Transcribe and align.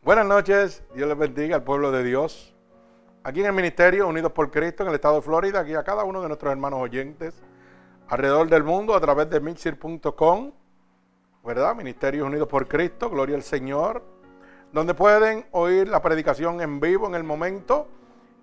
Buenas 0.00 0.26
noches, 0.26 0.84
Dios 0.94 1.08
les 1.08 1.18
bendiga 1.18 1.56
al 1.56 1.64
pueblo 1.64 1.90
de 1.90 2.04
Dios. 2.04 2.54
Aquí 3.24 3.40
en 3.40 3.46
el 3.46 3.52
Ministerio 3.52 4.06
Unidos 4.06 4.30
por 4.30 4.48
Cristo, 4.48 4.84
en 4.84 4.90
el 4.90 4.94
estado 4.94 5.16
de 5.16 5.22
Florida, 5.22 5.60
aquí 5.60 5.74
a 5.74 5.82
cada 5.82 6.04
uno 6.04 6.22
de 6.22 6.28
nuestros 6.28 6.52
hermanos 6.52 6.80
oyentes, 6.80 7.42
alrededor 8.06 8.48
del 8.48 8.62
mundo, 8.62 8.94
a 8.94 9.00
través 9.00 9.28
de 9.28 9.40
mixir.com, 9.40 10.52
¿verdad? 11.44 11.74
Ministerios 11.74 12.26
Unidos 12.26 12.46
por 12.46 12.68
Cristo, 12.68 13.10
gloria 13.10 13.34
al 13.34 13.42
Señor, 13.42 14.04
donde 14.72 14.94
pueden 14.94 15.46
oír 15.50 15.88
la 15.88 16.00
predicación 16.00 16.60
en 16.60 16.78
vivo 16.78 17.08
en 17.08 17.16
el 17.16 17.24
momento 17.24 17.88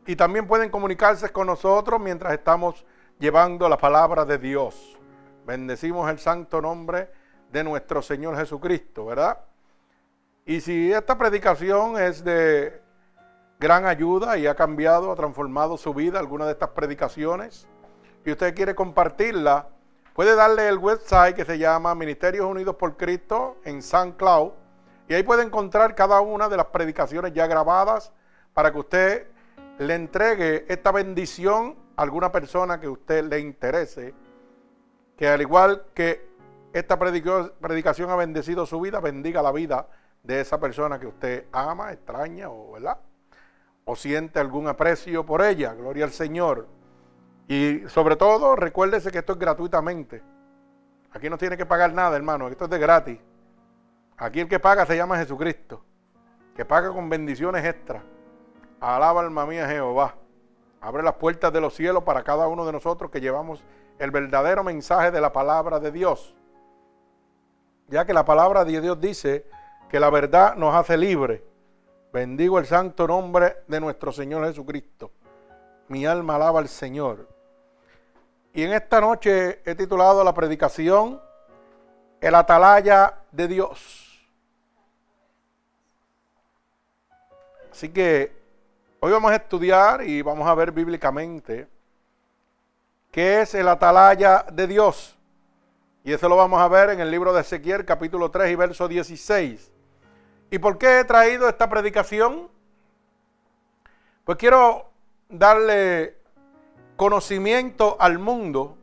y 0.05 0.17
también 0.17 0.47
pueden 0.47 0.69
comunicarse 0.69 1.29
con 1.29 1.47
nosotros 1.47 2.01
mientras 2.01 2.33
estamos 2.33 2.85
llevando 3.17 3.69
la 3.69 3.77
palabra 3.77 4.25
de 4.25 4.37
Dios. 4.37 4.97
Bendecimos 5.47 6.11
el 6.11 6.19
santo 6.19 6.61
nombre 6.61 7.09
de 7.49 7.63
nuestro 7.63 8.01
Señor 8.01 8.35
Jesucristo, 8.35 9.05
¿verdad? 9.05 9.39
Y 10.47 10.61
si 10.61 10.93
esta 10.93 11.17
predicación 11.17 11.97
es 11.99 12.23
de 12.23 12.79
gran 13.59 13.87
ayuda 13.87 14.37
y 14.37 14.45
ha 14.45 14.53
cambiado, 14.53 15.11
ha 15.11 15.15
transformado 15.15 15.75
su 15.75 15.91
vida, 15.91 16.19
alguna 16.19 16.45
de 16.45 16.51
estas 16.51 16.69
predicaciones, 16.69 17.67
y 18.23 18.31
usted 18.31 18.53
quiere 18.53 18.75
compartirla, 18.75 19.69
puede 20.13 20.35
darle 20.35 20.67
el 20.67 20.77
website 20.77 21.35
que 21.35 21.45
se 21.45 21.57
llama 21.57 21.95
Ministerios 21.95 22.45
Unidos 22.45 22.75
por 22.75 22.95
Cristo 22.95 23.57
en 23.63 23.81
SoundCloud, 23.81 24.51
y 25.07 25.15
ahí 25.15 25.23
puede 25.23 25.41
encontrar 25.41 25.95
cada 25.95 26.21
una 26.21 26.47
de 26.47 26.57
las 26.57 26.67
predicaciones 26.67 27.33
ya 27.33 27.47
grabadas 27.47 28.13
para 28.53 28.71
que 28.71 28.77
usted 28.77 29.27
le 29.79 29.95
entregue 29.95 30.65
esta 30.67 30.91
bendición 30.91 31.75
a 31.95 32.03
alguna 32.03 32.31
persona 32.31 32.79
que 32.79 32.85
a 32.85 32.91
usted 32.91 33.23
le 33.23 33.39
interese, 33.39 34.13
que 35.17 35.27
al 35.27 35.41
igual 35.41 35.85
que 35.95 36.29
esta 36.71 36.99
predicación 36.99 38.11
ha 38.11 38.15
bendecido 38.15 38.67
su 38.67 38.79
vida, 38.79 38.99
bendiga 38.99 39.41
la 39.41 39.51
vida 39.51 39.87
de 40.25 40.41
esa 40.41 40.59
persona 40.59 40.99
que 40.99 41.07
usted 41.07 41.45
ama, 41.51 41.91
extraña 41.91 42.49
o, 42.49 42.73
¿verdad? 42.73 42.97
o 43.85 43.95
siente 43.95 44.39
algún 44.39 44.67
aprecio 44.67 45.25
por 45.25 45.41
ella. 45.41 45.73
Gloria 45.73 46.05
al 46.05 46.11
Señor. 46.11 46.67
Y 47.47 47.83
sobre 47.87 48.15
todo, 48.15 48.55
recuérdese 48.55 49.11
que 49.11 49.19
esto 49.19 49.33
es 49.33 49.39
gratuitamente. 49.39 50.23
Aquí 51.13 51.29
no 51.29 51.37
tiene 51.37 51.55
que 51.55 51.65
pagar 51.65 51.93
nada, 51.93 52.15
hermano. 52.15 52.47
Esto 52.47 52.65
es 52.65 52.71
de 52.71 52.79
gratis. 52.79 53.19
Aquí 54.17 54.39
el 54.39 54.49
que 54.49 54.59
paga 54.59 54.85
se 54.85 54.97
llama 54.97 55.17
Jesucristo. 55.17 55.83
Que 56.55 56.65
paga 56.65 56.89
con 56.89 57.07
bendiciones 57.09 57.63
extras. 57.63 58.01
Alaba 58.79 59.21
alma 59.21 59.45
mía 59.45 59.67
Jehová. 59.67 60.15
Abre 60.81 61.03
las 61.03 61.13
puertas 61.13 61.53
de 61.53 61.61
los 61.61 61.75
cielos 61.75 62.03
para 62.03 62.23
cada 62.23 62.47
uno 62.47 62.65
de 62.65 62.71
nosotros 62.71 63.11
que 63.11 63.21
llevamos 63.21 63.63
el 63.99 64.11
verdadero 64.11 64.63
mensaje 64.63 65.11
de 65.11 65.21
la 65.21 65.31
palabra 65.31 65.79
de 65.79 65.91
Dios. 65.91 66.35
Ya 67.87 68.05
que 68.05 68.13
la 68.13 68.25
palabra 68.25 68.65
de 68.65 68.81
Dios 68.81 68.99
dice 68.99 69.45
que 69.95 69.99
la 70.01 70.09
verdad 70.09 70.57
nos 70.57 70.75
hace 70.75 70.97
libres. 70.97 71.41
Bendigo 72.11 72.59
el 72.59 72.65
santo 72.65 73.07
nombre 73.07 73.63
de 73.65 73.79
nuestro 73.79 74.11
Señor 74.11 74.45
Jesucristo. 74.45 75.13
Mi 75.87 76.05
alma 76.05 76.35
alaba 76.35 76.59
al 76.59 76.67
Señor. 76.67 77.29
Y 78.53 78.63
en 78.63 78.73
esta 78.73 78.99
noche 78.99 79.61
he 79.63 79.73
titulado 79.73 80.21
la 80.21 80.33
predicación 80.33 81.21
El 82.19 82.35
atalaya 82.35 83.21
de 83.31 83.47
Dios. 83.47 84.27
Así 87.71 87.87
que 87.87 88.35
hoy 88.99 89.13
vamos 89.13 89.31
a 89.31 89.35
estudiar 89.35 90.03
y 90.03 90.21
vamos 90.21 90.45
a 90.45 90.55
ver 90.55 90.73
bíblicamente 90.73 91.69
qué 93.11 93.43
es 93.43 93.55
el 93.55 93.69
atalaya 93.69 94.45
de 94.51 94.67
Dios. 94.67 95.17
Y 96.03 96.11
eso 96.11 96.27
lo 96.27 96.35
vamos 96.35 96.59
a 96.59 96.67
ver 96.67 96.89
en 96.89 96.99
el 96.99 97.09
libro 97.09 97.31
de 97.31 97.39
Ezequiel 97.39 97.85
capítulo 97.85 98.29
3 98.29 98.51
y 98.51 98.55
verso 98.55 98.89
16. 98.89 99.71
¿Y 100.51 100.59
por 100.59 100.77
qué 100.77 100.99
he 100.99 101.03
traído 101.03 101.49
esta 101.49 101.69
predicación? 101.69 102.49
Pues 104.23 104.37
quiero 104.37 104.91
darle 105.29 106.17
conocimiento 106.95 107.97
al 107.99 108.19
mundo 108.19 108.77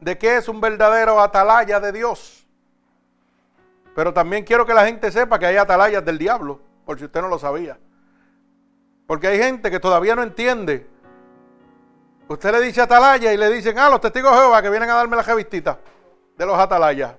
de 0.00 0.18
qué 0.18 0.36
es 0.36 0.48
un 0.48 0.60
verdadero 0.60 1.20
atalaya 1.20 1.80
de 1.80 1.92
Dios. 1.92 2.46
Pero 3.94 4.12
también 4.12 4.44
quiero 4.44 4.66
que 4.66 4.74
la 4.74 4.84
gente 4.84 5.10
sepa 5.10 5.38
que 5.38 5.46
hay 5.46 5.56
atalayas 5.56 6.04
del 6.04 6.18
diablo, 6.18 6.60
por 6.84 6.98
si 6.98 7.06
usted 7.06 7.22
no 7.22 7.28
lo 7.28 7.38
sabía. 7.38 7.78
Porque 9.06 9.28
hay 9.28 9.38
gente 9.38 9.70
que 9.70 9.80
todavía 9.80 10.14
no 10.14 10.22
entiende. 10.22 10.86
Usted 12.28 12.52
le 12.52 12.60
dice 12.60 12.82
atalaya 12.82 13.32
y 13.32 13.36
le 13.36 13.48
dicen, 13.50 13.78
ah, 13.78 13.88
los 13.88 14.00
testigos 14.00 14.32
de 14.32 14.38
Jehová 14.38 14.60
que 14.60 14.70
vienen 14.70 14.90
a 14.90 14.94
darme 14.94 15.16
la 15.16 15.22
revistita 15.22 15.78
de 16.36 16.46
los 16.46 16.58
atalayas. 16.58 17.14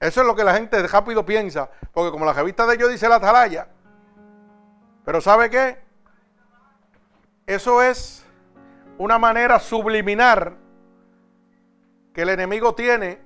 Eso 0.00 0.20
es 0.20 0.26
lo 0.26 0.36
que 0.36 0.44
la 0.44 0.54
gente 0.54 0.86
rápido 0.86 1.24
piensa, 1.26 1.70
porque 1.92 2.10
como 2.10 2.24
la 2.24 2.32
revista 2.32 2.66
de 2.66 2.74
ellos 2.74 2.90
dice 2.90 3.08
la 3.08 3.16
atalaya, 3.16 3.68
pero 5.04 5.20
¿sabe 5.20 5.50
qué? 5.50 5.78
Eso 7.46 7.82
es 7.82 8.24
una 8.98 9.18
manera 9.18 9.58
subliminar 9.58 10.54
que 12.12 12.22
el 12.22 12.28
enemigo 12.28 12.74
tiene 12.74 13.20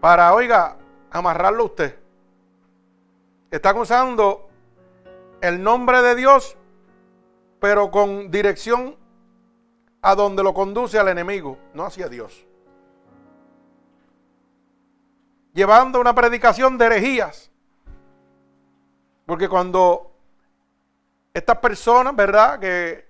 para, 0.00 0.34
oiga, 0.34 0.76
amarrarlo 1.10 1.62
a 1.62 1.66
usted. 1.66 1.98
Están 3.50 3.78
usando 3.78 4.48
el 5.40 5.62
nombre 5.62 6.02
de 6.02 6.14
Dios, 6.14 6.56
pero 7.60 7.90
con 7.90 8.30
dirección 8.30 8.96
a 10.02 10.14
donde 10.14 10.42
lo 10.42 10.52
conduce 10.54 10.98
al 10.98 11.08
enemigo, 11.08 11.58
no 11.72 11.84
hacia 11.84 12.08
Dios. 12.08 12.45
Llevando 15.56 15.98
una 15.98 16.14
predicación 16.14 16.76
de 16.76 16.84
herejías. 16.84 17.50
Porque 19.24 19.48
cuando 19.48 20.12
estas 21.32 21.58
personas, 21.58 22.14
¿verdad? 22.14 22.60
Que 22.60 23.08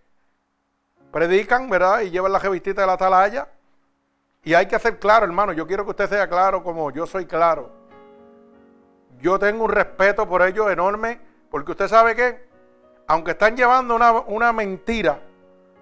predican, 1.11 1.69
¿verdad? 1.69 2.03
Y 2.03 2.11
llevan 2.11 2.33
la 2.33 2.39
revistita 2.39 2.83
de 2.83 2.87
la 2.87 2.93
atalaya. 2.93 3.49
Y 4.45 4.55
hay 4.55 4.67
que 4.67 4.77
hacer 4.77 5.01
claro, 5.01 5.27
hermano. 5.27 5.53
Yo 5.53 5.67
quiero 5.67 5.85
que 5.85 5.91
usted 5.91 6.09
sea 6.09 6.29
claro 6.29 6.63
como 6.63 6.93
yo 6.93 7.05
soy 7.05 7.27
claro. 7.27 7.73
Yo 9.21 9.41
tengo 9.41 9.65
un 9.65 9.71
respeto 9.73 10.29
por 10.29 10.41
ellos 10.43 10.71
enorme. 10.71 11.21
Porque 11.51 11.73
usted 11.73 11.89
sabe 11.89 12.15
que, 12.15 12.49
aunque 13.09 13.33
están 13.33 13.57
llevando 13.57 13.97
una, 13.97 14.13
una 14.13 14.53
mentira, 14.53 15.21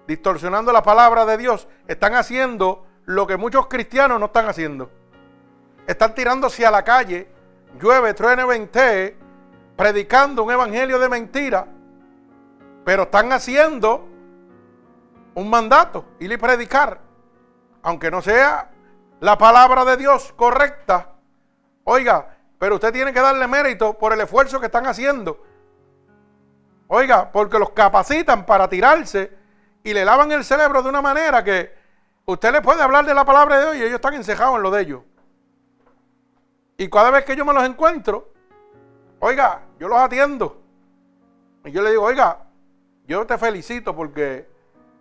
distorsionando 0.07 0.71
la 0.71 0.81
palabra 0.81 1.27
de 1.27 1.37
Dios, 1.37 1.67
están 1.87 2.15
haciendo 2.15 2.87
lo 3.05 3.27
que 3.27 3.37
muchos 3.37 3.67
cristianos 3.67 4.19
no 4.19 4.25
están 4.27 4.49
haciendo. 4.49 4.89
Están 5.87 6.15
tirándose 6.15 6.65
a 6.65 6.71
la 6.71 6.83
calle, 6.83 7.27
llueve, 7.79 8.13
truene, 8.13 8.45
vente, 8.45 9.17
predicando 9.75 10.43
un 10.43 10.51
evangelio 10.51 10.97
de 10.97 11.09
mentira, 11.09 11.67
pero 12.83 13.03
están 13.03 13.31
haciendo 13.31 14.07
un 15.35 15.49
mandato, 15.49 16.05
ir 16.19 16.31
y 16.31 16.37
predicar, 16.37 16.99
aunque 17.83 18.09
no 18.09 18.21
sea 18.21 18.69
la 19.19 19.37
palabra 19.37 19.85
de 19.85 19.97
Dios 19.97 20.33
correcta. 20.35 21.09
Oiga, 21.83 22.35
pero 22.57 22.75
usted 22.75 22.91
tiene 22.91 23.13
que 23.13 23.21
darle 23.21 23.47
mérito 23.47 23.97
por 23.97 24.13
el 24.13 24.21
esfuerzo 24.21 24.59
que 24.59 24.67
están 24.67 24.87
haciendo. 24.87 25.43
Oiga, 26.87 27.31
porque 27.31 27.59
los 27.59 27.71
capacitan 27.71 28.45
para 28.45 28.69
tirarse 28.69 29.31
y 29.83 29.93
le 29.93 30.05
lavan 30.05 30.31
el 30.31 30.43
cerebro 30.43 30.81
de 30.81 30.89
una 30.89 31.01
manera 31.01 31.43
que 31.43 31.75
usted 32.25 32.51
le 32.51 32.61
puede 32.61 32.81
hablar 32.81 33.05
de 33.05 33.13
la 33.13 33.25
palabra 33.25 33.57
de 33.57 33.63
Dios 33.63 33.75
y 33.75 33.83
ellos 33.83 33.95
están 33.95 34.13
encejados 34.13 34.55
en 34.55 34.63
lo 34.63 34.71
de 34.71 34.81
ellos. 34.81 35.01
Y 36.77 36.89
cada 36.89 37.11
vez 37.11 37.25
que 37.25 37.35
yo 37.35 37.45
me 37.45 37.53
los 37.53 37.63
encuentro, 37.63 38.31
oiga, 39.19 39.61
yo 39.79 39.87
los 39.87 39.97
atiendo. 39.97 40.61
Y 41.63 41.71
yo 41.71 41.81
le 41.81 41.91
digo, 41.91 42.03
oiga, 42.03 42.39
yo 43.07 43.25
te 43.25 43.37
felicito 43.37 43.95
porque 43.95 44.47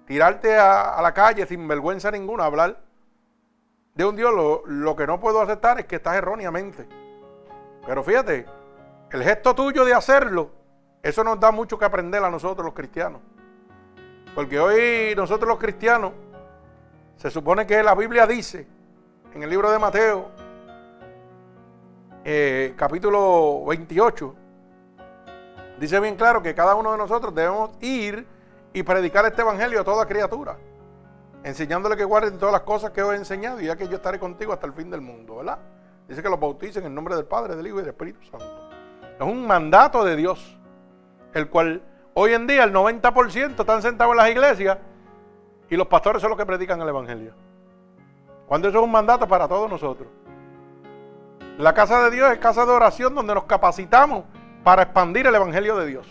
tirarte 0.06 0.56
a, 0.56 1.00
la 1.02 1.12
calle 1.12 1.46
sin 1.46 1.66
vergüenza 1.66 2.10
ninguna, 2.10 2.44
hablar 2.44 2.80
de 3.94 4.04
un 4.04 4.16
Dios, 4.16 4.32
lo, 4.34 4.62
lo 4.66 4.96
que 4.96 5.06
no 5.06 5.20
puedo 5.20 5.40
aceptar 5.40 5.78
es 5.78 5.86
que 5.86 5.96
estás 5.96 6.16
erróneamente. 6.16 6.86
Pero 7.86 8.02
fíjate, 8.02 8.46
el 9.10 9.22
gesto 9.22 9.54
tuyo 9.54 9.84
de 9.84 9.94
hacerlo, 9.94 10.50
eso 11.02 11.22
nos 11.22 11.38
da 11.38 11.50
mucho 11.50 11.78
que 11.78 11.84
aprender 11.84 12.22
a 12.22 12.30
nosotros 12.30 12.64
los 12.64 12.74
cristianos. 12.74 13.20
Porque 14.34 14.58
hoy 14.58 15.14
nosotros 15.16 15.48
los 15.48 15.58
cristianos, 15.58 16.12
se 17.16 17.30
supone 17.30 17.66
que 17.66 17.82
la 17.82 17.94
Biblia 17.94 18.26
dice 18.26 18.66
en 19.32 19.42
el 19.42 19.50
libro 19.50 19.70
de 19.70 19.78
Mateo, 19.78 20.30
eh, 22.26 22.72
capítulo 22.74 23.66
28, 23.66 24.34
dice 25.78 26.00
bien 26.00 26.16
claro 26.16 26.42
que 26.42 26.54
cada 26.54 26.74
uno 26.74 26.92
de 26.92 26.96
nosotros 26.96 27.34
debemos 27.34 27.70
ir 27.82 28.26
y 28.72 28.82
predicar 28.82 29.26
este 29.26 29.42
evangelio 29.42 29.82
a 29.82 29.84
toda 29.84 30.06
criatura, 30.06 30.56
enseñándole 31.42 31.98
que 31.98 32.04
guarden 32.04 32.38
todas 32.38 32.52
las 32.52 32.62
cosas 32.62 32.92
que 32.92 33.02
os 33.02 33.12
he 33.12 33.16
enseñado 33.16 33.60
y 33.60 33.66
ya 33.66 33.76
que 33.76 33.86
yo 33.88 33.96
estaré 33.96 34.18
contigo 34.18 34.54
hasta 34.54 34.66
el 34.66 34.72
fin 34.72 34.90
del 34.90 35.02
mundo, 35.02 35.36
¿verdad? 35.36 35.58
Dice 36.08 36.22
que 36.22 36.30
los 36.30 36.40
bauticen 36.40 36.86
en 36.86 36.94
nombre 36.94 37.14
del 37.14 37.26
Padre, 37.26 37.56
del 37.56 37.66
Hijo 37.66 37.76
y 37.76 37.80
del 37.80 37.90
Espíritu 37.90 38.22
Santo. 38.22 38.70
Es 39.20 39.26
un 39.26 39.46
mandato 39.46 40.02
de 40.02 40.16
Dios, 40.16 40.58
el 41.34 41.50
cual 41.50 41.82
hoy 42.14 42.32
en 42.32 42.46
día 42.46 42.64
el 42.64 42.72
90% 42.72 43.60
están 43.60 43.82
sentados 43.82 44.12
en 44.12 44.16
las 44.16 44.30
iglesias 44.30 44.78
y 45.68 45.76
los 45.76 45.88
pastores 45.88 46.22
son 46.22 46.30
los 46.30 46.38
que 46.38 46.46
predican 46.46 46.80
el 46.80 46.88
evangelio. 46.88 47.34
Cuando 48.46 48.68
eso 48.68 48.78
es 48.78 48.84
un 48.84 48.92
mandato 48.92 49.28
para 49.28 49.46
todos 49.46 49.70
nosotros. 49.70 50.08
La 51.58 51.72
casa 51.72 52.02
de 52.02 52.10
Dios 52.10 52.32
es 52.32 52.38
casa 52.38 52.66
de 52.66 52.72
oración 52.72 53.14
donde 53.14 53.32
nos 53.32 53.44
capacitamos 53.44 54.24
para 54.64 54.82
expandir 54.82 55.26
el 55.28 55.34
Evangelio 55.36 55.76
de 55.76 55.86
Dios. 55.86 56.06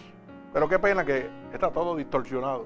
Pero 0.54 0.70
qué 0.70 0.80
pena 0.80 1.04
que 1.04 1.30
está 1.52 1.70
todo 1.70 1.98
distorsionado. 1.98 2.66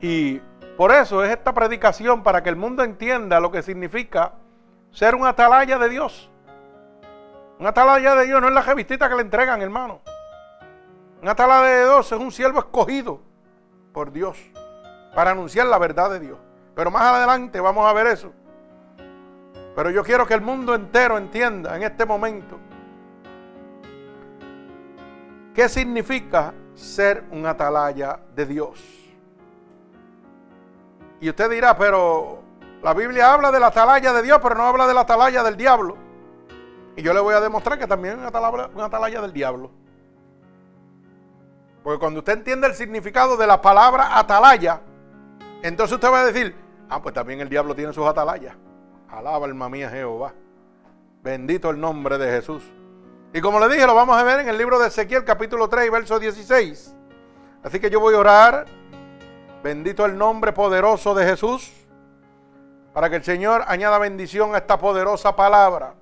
Y 0.00 0.40
por 0.76 0.90
eso 0.90 1.22
es 1.22 1.30
esta 1.30 1.52
predicación 1.52 2.24
para 2.24 2.42
que 2.42 2.48
el 2.48 2.56
mundo 2.56 2.82
entienda 2.82 3.38
lo 3.38 3.52
que 3.52 3.62
significa 3.62 4.32
ser 4.90 5.14
un 5.14 5.26
atalaya 5.26 5.78
de 5.78 5.88
Dios. 5.88 6.28
Un 7.60 7.68
atalaya 7.68 8.16
de 8.16 8.26
Dios 8.26 8.40
no 8.40 8.48
es 8.48 8.54
la 8.54 8.62
revistita 8.62 9.08
que 9.08 9.14
le 9.14 9.22
entregan, 9.22 9.62
hermano. 9.62 10.00
Un 11.22 11.28
atalaya 11.28 11.68
de 11.68 11.84
Dios 11.84 12.10
es 12.10 12.18
un 12.18 12.32
siervo 12.32 12.58
escogido 12.58 13.20
por 13.92 14.10
Dios 14.10 14.38
para 15.14 15.30
anunciar 15.32 15.66
la 15.66 15.78
verdad 15.78 16.10
de 16.10 16.18
Dios. 16.18 16.38
Pero 16.74 16.90
más 16.90 17.02
adelante 17.02 17.60
vamos 17.60 17.88
a 17.88 17.92
ver 17.92 18.08
eso. 18.08 18.32
Pero 19.74 19.90
yo 19.90 20.02
quiero 20.02 20.26
que 20.26 20.34
el 20.34 20.40
mundo 20.40 20.74
entero 20.74 21.16
entienda 21.16 21.76
en 21.76 21.82
este 21.84 22.04
momento 22.04 22.58
qué 25.54 25.68
significa 25.68 26.54
ser 26.74 27.24
un 27.30 27.46
atalaya 27.46 28.18
de 28.34 28.46
Dios. 28.46 28.82
Y 31.20 31.28
usted 31.28 31.50
dirá, 31.50 31.76
pero 31.76 32.42
la 32.82 32.94
Biblia 32.94 33.32
habla 33.32 33.52
de 33.52 33.60
la 33.60 33.66
atalaya 33.66 34.12
de 34.12 34.22
Dios, 34.22 34.38
pero 34.42 34.54
no 34.54 34.62
habla 34.62 34.86
de 34.86 34.94
la 34.94 35.02
atalaya 35.02 35.42
del 35.42 35.56
diablo. 35.56 35.96
Y 36.96 37.02
yo 37.02 37.12
le 37.12 37.20
voy 37.20 37.34
a 37.34 37.40
demostrar 37.40 37.78
que 37.78 37.86
también 37.86 38.14
es 38.14 38.30
una 38.74 38.84
atalaya, 38.86 39.20
del 39.20 39.32
diablo. 39.32 39.70
Porque 41.82 41.98
cuando 41.98 42.20
usted 42.20 42.34
entiende 42.34 42.66
el 42.66 42.74
significado 42.74 43.36
de 43.36 43.46
la 43.46 43.60
palabra 43.60 44.18
atalaya, 44.18 44.80
entonces 45.62 45.94
usted 45.94 46.10
va 46.10 46.20
a 46.20 46.26
decir, 46.26 46.54
ah, 46.88 47.00
pues 47.02 47.14
también 47.14 47.40
el 47.40 47.48
diablo 47.48 47.74
tiene 47.74 47.92
sus 47.92 48.06
atalayas. 48.06 48.54
Alaba 49.12 49.46
alma 49.46 49.68
mía 49.68 49.90
Jehová. 49.90 50.32
Bendito 51.22 51.70
el 51.70 51.80
nombre 51.80 52.16
de 52.16 52.30
Jesús. 52.30 52.62
Y 53.32 53.40
como 53.40 53.60
le 53.60 53.68
dije, 53.68 53.86
lo 53.86 53.94
vamos 53.94 54.16
a 54.16 54.22
ver 54.22 54.40
en 54.40 54.48
el 54.48 54.56
libro 54.56 54.78
de 54.78 54.88
Ezequiel 54.88 55.24
capítulo 55.24 55.68
3, 55.68 55.90
verso 55.90 56.18
16. 56.18 56.94
Así 57.62 57.80
que 57.80 57.90
yo 57.90 58.00
voy 58.00 58.14
a 58.14 58.18
orar. 58.18 58.66
Bendito 59.62 60.06
el 60.06 60.16
nombre 60.16 60.52
poderoso 60.52 61.14
de 61.14 61.26
Jesús. 61.26 61.72
Para 62.92 63.10
que 63.10 63.16
el 63.16 63.24
Señor 63.24 63.64
añada 63.66 63.98
bendición 63.98 64.54
a 64.54 64.58
esta 64.58 64.78
poderosa 64.78 65.34
palabra. 65.34 65.94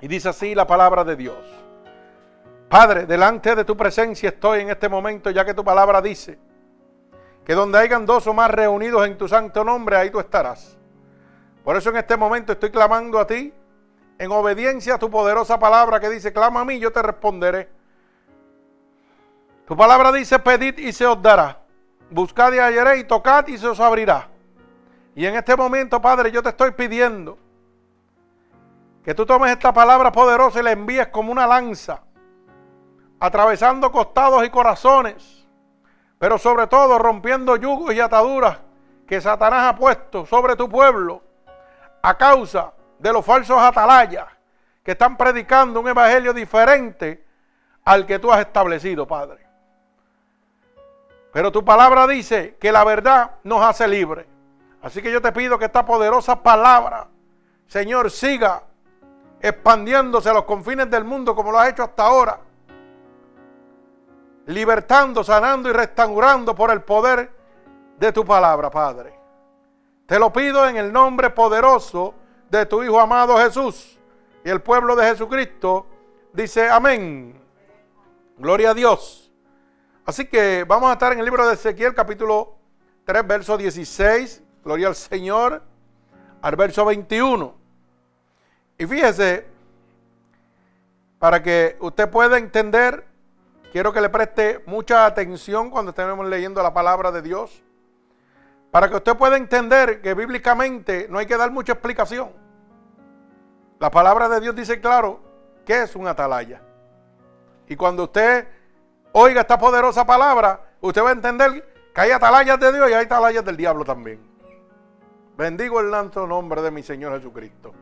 Y 0.00 0.08
dice 0.08 0.28
así 0.28 0.54
la 0.54 0.66
palabra 0.66 1.04
de 1.04 1.16
Dios. 1.16 1.38
Padre, 2.68 3.06
delante 3.06 3.54
de 3.56 3.64
tu 3.64 3.76
presencia 3.76 4.28
estoy 4.28 4.60
en 4.60 4.70
este 4.70 4.88
momento, 4.88 5.30
ya 5.30 5.44
que 5.44 5.54
tu 5.54 5.64
palabra 5.64 6.00
dice 6.00 6.38
que 7.44 7.54
donde 7.54 7.78
hayan 7.78 8.06
dos 8.06 8.26
o 8.28 8.32
más 8.32 8.50
reunidos 8.50 9.06
en 9.06 9.18
tu 9.18 9.26
santo 9.26 9.64
nombre, 9.64 9.96
ahí 9.96 10.10
tú 10.10 10.20
estarás. 10.20 10.79
Por 11.70 11.76
eso 11.76 11.90
en 11.90 11.98
este 11.98 12.16
momento 12.16 12.50
estoy 12.50 12.70
clamando 12.70 13.16
a 13.20 13.28
ti 13.28 13.54
en 14.18 14.32
obediencia 14.32 14.96
a 14.96 14.98
tu 14.98 15.08
poderosa 15.08 15.56
palabra 15.56 16.00
que 16.00 16.10
dice, 16.10 16.32
clama 16.32 16.62
a 16.62 16.64
mí, 16.64 16.80
yo 16.80 16.90
te 16.90 17.00
responderé. 17.00 17.68
Tu 19.68 19.76
palabra 19.76 20.10
dice, 20.10 20.40
pedid 20.40 20.78
y 20.78 20.92
se 20.92 21.06
os 21.06 21.22
dará. 21.22 21.60
Buscad 22.10 22.52
y 22.54 22.58
hallaréis, 22.58 23.06
tocad 23.06 23.46
y 23.46 23.56
se 23.56 23.68
os 23.68 23.78
abrirá. 23.78 24.26
Y 25.14 25.24
en 25.26 25.36
este 25.36 25.54
momento, 25.54 26.02
Padre, 26.02 26.32
yo 26.32 26.42
te 26.42 26.48
estoy 26.48 26.72
pidiendo 26.72 27.38
que 29.04 29.14
tú 29.14 29.24
tomes 29.24 29.52
esta 29.52 29.72
palabra 29.72 30.10
poderosa 30.10 30.58
y 30.58 30.64
la 30.64 30.72
envíes 30.72 31.06
como 31.06 31.30
una 31.30 31.46
lanza, 31.46 32.02
atravesando 33.20 33.92
costados 33.92 34.44
y 34.44 34.50
corazones, 34.50 35.46
pero 36.18 36.36
sobre 36.36 36.66
todo 36.66 36.98
rompiendo 36.98 37.54
yugos 37.54 37.94
y 37.94 38.00
ataduras 38.00 38.58
que 39.06 39.20
Satanás 39.20 39.72
ha 39.72 39.76
puesto 39.76 40.26
sobre 40.26 40.56
tu 40.56 40.68
pueblo 40.68 41.29
a 42.02 42.16
causa 42.16 42.72
de 42.98 43.12
los 43.12 43.24
falsos 43.24 43.58
atalayas 43.58 44.26
que 44.82 44.92
están 44.92 45.16
predicando 45.16 45.80
un 45.80 45.88
evangelio 45.88 46.32
diferente 46.32 47.24
al 47.84 48.06
que 48.06 48.18
tú 48.18 48.32
has 48.32 48.40
establecido, 48.40 49.06
Padre. 49.06 49.46
Pero 51.32 51.52
tu 51.52 51.64
palabra 51.64 52.06
dice 52.06 52.56
que 52.60 52.72
la 52.72 52.84
verdad 52.84 53.32
nos 53.44 53.62
hace 53.62 53.86
libres. 53.86 54.26
Así 54.82 55.02
que 55.02 55.12
yo 55.12 55.20
te 55.20 55.32
pido 55.32 55.58
que 55.58 55.66
esta 55.66 55.84
poderosa 55.84 56.42
palabra, 56.42 57.06
Señor, 57.66 58.10
siga 58.10 58.62
expandiéndose 59.40 60.28
a 60.30 60.34
los 60.34 60.44
confines 60.44 60.90
del 60.90 61.04
mundo 61.04 61.34
como 61.34 61.52
lo 61.52 61.58
has 61.58 61.70
hecho 61.70 61.84
hasta 61.84 62.04
ahora. 62.04 62.40
Libertando, 64.46 65.22
sanando 65.22 65.68
y 65.68 65.72
restaurando 65.72 66.54
por 66.54 66.70
el 66.70 66.82
poder 66.82 67.30
de 67.98 68.12
tu 68.12 68.24
palabra, 68.24 68.70
Padre. 68.70 69.19
Te 70.10 70.18
lo 70.18 70.32
pido 70.32 70.66
en 70.66 70.76
el 70.76 70.92
nombre 70.92 71.30
poderoso 71.30 72.14
de 72.50 72.66
tu 72.66 72.82
Hijo 72.82 72.98
amado 72.98 73.36
Jesús. 73.36 73.96
Y 74.44 74.50
el 74.50 74.60
pueblo 74.60 74.96
de 74.96 75.04
Jesucristo 75.04 75.86
dice 76.32 76.68
amén. 76.68 77.40
Gloria 78.36 78.70
a 78.70 78.74
Dios. 78.74 79.30
Así 80.04 80.26
que 80.26 80.64
vamos 80.66 80.90
a 80.90 80.94
estar 80.94 81.12
en 81.12 81.20
el 81.20 81.24
libro 81.24 81.46
de 81.46 81.54
Ezequiel 81.54 81.94
capítulo 81.94 82.56
3, 83.04 83.24
verso 83.24 83.56
16. 83.56 84.42
Gloria 84.64 84.88
al 84.88 84.96
Señor. 84.96 85.62
Al 86.42 86.56
verso 86.56 86.84
21. 86.84 87.54
Y 88.78 88.86
fíjese, 88.86 89.46
para 91.20 91.40
que 91.40 91.76
usted 91.78 92.10
pueda 92.10 92.36
entender, 92.36 93.06
quiero 93.70 93.92
que 93.92 94.00
le 94.00 94.08
preste 94.08 94.60
mucha 94.66 95.06
atención 95.06 95.70
cuando 95.70 95.90
estemos 95.90 96.26
leyendo 96.26 96.60
la 96.64 96.74
palabra 96.74 97.12
de 97.12 97.22
Dios. 97.22 97.62
Para 98.70 98.88
que 98.88 98.96
usted 98.96 99.16
pueda 99.16 99.36
entender 99.36 100.00
que 100.00 100.14
bíblicamente 100.14 101.06
no 101.10 101.18
hay 101.18 101.26
que 101.26 101.36
dar 101.36 101.50
mucha 101.50 101.72
explicación. 101.72 102.30
La 103.78 103.90
palabra 103.90 104.28
de 104.28 104.40
Dios 104.40 104.54
dice 104.54 104.80
claro 104.80 105.20
que 105.64 105.82
es 105.82 105.96
un 105.96 106.06
atalaya. 106.06 106.60
Y 107.66 107.76
cuando 107.76 108.04
usted 108.04 108.46
oiga 109.12 109.40
esta 109.40 109.58
poderosa 109.58 110.06
palabra, 110.06 110.60
usted 110.80 111.02
va 111.02 111.10
a 111.10 111.12
entender 111.12 111.66
que 111.94 112.00
hay 112.00 112.10
atalayas 112.10 112.60
de 112.60 112.72
Dios 112.72 112.90
y 112.90 112.92
hay 112.92 113.04
atalayas 113.04 113.44
del 113.44 113.56
diablo 113.56 113.84
también. 113.84 114.20
Bendigo 115.36 115.80
el 115.80 115.90
santo 115.90 116.26
nombre 116.26 116.62
de 116.62 116.70
mi 116.70 116.82
Señor 116.82 117.14
Jesucristo. 117.14 117.72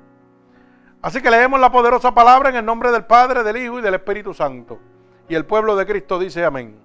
Así 1.03 1.21
que 1.21 1.31
leemos 1.31 1.61
la 1.61 1.71
poderosa 1.71 2.15
palabra 2.15 2.49
en 2.49 2.57
el 2.57 2.65
nombre 2.65 2.91
del 2.93 3.05
Padre, 3.05 3.43
del 3.43 3.57
Hijo 3.57 3.79
y 3.79 3.83
del 3.83 3.95
Espíritu 3.95 4.33
Santo. 4.33 4.79
Y 5.29 5.35
el 5.35 5.45
pueblo 5.45 5.77
de 5.77 5.87
Cristo 5.87 6.19
dice 6.19 6.45
amén. 6.45 6.81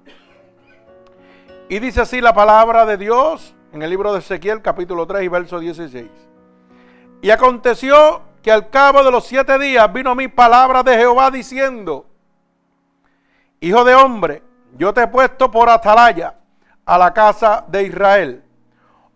Y 1.69 1.79
dice 1.79 2.01
así 2.01 2.21
la 2.21 2.33
palabra 2.33 2.85
de 2.85 2.97
Dios 2.97 3.55
en 3.73 3.81
el 3.81 3.89
libro 3.89 4.13
de 4.13 4.19
Ezequiel 4.19 4.61
capítulo 4.61 5.07
3 5.07 5.23
y 5.23 5.27
verso 5.27 5.59
16. 5.59 6.07
Y 7.23 7.31
aconteció 7.31 8.21
que 8.43 8.51
al 8.51 8.69
cabo 8.69 9.03
de 9.03 9.09
los 9.09 9.25
siete 9.25 9.57
días 9.57 9.91
vino 9.91 10.13
mi 10.13 10.27
palabra 10.27 10.83
de 10.83 10.95
Jehová 10.95 11.31
diciendo, 11.31 12.05
Hijo 13.59 13.83
de 13.83 13.95
hombre, 13.95 14.43
yo 14.77 14.93
te 14.93 15.01
he 15.01 15.07
puesto 15.07 15.49
por 15.49 15.69
atalaya 15.69 16.35
a 16.85 16.97
la 16.99 17.13
casa 17.13 17.65
de 17.67 17.83
Israel. 17.83 18.43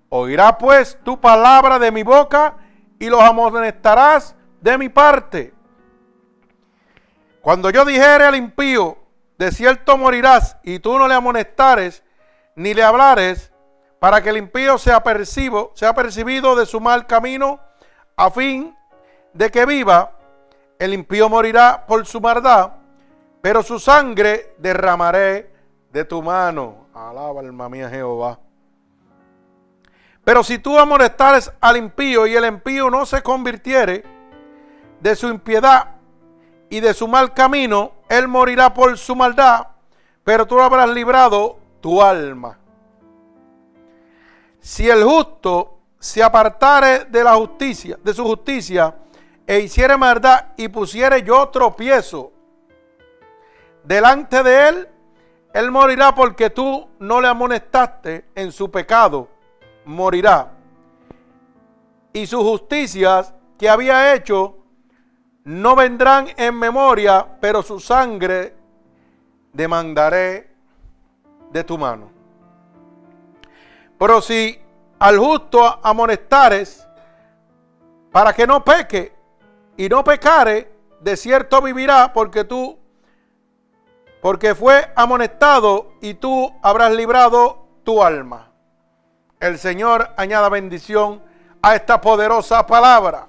Oirá 0.10 0.58
pues 0.58 0.98
tu 1.04 1.22
palabra 1.22 1.78
de 1.78 1.92
mi 1.92 2.02
boca 2.02 2.56
y 2.98 3.10
los 3.10 3.22
amonestarás 3.22 4.36
de 4.60 4.78
mi 4.80 4.90
parte. 4.90 5.54
Cuando 7.42 7.70
yo 7.70 7.86
dijere 7.86 8.24
al 8.24 8.36
impío, 8.36 8.98
de 9.38 9.52
cierto 9.52 9.98
morirás, 10.00 10.58
y 10.64 10.80
tú 10.80 10.98
no 10.98 11.08
le 11.08 11.14
amonestares, 11.14 12.04
ni 12.56 12.74
le 12.74 12.82
hablares, 12.82 13.52
para 14.00 14.22
que 14.22 14.30
el 14.30 14.38
impío 14.38 14.78
sea, 14.78 15.02
percibo, 15.02 15.72
sea 15.74 15.94
percibido 15.94 16.56
de 16.56 16.66
su 16.66 16.80
mal 16.80 17.08
camino, 17.08 17.60
a 18.16 18.30
fin 18.30 18.76
de 19.34 19.50
que 19.50 19.66
viva, 19.66 20.12
el 20.80 20.94
impío 20.94 21.30
morirá 21.30 21.86
por 21.88 22.06
su 22.06 22.22
maldad, 22.22 22.74
pero 23.42 23.64
su 23.64 23.80
sangre 23.80 24.56
derramaré 24.58 25.52
de 25.92 26.06
tu 26.06 26.22
mano. 26.22 26.88
Alaba 26.94 27.42
alma 27.42 27.70
mía 27.70 27.90
Jehová. 27.90 28.40
Pero 30.24 30.44
si 30.44 30.60
tú 30.60 30.78
amonestares 30.78 31.52
al 31.62 31.78
impío 31.78 32.28
y 32.28 32.36
el 32.36 32.46
impío 32.46 32.90
no 32.90 33.06
se 33.06 33.24
convirtiere 33.24 34.04
de 35.00 35.16
su 35.16 35.30
impiedad 35.30 35.96
y 36.70 36.82
de 36.82 36.94
su 36.94 37.08
mal 37.08 37.34
camino, 37.34 37.94
él 38.10 38.28
morirá 38.28 38.74
por 38.74 38.98
su 38.98 39.16
maldad, 39.16 39.68
pero 40.24 40.46
tú 40.46 40.60
habrás 40.60 40.90
librado 40.90 41.60
tu 41.80 42.02
alma. 42.02 42.60
Si 44.68 44.90
el 44.90 45.02
justo 45.02 45.80
se 45.98 46.22
apartare 46.22 47.06
de 47.06 47.24
la 47.24 47.36
justicia, 47.36 47.98
de 48.04 48.14
su 48.14 48.26
justicia, 48.26 48.94
e 49.48 49.62
hiciere 49.62 49.96
maldad 49.96 50.48
y 50.58 50.68
pusiere 50.68 51.24
yo 51.24 51.48
tropiezo 51.48 52.34
delante 53.82 54.44
de 54.44 54.68
él, 54.68 54.90
él 55.54 55.72
morirá 55.72 56.14
porque 56.14 56.50
tú 56.50 56.86
no 57.00 57.22
le 57.22 57.30
amonestaste 57.30 58.26
en 58.36 58.52
su 58.52 58.70
pecado, 58.70 59.30
morirá. 59.86 60.52
Y 62.12 62.28
sus 62.28 62.44
justicias 62.44 63.34
que 63.58 63.70
había 63.70 64.14
hecho 64.14 64.58
no 65.46 65.78
vendrán 65.78 66.28
en 66.36 66.54
memoria, 66.60 67.26
pero 67.40 67.64
su 67.64 67.80
sangre 67.80 68.54
demandaré 69.54 70.54
de 71.54 71.64
tu 71.64 71.78
mano. 71.78 72.17
Pero 73.98 74.22
si 74.22 74.60
al 75.00 75.18
justo 75.18 75.80
amonestares 75.84 76.88
para 78.12 78.34
que 78.34 78.48
no 78.48 78.64
peque 78.64 79.14
y 79.76 79.90
no 79.90 80.04
pecare, 80.04 80.72
de 81.00 81.16
cierto 81.16 81.62
vivirá 81.62 82.14
porque 82.14 82.44
tú, 82.44 82.78
porque 84.22 84.56
fue 84.56 84.92
amonestado 84.96 85.94
y 86.02 86.16
tú 86.16 86.54
habrás 86.62 86.94
librado 86.94 87.68
tu 87.84 88.04
alma. 88.04 88.52
El 89.40 89.60
Señor 89.60 90.10
añada 90.18 90.50
bendición 90.50 91.22
a 91.62 91.76
esta 91.76 92.02
poderosa 92.02 92.66
palabra. 92.66 93.28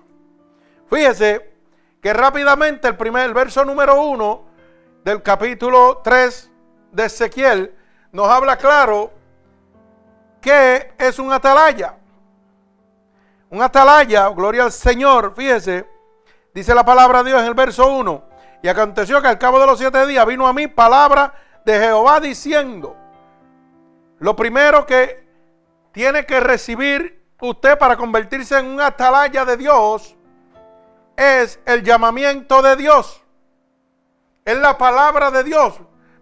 Fíjese 0.89 1.53
que 2.01 2.13
rápidamente 2.13 2.89
el 2.89 2.97
primer 2.97 3.35
verso 3.35 3.65
número 3.65 4.01
uno 4.03 4.45
del 5.05 5.23
capítulo 5.23 6.01
3 6.03 6.51
de 6.93 7.05
Ezequiel 7.05 7.75
nos 8.13 8.29
habla 8.29 8.57
claro 8.57 9.18
que 10.41 10.93
es 10.99 11.19
un 11.19 11.33
atalaya. 11.33 11.95
Un 13.51 13.63
atalaya, 13.63 14.29
gloria 14.29 14.65
al 14.65 14.73
Señor, 14.73 15.35
fíjese, 15.35 15.89
dice 16.53 16.75
la 16.75 16.85
palabra 16.85 17.23
de 17.23 17.31
Dios 17.31 17.41
en 17.41 17.49
el 17.49 17.55
verso 17.55 17.89
1. 17.89 18.25
Y 18.63 18.69
aconteció 18.69 19.23
que 19.23 19.29
al 19.29 19.39
cabo 19.39 19.59
de 19.59 19.67
los 19.67 19.79
siete 19.79 20.07
días 20.07 20.27
vino 20.27 20.47
a 20.47 20.53
mí 20.53 20.67
palabra 20.67 21.33
de 21.65 21.79
Jehová 21.79 22.21
diciendo, 22.21 22.97
lo 24.19 24.35
primero 24.35 24.85
que 24.85 25.27
tiene 25.93 26.27
que 26.27 26.41
recibir 26.41 27.25
usted 27.41 27.79
para 27.79 27.97
convertirse 27.97 28.59
en 28.59 28.67
un 28.67 28.81
atalaya 28.81 29.45
de 29.45 29.57
Dios 29.57 30.17
es 31.17 31.61
el 31.67 31.83
llamamiento 31.83 32.63
de 32.63 32.77
Dios. 32.77 33.23
Es 34.45 34.57
la 34.59 34.79
palabra 34.79 35.31
de 35.31 35.45
Dios. 35.45 35.75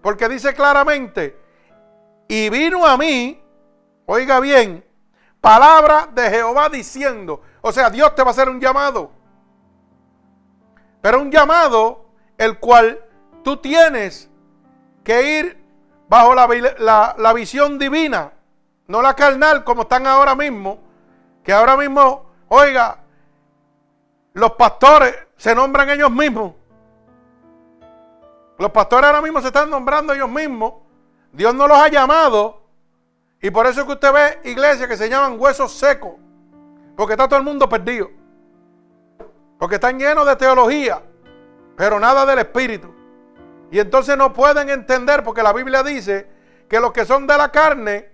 Porque 0.03 0.29
dice 0.29 0.55
claramente, 0.55 1.39
y 2.29 2.49
vino 2.49 2.87
a 2.87 2.97
mí, 2.97 3.43
oiga 4.07 4.41
bien, 4.41 4.85
palabra 5.41 6.09
de 6.13 6.31
Jehová 6.31 6.69
diciendo, 6.69 7.43
o 7.61 7.73
sea, 7.73 7.91
Dios 7.91 8.15
te 8.15 8.23
va 8.23 8.29
a 8.29 8.31
hacer 8.31 8.49
un 8.49 8.61
llamado. 8.61 9.11
Pero 11.01 11.21
un 11.21 11.31
llamado 11.31 12.07
el 12.39 12.59
cual 12.59 13.01
tú 13.45 13.59
tienes 13.59 14.31
que 15.05 15.39
ir 15.39 15.65
bajo 16.09 16.35
la, 16.35 17.15
la 17.17 17.33
visión 17.33 17.79
divina, 17.79 18.33
no 18.89 19.03
la 19.03 19.15
carnal 19.15 19.65
como 19.65 19.83
están 19.83 20.07
ahora 20.07 20.35
mismo, 20.35 20.79
que 21.45 21.53
ahora 21.53 21.77
mismo, 21.77 22.27
oiga, 22.49 22.99
los 24.33 24.53
pastores 24.53 25.15
se 25.37 25.55
nombran 25.55 25.89
ellos 25.91 26.11
mismos. 26.11 26.55
Los 28.59 28.71
pastores 28.71 29.07
ahora 29.07 29.23
mismo 29.23 29.41
se 29.41 29.49
están 29.49 29.71
nombrando 29.71 30.13
ellos 30.13 30.29
mismos. 30.29 30.75
Dios 31.33 31.55
no 31.55 31.69
los 31.69 31.79
ha 31.79 31.89
llamado. 31.89 32.66
Y 33.47 33.51
por 33.53 33.65
eso 33.65 33.83
es 33.83 33.87
que 33.87 33.93
usted 33.93 34.13
ve 34.13 34.51
iglesias 34.51 34.89
que 34.89 34.97
se 34.97 35.09
llaman 35.09 35.39
huesos 35.39 35.71
secos. 35.73 36.15
Porque 36.97 37.13
está 37.13 37.29
todo 37.29 37.39
el 37.39 37.45
mundo 37.45 37.69
perdido. 37.69 38.11
Porque 39.57 39.77
están 39.77 40.01
llenos 40.01 40.27
de 40.27 40.35
teología. 40.35 41.01
Pero 41.77 42.01
nada 42.01 42.27
del 42.27 42.41
Espíritu. 42.41 42.93
Y 43.71 43.79
entonces 43.79 44.19
no 44.19 44.33
pueden 44.33 44.69
entender 44.69 45.23
porque 45.23 45.45
la 45.45 45.53
Biblia 45.53 45.85
dice 45.85 46.29
que 46.69 46.81
los 46.81 46.91
que 46.91 47.05
son 47.05 47.29
de 47.29 47.39
la 47.39 47.53
carne 47.53 48.11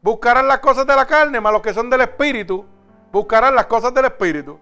buscarán 0.00 0.46
las 0.46 0.60
cosas 0.60 0.86
de 0.86 0.94
la 0.94 1.04
carne, 1.04 1.40
mas 1.40 1.52
los 1.52 1.60
que 1.60 1.74
son 1.74 1.90
del 1.90 2.02
Espíritu 2.02 2.64
buscarán 3.10 3.56
las 3.56 3.66
cosas 3.66 3.92
del 3.92 4.04
Espíritu. 4.04 4.60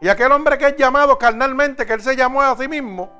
Y 0.00 0.08
aquel 0.08 0.32
hombre 0.32 0.58
que 0.58 0.66
es 0.66 0.76
llamado 0.76 1.16
carnalmente, 1.16 1.86
que 1.86 1.92
él 1.92 2.02
se 2.02 2.16
llamó 2.16 2.42
a 2.42 2.56
sí 2.56 2.66
mismo, 2.66 3.12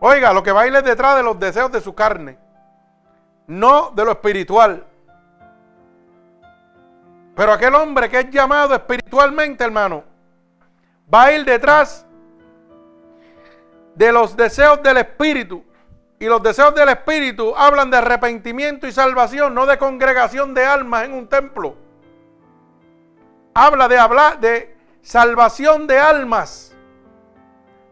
oiga, 0.00 0.34
lo 0.34 0.42
que 0.42 0.52
va 0.52 0.60
a 0.60 0.66
ir 0.66 0.82
detrás 0.82 1.16
de 1.16 1.22
los 1.22 1.40
deseos 1.40 1.72
de 1.72 1.80
su 1.80 1.94
carne, 1.94 2.49
no 3.50 3.90
de 3.90 4.04
lo 4.04 4.12
espiritual. 4.12 4.86
Pero 7.34 7.52
aquel 7.52 7.74
hombre 7.74 8.08
que 8.08 8.20
es 8.20 8.30
llamado 8.30 8.74
espiritualmente, 8.74 9.64
hermano, 9.64 10.04
va 11.12 11.24
a 11.24 11.32
ir 11.32 11.44
detrás 11.44 12.06
de 13.96 14.12
los 14.12 14.36
deseos 14.36 14.80
del 14.84 14.98
espíritu. 14.98 15.64
Y 16.20 16.26
los 16.26 16.40
deseos 16.42 16.74
del 16.76 16.90
espíritu 16.90 17.52
hablan 17.56 17.90
de 17.90 17.96
arrepentimiento 17.96 18.86
y 18.86 18.92
salvación, 18.92 19.52
no 19.52 19.66
de 19.66 19.78
congregación 19.78 20.54
de 20.54 20.64
almas 20.64 21.06
en 21.06 21.14
un 21.14 21.28
templo. 21.28 21.74
Habla 23.54 23.88
de 23.88 23.98
hablar 23.98 24.38
de 24.38 24.76
salvación 25.02 25.88
de 25.88 25.98
almas. 25.98 26.76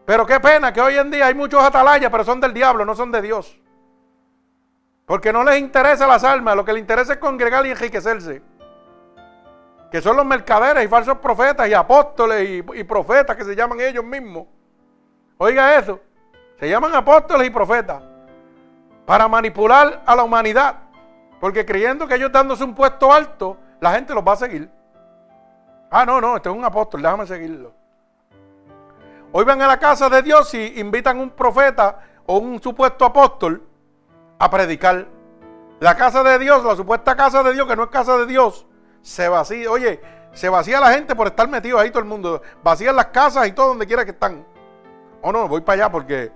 Pero 0.05 0.25
qué 0.25 0.39
pena 0.39 0.71
que 0.71 0.79
hoy 0.79 0.95
en 0.97 1.11
día 1.11 1.25
hay 1.25 1.33
muchos 1.33 1.61
atalayas, 1.61 2.09
pero 2.09 2.23
son 2.23 2.39
del 2.39 2.53
diablo, 2.53 2.85
no 2.85 2.95
son 2.95 3.11
de 3.11 3.21
Dios. 3.21 3.59
Porque 5.09 5.33
no 5.33 5.43
les 5.43 5.57
interesa 5.57 6.05
las 6.05 6.23
almas, 6.23 6.55
lo 6.55 6.63
que 6.63 6.71
les 6.71 6.81
interesa 6.81 7.13
es 7.13 7.17
congregar 7.17 7.65
y 7.65 7.71
enriquecerse. 7.71 8.43
Que 9.89 10.01
son 10.03 10.15
los 10.15 10.23
mercaderes 10.23 10.85
y 10.85 10.87
falsos 10.87 11.17
profetas 11.17 11.67
y 11.67 11.73
apóstoles 11.73 12.47
y, 12.47 12.83
profetas 12.83 13.35
que 13.35 13.43
se 13.43 13.55
llaman 13.55 13.79
ellos 13.81 14.05
mismos. 14.05 14.45
Oiga 15.39 15.79
eso, 15.79 15.99
se 16.59 16.69
llaman 16.69 16.93
apóstoles 16.93 17.47
y 17.47 17.49
profetas 17.49 18.03
para 19.07 19.27
manipular 19.27 20.03
a 20.05 20.15
la 20.15 20.21
humanidad. 20.21 20.75
Porque 21.39 21.65
creyendo 21.65 22.07
que 22.07 22.13
ellos 22.13 22.31
dándose 22.31 22.63
un 22.63 22.75
puesto 22.75 23.11
alto, 23.11 23.57
la 23.79 23.93
gente 23.93 24.13
los 24.13 24.23
va 24.23 24.33
a 24.33 24.35
seguir. 24.35 24.69
Ah, 25.89 26.05
no, 26.05 26.21
no, 26.21 26.35
este 26.35 26.49
es 26.49 26.55
un 26.55 26.63
apóstol, 26.63 27.01
déjame 27.01 27.25
seguirlo. 27.25 27.73
Hoy 29.31 29.43
van 29.43 29.59
a 29.63 29.65
la 29.65 29.79
casa 29.79 30.07
de 30.07 30.21
Dios 30.21 30.53
y 30.53 30.79
invitan 30.79 31.17
a 31.17 31.21
un 31.23 31.31
profeta 31.31 31.99
o 32.27 32.37
un 32.37 32.61
supuesto 32.61 33.05
apóstol 33.05 33.68
a 34.39 34.49
predicar. 34.49 35.07
La 35.79 35.95
casa 35.95 36.23
de 36.23 36.39
Dios, 36.39 36.63
la 36.65 36.75
supuesta 36.75 37.15
casa 37.15 37.43
de 37.43 37.53
Dios, 37.53 37.67
que 37.67 37.75
no 37.75 37.83
es 37.83 37.89
casa 37.89 38.17
de 38.17 38.25
Dios, 38.25 38.65
se 39.01 39.29
vacía. 39.29 39.69
Oye, 39.69 40.01
se 40.33 40.49
vacía 40.49 40.79
la 40.79 40.91
gente 40.91 41.15
por 41.15 41.27
estar 41.27 41.47
metido 41.47 41.79
ahí 41.79 41.89
todo 41.89 41.99
el 41.99 42.05
mundo. 42.05 42.41
Vacían 42.63 42.95
las 42.95 43.07
casas 43.07 43.47
y 43.47 43.51
todo 43.51 43.69
donde 43.69 43.87
quiera 43.87 44.03
que 44.03 44.11
están. 44.11 44.45
O 45.21 45.29
oh, 45.29 45.31
no, 45.31 45.47
voy 45.47 45.61
para 45.61 45.83
allá 45.83 45.91
porque 45.91 46.31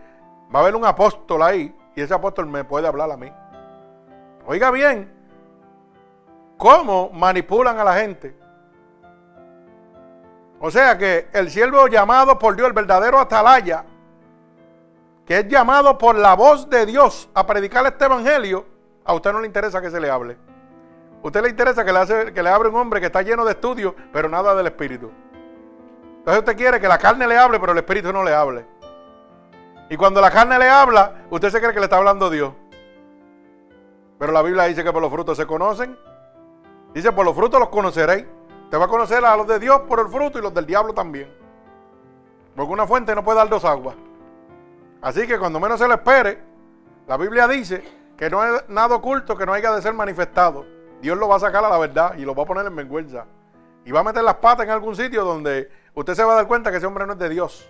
va 0.53 0.59
a 0.59 0.61
haber 0.61 0.75
un 0.75 0.85
apóstol 0.85 1.41
ahí 1.41 1.75
y 1.95 2.01
ese 2.01 2.13
apóstol 2.13 2.47
me 2.47 2.63
puede 2.63 2.87
hablar 2.87 3.11
a 3.11 3.17
mí. 3.17 3.31
Oiga 4.45 4.71
bien, 4.71 5.11
¿cómo 6.57 7.09
manipulan 7.09 7.79
a 7.79 7.83
la 7.83 7.95
gente? 7.95 8.35
O 10.59 10.71
sea 10.71 10.97
que 10.97 11.27
el 11.33 11.49
siervo 11.49 11.87
llamado 11.87 12.39
por 12.39 12.55
Dios, 12.55 12.67
el 12.67 12.73
verdadero 12.73 13.19
atalaya, 13.19 13.85
que 15.25 15.39
es 15.39 15.47
llamado 15.47 15.97
por 15.97 16.15
la 16.15 16.35
voz 16.35 16.69
de 16.69 16.85
Dios 16.85 17.29
a 17.33 17.45
predicar 17.45 17.85
este 17.85 18.05
evangelio, 18.05 18.65
a 19.05 19.13
usted 19.13 19.31
no 19.31 19.39
le 19.39 19.47
interesa 19.47 19.81
que 19.81 19.89
se 19.89 19.99
le 19.99 20.09
hable. 20.09 20.37
A 21.23 21.27
usted 21.27 21.41
le 21.41 21.49
interesa 21.49 21.85
que 21.85 21.93
le, 21.93 21.99
hace, 21.99 22.33
que 22.33 22.43
le 22.43 22.49
hable 22.49 22.69
un 22.69 22.75
hombre 22.75 22.99
que 22.99 23.05
está 23.05 23.21
lleno 23.21 23.45
de 23.45 23.51
estudios, 23.51 23.93
pero 24.11 24.27
nada 24.27 24.53
del 24.53 24.67
espíritu. 24.67 25.11
Entonces 26.17 26.39
usted 26.39 26.57
quiere 26.57 26.79
que 26.79 26.87
la 26.87 26.97
carne 26.97 27.27
le 27.27 27.37
hable, 27.37 27.59
pero 27.59 27.71
el 27.71 27.77
espíritu 27.77 28.11
no 28.11 28.23
le 28.23 28.33
hable. 28.33 28.65
Y 29.89 29.97
cuando 29.97 30.21
la 30.21 30.31
carne 30.31 30.57
le 30.59 30.69
habla, 30.69 31.25
usted 31.29 31.49
se 31.49 31.59
cree 31.59 31.73
que 31.73 31.79
le 31.79 31.85
está 31.85 31.97
hablando 31.97 32.29
Dios. 32.29 32.53
Pero 34.17 34.31
la 34.31 34.41
Biblia 34.41 34.63
dice 34.63 34.83
que 34.83 34.91
por 34.91 35.01
los 35.01 35.11
frutos 35.11 35.37
se 35.37 35.45
conocen. 35.45 35.97
Dice, 36.93 37.11
por 37.11 37.25
los 37.25 37.35
frutos 37.35 37.59
los 37.59 37.69
conoceréis. 37.69 38.25
Te 38.69 38.77
va 38.77 38.85
a 38.85 38.87
conocer 38.87 39.23
a 39.25 39.35
los 39.35 39.45
de 39.47 39.59
Dios 39.59 39.81
por 39.81 39.99
el 39.99 40.07
fruto 40.07 40.39
y 40.39 40.41
los 40.41 40.53
del 40.53 40.65
diablo 40.65 40.93
también. 40.93 41.31
Porque 42.55 42.71
una 42.71 42.87
fuente 42.87 43.13
no 43.13 43.23
puede 43.23 43.37
dar 43.37 43.49
dos 43.49 43.65
aguas. 43.65 43.95
Así 45.03 45.27
que 45.27 45.37
cuando 45.37 45.59
menos 45.59 45.79
se 45.79 45.87
le 45.87 45.95
espere, 45.95 46.39
la 47.07 47.17
Biblia 47.17 47.45
dice 47.45 47.83
que 48.17 48.29
no 48.29 48.41
es 48.41 48.69
nada 48.69 48.95
oculto 48.95 49.35
que 49.35 49.45
no 49.45 49.51
haya 49.51 49.73
de 49.73 49.81
ser 49.81 49.93
manifestado. 49.93 50.65
Dios 51.01 51.17
lo 51.17 51.27
va 51.27 51.35
a 51.35 51.39
sacar 51.39 51.63
a 51.65 51.69
la 51.69 51.77
verdad 51.77 52.15
y 52.17 52.23
lo 52.23 52.33
va 52.33 52.43
a 52.43 52.45
poner 52.45 52.65
en 52.65 52.75
vergüenza. 52.75 53.25
Y 53.83 53.91
va 53.91 53.99
a 53.99 54.03
meter 54.03 54.23
las 54.23 54.35
patas 54.35 54.65
en 54.65 54.71
algún 54.71 54.95
sitio 54.95 55.25
donde 55.25 55.69
usted 55.93 56.15
se 56.15 56.23
va 56.23 56.31
a 56.31 56.35
dar 56.37 56.47
cuenta 56.47 56.71
que 56.71 56.77
ese 56.77 56.85
hombre 56.85 57.05
no 57.05 57.13
es 57.13 57.19
de 57.19 57.27
Dios. 57.27 57.69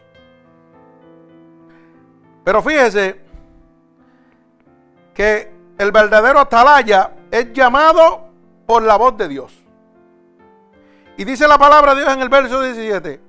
Pero 2.43 2.61
fíjese 2.61 3.19
que 5.15 5.51
el 5.79 5.91
verdadero 5.91 6.39
atalaya 6.39 7.13
es 7.31 7.51
llamado 7.51 8.27
por 8.67 8.83
la 8.83 8.95
voz 8.95 9.17
de 9.17 9.27
Dios. 9.27 9.59
Y 11.17 11.23
dice 11.23 11.47
la 11.47 11.57
palabra 11.57 11.95
de 11.95 12.01
Dios 12.01 12.13
en 12.13 12.21
el 12.21 12.29
verso 12.29 12.61
17, 12.61 13.19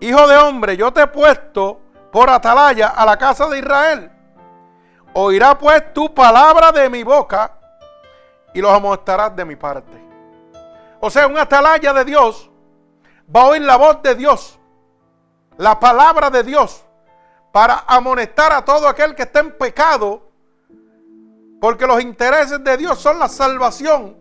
Hijo 0.00 0.26
de 0.26 0.36
hombre, 0.36 0.76
yo 0.76 0.92
te 0.92 1.02
he 1.02 1.06
puesto 1.06 1.80
por 2.10 2.28
atalaya 2.28 2.88
a 2.88 3.04
la 3.06 3.16
casa 3.16 3.46
de 3.48 3.58
Israel. 3.58 4.10
Oirá 5.12 5.58
pues 5.58 5.92
tu 5.92 6.12
palabra 6.14 6.72
de 6.72 6.88
mi 6.88 7.02
boca 7.02 7.52
y 8.54 8.60
los 8.60 8.72
amostrarás 8.72 9.34
de 9.34 9.44
mi 9.44 9.56
parte. 9.56 10.00
O 11.00 11.10
sea, 11.10 11.26
un 11.26 11.38
atalaya 11.38 11.92
de 11.92 12.04
Dios 12.04 12.50
va 13.34 13.42
a 13.42 13.46
oír 13.46 13.62
la 13.62 13.76
voz 13.76 14.02
de 14.02 14.14
Dios, 14.14 14.58
la 15.56 15.78
palabra 15.78 16.30
de 16.30 16.42
Dios, 16.42 16.84
para 17.52 17.84
amonestar 17.86 18.52
a 18.52 18.64
todo 18.64 18.86
aquel 18.86 19.14
que 19.14 19.22
está 19.22 19.40
en 19.40 19.56
pecado, 19.56 20.30
porque 21.60 21.86
los 21.86 22.00
intereses 22.00 22.62
de 22.62 22.76
Dios 22.76 22.98
son 22.98 23.18
la 23.18 23.28
salvación 23.28 24.16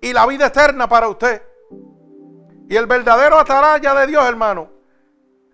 y 0.00 0.12
la 0.12 0.26
vida 0.26 0.46
eterna 0.46 0.88
para 0.88 1.08
usted. 1.08 1.42
Y 2.68 2.76
el 2.76 2.86
verdadero 2.86 3.38
ataraya 3.38 3.94
de 3.94 4.06
Dios, 4.06 4.24
hermano, 4.24 4.73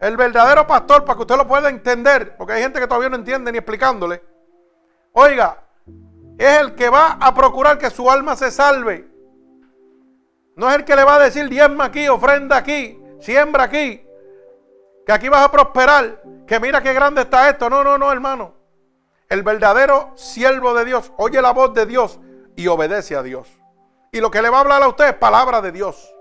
el 0.00 0.16
verdadero 0.16 0.66
pastor, 0.66 1.04
para 1.04 1.16
que 1.16 1.22
usted 1.22 1.36
lo 1.36 1.46
pueda 1.46 1.68
entender, 1.68 2.36
porque 2.36 2.54
hay 2.54 2.62
gente 2.62 2.80
que 2.80 2.86
todavía 2.86 3.10
no 3.10 3.16
entiende 3.16 3.52
ni 3.52 3.58
explicándole. 3.58 4.22
Oiga, 5.12 5.62
es 6.38 6.60
el 6.60 6.74
que 6.74 6.88
va 6.88 7.18
a 7.20 7.34
procurar 7.34 7.76
que 7.76 7.90
su 7.90 8.10
alma 8.10 8.34
se 8.34 8.50
salve. 8.50 9.06
No 10.56 10.70
es 10.70 10.76
el 10.76 10.84
que 10.84 10.96
le 10.96 11.04
va 11.04 11.16
a 11.16 11.18
decir 11.18 11.48
diezma 11.50 11.84
aquí, 11.84 12.08
ofrenda 12.08 12.56
aquí, 12.56 12.98
siembra 13.20 13.64
aquí. 13.64 14.02
que 15.04 15.12
aquí 15.12 15.28
vas 15.28 15.44
a 15.44 15.50
prosperar, 15.50 16.22
que 16.46 16.58
mira 16.60 16.82
qué 16.82 16.94
grande 16.94 17.22
está 17.22 17.50
esto. 17.50 17.68
No, 17.68 17.84
no, 17.84 17.98
no, 17.98 18.10
hermano. 18.10 18.54
El 19.28 19.42
verdadero 19.42 20.12
siervo 20.16 20.74
de 20.74 20.84
Dios 20.86 21.12
oye 21.18 21.40
la 21.42 21.52
voz 21.52 21.74
de 21.74 21.86
Dios 21.86 22.18
y 22.56 22.66
obedece 22.68 23.16
a 23.16 23.22
Dios. 23.22 23.48
Y 24.12 24.20
lo 24.20 24.30
que 24.30 24.42
le 24.42 24.50
va 24.50 24.58
a 24.58 24.60
hablar 24.60 24.82
a 24.82 24.88
usted 24.88 25.08
es 25.08 25.14
palabra 25.14 25.60
de 25.60 25.72
Dios. 25.72 26.14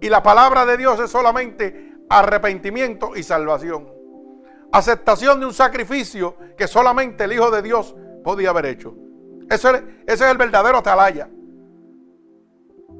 Y 0.00 0.08
la 0.08 0.22
palabra 0.22 0.66
de 0.66 0.76
Dios 0.76 1.00
es 1.00 1.10
solamente 1.10 1.91
arrepentimiento 2.18 3.16
y 3.16 3.22
salvación. 3.22 3.88
Aceptación 4.72 5.40
de 5.40 5.46
un 5.46 5.54
sacrificio 5.54 6.36
que 6.56 6.66
solamente 6.66 7.24
el 7.24 7.32
Hijo 7.32 7.50
de 7.50 7.62
Dios 7.62 7.94
podía 8.24 8.50
haber 8.50 8.66
hecho. 8.66 8.94
Eso 9.50 9.70
es, 9.70 9.82
ese 10.06 10.24
es 10.24 10.30
el 10.30 10.36
verdadero 10.36 10.78
atalaya. 10.78 11.28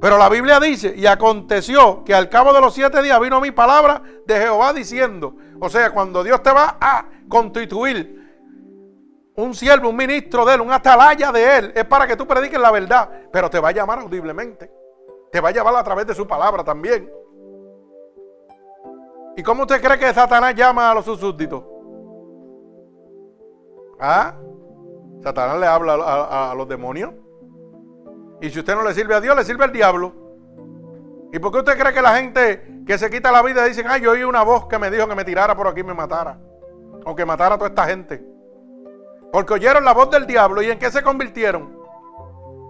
Pero 0.01 0.17
la 0.17 0.27
Biblia 0.29 0.59
dice, 0.59 0.93
y 0.95 1.05
aconteció 1.05 2.03
que 2.03 2.13
al 2.13 2.27
cabo 2.29 2.53
de 2.53 2.59
los 2.59 2.73
siete 2.73 3.01
días 3.01 3.19
vino 3.19 3.39
mi 3.39 3.51
palabra 3.51 4.01
de 4.25 4.35
Jehová 4.35 4.73
diciendo, 4.73 5.35
o 5.59 5.69
sea, 5.69 5.91
cuando 5.91 6.23
Dios 6.23 6.43
te 6.43 6.51
va 6.51 6.77
a 6.79 7.05
constituir 7.29 8.21
un 9.35 9.55
siervo, 9.55 9.89
un 9.89 9.95
ministro 9.95 10.45
de 10.45 10.55
él, 10.55 10.61
un 10.61 10.71
atalaya 10.71 11.31
de 11.31 11.57
él, 11.57 11.73
es 11.75 11.85
para 11.85 12.05
que 12.05 12.17
tú 12.17 12.27
prediques 12.27 12.59
la 12.59 12.71
verdad, 12.71 13.09
pero 13.31 13.49
te 13.49 13.59
va 13.59 13.69
a 13.69 13.71
llamar 13.71 13.99
audiblemente. 13.99 14.69
Te 15.31 15.39
va 15.39 15.49
a 15.49 15.51
llamar 15.51 15.75
a 15.75 15.83
través 15.83 16.05
de 16.05 16.13
su 16.13 16.27
palabra 16.27 16.63
también. 16.63 17.09
¿Y 19.35 19.41
cómo 19.43 19.63
usted 19.63 19.81
cree 19.81 19.97
que 19.97 20.13
Satanás 20.13 20.53
llama 20.55 20.91
a 20.91 20.93
los 20.93 21.05
sus 21.05 21.19
súbditos? 21.19 21.63
¿Ah? 23.99 24.35
Satanás 25.23 25.59
le 25.59 25.65
habla 25.65 25.93
a, 25.93 26.53
los 26.55 26.67
demonios. 26.67 27.13
Y 28.41 28.49
si 28.49 28.59
usted 28.59 28.75
no 28.75 28.83
le 28.83 28.93
sirve 28.93 29.15
a 29.15 29.21
Dios, 29.21 29.35
le 29.35 29.43
sirve 29.43 29.63
al 29.63 29.71
diablo. 29.71 30.13
¿Y 31.31 31.39
por 31.39 31.51
qué 31.51 31.59
usted 31.59 31.79
cree 31.79 31.93
que 31.93 32.01
la 32.01 32.17
gente 32.17 32.83
que 32.85 32.97
se 32.97 33.09
quita 33.09 33.31
la 33.31 33.41
vida 33.41 33.63
dicen, 33.63 33.85
ay, 33.89 34.01
yo 34.01 34.11
oí 34.11 34.23
una 34.23 34.43
voz 34.43 34.67
que 34.67 34.77
me 34.77 34.91
dijo 34.91 35.07
que 35.07 35.15
me 35.15 35.23
tirara 35.23 35.55
por 35.55 35.67
aquí 35.67 35.79
y 35.79 35.83
me 35.83 35.93
matara? 35.93 36.37
O 37.05 37.15
que 37.15 37.25
matara 37.25 37.55
a 37.55 37.57
toda 37.57 37.69
esta 37.69 37.85
gente. 37.85 38.23
Porque 39.31 39.53
oyeron 39.53 39.83
la 39.83 39.93
voz 39.93 40.11
del 40.11 40.27
diablo 40.27 40.61
y 40.61 40.69
en 40.69 40.77
qué 40.77 40.91
se 40.91 41.01
convirtieron. 41.01 41.81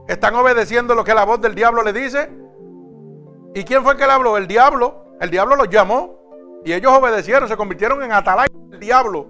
Están 0.07 0.35
obedeciendo 0.35 0.95
lo 0.95 1.03
que 1.03 1.13
la 1.13 1.25
voz 1.25 1.41
del 1.41 1.55
diablo 1.55 1.83
le 1.83 1.91
dice. 1.91 2.29
¿Y 3.53 3.63
quién 3.63 3.83
fue 3.83 3.93
el 3.93 3.97
que 3.97 4.05
le 4.05 4.13
habló? 4.13 4.37
El 4.37 4.47
diablo. 4.47 5.15
El 5.19 5.29
diablo 5.29 5.55
los 5.55 5.69
llamó 5.69 6.22
y 6.65 6.73
ellos 6.73 6.91
obedecieron, 6.91 7.47
se 7.47 7.57
convirtieron 7.57 8.01
en 8.03 8.11
atalaya 8.11 8.53
del 8.69 8.79
diablo. 8.79 9.27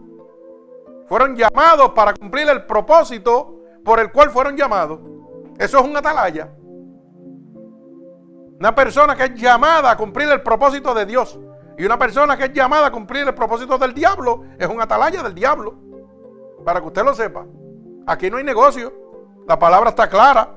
Fueron 1.08 1.36
llamados 1.36 1.92
para 1.92 2.14
cumplir 2.14 2.48
el 2.50 2.66
propósito 2.66 3.56
por 3.84 4.00
el 4.00 4.12
cual 4.12 4.30
fueron 4.30 4.56
llamados. 4.56 5.00
Eso 5.58 5.80
es 5.80 5.86
un 5.86 5.96
atalaya. 5.98 6.50
Una 8.60 8.74
persona 8.74 9.16
que 9.16 9.26
es 9.26 9.34
llamada 9.36 9.92
a 9.92 9.98
cumplir 9.98 10.30
el 10.30 10.42
propósito 10.42 10.94
de 10.94 11.06
Dios 11.06 11.38
y 11.78 11.86
una 11.86 11.98
persona 11.98 12.38
que 12.38 12.46
es 12.46 12.54
llamada 12.54 12.88
a 12.88 12.92
cumplir 12.92 13.28
el 13.28 13.34
propósito 13.34 13.78
del 13.78 13.94
diablo 13.94 14.44
es 14.58 14.68
un 14.68 14.82
atalaya 14.82 15.24
del 15.24 15.34
diablo. 15.34 15.76
Para 16.64 16.80
que 16.80 16.88
usted 16.88 17.04
lo 17.04 17.14
sepa. 17.14 17.46
Aquí 18.08 18.30
no 18.30 18.38
hay 18.38 18.44
negocio. 18.44 18.94
La 19.48 19.60
palabra 19.60 19.90
está 19.90 20.08
clara. 20.08 20.56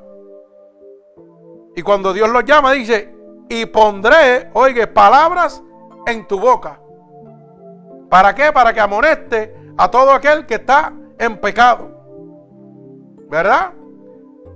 Y 1.74 1.82
cuando 1.82 2.12
Dios 2.12 2.28
los 2.30 2.44
llama, 2.44 2.72
dice, 2.72 3.14
y 3.48 3.66
pondré, 3.66 4.50
oiga, 4.54 4.86
palabras 4.86 5.62
en 6.06 6.26
tu 6.26 6.38
boca. 6.38 6.80
¿Para 8.08 8.34
qué? 8.34 8.52
Para 8.52 8.72
que 8.72 8.80
amoneste 8.80 9.54
a 9.76 9.90
todo 9.90 10.12
aquel 10.12 10.46
que 10.46 10.54
está 10.54 10.92
en 11.18 11.38
pecado. 11.40 11.90
¿Verdad? 13.28 13.72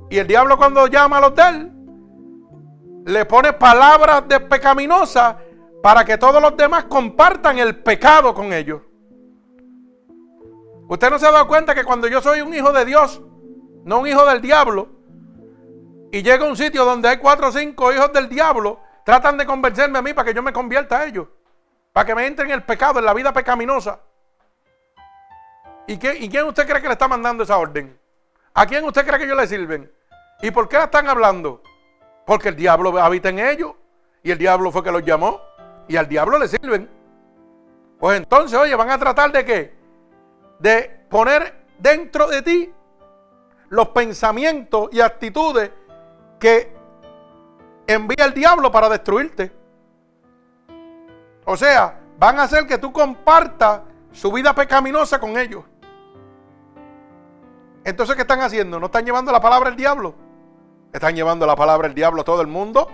Y 0.09 0.19
el 0.19 0.27
diablo 0.27 0.57
cuando 0.57 0.87
llama 0.87 1.19
a 1.19 1.21
los 1.21 1.35
de 1.35 1.43
él, 1.43 1.73
le 3.07 3.25
pone 3.25 3.53
palabras 3.53 4.27
de 4.29 4.41
pecaminosa 4.41 5.39
para 5.83 6.05
que 6.05 6.19
todos 6.19 6.41
los 6.41 6.57
demás 6.57 6.85
compartan 6.85 7.59
el 7.59 7.83
pecado 7.83 8.35
con 8.35 8.53
ellos. 8.53 8.83
Usted 10.89 11.11
no 11.11 11.19
se 11.19 11.27
ha 11.27 11.33
dado 11.33 11.49
cuenta 11.49 11.75
que 11.75 11.85
cuando 11.85 12.09
yo 12.09 12.21
soy 12.21 12.41
un 12.41 12.53
hijo 12.53 12.73
de 12.73 12.85
Dios, 12.85 13.23
no 13.85 14.01
un 14.01 14.07
hijo 14.07 14.27
del 14.27 14.41
diablo, 14.41 14.89
y 16.13 16.23
llego 16.23 16.45
a 16.45 16.49
un 16.49 16.57
sitio 16.57 16.85
donde 16.85 17.09
hay 17.09 17.19
cuatro 17.19 17.49
o 17.49 17.53
cinco 17.53 17.93
hijos 17.93 18.13
del 18.13 18.29
diablo, 18.29 18.81
tratan 19.05 19.39
de 19.39 19.47
convencerme 19.47 19.99
a 19.99 20.03
mí 20.03 20.13
para 20.13 20.27
que 20.27 20.35
yo 20.35 20.43
me 20.43 20.53
convierta 20.53 20.99
a 20.99 21.07
ellos, 21.07 21.29
para 22.01 22.07
que 22.07 22.15
me 22.15 22.27
entre 22.27 22.47
en 22.47 22.53
el 22.53 22.63
pecado, 22.63 22.99
en 22.99 23.05
la 23.05 23.13
vida 23.13 23.31
pecaminosa. 23.31 24.01
¿Y, 25.87 25.93
¿Y 25.95 26.31
quién 26.31 26.47
usted 26.47 26.67
cree 26.67 26.81
que 26.81 26.89
le 26.89 26.95
está 26.95 27.07
mandando 27.07 27.45
esa 27.45 27.59
orden? 27.59 27.95
¿A 28.55 28.65
quién 28.65 28.83
usted 28.87 29.07
cree 29.07 29.19
que 29.19 29.25
ellos 29.27 29.37
le 29.37 29.47
sirven? 29.47 29.93
¿Y 30.41 30.51
por 30.51 30.67
qué 30.67 30.79
la 30.79 30.85
están 30.85 31.11
hablando? 31.11 31.63
Porque 32.25 32.49
el 32.49 32.57
diablo 32.57 32.99
habita 32.99 33.29
en 33.29 33.39
ellos 33.39 33.75
y 34.23 34.31
el 34.31 34.39
diablo 34.39 34.73
fue 34.73 34.83
que 34.83 34.91
los 34.91 35.05
llamó 35.05 35.43
y 35.89 35.97
al 35.97 36.09
diablo 36.09 36.39
le 36.39 36.49
sirven. 36.49 36.89
Pues 37.99 38.17
entonces, 38.17 38.59
oye, 38.59 38.75
van 38.75 38.89
a 38.89 38.99
tratar 38.99 39.31
de 39.31 39.45
qué? 39.45 39.81
de 40.59 41.05
poner 41.11 41.67
dentro 41.79 42.29
de 42.29 42.41
ti 42.41 42.73
los 43.69 43.89
pensamientos 43.89 44.89
y 44.91 45.03
actitudes 45.03 45.71
que 46.39 46.75
envía 47.87 48.25
el 48.25 48.33
diablo 48.33 48.73
para 48.73 48.89
destruirte. 48.89 49.60
O 51.51 51.57
sea, 51.57 51.99
van 52.17 52.39
a 52.39 52.45
hacer 52.45 52.65
que 52.65 52.79
tú 52.79 52.93
compartas 52.93 53.81
su 54.13 54.31
vida 54.31 54.55
pecaminosa 54.55 55.19
con 55.19 55.37
ellos. 55.37 55.65
Entonces, 57.83 58.15
¿qué 58.15 58.23
están 58.23 58.41
haciendo? 58.41 58.79
¿No 58.79 58.87
están 58.87 59.05
llevando 59.05 59.33
la 59.33 59.41
palabra 59.41 59.69
del 59.69 59.77
diablo? 59.77 60.15
¿Están 60.93 61.17
llevando 61.17 61.45
la 61.47 61.57
palabra 61.57 61.89
del 61.89 61.95
diablo 61.97 62.21
a 62.21 62.25
todo 62.25 62.41
el 62.41 62.47
mundo? 62.47 62.89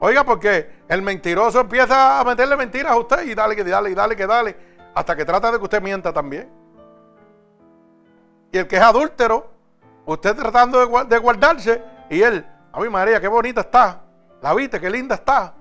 Oiga, 0.00 0.24
porque 0.24 0.82
el 0.88 1.00
mentiroso 1.02 1.60
empieza 1.60 2.18
a 2.18 2.24
meterle 2.24 2.56
mentiras 2.56 2.90
a 2.90 2.96
usted 2.96 3.26
y 3.26 3.34
dale, 3.36 3.54
que 3.54 3.62
dale, 3.62 3.90
y 3.90 3.94
dale, 3.94 4.16
que 4.16 4.26
dale 4.26 4.56
hasta 4.92 5.14
que 5.14 5.24
trata 5.24 5.52
de 5.52 5.58
que 5.58 5.64
usted 5.64 5.80
mienta 5.80 6.12
también. 6.12 6.50
Y 8.50 8.58
el 8.58 8.66
que 8.66 8.74
es 8.74 8.82
adúltero, 8.82 9.48
usted 10.04 10.34
tratando 10.34 11.04
de 11.04 11.18
guardarse, 11.18 11.80
y 12.10 12.22
él, 12.22 12.44
a 12.72 12.80
mi 12.80 12.88
María, 12.88 13.20
qué 13.20 13.28
bonita 13.28 13.60
está. 13.60 14.00
La 14.42 14.52
viste, 14.52 14.80
qué 14.80 14.90
linda 14.90 15.14
está. 15.14 15.54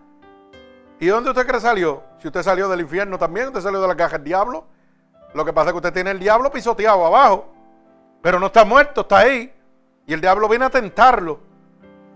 ¿Y 1.00 1.08
dónde 1.08 1.30
usted 1.30 1.46
cree 1.46 1.60
salió? 1.60 2.04
Si 2.20 2.28
usted 2.28 2.42
salió 2.42 2.68
del 2.68 2.82
infierno 2.82 3.18
también, 3.18 3.48
usted 3.48 3.62
salió 3.62 3.82
de 3.82 3.88
la 3.88 3.96
caja 3.96 4.18
del 4.18 4.24
diablo. 4.26 4.66
Lo 5.34 5.46
que 5.46 5.54
pasa 5.54 5.70
es 5.70 5.74
que 5.74 5.78
usted 5.78 5.94
tiene 5.94 6.12
el 6.12 6.20
diablo 6.20 6.52
pisoteado 6.52 7.06
abajo, 7.06 7.54
pero 8.22 8.40
no 8.40 8.48
está 8.48 8.66
muerto, 8.66 9.02
está 9.02 9.20
ahí. 9.20 9.54
Y 10.08 10.14
el 10.14 10.22
diablo 10.22 10.48
viene 10.48 10.66
a 10.66 10.70
tentarlo 10.70 11.40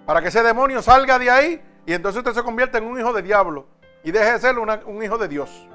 para 0.05 0.21
que 0.21 0.29
ese 0.29 0.41
demonio 0.41 0.81
salga 0.81 1.19
de 1.19 1.29
ahí 1.29 1.61
y 1.85 1.93
entonces 1.93 2.19
usted 2.19 2.33
se 2.33 2.43
convierte 2.43 2.77
en 2.77 2.85
un 2.85 2.99
hijo 2.99 3.13
de 3.13 3.21
diablo 3.21 3.67
y 4.03 4.11
deje 4.11 4.31
de 4.33 4.39
ser 4.39 4.57
un 4.57 5.03
hijo 5.03 5.17
de 5.17 5.27
Dios. 5.27 5.67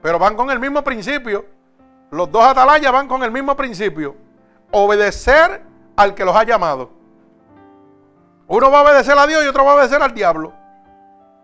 Pero 0.00 0.18
van 0.18 0.36
con 0.36 0.50
el 0.50 0.60
mismo 0.60 0.82
principio. 0.82 1.44
Los 2.10 2.30
dos 2.30 2.44
atalayas 2.44 2.92
van 2.92 3.08
con 3.08 3.22
el 3.22 3.30
mismo 3.30 3.56
principio. 3.56 4.14
Obedecer 4.70 5.62
al 5.96 6.14
que 6.14 6.24
los 6.24 6.34
ha 6.34 6.44
llamado. 6.44 6.90
Uno 8.46 8.70
va 8.70 8.78
a 8.78 8.82
obedecer 8.84 9.18
a 9.18 9.26
Dios 9.26 9.44
y 9.44 9.48
otro 9.48 9.64
va 9.64 9.72
a 9.72 9.74
obedecer 9.74 10.00
al 10.00 10.14
diablo. 10.14 10.52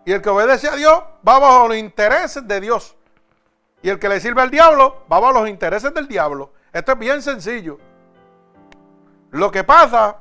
Y 0.05 0.11
el 0.11 0.21
que 0.21 0.29
obedece 0.29 0.67
a 0.67 0.75
Dios 0.75 1.01
va 1.27 1.39
bajo 1.39 1.67
los 1.69 1.77
intereses 1.77 2.45
de 2.47 2.59
Dios. 2.59 2.95
Y 3.81 3.89
el 3.89 3.99
que 3.99 4.09
le 4.09 4.19
sirve 4.19 4.41
al 4.41 4.49
diablo 4.49 5.03
va 5.11 5.19
bajo 5.19 5.39
los 5.39 5.49
intereses 5.49 5.93
del 5.93 6.07
diablo. 6.07 6.51
Esto 6.71 6.93
es 6.93 6.99
bien 6.99 7.21
sencillo. 7.21 7.79
Lo 9.31 9.51
que 9.51 9.63
pasa 9.63 10.17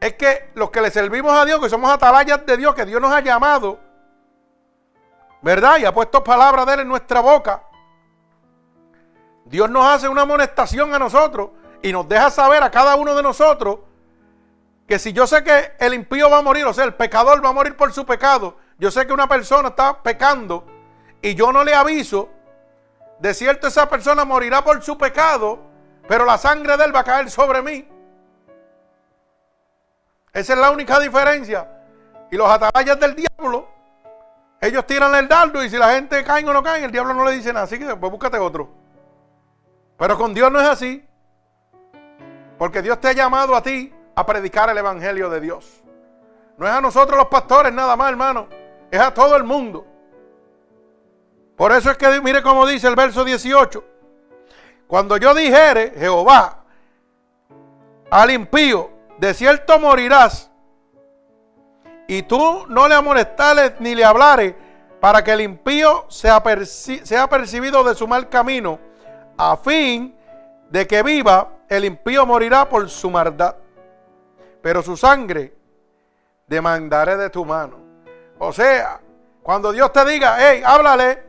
es 0.00 0.14
que 0.14 0.50
los 0.54 0.70
que 0.70 0.80
le 0.80 0.90
servimos 0.90 1.32
a 1.32 1.44
Dios, 1.44 1.60
que 1.60 1.68
somos 1.68 1.90
atalayas 1.90 2.44
de 2.44 2.56
Dios, 2.56 2.74
que 2.74 2.84
Dios 2.84 3.00
nos 3.00 3.12
ha 3.12 3.20
llamado, 3.20 3.78
¿verdad? 5.42 5.78
Y 5.78 5.84
ha 5.84 5.94
puesto 5.94 6.24
palabras 6.24 6.66
de 6.66 6.74
Él 6.74 6.80
en 6.80 6.88
nuestra 6.88 7.20
boca. 7.20 7.62
Dios 9.44 9.68
nos 9.70 9.84
hace 9.84 10.08
una 10.08 10.22
amonestación 10.22 10.94
a 10.94 10.98
nosotros 10.98 11.50
y 11.82 11.92
nos 11.92 12.08
deja 12.08 12.30
saber 12.30 12.62
a 12.62 12.70
cada 12.70 12.94
uno 12.96 13.14
de 13.14 13.22
nosotros 13.22 13.80
que 14.86 14.98
si 14.98 15.12
yo 15.12 15.26
sé 15.26 15.44
que 15.44 15.72
el 15.78 15.94
impío 15.94 16.30
va 16.30 16.38
a 16.38 16.42
morir, 16.42 16.64
o 16.64 16.72
sea, 16.72 16.84
el 16.84 16.94
pecador 16.94 17.44
va 17.44 17.50
a 17.50 17.52
morir 17.52 17.76
por 17.76 17.92
su 17.92 18.04
pecado, 18.06 18.56
yo 18.82 18.90
sé 18.90 19.06
que 19.06 19.12
una 19.12 19.28
persona 19.28 19.68
está 19.68 20.02
pecando 20.02 20.66
y 21.20 21.36
yo 21.36 21.52
no 21.52 21.62
le 21.62 21.72
aviso, 21.72 22.28
de 23.20 23.32
cierto 23.32 23.68
esa 23.68 23.88
persona 23.88 24.24
morirá 24.24 24.64
por 24.64 24.82
su 24.82 24.98
pecado, 24.98 25.60
pero 26.08 26.24
la 26.24 26.36
sangre 26.36 26.76
de 26.76 26.86
él 26.86 26.92
va 26.92 26.98
a 26.98 27.04
caer 27.04 27.30
sobre 27.30 27.62
mí. 27.62 27.88
Esa 30.32 30.52
es 30.54 30.58
la 30.58 30.72
única 30.72 30.98
diferencia. 30.98 31.68
Y 32.28 32.36
los 32.36 32.50
atalayas 32.50 32.98
del 32.98 33.14
diablo 33.14 33.68
ellos 34.60 34.84
tiran 34.84 35.14
el 35.14 35.28
dardo 35.28 35.62
y 35.62 35.70
si 35.70 35.78
la 35.78 35.94
gente 35.94 36.24
cae 36.24 36.44
o 36.44 36.52
no 36.52 36.60
cae, 36.60 36.84
el 36.84 36.90
diablo 36.90 37.14
no 37.14 37.24
le 37.24 37.36
dice 37.36 37.52
nada. 37.52 37.66
Así 37.66 37.78
que 37.78 37.94
pues 37.94 38.10
búscate 38.10 38.36
otro. 38.36 38.68
Pero 39.96 40.18
con 40.18 40.34
Dios 40.34 40.50
no 40.50 40.60
es 40.60 40.66
así. 40.66 41.08
Porque 42.58 42.82
Dios 42.82 43.00
te 43.00 43.06
ha 43.06 43.12
llamado 43.12 43.54
a 43.54 43.62
ti 43.62 43.94
a 44.16 44.26
predicar 44.26 44.68
el 44.70 44.78
Evangelio 44.78 45.30
de 45.30 45.40
Dios. 45.40 45.84
No 46.56 46.66
es 46.66 46.72
a 46.72 46.80
nosotros 46.80 47.16
los 47.16 47.28
pastores 47.28 47.72
nada 47.72 47.94
más, 47.94 48.10
hermano. 48.10 48.61
Es 48.92 49.00
a 49.00 49.12
todo 49.12 49.34
el 49.36 49.42
mundo. 49.42 49.86
Por 51.56 51.72
eso 51.72 51.90
es 51.90 51.96
que 51.96 52.20
mire 52.20 52.42
cómo 52.42 52.66
dice 52.66 52.86
el 52.88 52.94
verso 52.94 53.24
18. 53.24 53.82
Cuando 54.86 55.16
yo 55.16 55.34
dijere, 55.34 55.94
Jehová, 55.96 56.64
al 58.10 58.30
impío, 58.30 58.90
de 59.16 59.32
cierto 59.32 59.78
morirás 59.78 60.50
y 62.06 62.22
tú 62.24 62.66
no 62.68 62.86
le 62.86 62.94
amonestares 62.94 63.72
ni 63.78 63.94
le 63.94 64.04
hablares, 64.04 64.54
para 65.00 65.24
que 65.24 65.32
el 65.32 65.40
impío 65.40 66.04
sea, 66.08 66.42
sea 66.66 67.28
percibido 67.30 67.82
de 67.84 67.94
su 67.94 68.06
mal 68.06 68.28
camino, 68.28 68.78
a 69.38 69.56
fin 69.56 70.14
de 70.68 70.86
que 70.86 71.02
viva, 71.02 71.48
el 71.66 71.86
impío 71.86 72.26
morirá 72.26 72.68
por 72.68 72.90
su 72.90 73.10
maldad. 73.10 73.56
Pero 74.60 74.82
su 74.82 74.98
sangre 74.98 75.54
demandaré 76.46 77.16
de 77.16 77.30
tu 77.30 77.46
mano. 77.46 77.81
O 78.44 78.52
sea, 78.52 79.00
cuando 79.40 79.70
Dios 79.70 79.92
te 79.92 80.04
diga, 80.04 80.34
hey, 80.36 80.64
háblale, 80.66 81.22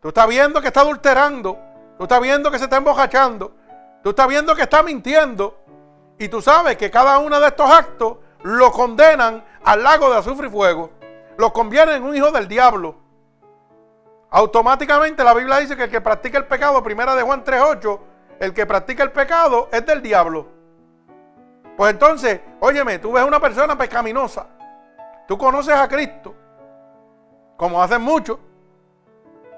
tú 0.00 0.08
estás 0.08 0.28
viendo 0.28 0.60
que 0.60 0.68
está 0.68 0.82
adulterando, 0.82 1.58
tú 1.98 2.04
estás 2.04 2.20
viendo 2.20 2.52
que 2.52 2.58
se 2.58 2.64
está 2.64 2.76
embojachando, 2.76 3.52
tú 4.00 4.10
estás 4.10 4.28
viendo 4.28 4.54
que 4.54 4.62
está 4.62 4.84
mintiendo, 4.84 5.58
y 6.16 6.28
tú 6.28 6.40
sabes 6.40 6.76
que 6.76 6.88
cada 6.88 7.18
uno 7.18 7.40
de 7.40 7.48
estos 7.48 7.68
actos 7.68 8.18
lo 8.44 8.70
condenan 8.70 9.44
al 9.64 9.82
lago 9.82 10.08
de 10.08 10.18
azufre 10.18 10.46
y 10.46 10.50
fuego, 10.50 10.92
lo 11.36 11.52
convierten 11.52 11.96
en 11.96 12.04
un 12.04 12.14
hijo 12.14 12.30
del 12.30 12.46
diablo. 12.46 12.94
Automáticamente 14.30 15.24
la 15.24 15.34
Biblia 15.34 15.58
dice 15.58 15.76
que 15.76 15.82
el 15.82 15.90
que 15.90 16.00
practica 16.00 16.38
el 16.38 16.46
pecado, 16.46 16.80
primera 16.80 17.16
de 17.16 17.22
Juan 17.24 17.42
3.8, 17.42 18.00
el 18.38 18.54
que 18.54 18.66
practica 18.66 19.02
el 19.02 19.10
pecado 19.10 19.68
es 19.72 19.84
del 19.84 20.00
diablo. 20.00 20.46
Pues 21.76 21.90
entonces, 21.90 22.40
óyeme, 22.60 23.00
tú 23.00 23.10
ves 23.10 23.24
una 23.24 23.40
persona 23.40 23.76
pecaminosa, 23.76 24.46
tú 25.26 25.38
conoces 25.38 25.74
a 25.74 25.88
Cristo, 25.88 26.34
como 27.56 27.82
hacen 27.82 28.02
muchos, 28.02 28.38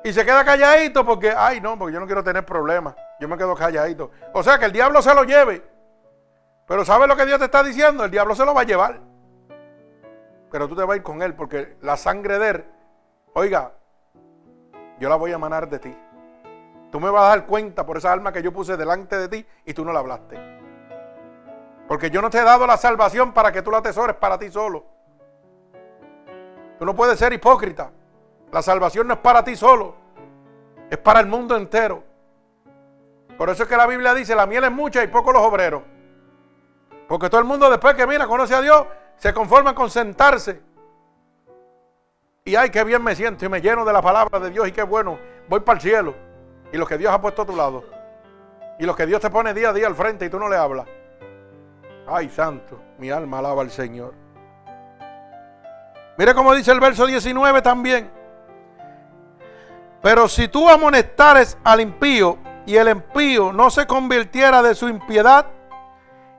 y 0.04 0.12
se 0.12 0.24
queda 0.24 0.44
calladito 0.44 1.04
porque, 1.04 1.32
ay 1.36 1.60
no, 1.60 1.76
porque 1.78 1.94
yo 1.94 2.00
no 2.00 2.06
quiero 2.06 2.22
tener 2.22 2.44
problemas, 2.46 2.94
yo 3.18 3.28
me 3.28 3.36
quedo 3.36 3.54
calladito. 3.54 4.10
O 4.32 4.42
sea, 4.42 4.58
que 4.58 4.66
el 4.66 4.72
diablo 4.72 5.02
se 5.02 5.14
lo 5.14 5.24
lleve. 5.24 5.62
Pero 6.66 6.84
¿sabes 6.84 7.08
lo 7.08 7.16
que 7.16 7.26
Dios 7.26 7.38
te 7.38 7.46
está 7.46 7.62
diciendo? 7.62 8.04
El 8.04 8.10
diablo 8.10 8.34
se 8.34 8.44
lo 8.44 8.54
va 8.54 8.60
a 8.60 8.64
llevar. 8.64 9.00
Pero 10.50 10.68
tú 10.68 10.76
te 10.76 10.82
vas 10.82 10.94
a 10.94 10.96
ir 10.96 11.02
con 11.02 11.22
él 11.22 11.34
porque 11.34 11.76
la 11.80 11.96
sangre 11.96 12.38
de 12.38 12.50
él, 12.50 12.64
oiga, 13.34 13.72
yo 14.98 15.08
la 15.08 15.16
voy 15.16 15.32
a 15.32 15.36
emanar 15.36 15.68
de 15.68 15.78
ti. 15.78 15.96
Tú 16.90 17.00
me 17.00 17.10
vas 17.10 17.24
a 17.24 17.28
dar 17.28 17.46
cuenta 17.46 17.84
por 17.84 17.96
esa 17.96 18.12
alma 18.12 18.32
que 18.32 18.42
yo 18.42 18.52
puse 18.52 18.76
delante 18.76 19.18
de 19.18 19.28
ti 19.28 19.46
y 19.64 19.74
tú 19.74 19.84
no 19.84 19.92
la 19.92 20.00
hablaste. 20.00 20.38
Porque 21.88 22.10
yo 22.10 22.22
no 22.22 22.30
te 22.30 22.38
he 22.38 22.44
dado 22.44 22.66
la 22.66 22.76
salvación 22.76 23.32
para 23.32 23.52
que 23.52 23.62
tú 23.62 23.70
la 23.70 23.78
atesores 23.78 24.16
para 24.16 24.38
ti 24.38 24.50
solo. 24.50 24.95
Tú 26.78 26.84
no 26.84 26.94
puedes 26.94 27.18
ser 27.18 27.32
hipócrita. 27.32 27.90
La 28.52 28.62
salvación 28.62 29.08
no 29.08 29.14
es 29.14 29.20
para 29.20 29.42
ti 29.42 29.56
solo, 29.56 29.94
es 30.88 30.98
para 30.98 31.20
el 31.20 31.26
mundo 31.26 31.56
entero. 31.56 32.02
Por 33.36 33.50
eso 33.50 33.64
es 33.64 33.68
que 33.68 33.76
la 33.76 33.86
Biblia 33.86 34.14
dice, 34.14 34.34
la 34.34 34.46
miel 34.46 34.64
es 34.64 34.72
mucha 34.72 35.02
y 35.02 35.08
pocos 35.08 35.34
los 35.34 35.42
obreros. 35.42 35.82
Porque 37.08 37.28
todo 37.28 37.40
el 37.40 37.46
mundo 37.46 37.68
después 37.68 37.94
que 37.94 38.06
mira, 38.06 38.26
conoce 38.26 38.54
a 38.54 38.60
Dios, 38.60 38.86
se 39.16 39.32
conforma 39.34 39.74
con 39.74 39.90
sentarse. 39.90 40.62
Y 42.44 42.54
ay, 42.54 42.70
qué 42.70 42.84
bien 42.84 43.02
me 43.02 43.14
siento 43.14 43.44
y 43.44 43.48
me 43.48 43.60
lleno 43.60 43.84
de 43.84 43.92
la 43.92 44.00
palabra 44.00 44.38
de 44.38 44.50
Dios 44.50 44.68
y 44.68 44.72
qué 44.72 44.82
bueno, 44.82 45.18
voy 45.48 45.60
para 45.60 45.76
el 45.76 45.82
cielo. 45.82 46.14
Y 46.72 46.76
lo 46.76 46.86
que 46.86 46.96
Dios 46.96 47.12
ha 47.12 47.20
puesto 47.20 47.42
a 47.42 47.46
tu 47.46 47.56
lado. 47.56 47.84
Y 48.78 48.86
lo 48.86 48.94
que 48.94 49.06
Dios 49.06 49.20
te 49.20 49.30
pone 49.30 49.52
día 49.54 49.70
a 49.70 49.72
día 49.72 49.86
al 49.86 49.94
frente 49.94 50.26
y 50.26 50.30
tú 50.30 50.38
no 50.38 50.48
le 50.48 50.56
hablas. 50.56 50.86
Ay, 52.06 52.28
santo, 52.28 52.80
mi 52.98 53.10
alma 53.10 53.38
alaba 53.38 53.62
al 53.62 53.70
Señor. 53.70 54.25
Mire 56.18 56.34
cómo 56.34 56.54
dice 56.54 56.72
el 56.72 56.80
verso 56.80 57.06
19 57.06 57.62
también. 57.62 58.10
Pero 60.02 60.28
si 60.28 60.48
tú 60.48 60.68
amonestares 60.68 61.58
al 61.64 61.80
impío 61.80 62.38
y 62.64 62.76
el 62.76 62.88
impío 62.88 63.52
no 63.52 63.70
se 63.70 63.86
convirtiera 63.86 64.62
de 64.62 64.74
su 64.74 64.88
impiedad 64.88 65.46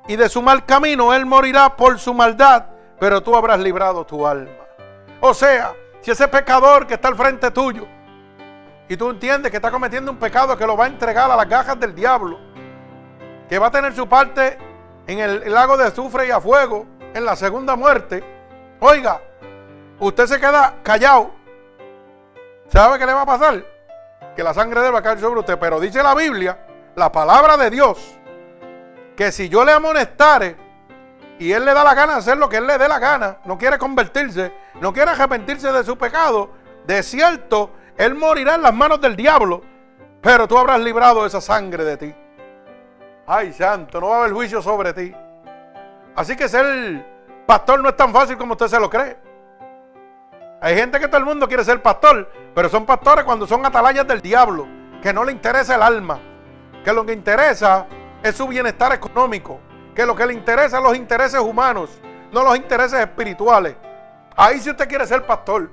y 0.08 0.16
de 0.16 0.30
su 0.30 0.42
mal 0.42 0.66
camino, 0.66 1.14
él 1.14 1.26
morirá 1.26 1.76
por 1.76 2.00
su 2.00 2.14
maldad, 2.14 2.66
pero 3.00 3.22
tú 3.22 3.36
habrás 3.36 3.60
librado 3.60 4.06
tu 4.06 4.26
alma. 4.26 4.52
O 5.20 5.34
sea, 5.34 5.74
si 6.02 6.12
ese 6.12 6.28
pecador 6.28 6.88
que 6.88 6.94
está 6.94 7.10
al 7.10 7.16
frente 7.16 7.52
tuyo 7.52 7.86
y 8.88 8.96
tú 8.96 9.10
entiendes 9.10 9.52
que 9.52 9.58
está 9.58 9.70
cometiendo 9.70 10.12
un 10.12 10.18
pecado 10.18 10.58
que 10.58 10.66
lo 10.66 10.78
va 10.78 10.86
a 10.86 10.88
entregar 10.88 11.30
a 11.30 11.36
las 11.36 11.50
gajas 11.50 11.80
del 11.80 11.94
diablo, 11.94 12.40
que 13.50 13.60
va 13.60 13.68
a 13.68 13.72
tener 13.72 13.94
su 13.94 14.08
parte 14.08 14.58
en 15.08 15.20
el 15.20 15.52
lago 15.52 15.78
de 15.78 15.86
azufre 15.86 16.28
y 16.28 16.32
a 16.32 16.40
fuego, 16.40 16.86
en 17.14 17.26
la 17.26 17.36
segunda 17.36 17.76
muerte, 17.76 18.24
oiga, 18.80 19.22
usted 20.00 20.26
se 20.26 20.40
queda 20.40 20.76
callado. 20.84 21.32
¿Sabe 22.68 23.00
qué 23.00 23.06
le 23.06 23.14
va 23.14 23.22
a 23.22 23.26
pasar? 23.26 23.64
Que 24.36 24.44
la 24.44 24.54
sangre 24.54 24.82
de 24.82 25.02
caer 25.02 25.20
sobre 25.20 25.40
usted. 25.40 25.58
Pero 25.58 25.80
dice 25.80 26.04
la 26.04 26.14
Biblia, 26.14 26.58
la 26.96 27.12
palabra 27.12 27.58
de 27.58 27.70
Dios, 27.70 28.18
que 29.16 29.32
si 29.32 29.50
yo 29.50 29.64
le 29.64 29.72
amonestare 29.72 30.56
y 31.40 31.52
él 31.52 31.66
le 31.66 31.74
da 31.74 31.84
la 31.84 31.94
gana 31.94 32.14
de 32.14 32.20
hacer 32.20 32.38
lo 32.38 32.50
que 32.50 32.58
él 32.58 32.68
le 32.68 32.78
dé 32.78 32.88
la 32.88 33.00
gana, 33.00 33.38
no 33.46 33.58
quiere 33.58 33.78
convertirse, 33.78 34.52
no 34.82 34.92
quiere 34.94 35.12
arrepentirse 35.12 35.72
de 35.72 35.84
su 35.84 35.98
pecado, 35.98 36.52
de 36.86 37.04
cierto, 37.04 37.72
él 37.98 38.16
morirá 38.16 38.56
en 38.56 38.62
las 38.62 38.74
manos 38.74 39.02
del 39.02 39.16
diablo, 39.16 39.62
pero 40.22 40.48
tú 40.48 40.58
habrás 40.58 40.80
librado 40.80 41.26
esa 41.26 41.42
sangre 41.42 41.84
de 41.84 41.98
ti. 41.98 42.16
Ay, 43.26 43.54
santo, 43.54 44.00
no 44.00 44.10
va 44.10 44.16
a 44.16 44.20
haber 44.22 44.34
juicio 44.34 44.62
sobre 44.62 44.94
ti. 44.94 45.14
Así 46.16 46.36
que 46.36 46.48
ser 46.48 47.06
pastor 47.46 47.82
no 47.82 47.90
es 47.90 47.98
tan 47.98 48.12
fácil 48.12 48.38
como 48.38 48.54
usted 48.54 48.68
se 48.68 48.80
lo 48.80 48.90
cree. 48.90 49.27
Hay 50.60 50.76
gente 50.76 51.00
que 51.00 51.08
todo 51.08 51.18
el 51.18 51.26
mundo 51.26 51.48
quiere 51.48 51.64
ser 51.64 51.82
pastor, 51.84 52.32
pero 52.56 52.68
son 52.68 52.86
pastores 52.86 53.24
cuando 53.26 53.46
son 53.46 53.64
atalayas 53.64 54.08
del 54.08 54.22
diablo, 54.22 54.68
que 55.04 55.14
no 55.14 55.24
le 55.24 55.32
interesa 55.32 55.76
el 55.76 55.84
alma, 55.84 56.20
que 56.84 56.92
lo 56.92 57.06
que 57.06 57.14
interesa 57.14 57.86
es 58.24 58.36
su 58.36 58.48
bienestar 58.48 58.92
económico, 58.92 59.60
que 59.94 60.04
lo 60.06 60.16
que 60.16 60.26
le 60.26 60.34
interesa 60.34 60.78
son 60.78 60.84
los 60.86 60.96
intereses 60.96 61.40
humanos, 61.40 62.00
no 62.32 62.44
los 62.44 62.58
intereses 62.58 63.00
espirituales. 63.00 63.76
Ahí 64.36 64.60
si 64.60 64.72
usted 64.72 64.88
quiere 64.88 65.06
ser 65.06 65.26
pastor. 65.28 65.70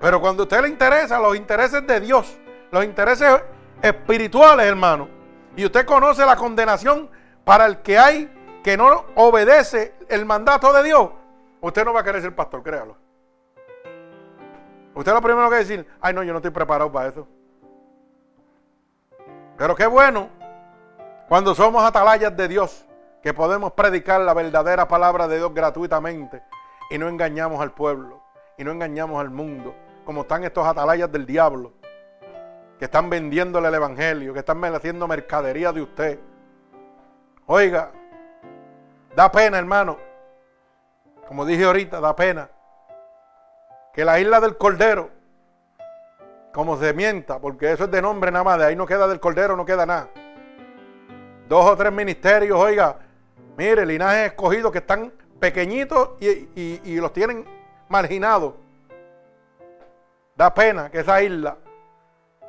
Pero 0.00 0.20
cuando 0.20 0.42
a 0.42 0.44
usted 0.44 0.62
le 0.62 0.68
interesa 0.68 1.18
los 1.18 1.34
intereses 1.34 1.84
de 1.84 2.00
Dios, 2.00 2.38
los 2.70 2.84
intereses 2.84 3.42
espirituales, 3.82 4.66
hermano, 4.66 5.08
y 5.56 5.64
usted 5.64 5.84
conoce 5.84 6.24
la 6.24 6.36
condenación 6.36 7.10
para 7.44 7.66
el 7.66 7.78
que 7.78 7.98
hay 7.98 8.32
que 8.62 8.76
no 8.76 9.06
obedece 9.16 9.94
el 10.08 10.24
mandato 10.24 10.72
de 10.72 10.84
Dios, 10.84 11.10
usted 11.60 11.84
no 11.84 11.92
va 11.92 12.00
a 12.00 12.04
querer 12.04 12.22
ser 12.22 12.34
pastor, 12.34 12.62
créalo. 12.62 13.05
Usted 14.96 15.12
lo 15.12 15.20
primero 15.20 15.50
que 15.50 15.56
decir, 15.56 15.86
ay 16.00 16.14
no, 16.14 16.22
yo 16.22 16.32
no 16.32 16.38
estoy 16.38 16.50
preparado 16.50 16.90
para 16.90 17.10
eso. 17.10 17.28
Pero 19.58 19.76
qué 19.76 19.86
bueno 19.86 20.30
cuando 21.28 21.54
somos 21.54 21.84
atalayas 21.84 22.34
de 22.34 22.48
Dios, 22.48 22.86
que 23.22 23.34
podemos 23.34 23.72
predicar 23.72 24.22
la 24.22 24.32
verdadera 24.32 24.88
palabra 24.88 25.28
de 25.28 25.36
Dios 25.36 25.52
gratuitamente 25.52 26.42
y 26.90 26.96
no 26.96 27.08
engañamos 27.08 27.60
al 27.60 27.72
pueblo 27.72 28.22
y 28.56 28.64
no 28.64 28.70
engañamos 28.70 29.20
al 29.20 29.28
mundo, 29.28 29.74
como 30.06 30.22
están 30.22 30.44
estos 30.44 30.66
atalayas 30.66 31.12
del 31.12 31.26
diablo 31.26 31.74
que 32.78 32.86
están 32.86 33.10
vendiéndole 33.10 33.68
el 33.68 33.74
evangelio, 33.74 34.32
que 34.32 34.38
están 34.38 34.64
haciendo 34.64 35.06
mercadería 35.06 35.72
de 35.72 35.82
usted. 35.82 36.20
Oiga, 37.44 37.90
da 39.14 39.30
pena, 39.30 39.58
hermano. 39.58 39.98
Como 41.28 41.44
dije 41.44 41.64
ahorita, 41.64 42.00
da 42.00 42.16
pena 42.16 42.48
que 43.96 44.04
la 44.04 44.20
isla 44.20 44.40
del 44.40 44.58
Cordero, 44.58 45.08
como 46.52 46.76
se 46.76 46.92
mienta, 46.92 47.38
porque 47.38 47.72
eso 47.72 47.84
es 47.84 47.90
de 47.90 48.02
nombre 48.02 48.30
nada 48.30 48.44
más, 48.44 48.58
de 48.58 48.66
ahí 48.66 48.76
no 48.76 48.84
queda 48.84 49.08
del 49.08 49.20
Cordero, 49.20 49.56
no 49.56 49.64
queda 49.64 49.86
nada. 49.86 50.10
Dos 51.48 51.64
o 51.64 51.74
tres 51.78 51.90
ministerios, 51.90 52.58
oiga, 52.58 52.98
mire, 53.56 53.86
linajes 53.86 54.26
escogidos 54.26 54.70
que 54.70 54.78
están 54.78 55.10
pequeñitos 55.40 56.10
y, 56.20 56.46
y 56.84 56.96
los 57.00 57.10
tienen 57.14 57.46
marginados. 57.88 58.52
Da 60.36 60.52
pena 60.52 60.90
que 60.90 61.00
esa 61.00 61.22
isla 61.22 61.56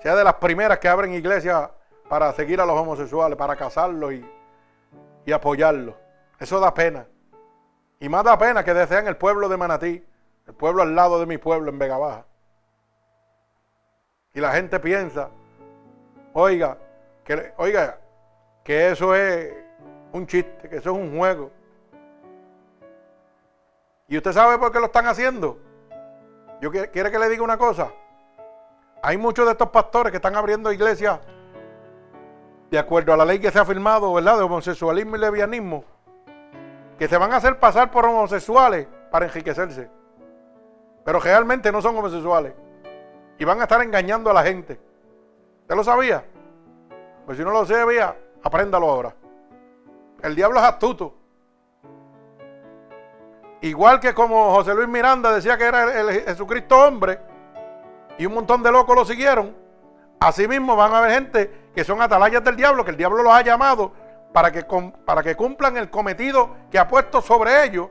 sea 0.04 0.18
de 0.18 0.26
las 0.26 0.34
primeras 0.34 0.80
que 0.80 0.90
abren 0.90 1.14
iglesias 1.14 1.70
para 2.10 2.34
seguir 2.34 2.60
a 2.60 2.66
los 2.66 2.78
homosexuales, 2.78 3.38
para 3.38 3.56
casarlos 3.56 4.12
y, 4.12 4.26
y 5.26 5.32
apoyarlos. 5.32 5.96
Eso 6.42 6.60
da 6.60 6.74
pena. 6.74 7.08
Y 8.02 8.10
más 8.10 8.26
da 8.26 8.38
pena 8.38 8.66
que 8.66 8.74
desean 8.74 9.08
el 9.08 9.16
pueblo 9.16 9.48
de 9.48 9.56
Manatí, 9.56 10.04
el 10.48 10.54
pueblo 10.54 10.82
al 10.82 10.96
lado 10.96 11.20
de 11.20 11.26
mi 11.26 11.38
pueblo 11.38 11.70
en 11.70 11.78
Vega 11.78 11.98
Baja. 11.98 12.26
Y 14.34 14.40
la 14.40 14.54
gente 14.54 14.80
piensa, 14.80 15.30
oiga, 16.34 16.78
que, 17.24 17.54
oiga, 17.58 18.00
que 18.64 18.92
eso 18.92 19.14
es 19.16 19.54
un 20.14 20.26
chiste, 20.26 20.70
que 20.70 20.78
eso 20.78 20.92
es 20.92 20.96
un 20.98 21.18
juego. 21.18 21.52
¿Y 24.08 24.18
usted 24.18 24.32
sabe 24.32 24.58
por 24.58 24.72
qué 24.72 24.80
lo 24.80 24.86
están 24.86 25.08
haciendo? 25.08 25.60
Yo 26.62 26.72
quiere 26.72 27.12
que 27.12 27.20
le 27.20 27.30
diga 27.30 27.44
una 27.44 27.58
cosa. 27.58 27.92
Hay 29.04 29.18
muchos 29.18 29.46
de 29.46 29.52
estos 29.52 29.70
pastores 29.70 30.12
que 30.12 30.18
están 30.18 30.36
abriendo 30.36 30.72
iglesias 30.72 31.20
de 32.70 32.80
acuerdo 32.80 33.14
a 33.14 33.18
la 33.18 33.26
ley 33.26 33.40
que 33.40 33.52
se 33.52 33.60
ha 33.60 33.66
firmado, 33.66 34.14
¿verdad? 34.14 34.38
De 34.38 34.44
homosexualismo 34.44 35.16
y 35.16 35.20
lesbianismo, 35.20 35.84
que 36.98 37.08
se 37.08 37.18
van 37.18 37.32
a 37.32 37.38
hacer 37.38 37.60
pasar 37.60 37.92
por 37.92 38.06
homosexuales 38.06 38.88
para 39.12 39.26
enriquecerse. 39.26 39.90
Pero 41.08 41.22
realmente 41.22 41.72
no 41.72 41.82
son 41.82 41.98
homosexuales. 41.98 42.54
Y 43.40 43.46
van 43.46 43.62
a 43.62 43.64
estar 43.64 43.82
engañando 43.82 44.30
a 44.30 44.34
la 44.34 44.44
gente. 44.44 44.78
¿Usted 45.62 45.74
lo 45.74 45.82
sabía? 45.82 46.26
Pues 47.26 47.38
si 47.38 47.46
no 47.46 47.52
lo 47.52 47.66
sabía, 47.66 48.14
apréndalo 48.44 48.90
ahora. 48.90 49.16
El 50.22 50.36
diablo 50.36 50.60
es 50.60 50.66
astuto. 50.66 51.14
igual 53.62 54.02
que 54.02 54.14
como 54.14 54.54
José 54.54 54.76
Luis 54.76 54.90
Miranda 54.90 55.32
decía 55.32 55.58
que 55.58 55.64
era 55.64 55.98
el, 55.98 56.24
Jesucristo 56.26 56.78
hombre, 56.78 57.20
y 58.18 58.26
un 58.26 58.34
montón 58.34 58.62
de 58.62 58.70
locos 58.70 58.94
lo 58.94 59.06
siguieron, 59.06 59.56
así 60.20 60.46
mismo 60.46 60.76
van 60.76 60.92
a 60.92 60.98
haber 60.98 61.12
gente 61.12 61.70
que 61.74 61.86
son 61.86 62.02
atalayas 62.02 62.44
del 62.44 62.58
diablo, 62.58 62.84
que 62.84 62.92
el 62.92 62.98
diablo 62.98 63.24
los 63.24 63.32
ha 63.32 63.44
llamado 63.44 63.94
para 64.34 64.52
que, 64.52 64.66
para 65.06 65.24
que 65.24 65.38
cumplan 65.38 65.78
el 65.78 65.90
cometido 65.90 66.50
que 66.70 66.78
ha 66.78 66.86
puesto 66.86 67.22
sobre 67.22 67.64
ellos, 67.64 67.88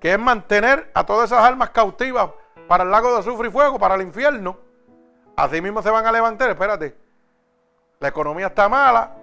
que 0.00 0.12
es 0.12 0.18
mantener 0.18 0.90
a 0.94 1.04
todas 1.04 1.30
esas 1.30 1.44
almas 1.44 1.70
cautivas 1.70 2.30
para 2.68 2.84
el 2.84 2.90
lago 2.90 3.12
de 3.12 3.18
azufre 3.20 3.48
y 3.48 3.50
fuego, 3.50 3.78
para 3.78 3.94
el 3.94 4.02
infierno. 4.02 4.58
Así 5.36 5.60
mismo 5.60 5.82
se 5.82 5.90
van 5.90 6.06
a 6.06 6.12
levantar, 6.12 6.50
espérate. 6.50 6.96
La 7.98 8.08
economía 8.08 8.48
está 8.48 8.68
mala, 8.68 9.16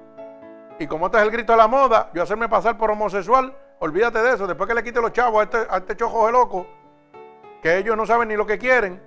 y 0.79 0.87
como 0.87 1.05
este 1.05 1.17
es 1.19 1.23
el 1.23 1.31
grito 1.31 1.53
de 1.53 1.57
la 1.57 1.67
moda, 1.67 2.09
yo 2.13 2.23
hacerme 2.23 2.49
pasar 2.49 2.77
por 2.77 2.89
homosexual, 2.89 3.55
olvídate 3.79 4.19
de 4.21 4.33
eso. 4.33 4.47
Después 4.47 4.67
que 4.67 4.73
le 4.73 4.83
quite 4.83 5.01
los 5.01 5.11
chavos 5.11 5.41
a 5.41 5.43
este, 5.43 5.57
a 5.69 5.77
este 5.77 5.95
chojo 5.95 6.25
de 6.25 6.31
loco, 6.31 6.67
que 7.61 7.77
ellos 7.77 7.95
no 7.95 8.05
saben 8.05 8.27
ni 8.27 8.35
lo 8.35 8.45
que 8.45 8.57
quieren, 8.57 9.01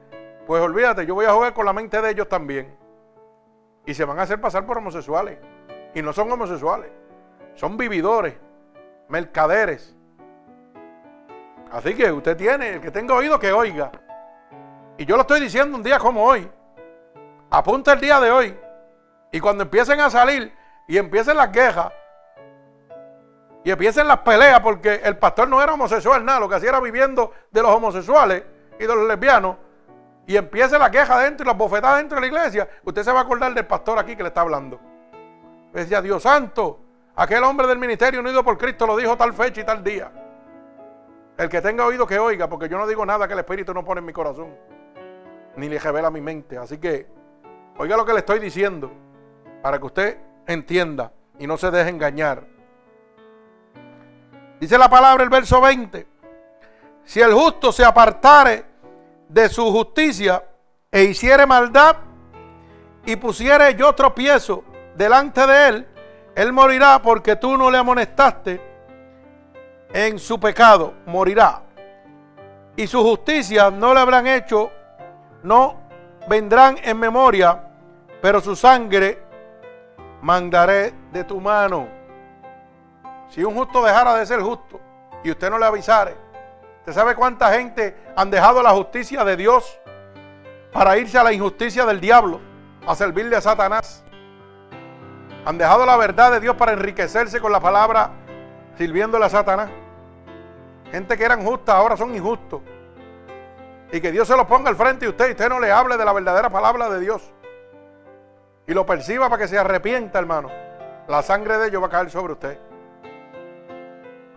pues 0.46 0.62
olvídate, 0.62 1.06
yo 1.06 1.14
voy 1.14 1.26
a 1.26 1.32
jugar 1.32 1.54
con 1.54 1.66
la 1.66 1.72
mente 1.72 2.00
de 2.00 2.10
ellos 2.10 2.28
también. 2.28 2.76
Y 3.84 3.94
se 3.94 4.04
van 4.04 4.18
a 4.18 4.22
hacer 4.22 4.40
pasar 4.40 4.64
por 4.64 4.78
homosexuales. 4.78 5.38
Y 5.94 6.02
no 6.02 6.12
son 6.12 6.30
homosexuales, 6.30 6.90
son 7.54 7.76
vividores, 7.76 8.34
mercaderes. 9.08 9.95
Así 11.76 11.94
que 11.94 12.10
usted 12.10 12.38
tiene, 12.38 12.70
el 12.70 12.80
que 12.80 12.90
tenga 12.90 13.14
oído, 13.14 13.38
que 13.38 13.52
oiga. 13.52 13.92
Y 14.96 15.04
yo 15.04 15.14
lo 15.14 15.20
estoy 15.20 15.40
diciendo 15.40 15.76
un 15.76 15.82
día 15.82 15.98
como 15.98 16.24
hoy. 16.24 16.50
Apunta 17.50 17.92
el 17.92 18.00
día 18.00 18.18
de 18.18 18.30
hoy. 18.30 18.58
Y 19.30 19.40
cuando 19.40 19.64
empiecen 19.64 20.00
a 20.00 20.08
salir 20.08 20.54
y 20.88 20.96
empiecen 20.96 21.36
las 21.36 21.48
quejas 21.48 21.92
y 23.62 23.70
empiecen 23.70 24.08
las 24.08 24.20
peleas 24.20 24.60
porque 24.60 25.02
el 25.04 25.18
pastor 25.18 25.48
no 25.48 25.60
era 25.62 25.74
homosexual, 25.74 26.24
nada, 26.24 26.40
lo 26.40 26.48
que 26.48 26.54
hacía 26.54 26.70
era 26.70 26.80
viviendo 26.80 27.32
de 27.50 27.60
los 27.60 27.70
homosexuales 27.70 28.42
y 28.78 28.82
de 28.82 28.96
los 28.96 29.06
lesbianos 29.06 29.56
y 30.26 30.34
empiece 30.34 30.78
la 30.78 30.90
queja 30.90 31.18
dentro 31.18 31.44
y 31.44 31.46
las 31.48 31.58
bofetadas 31.58 31.98
dentro 31.98 32.16
de 32.16 32.22
la 32.22 32.26
iglesia, 32.28 32.66
usted 32.84 33.02
se 33.02 33.12
va 33.12 33.18
a 33.18 33.22
acordar 33.24 33.52
del 33.52 33.66
pastor 33.66 33.98
aquí 33.98 34.16
que 34.16 34.22
le 34.22 34.28
está 34.30 34.40
hablando. 34.40 34.80
Decía, 35.74 36.00
Dios 36.00 36.22
santo, 36.22 36.80
aquel 37.14 37.44
hombre 37.44 37.66
del 37.66 37.78
ministerio 37.78 38.20
unido 38.20 38.42
por 38.42 38.56
Cristo 38.56 38.86
lo 38.86 38.96
dijo 38.96 39.14
tal 39.14 39.34
fecha 39.34 39.60
y 39.60 39.64
tal 39.64 39.84
día. 39.84 40.10
El 41.38 41.50
que 41.50 41.60
tenga 41.60 41.84
oído 41.84 42.06
que 42.06 42.18
oiga, 42.18 42.48
porque 42.48 42.68
yo 42.68 42.78
no 42.78 42.86
digo 42.86 43.04
nada 43.04 43.26
que 43.26 43.34
el 43.34 43.40
Espíritu 43.40 43.74
no 43.74 43.84
pone 43.84 43.98
en 43.98 44.06
mi 44.06 44.12
corazón, 44.12 44.56
ni 45.56 45.68
le 45.68 45.78
revela 45.78 46.10
mi 46.10 46.20
mente. 46.20 46.56
Así 46.56 46.78
que, 46.78 47.06
oiga 47.76 47.96
lo 47.96 48.06
que 48.06 48.14
le 48.14 48.20
estoy 48.20 48.38
diciendo, 48.38 48.90
para 49.62 49.78
que 49.78 49.84
usted 49.84 50.18
entienda 50.46 51.12
y 51.38 51.46
no 51.46 51.58
se 51.58 51.70
deje 51.70 51.90
engañar. 51.90 52.44
Dice 54.58 54.78
la 54.78 54.88
palabra 54.88 55.22
el 55.24 55.28
verso 55.28 55.60
20. 55.60 56.06
Si 57.04 57.20
el 57.20 57.34
justo 57.34 57.70
se 57.70 57.84
apartare 57.84 58.64
de 59.28 59.48
su 59.50 59.70
justicia 59.70 60.42
e 60.90 61.04
hiciere 61.04 61.44
maldad 61.44 61.96
y 63.04 63.16
pusiere 63.16 63.74
yo 63.74 63.92
tropiezo 63.94 64.64
delante 64.94 65.46
de 65.46 65.68
él, 65.68 65.88
él 66.34 66.52
morirá 66.52 67.00
porque 67.02 67.36
tú 67.36 67.58
no 67.58 67.70
le 67.70 67.76
amonestaste 67.76 68.60
en 69.96 70.18
su 70.18 70.38
pecado, 70.38 70.92
morirá. 71.06 71.62
Y 72.76 72.86
su 72.86 73.02
justicia 73.02 73.70
no 73.70 73.94
le 73.94 74.00
habrán 74.00 74.26
hecho, 74.26 74.70
no 75.42 75.76
vendrán 76.28 76.76
en 76.82 76.98
memoria, 76.98 77.62
pero 78.20 78.42
su 78.42 78.54
sangre 78.54 79.22
mandaré 80.20 80.92
de 81.10 81.24
tu 81.24 81.40
mano. 81.40 81.88
Si 83.30 83.42
un 83.42 83.54
justo 83.54 83.82
dejara 83.82 84.14
de 84.16 84.26
ser 84.26 84.40
justo 84.42 84.78
y 85.24 85.30
usted 85.30 85.48
no 85.48 85.58
le 85.58 85.64
avisare, 85.64 86.14
¿usted 86.80 86.92
sabe 86.92 87.14
cuánta 87.14 87.50
gente 87.54 87.96
han 88.14 88.30
dejado 88.30 88.62
la 88.62 88.72
justicia 88.72 89.24
de 89.24 89.34
Dios 89.34 89.80
para 90.74 90.98
irse 90.98 91.16
a 91.16 91.24
la 91.24 91.32
injusticia 91.32 91.86
del 91.86 92.02
diablo, 92.02 92.38
a 92.86 92.94
servirle 92.94 93.34
a 93.34 93.40
Satanás? 93.40 94.04
Han 95.46 95.56
dejado 95.56 95.86
la 95.86 95.96
verdad 95.96 96.32
de 96.32 96.40
Dios 96.40 96.54
para 96.54 96.74
enriquecerse 96.74 97.40
con 97.40 97.50
la 97.50 97.60
palabra 97.60 98.10
sirviéndole 98.76 99.24
a 99.24 99.30
Satanás. 99.30 99.70
Gente 100.90 101.16
que 101.16 101.24
eran 101.24 101.44
justas 101.44 101.74
ahora 101.74 101.96
son 101.96 102.14
injustos. 102.14 102.60
Y 103.92 104.00
que 104.00 104.10
Dios 104.10 104.26
se 104.26 104.36
lo 104.36 104.46
ponga 104.46 104.68
al 104.68 104.76
frente 104.76 105.04
de 105.06 105.10
usted 105.10 105.28
y 105.28 105.30
usted 105.32 105.48
no 105.48 105.60
le 105.60 105.70
hable 105.70 105.96
de 105.96 106.04
la 106.04 106.12
verdadera 106.12 106.50
palabra 106.50 106.88
de 106.88 107.00
Dios 107.00 107.32
y 108.66 108.74
lo 108.74 108.84
perciba 108.84 109.28
para 109.28 109.42
que 109.42 109.48
se 109.48 109.58
arrepienta, 109.58 110.18
hermano, 110.18 110.50
la 111.06 111.22
sangre 111.22 111.56
de 111.58 111.68
ellos 111.68 111.82
va 111.82 111.86
a 111.86 111.90
caer 111.90 112.10
sobre 112.10 112.32
usted. 112.32 112.58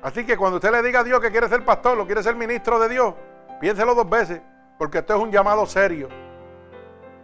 Así 0.01 0.25
que 0.25 0.37
cuando 0.37 0.57
usted 0.57 0.71
le 0.71 0.83
diga 0.83 1.01
a 1.01 1.03
Dios 1.03 1.19
que 1.19 1.31
quiere 1.31 1.49
ser 1.49 1.65
pastor, 1.65 1.97
lo 1.97 2.05
quiere 2.05 2.23
ser 2.23 2.35
ministro 2.35 2.79
de 2.79 2.89
Dios, 2.89 3.13
piénselo 3.59 3.95
dos 3.95 4.09
veces, 4.09 4.41
porque 4.77 4.99
esto 4.99 5.15
es 5.15 5.19
un 5.19 5.31
llamado 5.31 5.65
serio. 5.65 6.09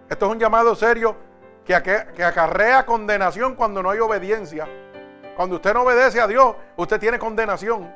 Esto 0.09 0.25
es 0.25 0.31
un 0.31 0.39
llamado 0.39 0.75
serio 0.75 1.15
que 1.63 1.75
acarrea 1.75 2.85
condenación 2.85 3.55
cuando 3.55 3.81
no 3.81 3.91
hay 3.91 3.99
obediencia. 3.99 4.67
Cuando 5.35 5.55
usted 5.55 5.73
no 5.73 5.83
obedece 5.83 6.19
a 6.19 6.27
Dios, 6.27 6.55
usted 6.75 6.99
tiene 6.99 7.19
condenación. 7.19 7.93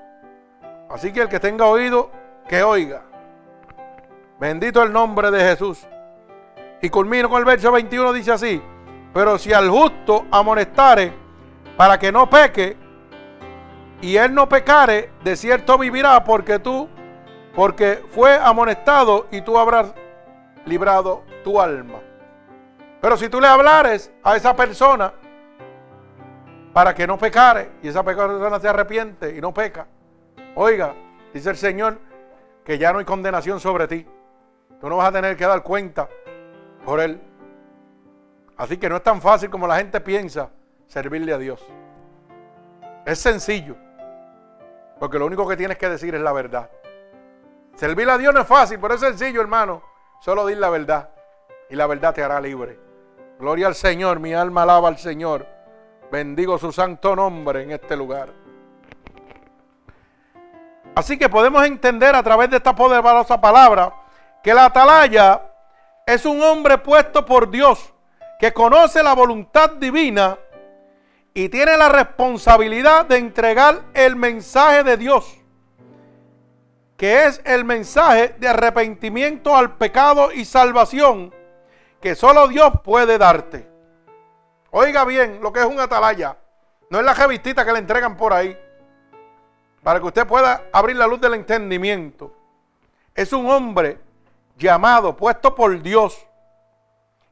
Así 0.89 1.13
que 1.13 1.21
el 1.21 1.29
que 1.29 1.39
tenga 1.39 1.65
oído, 1.65 2.09
que 2.47 2.63
oiga. 2.63 3.03
Bendito 4.39 4.81
el 4.81 4.91
nombre 4.91 5.29
de 5.29 5.39
Jesús. 5.41 5.87
Y 6.81 6.89
culmino 6.89 7.29
con 7.29 7.39
el 7.39 7.45
verso 7.45 7.71
21, 7.71 8.13
dice 8.13 8.31
así. 8.31 8.61
Pero 9.13 9.37
si 9.37 9.53
al 9.53 9.69
justo 9.69 10.25
amonestare 10.31 11.13
para 11.77 11.99
que 11.99 12.11
no 12.11 12.29
peque, 12.29 12.75
y 14.01 14.15
él 14.15 14.33
no 14.33 14.47
pecare, 14.47 15.11
de 15.23 15.35
cierto 15.35 15.77
vivirá 15.77 16.23
porque 16.23 16.57
tú, 16.57 16.87
porque 17.53 18.03
fue 18.11 18.37
amonestado 18.37 19.27
y 19.31 19.41
tú 19.41 19.57
habrás 19.57 19.93
librado 20.65 21.23
tu 21.43 21.59
alma. 21.59 21.99
Pero 23.01 23.17
si 23.17 23.29
tú 23.29 23.39
le 23.41 23.47
hablares 23.47 24.11
a 24.23 24.35
esa 24.35 24.55
persona 24.55 25.13
para 26.73 26.93
que 26.93 27.05
no 27.05 27.17
pecare, 27.17 27.71
y 27.83 27.89
esa 27.89 28.03
persona 28.03 28.59
se 28.59 28.67
arrepiente 28.67 29.35
y 29.35 29.41
no 29.41 29.53
peca, 29.53 29.87
oiga, 30.55 30.93
dice 31.33 31.49
el 31.49 31.57
Señor 31.57 31.97
que 32.63 32.77
ya 32.77 32.93
no 32.93 32.99
hay 32.99 33.05
condenación 33.05 33.59
sobre 33.59 33.87
ti. 33.87 34.05
Tú 34.79 34.89
no 34.89 34.97
vas 34.97 35.09
a 35.09 35.11
tener 35.11 35.35
que 35.35 35.45
dar 35.45 35.63
cuenta 35.63 36.07
por 36.85 36.99
él. 36.99 37.19
Así 38.57 38.77
que 38.77 38.89
no 38.89 38.97
es 38.97 39.03
tan 39.03 39.21
fácil 39.21 39.49
como 39.49 39.67
la 39.67 39.77
gente 39.77 40.01
piensa 40.01 40.49
servirle 40.85 41.33
a 41.33 41.37
Dios. 41.37 41.65
Es 43.05 43.19
sencillo. 43.19 43.75
Porque 44.99 45.17
lo 45.17 45.25
único 45.25 45.47
que 45.47 45.55
tienes 45.55 45.77
que 45.77 45.89
decir 45.89 46.13
es 46.13 46.21
la 46.21 46.33
verdad. 46.33 46.69
Servirle 47.75 48.11
a 48.11 48.17
Dios 48.17 48.33
no 48.33 48.41
es 48.41 48.47
fácil, 48.47 48.79
pero 48.79 48.95
es 48.95 48.99
sencillo, 48.99 49.41
hermano. 49.41 49.81
Solo 50.19 50.45
dir 50.45 50.57
la 50.57 50.69
verdad. 50.69 51.09
Y 51.69 51.75
la 51.75 51.87
verdad 51.87 52.13
te 52.13 52.21
hará 52.21 52.41
libre. 52.41 52.77
Gloria 53.39 53.67
al 53.67 53.75
Señor, 53.75 54.19
mi 54.19 54.33
alma 54.33 54.63
alaba 54.63 54.89
al 54.89 54.97
Señor. 54.97 55.47
Bendigo 56.11 56.57
su 56.57 56.73
santo 56.73 57.15
nombre 57.15 57.63
en 57.63 57.71
este 57.71 57.95
lugar. 57.95 58.33
Así 60.99 61.17
que 61.17 61.29
podemos 61.29 61.65
entender 61.65 62.13
a 62.13 62.21
través 62.21 62.49
de 62.49 62.57
esta 62.57 62.75
poderosa 62.75 63.39
palabra 63.39 63.93
que 64.43 64.53
la 64.53 64.65
atalaya 64.65 65.41
es 66.05 66.25
un 66.25 66.43
hombre 66.43 66.77
puesto 66.77 67.25
por 67.25 67.49
Dios 67.49 67.93
que 68.37 68.51
conoce 68.51 69.01
la 69.01 69.15
voluntad 69.15 69.69
divina 69.69 70.37
y 71.33 71.47
tiene 71.47 71.77
la 71.77 71.87
responsabilidad 71.87 73.05
de 73.05 73.15
entregar 73.15 73.81
el 73.93 74.17
mensaje 74.17 74.83
de 74.83 74.97
Dios, 74.97 75.37
que 76.97 77.27
es 77.27 77.39
el 77.45 77.63
mensaje 77.63 78.35
de 78.37 78.49
arrepentimiento 78.49 79.55
al 79.55 79.77
pecado 79.77 80.33
y 80.33 80.43
salvación 80.43 81.33
que 82.01 82.13
solo 82.13 82.49
Dios 82.49 82.73
puede 82.83 83.17
darte. 83.17 83.65
Oiga 84.71 85.05
bien 85.05 85.39
lo 85.41 85.53
que 85.53 85.61
es 85.61 85.65
un 85.65 85.79
atalaya. 85.79 86.35
No 86.89 86.99
es 86.99 87.05
la 87.05 87.13
revistita 87.13 87.63
que 87.63 87.71
le 87.71 87.79
entregan 87.79 88.17
por 88.17 88.33
ahí. 88.33 88.59
Para 89.83 89.99
que 89.99 90.07
usted 90.07 90.27
pueda 90.27 90.63
abrir 90.71 90.95
la 90.95 91.07
luz 91.07 91.21
del 91.21 91.35
entendimiento. 91.35 92.33
Es 93.15 93.33
un 93.33 93.49
hombre 93.49 93.99
llamado, 94.57 95.15
puesto 95.15 95.55
por 95.55 95.81
Dios, 95.81 96.25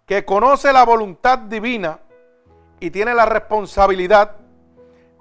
que 0.05 0.23
conoce 0.23 0.71
la 0.71 0.85
voluntad 0.85 1.37
divina 1.39 1.99
y 2.79 2.91
tiene 2.91 3.13
la 3.13 3.25
responsabilidad 3.25 4.35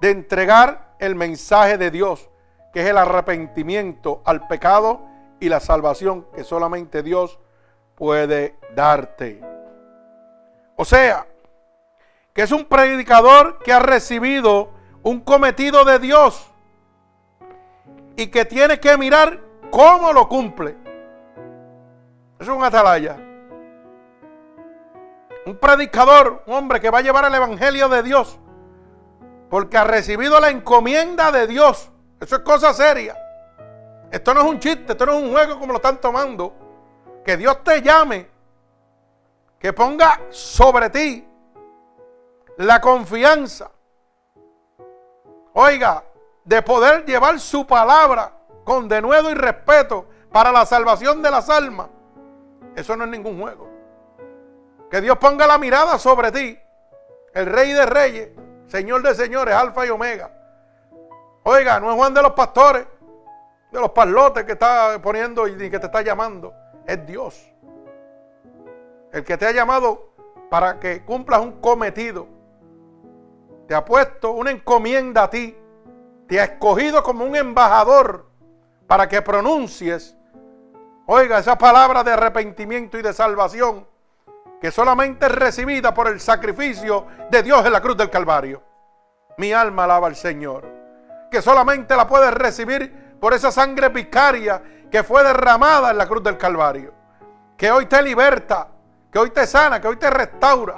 de 0.00 0.10
entregar 0.10 0.94
el 1.00 1.14
mensaje 1.14 1.78
de 1.78 1.90
Dios, 1.90 2.30
que 2.72 2.82
es 2.82 2.88
el 2.88 2.98
arrepentimiento 2.98 4.22
al 4.24 4.46
pecado 4.46 5.02
y 5.40 5.48
la 5.48 5.60
salvación 5.60 6.26
que 6.34 6.44
solamente 6.44 7.02
Dios 7.02 7.38
puede 7.96 8.56
darte. 8.74 9.40
O 10.76 10.84
sea, 10.84 11.26
que 12.32 12.42
es 12.42 12.52
un 12.52 12.66
predicador 12.66 13.58
que 13.60 13.72
ha 13.72 13.78
recibido 13.78 14.70
un 15.02 15.20
cometido 15.20 15.84
de 15.84 15.98
Dios 15.98 16.50
y 18.16 18.29
que 18.29 18.44
tiene 18.44 18.81
que 18.81 18.96
mirar 18.96 19.40
cómo 19.70 20.12
lo 20.12 20.29
cumple. 20.29 20.76
Es 22.38 22.48
un 22.48 22.62
atalaya 22.62 23.16
un 25.46 25.57
predicador, 25.57 26.42
un 26.46 26.55
hombre 26.55 26.81
que 26.81 26.90
va 26.90 26.98
a 26.98 27.02
llevar 27.02 27.24
el 27.24 27.35
Evangelio 27.35 27.88
de 27.88 28.02
Dios, 28.02 28.38
porque 29.48 29.79
ha 29.79 29.85
recibido 29.85 30.40
la 30.40 30.50
encomienda 30.50 31.31
de 31.31 31.46
Dios. 31.46 31.90
Eso 32.20 32.37
es 32.37 32.42
cosa 32.42 32.74
seria. 32.74 33.16
Esto 34.11 34.35
no 34.35 34.40
es 34.40 34.46
un 34.46 34.59
chiste, 34.59 34.92
esto 34.92 35.07
no 35.07 35.12
es 35.12 35.22
un 35.22 35.31
juego 35.31 35.59
como 35.61 35.72
lo 35.72 35.76
están 35.76 36.00
tomando. 36.00 36.52
Que 37.24 37.37
Dios 37.37 37.62
te 37.62 37.81
llame, 37.81 38.29
que 39.59 39.72
ponga 39.72 40.20
sobre 40.31 40.90
ti 40.90 41.26
la 42.59 42.81
confianza, 42.81 43.70
oiga, 45.52 46.02
de 46.46 46.62
poder 46.62 47.04
llevar 47.04 47.38
su 47.38 47.66
palabra 47.66 48.32
con 48.64 48.88
denuedo 48.88 49.30
y 49.30 49.35
respeto 49.35 50.06
para 50.32 50.50
la 50.50 50.64
salvación 50.64 51.20
de 51.20 51.30
las 51.30 51.50
almas. 51.50 51.88
Eso 52.74 52.96
no 52.96 53.04
es 53.04 53.11
ningún 53.11 53.40
juego. 53.40 53.68
Que 54.90 55.00
Dios 55.00 55.18
ponga 55.18 55.46
la 55.46 55.59
mirada 55.59 55.98
sobre 55.98 56.30
ti, 56.32 56.59
el 57.35 57.46
Rey 57.46 57.72
de 57.72 57.85
Reyes, 57.85 58.30
Señor 58.68 59.02
de 59.02 59.14
Señores, 59.14 59.54
Alfa 59.54 59.87
y 59.87 59.90
Omega. 59.90 60.30
Oiga, 61.42 61.80
no 61.80 61.90
es 61.90 61.96
Juan 61.96 62.14
de 62.14 62.22
los 62.22 62.32
pastores, 62.32 62.87
de 63.72 63.80
los 63.80 63.90
parlotes 63.90 64.44
que 64.44 64.52
está 64.52 65.00
poniendo 65.02 65.46
y 65.48 65.70
que 65.70 65.78
te 65.78 65.87
está 65.87 66.02
llamando. 66.02 66.54
Es 66.87 67.04
Dios. 67.06 67.52
El 69.12 69.24
que 69.24 69.37
te 69.37 69.46
ha 69.46 69.52
llamado 69.52 70.12
para 70.48 70.78
que 70.78 71.04
cumplas 71.04 71.40
un 71.40 71.61
cometido. 71.61 72.28
Te 73.66 73.74
ha 73.74 73.85
puesto 73.85 74.30
una 74.30 74.52
encomienda 74.52 75.24
a 75.24 75.30
ti. 75.30 75.56
Te 76.26 76.40
ha 76.40 76.44
escogido 76.44 77.02
como 77.02 77.24
un 77.24 77.36
embajador 77.36 78.26
para 78.86 79.08
que 79.08 79.22
pronuncies, 79.22 80.16
oiga, 81.06 81.38
esa 81.38 81.56
palabra 81.56 82.02
de 82.02 82.12
arrepentimiento 82.12 82.98
y 82.98 83.02
de 83.02 83.12
salvación 83.12 83.86
que 84.60 84.70
solamente 84.70 85.26
es 85.26 85.32
recibida 85.32 85.92
por 85.92 86.08
el 86.08 86.20
sacrificio 86.20 87.06
de 87.30 87.42
Dios 87.42 87.64
en 87.64 87.72
la 87.72 87.80
cruz 87.80 87.96
del 87.96 88.10
Calvario. 88.10 88.62
Mi 89.38 89.52
alma 89.52 89.84
alaba 89.84 90.06
al 90.06 90.16
Señor. 90.16 90.66
Que 91.30 91.42
solamente 91.42 91.94
la 91.94 92.06
puedes 92.06 92.32
recibir 92.32 93.18
por 93.20 93.34
esa 93.34 93.50
sangre 93.50 93.88
vicaria 93.90 94.62
que 94.90 95.02
fue 95.02 95.22
derramada 95.22 95.90
en 95.90 95.98
la 95.98 96.06
cruz 96.06 96.22
del 96.22 96.38
Calvario. 96.38 96.94
Que 97.56 97.70
hoy 97.70 97.86
te 97.86 98.00
liberta, 98.02 98.68
que 99.10 99.18
hoy 99.18 99.30
te 99.30 99.46
sana, 99.46 99.80
que 99.80 99.88
hoy 99.88 99.96
te 99.96 100.08
restaura. 100.10 100.76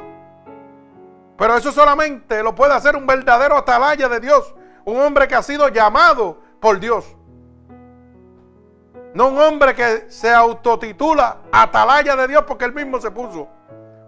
Pero 1.37 1.57
eso 1.57 1.71
solamente 1.71 2.43
lo 2.43 2.55
puede 2.55 2.75
hacer 2.75 2.97
un 2.97 3.07
verdadero 3.07 3.57
atalaya 3.57 4.09
de 4.09 4.21
Dios. 4.21 4.55
Un 4.89 5.01
hombre 5.01 5.29
que 5.29 5.35
ha 5.35 5.43
sido 5.43 5.69
llamado 5.69 6.39
por 6.61 6.79
Dios. 6.81 7.17
No 9.15 9.29
un 9.29 9.39
hombre 9.39 9.75
que 9.75 10.11
se 10.11 10.33
autotitula 10.33 11.39
atalaya 11.51 12.15
de 12.17 12.29
Dios 12.29 12.45
porque 12.47 12.65
él 12.65 12.73
mismo 12.73 13.01
se 13.01 13.11
puso 13.11 13.49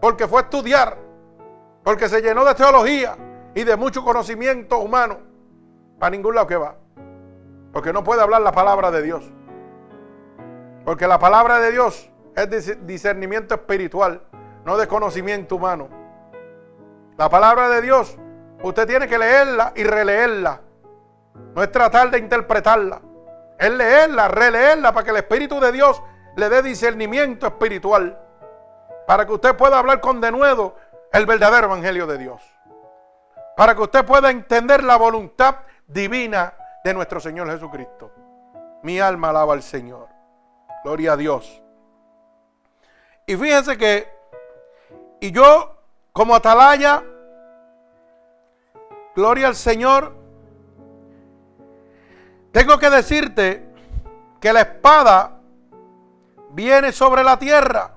porque 0.00 0.26
fue 0.26 0.40
a 0.40 0.44
estudiar, 0.44 0.96
porque 1.84 2.08
se 2.08 2.22
llenó 2.22 2.44
de 2.44 2.54
teología 2.54 3.16
y 3.54 3.64
de 3.64 3.76
mucho 3.76 4.02
conocimiento 4.02 4.78
humano, 4.78 5.18
para 5.98 6.10
ningún 6.10 6.34
lado 6.34 6.46
que 6.46 6.56
va. 6.56 6.76
Porque 7.72 7.92
no 7.92 8.02
puede 8.02 8.22
hablar 8.22 8.40
la 8.40 8.52
palabra 8.52 8.90
de 8.90 9.02
Dios. 9.02 9.30
Porque 10.84 11.06
la 11.06 11.18
palabra 11.18 11.60
de 11.60 11.70
Dios 11.70 12.10
es 12.34 12.86
discernimiento 12.86 13.54
espiritual, 13.54 14.22
no 14.64 14.76
de 14.76 14.88
conocimiento 14.88 15.56
humano. 15.56 15.88
La 17.16 17.28
palabra 17.28 17.68
de 17.68 17.82
Dios, 17.82 18.16
usted 18.62 18.88
tiene 18.88 19.06
que 19.06 19.18
leerla 19.18 19.72
y 19.76 19.84
releerla. 19.84 20.62
No 21.34 21.62
es 21.62 21.70
tratar 21.70 22.10
de 22.10 22.18
interpretarla. 22.18 23.00
Es 23.58 23.70
leerla, 23.70 24.28
releerla 24.28 24.92
para 24.92 25.04
que 25.04 25.10
el 25.10 25.16
Espíritu 25.18 25.60
de 25.60 25.72
Dios 25.72 26.02
le 26.36 26.48
dé 26.48 26.62
discernimiento 26.62 27.46
espiritual 27.46 28.18
para 29.06 29.26
que 29.26 29.32
usted 29.32 29.56
pueda 29.56 29.78
hablar 29.78 30.00
con 30.00 30.20
denuedo 30.20 30.76
el 31.12 31.26
verdadero 31.26 31.66
evangelio 31.66 32.06
de 32.06 32.16
Dios. 32.16 32.40
Para 33.56 33.74
que 33.74 33.82
usted 33.82 34.04
pueda 34.04 34.30
entender 34.30 34.84
la 34.84 34.96
voluntad 34.96 35.56
divina 35.86 36.54
de 36.84 36.94
nuestro 36.94 37.18
Señor 37.18 37.50
Jesucristo. 37.50 38.12
Mi 38.84 39.00
alma 39.00 39.30
alaba 39.30 39.54
al 39.54 39.62
Señor. 39.62 40.08
Gloria 40.84 41.14
a 41.14 41.16
Dios. 41.16 41.60
Y 43.26 43.36
fíjense 43.36 43.76
que, 43.76 44.08
y 45.20 45.32
yo 45.32 45.76
como 46.12 46.34
atalaya, 46.34 47.02
gloria 49.14 49.48
al 49.48 49.56
Señor, 49.56 50.14
tengo 52.52 52.78
que 52.78 52.90
decirte 52.90 53.68
que 54.40 54.52
la 54.52 54.60
espada 54.60 55.38
viene 56.50 56.92
sobre 56.92 57.22
la 57.22 57.38
tierra 57.38 57.96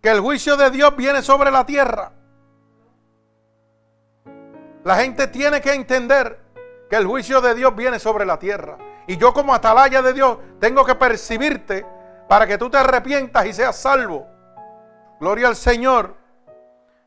que 0.00 0.10
el 0.10 0.20
juicio 0.20 0.56
de 0.56 0.70
Dios 0.70 0.94
viene 0.96 1.22
sobre 1.22 1.50
la 1.50 1.66
tierra. 1.66 2.12
La 4.84 4.96
gente 4.96 5.26
tiene 5.26 5.60
que 5.60 5.72
entender 5.72 6.40
que 6.88 6.96
el 6.96 7.06
juicio 7.06 7.40
de 7.40 7.54
Dios 7.54 7.74
viene 7.74 7.98
sobre 7.98 8.24
la 8.24 8.38
tierra. 8.38 8.78
Y 9.06 9.16
yo 9.16 9.32
como 9.32 9.54
atalaya 9.54 10.02
de 10.02 10.12
Dios 10.12 10.38
tengo 10.60 10.84
que 10.84 10.94
percibirte 10.94 11.84
para 12.28 12.46
que 12.46 12.58
tú 12.58 12.70
te 12.70 12.78
arrepientas 12.78 13.46
y 13.46 13.52
seas 13.52 13.76
salvo. 13.76 14.26
Gloria 15.20 15.48
al 15.48 15.56
Señor. 15.56 16.14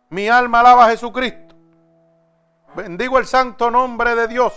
Mi 0.10 0.27
alma 0.27 0.60
alaba 0.60 0.86
a 0.86 0.89
Jesucristo. 0.89 1.56
Bendigo 2.75 3.17
el 3.17 3.25
santo 3.25 3.71
nombre 3.71 4.15
de 4.15 4.27
Dios. 4.27 4.54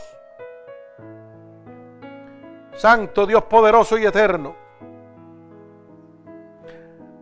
Santo 2.76 3.26
Dios 3.26 3.44
poderoso 3.44 3.96
y 3.98 4.06
eterno. 4.06 4.56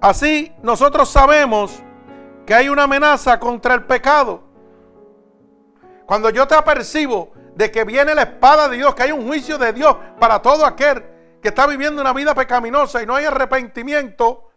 Así 0.00 0.52
nosotros 0.62 1.08
sabemos 1.08 1.82
que 2.44 2.54
hay 2.54 2.68
una 2.68 2.84
amenaza 2.84 3.38
contra 3.38 3.74
el 3.74 3.84
pecado. 3.84 4.42
Cuando 6.06 6.30
yo 6.30 6.46
te 6.46 6.54
apercibo 6.54 7.32
de 7.54 7.70
que 7.70 7.84
viene 7.84 8.14
la 8.14 8.22
espada 8.22 8.68
de 8.68 8.78
Dios, 8.78 8.94
que 8.94 9.04
hay 9.04 9.12
un 9.12 9.26
juicio 9.26 9.58
de 9.58 9.72
Dios 9.72 9.96
para 10.18 10.42
todo 10.42 10.66
aquel 10.66 11.04
que 11.40 11.48
está 11.48 11.66
viviendo 11.66 12.00
una 12.00 12.12
vida 12.12 12.34
pecaminosa 12.34 13.02
y 13.02 13.06
no 13.06 13.14
hay 13.14 13.24
arrepentimiento, 13.24 14.50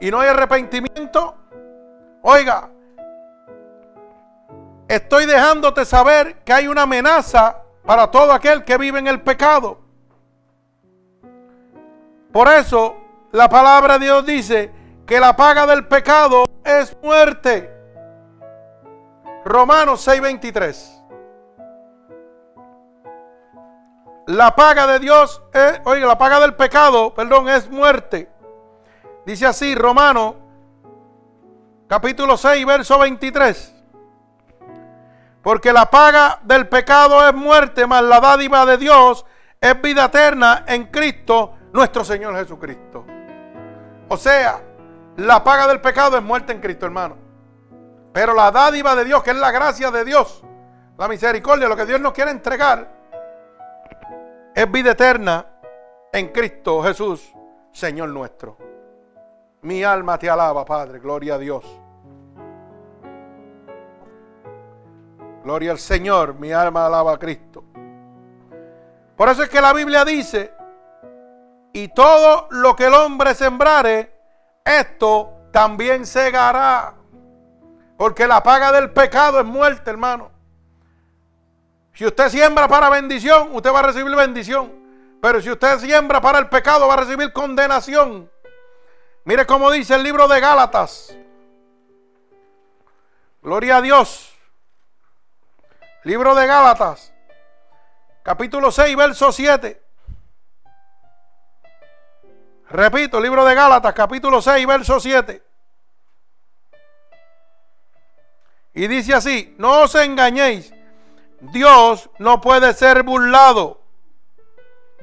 y 0.00 0.10
no 0.10 0.20
hay 0.20 0.28
arrepentimiento, 0.28 1.36
oiga, 2.22 2.70
estoy 4.88 5.26
dejándote 5.26 5.84
saber 5.84 6.38
que 6.42 6.52
hay 6.52 6.68
una 6.68 6.82
amenaza 6.82 7.62
para 7.84 8.10
todo 8.10 8.32
aquel 8.32 8.64
que 8.64 8.78
vive 8.78 8.98
en 8.98 9.06
el 9.06 9.20
pecado. 9.20 9.79
Por 12.32 12.48
eso 12.48 12.96
la 13.32 13.48
palabra 13.48 13.98
de 13.98 14.04
Dios 14.06 14.26
dice 14.26 14.72
que 15.06 15.18
la 15.18 15.34
paga 15.36 15.66
del 15.66 15.86
pecado 15.86 16.44
es 16.64 16.96
muerte. 17.02 17.70
Romanos 19.44 20.06
6:23. 20.06 20.98
La 24.26 24.54
paga 24.54 24.86
de 24.86 25.00
Dios, 25.00 25.42
es, 25.52 25.80
oiga, 25.84 26.06
la 26.06 26.16
paga 26.16 26.38
del 26.38 26.54
pecado, 26.54 27.12
perdón, 27.12 27.48
es 27.48 27.68
muerte. 27.68 28.30
Dice 29.26 29.46
así, 29.46 29.74
Romano, 29.74 30.36
capítulo 31.88 32.36
6, 32.36 32.64
verso 32.64 32.96
23. 33.00 33.74
Porque 35.42 35.72
la 35.72 35.90
paga 35.90 36.38
del 36.44 36.68
pecado 36.68 37.26
es 37.26 37.34
muerte, 37.34 37.88
mas 37.88 38.02
la 38.04 38.20
dádiva 38.20 38.64
de 38.66 38.76
Dios 38.76 39.26
es 39.60 39.82
vida 39.82 40.04
eterna 40.04 40.64
en 40.68 40.84
Cristo, 40.84 41.54
nuestro 41.72 42.04
Señor 42.04 42.34
Jesucristo. 42.36 43.04
O 44.08 44.16
sea, 44.16 44.60
la 45.16 45.42
paga 45.44 45.66
del 45.68 45.80
pecado 45.80 46.16
es 46.16 46.22
muerte 46.22 46.52
en 46.52 46.60
Cristo, 46.60 46.86
hermano. 46.86 47.16
Pero 48.12 48.34
la 48.34 48.50
dádiva 48.50 48.96
de 48.96 49.04
Dios, 49.04 49.22
que 49.22 49.30
es 49.30 49.36
la 49.36 49.50
gracia 49.50 49.90
de 49.90 50.04
Dios, 50.04 50.42
la 50.98 51.08
misericordia, 51.08 51.68
lo 51.68 51.76
que 51.76 51.86
Dios 51.86 52.00
nos 52.00 52.12
quiere 52.12 52.30
entregar, 52.30 52.88
es 54.54 54.70
vida 54.70 54.92
eterna 54.92 55.46
en 56.12 56.28
Cristo 56.28 56.82
Jesús, 56.82 57.32
Señor 57.70 58.08
nuestro. 58.08 58.56
Mi 59.62 59.84
alma 59.84 60.18
te 60.18 60.28
alaba, 60.28 60.64
Padre, 60.64 60.98
gloria 60.98 61.34
a 61.34 61.38
Dios. 61.38 61.64
Gloria 65.44 65.70
al 65.70 65.78
Señor, 65.78 66.34
mi 66.34 66.52
alma 66.52 66.86
alaba 66.86 67.14
a 67.14 67.18
Cristo. 67.18 67.64
Por 69.16 69.28
eso 69.28 69.42
es 69.42 69.48
que 69.48 69.60
la 69.60 69.72
Biblia 69.72 70.04
dice 70.04 70.52
y 71.72 71.88
todo 71.88 72.48
lo 72.50 72.74
que 72.74 72.86
el 72.86 72.94
hombre 72.94 73.34
sembrare, 73.34 74.12
esto 74.64 75.32
también 75.52 76.06
segará. 76.06 76.94
Porque 77.96 78.26
la 78.26 78.42
paga 78.42 78.72
del 78.72 78.90
pecado 78.92 79.40
es 79.40 79.46
muerte, 79.46 79.90
hermano. 79.90 80.30
Si 81.92 82.06
usted 82.06 82.28
siembra 82.30 82.66
para 82.66 82.88
bendición, 82.88 83.50
usted 83.52 83.72
va 83.72 83.80
a 83.80 83.82
recibir 83.82 84.14
bendición. 84.16 84.72
Pero 85.20 85.40
si 85.42 85.50
usted 85.50 85.78
siembra 85.78 86.20
para 86.20 86.38
el 86.38 86.48
pecado, 86.48 86.88
va 86.88 86.94
a 86.94 86.98
recibir 86.98 87.32
condenación. 87.32 88.30
Mire 89.24 89.44
cómo 89.44 89.70
dice 89.70 89.94
el 89.94 90.02
libro 90.02 90.26
de 90.28 90.40
Gálatas. 90.40 91.14
Gloria 93.42 93.76
a 93.76 93.82
Dios. 93.82 94.34
Libro 96.04 96.34
de 96.34 96.46
Gálatas. 96.46 97.12
Capítulo 98.22 98.70
6, 98.70 98.96
verso 98.96 99.30
7. 99.30 99.89
Repito, 102.70 103.20
libro 103.20 103.44
de 103.44 103.54
Gálatas, 103.54 103.92
capítulo 103.92 104.40
6, 104.40 104.64
verso 104.64 105.00
7. 105.00 105.42
Y 108.74 108.86
dice 108.86 109.12
así, 109.12 109.56
no 109.58 109.82
os 109.82 109.94
engañéis, 109.96 110.72
Dios 111.40 112.08
no 112.18 112.40
puede 112.40 112.72
ser 112.74 113.02
burlado. 113.02 113.80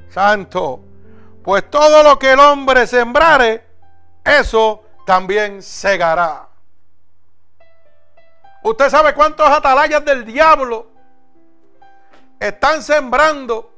Santo. 0.09 0.81
Pues 1.43 1.69
todo 1.69 2.03
lo 2.03 2.17
que 2.17 2.31
el 2.31 2.39
hombre 2.39 2.87
sembrare, 2.87 3.65
eso 4.23 4.83
también 5.05 5.61
segará. 5.61 6.47
Usted 8.63 8.89
sabe 8.89 9.13
cuántos 9.13 9.49
atalayas 9.49 10.03
del 10.03 10.23
diablo 10.25 10.87
están 12.39 12.81
sembrando. 12.81 13.76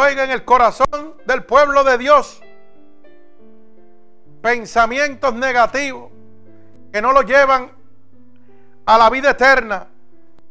Oiga, 0.00 0.22
en 0.22 0.30
el 0.30 0.44
corazón 0.44 1.16
del 1.26 1.42
pueblo 1.42 1.82
de 1.82 1.98
Dios, 1.98 2.40
pensamientos 4.40 5.34
negativos 5.34 6.12
que 6.92 7.02
no 7.02 7.10
lo 7.12 7.22
llevan 7.22 7.72
a 8.86 8.96
la 8.96 9.10
vida 9.10 9.30
eterna, 9.30 9.88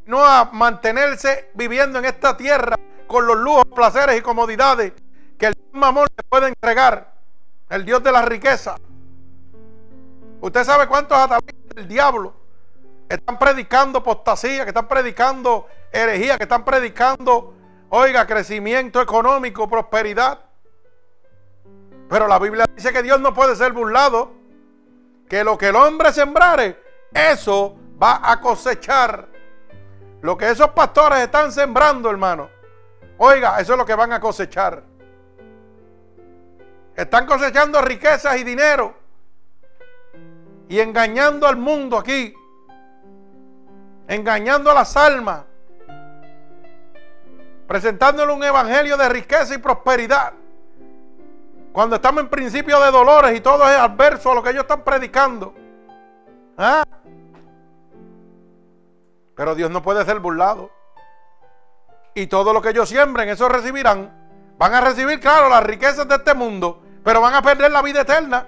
no 0.05 0.25
a 0.25 0.49
mantenerse 0.51 1.49
viviendo 1.53 1.97
en 1.97 2.03
esta 2.03 2.35
tierra 2.35 2.75
con 3.07 3.25
los 3.25 3.37
lujos, 3.37 3.63
placeres 3.73 4.19
y 4.19 4.21
comodidades 4.21 4.91
que 5.39 5.45
el 5.45 5.55
mamón 5.71 6.07
le 6.17 6.23
puede 6.23 6.49
entregar, 6.49 7.13
el 7.69 7.85
Dios 7.85 8.03
de 8.03 8.11
la 8.11 8.23
riqueza. 8.23 8.75
Usted 10.41 10.65
sabe 10.65 10.87
cuántos 10.87 11.17
atalayas 11.17 11.69
del 11.73 11.87
diablo 11.87 12.33
están 13.07 13.39
predicando 13.39 13.99
apostasía, 13.99 14.65
que 14.65 14.71
están 14.71 14.89
predicando 14.89 15.69
herejía, 15.93 16.35
que 16.35 16.43
están 16.43 16.65
predicando, 16.65 17.53
oiga, 17.89 18.25
crecimiento 18.25 19.01
económico, 19.01 19.69
prosperidad. 19.69 20.39
Pero 22.09 22.27
la 22.27 22.39
Biblia 22.39 22.65
dice 22.75 22.93
que 22.93 23.03
Dios 23.03 23.19
no 23.19 23.33
puede 23.33 23.55
ser 23.55 23.73
burlado, 23.73 24.31
que 25.29 25.43
lo 25.43 25.57
que 25.57 25.69
el 25.69 25.75
hombre 25.75 26.13
sembrare, 26.13 26.81
eso 27.13 27.75
va 28.01 28.21
a 28.23 28.39
cosechar. 28.39 29.27
Lo 30.21 30.37
que 30.37 30.49
esos 30.49 30.69
pastores 30.69 31.19
están 31.19 31.51
sembrando, 31.51 32.09
hermano, 32.09 32.49
oiga, 33.17 33.59
eso 33.59 33.73
es 33.73 33.77
lo 33.77 33.85
que 33.85 33.95
van 33.95 34.13
a 34.13 34.19
cosechar. 34.19 34.83
Están 36.95 37.25
cosechando 37.25 37.81
riquezas 37.81 38.37
y 38.37 38.43
dinero 38.43 38.95
y 40.67 40.79
engañando 40.79 41.47
al 41.47 41.57
mundo 41.57 41.97
aquí 41.97 42.33
engañando 44.07 44.71
a 44.71 44.73
las 44.73 44.95
almas, 44.95 45.43
presentándole 47.67 48.31
un 48.31 48.43
evangelio 48.43 48.97
de 48.97 49.09
riqueza 49.09 49.53
y 49.53 49.57
prosperidad. 49.57 50.33
Cuando 51.73 51.97
estamos 51.97 52.23
en 52.23 52.29
principio 52.29 52.79
de 52.79 52.89
dolores 52.89 53.37
y 53.37 53.41
todo 53.41 53.69
es 53.69 53.77
adverso 53.77 54.31
a 54.31 54.35
lo 54.35 54.41
que 54.41 54.49
ellos 54.49 54.63
están 54.63 54.81
predicando. 54.81 55.53
¿Ah? 56.57 56.83
Pero 59.35 59.53
Dios 59.53 59.69
no 59.69 59.83
puede 59.83 60.03
ser 60.05 60.19
burlado. 60.19 60.71
Y 62.15 62.25
todo 62.25 62.51
lo 62.51 62.61
que 62.63 62.69
ellos 62.69 62.89
siembren, 62.89 63.29
eso 63.29 63.47
recibirán. 63.47 64.11
Van 64.57 64.73
a 64.73 64.81
recibir, 64.81 65.19
claro, 65.19 65.49
las 65.49 65.63
riquezas 65.63 66.07
de 66.07 66.15
este 66.15 66.33
mundo, 66.33 66.81
pero 67.03 67.21
van 67.21 67.35
a 67.35 67.43
perder 67.43 67.71
la 67.71 67.83
vida 67.83 68.01
eterna. 68.01 68.47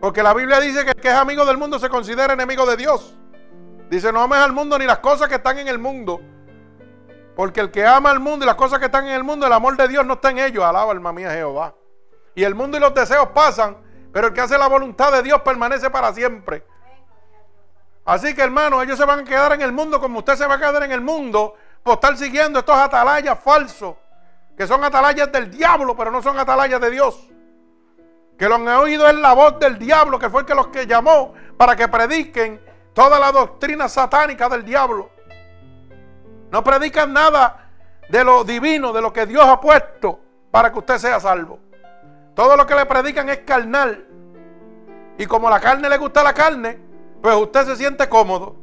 Porque 0.00 0.22
la 0.22 0.32
Biblia 0.32 0.60
dice 0.60 0.84
que 0.84 0.92
el 0.92 0.96
que 0.96 1.08
es 1.08 1.14
amigo 1.14 1.44
del 1.44 1.58
mundo 1.58 1.78
se 1.78 1.90
considera 1.90 2.32
enemigo 2.32 2.64
de 2.64 2.78
Dios. 2.78 3.14
Dice, 3.90 4.10
no 4.10 4.22
ames 4.22 4.38
al 4.38 4.52
mundo 4.52 4.78
ni 4.78 4.86
las 4.86 5.00
cosas 5.00 5.28
que 5.28 5.34
están 5.34 5.58
en 5.58 5.68
el 5.68 5.78
mundo. 5.78 6.22
Porque 7.36 7.60
el 7.60 7.70
que 7.70 7.86
ama 7.86 8.10
al 8.10 8.20
mundo 8.20 8.44
y 8.44 8.46
las 8.46 8.54
cosas 8.54 8.78
que 8.78 8.86
están 8.86 9.06
en 9.06 9.12
el 9.12 9.24
mundo, 9.24 9.46
el 9.46 9.52
amor 9.52 9.76
de 9.76 9.88
Dios 9.88 10.06
no 10.06 10.14
está 10.14 10.30
en 10.30 10.38
ellos. 10.38 10.64
Alaba 10.64 10.92
alma 10.92 11.12
mía 11.12 11.30
Jehová. 11.30 11.74
Y 12.34 12.44
el 12.44 12.54
mundo 12.54 12.76
y 12.76 12.80
los 12.80 12.94
deseos 12.94 13.28
pasan, 13.28 13.76
pero 14.12 14.28
el 14.28 14.32
que 14.32 14.40
hace 14.40 14.58
la 14.58 14.66
voluntad 14.66 15.12
de 15.12 15.22
Dios 15.22 15.40
permanece 15.42 15.90
para 15.90 16.12
siempre. 16.12 16.64
Así 18.04 18.34
que 18.34 18.42
hermano, 18.42 18.82
ellos 18.82 18.98
se 18.98 19.04
van 19.04 19.20
a 19.20 19.24
quedar 19.24 19.52
en 19.52 19.62
el 19.62 19.72
mundo 19.72 20.00
como 20.00 20.18
usted 20.18 20.36
se 20.36 20.46
va 20.46 20.54
a 20.54 20.58
quedar 20.58 20.82
en 20.82 20.92
el 20.92 21.00
mundo 21.00 21.54
por 21.82 21.94
estar 21.94 22.16
siguiendo 22.16 22.58
estos 22.58 22.76
atalayas 22.76 23.38
falsos, 23.38 23.96
que 24.56 24.66
son 24.66 24.84
atalayas 24.84 25.30
del 25.32 25.50
diablo, 25.50 25.96
pero 25.96 26.10
no 26.10 26.22
son 26.22 26.38
atalayas 26.38 26.80
de 26.80 26.90
Dios. 26.90 27.28
Que 28.38 28.48
lo 28.48 28.56
han 28.56 28.68
oído 28.68 29.08
es 29.08 29.14
la 29.14 29.32
voz 29.32 29.58
del 29.58 29.78
diablo, 29.78 30.18
que 30.18 30.28
fue 30.28 30.40
el 30.40 30.46
que 30.46 30.54
los 30.54 30.66
que 30.68 30.86
llamó 30.86 31.34
para 31.56 31.76
que 31.76 31.88
prediquen 31.88 32.60
toda 32.92 33.18
la 33.18 33.32
doctrina 33.32 33.88
satánica 33.88 34.48
del 34.48 34.64
diablo. 34.64 35.10
No 36.50 36.62
predican 36.62 37.12
nada 37.12 37.70
de 38.08 38.24
lo 38.24 38.44
divino, 38.44 38.92
de 38.92 39.00
lo 39.00 39.12
que 39.12 39.26
Dios 39.26 39.44
ha 39.44 39.60
puesto 39.60 40.20
para 40.50 40.72
que 40.72 40.78
usted 40.78 40.98
sea 40.98 41.20
salvo. 41.20 41.58
Todo 42.34 42.56
lo 42.56 42.66
que 42.66 42.74
le 42.74 42.86
predican 42.86 43.28
es 43.28 43.38
carnal. 43.38 44.06
Y 45.18 45.26
como 45.26 45.48
la 45.48 45.60
carne 45.60 45.88
le 45.88 45.98
gusta 45.98 46.22
la 46.22 46.34
carne, 46.34 46.78
pues 47.22 47.34
usted 47.36 47.64
se 47.66 47.76
siente 47.76 48.08
cómodo. 48.08 48.56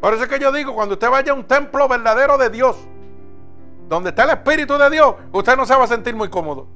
Por 0.00 0.14
eso 0.14 0.24
es 0.24 0.28
que 0.28 0.38
yo 0.38 0.50
digo, 0.50 0.74
cuando 0.74 0.94
usted 0.94 1.08
vaya 1.08 1.32
a 1.32 1.34
un 1.34 1.44
templo 1.44 1.86
verdadero 1.86 2.36
de 2.36 2.50
Dios, 2.50 2.76
donde 3.88 4.10
está 4.10 4.24
el 4.24 4.30
Espíritu 4.30 4.76
de 4.76 4.90
Dios, 4.90 5.14
usted 5.30 5.56
no 5.56 5.64
se 5.64 5.76
va 5.76 5.84
a 5.84 5.86
sentir 5.86 6.16
muy 6.16 6.28
cómodo. 6.28 6.66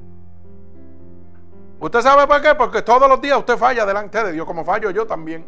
¿Usted 1.81 2.01
sabe 2.01 2.27
por 2.27 2.41
qué? 2.41 2.55
Porque 2.55 2.83
todos 2.83 3.09
los 3.09 3.21
días 3.21 3.39
usted 3.39 3.57
falla 3.57 3.85
delante 3.85 4.23
de 4.23 4.33
Dios, 4.33 4.47
como 4.47 4.65
fallo 4.65 4.91
yo 4.91 5.07
también. 5.07 5.45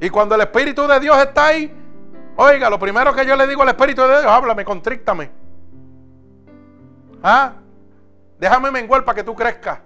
Y 0.00 0.10
cuando 0.10 0.34
el 0.34 0.42
Espíritu 0.42 0.86
de 0.86 1.00
Dios 1.00 1.16
está 1.18 1.46
ahí, 1.46 1.74
oiga, 2.36 2.70
lo 2.70 2.78
primero 2.78 3.14
que 3.14 3.26
yo 3.26 3.36
le 3.36 3.46
digo 3.46 3.62
al 3.62 3.68
Espíritu 3.68 4.02
de 4.02 4.20
Dios, 4.20 4.26
háblame, 4.26 4.64
contríctame. 4.64 5.30
¿Ah? 7.22 7.52
Déjame 8.38 8.70
menguar 8.70 9.04
para 9.04 9.16
que 9.16 9.24
tú 9.24 9.34
crezcas. 9.34 9.80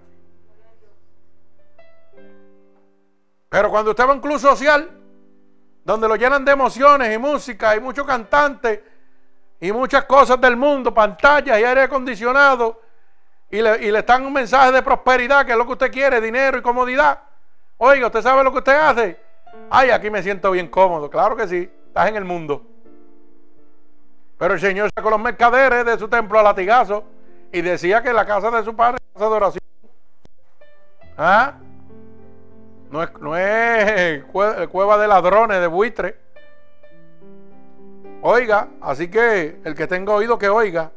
Pero 3.48 3.70
cuando 3.70 3.90
usted 3.90 4.04
va 4.04 4.10
a 4.10 4.14
un 4.14 4.20
club 4.20 4.38
social, 4.38 4.90
donde 5.84 6.06
lo 6.06 6.16
llenan 6.16 6.44
de 6.44 6.52
emociones 6.52 7.14
y 7.14 7.18
música 7.18 7.74
y 7.74 7.80
muchos 7.80 8.06
cantantes 8.06 8.80
y 9.60 9.72
muchas 9.72 10.04
cosas 10.04 10.40
del 10.40 10.56
mundo, 10.56 10.94
pantallas 10.94 11.58
y 11.58 11.64
aire 11.64 11.82
acondicionado, 11.82 12.80
y 13.50 13.60
le, 13.60 13.84
y 13.84 13.90
le 13.90 13.98
están 13.98 14.24
un 14.24 14.32
mensaje 14.32 14.70
de 14.70 14.82
prosperidad, 14.82 15.44
que 15.44 15.52
es 15.52 15.58
lo 15.58 15.66
que 15.66 15.72
usted 15.72 15.90
quiere, 15.90 16.20
dinero 16.20 16.58
y 16.58 16.62
comodidad. 16.62 17.20
Oiga, 17.78 18.06
¿usted 18.06 18.22
sabe 18.22 18.44
lo 18.44 18.52
que 18.52 18.58
usted 18.58 18.78
hace? 18.78 19.20
Ay, 19.68 19.90
aquí 19.90 20.10
me 20.10 20.22
siento 20.22 20.50
bien 20.52 20.68
cómodo. 20.68 21.10
Claro 21.10 21.34
que 21.34 21.48
sí, 21.48 21.70
estás 21.90 22.08
en 22.08 22.16
el 22.16 22.24
mundo. 22.24 22.62
Pero 24.38 24.54
el 24.54 24.60
Señor 24.60 24.90
sacó 24.94 25.10
los 25.10 25.20
mercaderes 25.20 25.84
de 25.84 25.98
su 25.98 26.08
templo 26.08 26.38
a 26.38 26.42
latigazo 26.42 27.04
y 27.52 27.60
decía 27.60 28.00
que 28.00 28.12
la 28.12 28.24
casa 28.24 28.50
de 28.50 28.64
su 28.64 28.74
padre 28.74 28.98
es 29.00 29.12
casa 29.12 29.28
de 29.28 29.36
oración. 29.36 29.64
¿Ah? 31.18 31.54
No 32.90 33.02
es, 33.02 33.10
no 33.20 33.36
es 33.36 34.24
cueva 34.24 34.98
de 34.98 35.08
ladrones, 35.08 35.60
de 35.60 35.66
buitre. 35.66 36.16
Oiga, 38.22 38.68
así 38.80 39.10
que 39.10 39.60
el 39.64 39.74
que 39.74 39.86
tenga 39.86 40.14
oído 40.14 40.38
que 40.38 40.48
oiga. 40.48 40.92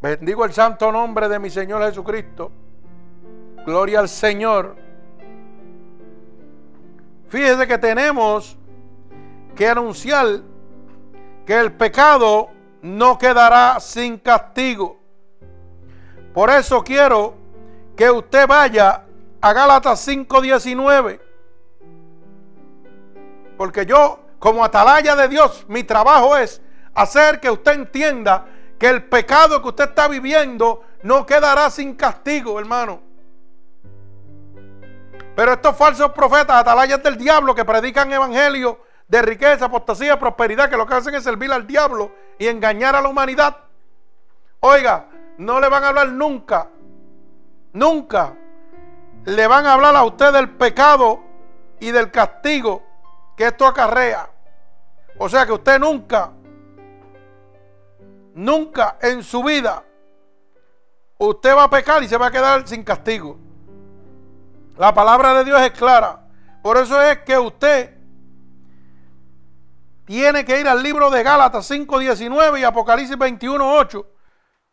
Bendigo 0.00 0.44
el 0.44 0.52
santo 0.52 0.90
nombre 0.90 1.28
de 1.28 1.38
mi 1.38 1.50
Señor 1.50 1.82
Jesucristo. 1.82 2.50
Gloria 3.66 4.00
al 4.00 4.08
Señor. 4.08 4.76
Fíjese 7.28 7.66
que 7.66 7.78
tenemos 7.78 8.58
que 9.54 9.68
anunciar 9.68 10.40
que 11.46 11.58
el 11.58 11.72
pecado 11.72 12.48
no 12.82 13.18
quedará 13.18 13.78
sin 13.80 14.18
castigo. 14.18 14.98
Por 16.32 16.50
eso 16.50 16.82
quiero 16.82 17.34
que 17.96 18.10
usted 18.10 18.46
vaya 18.46 19.04
a 19.40 19.52
Gálatas 19.52 20.00
5:19. 20.00 21.20
Porque 23.56 23.86
yo, 23.86 24.20
como 24.38 24.64
atalaya 24.64 25.14
de 25.14 25.28
Dios, 25.28 25.64
mi 25.68 25.84
trabajo 25.84 26.36
es 26.36 26.60
hacer 26.94 27.40
que 27.40 27.50
usted 27.50 27.72
entienda 27.72 28.46
que 28.78 28.88
el 28.88 29.04
pecado 29.04 29.62
que 29.62 29.68
usted 29.68 29.90
está 29.90 30.08
viviendo 30.08 30.82
no 31.02 31.24
quedará 31.24 31.70
sin 31.70 31.94
castigo, 31.94 32.58
hermano. 32.58 33.00
Pero 35.36 35.52
estos 35.52 35.76
falsos 35.76 36.10
profetas, 36.12 36.56
atalayas 36.56 37.02
del 37.02 37.16
diablo, 37.16 37.54
que 37.54 37.64
predican 37.64 38.12
evangelio 38.12 38.78
de 39.08 39.22
riqueza, 39.22 39.66
apostasía, 39.66 40.18
prosperidad, 40.18 40.70
que 40.70 40.76
lo 40.76 40.86
que 40.86 40.94
hacen 40.94 41.14
es 41.14 41.24
servir 41.24 41.52
al 41.52 41.66
diablo 41.66 42.12
y 42.38 42.46
engañar 42.46 42.96
a 42.96 43.00
la 43.00 43.08
humanidad. 43.08 43.56
Oiga, 44.60 45.08
no 45.38 45.60
le 45.60 45.68
van 45.68 45.84
a 45.84 45.88
hablar 45.88 46.08
nunca, 46.08 46.68
nunca 47.72 48.34
le 49.24 49.46
van 49.46 49.66
a 49.66 49.74
hablar 49.74 49.96
a 49.96 50.04
usted 50.04 50.32
del 50.32 50.50
pecado 50.50 51.20
y 51.80 51.90
del 51.90 52.10
castigo 52.10 52.82
que 53.36 53.46
esto 53.46 53.66
acarrea. 53.66 54.28
O 55.18 55.28
sea 55.28 55.46
que 55.46 55.52
usted 55.52 55.78
nunca, 55.78 56.32
nunca 58.34 58.96
en 59.00 59.22
su 59.22 59.42
vida, 59.42 59.84
usted 61.18 61.56
va 61.56 61.64
a 61.64 61.70
pecar 61.70 62.02
y 62.02 62.08
se 62.08 62.16
va 62.16 62.26
a 62.26 62.30
quedar 62.30 62.66
sin 62.66 62.82
castigo. 62.82 63.38
La 64.76 64.92
palabra 64.92 65.34
de 65.34 65.44
Dios 65.44 65.60
es 65.60 65.70
clara. 65.72 66.20
Por 66.62 66.76
eso 66.76 67.00
es 67.00 67.18
que 67.20 67.38
usted 67.38 67.96
tiene 70.04 70.44
que 70.44 70.60
ir 70.60 70.68
al 70.68 70.82
libro 70.82 71.10
de 71.10 71.22
Gálatas 71.22 71.70
5.19 71.70 72.60
y 72.60 72.64
Apocalipsis 72.64 73.16
21.8, 73.16 74.06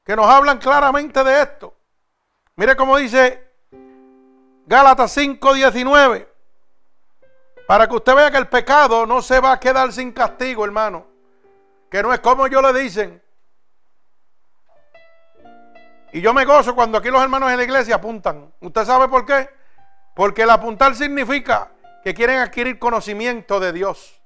que 0.03 0.15
nos 0.15 0.27
hablan 0.27 0.57
claramente 0.57 1.23
de 1.23 1.41
esto. 1.41 1.75
Mire 2.55 2.75
cómo 2.75 2.97
dice 2.97 3.51
Gálatas 4.65 5.15
5.19, 5.17 6.27
para 7.67 7.87
que 7.87 7.95
usted 7.95 8.15
vea 8.15 8.31
que 8.31 8.37
el 8.37 8.47
pecado 8.47 9.05
no 9.05 9.21
se 9.21 9.39
va 9.39 9.53
a 9.53 9.59
quedar 9.59 9.91
sin 9.93 10.11
castigo, 10.11 10.65
hermano. 10.65 11.07
Que 11.89 12.01
no 12.01 12.13
es 12.13 12.19
como 12.19 12.47
yo 12.47 12.61
le 12.61 12.79
dicen, 12.79 13.21
Y 16.13 16.21
yo 16.21 16.33
me 16.33 16.45
gozo 16.45 16.75
cuando 16.75 16.97
aquí 16.97 17.09
los 17.09 17.21
hermanos 17.21 17.51
en 17.51 17.57
la 17.57 17.63
iglesia 17.63 17.95
apuntan. 17.95 18.53
¿Usted 18.59 18.83
sabe 18.85 19.07
por 19.07 19.25
qué? 19.25 19.49
Porque 20.13 20.41
el 20.41 20.49
apuntar 20.49 20.93
significa 20.93 21.71
que 22.03 22.13
quieren 22.13 22.39
adquirir 22.39 22.79
conocimiento 22.79 23.59
de 23.59 23.71
Dios. 23.71 24.20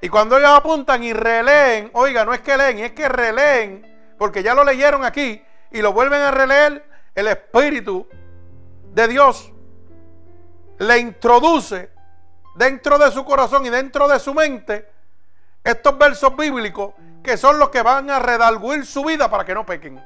Y 0.00 0.08
cuando 0.08 0.38
ellos 0.38 0.50
apuntan 0.50 1.04
y 1.04 1.12
releen, 1.12 1.90
oiga, 1.92 2.24
no 2.24 2.32
es 2.32 2.40
que 2.40 2.56
leen, 2.56 2.78
es 2.78 2.92
que 2.92 3.08
releen, 3.08 4.14
porque 4.18 4.42
ya 4.42 4.54
lo 4.54 4.64
leyeron 4.64 5.04
aquí 5.04 5.42
y 5.70 5.82
lo 5.82 5.92
vuelven 5.92 6.22
a 6.22 6.30
releer, 6.30 6.84
el 7.14 7.28
Espíritu 7.28 8.06
de 8.92 9.08
Dios 9.08 9.52
le 10.78 10.98
introduce 10.98 11.90
dentro 12.54 12.98
de 12.98 13.10
su 13.10 13.24
corazón 13.24 13.66
y 13.66 13.70
dentro 13.70 14.08
de 14.08 14.18
su 14.18 14.32
mente 14.32 14.90
estos 15.62 15.96
versos 15.98 16.34
bíblicos 16.36 16.94
que 17.22 17.36
son 17.36 17.58
los 17.58 17.68
que 17.68 17.82
van 17.82 18.10
a 18.10 18.18
redalguir 18.18 18.86
su 18.86 19.04
vida 19.04 19.30
para 19.30 19.44
que 19.44 19.54
no 19.54 19.66
pequen. 19.66 20.02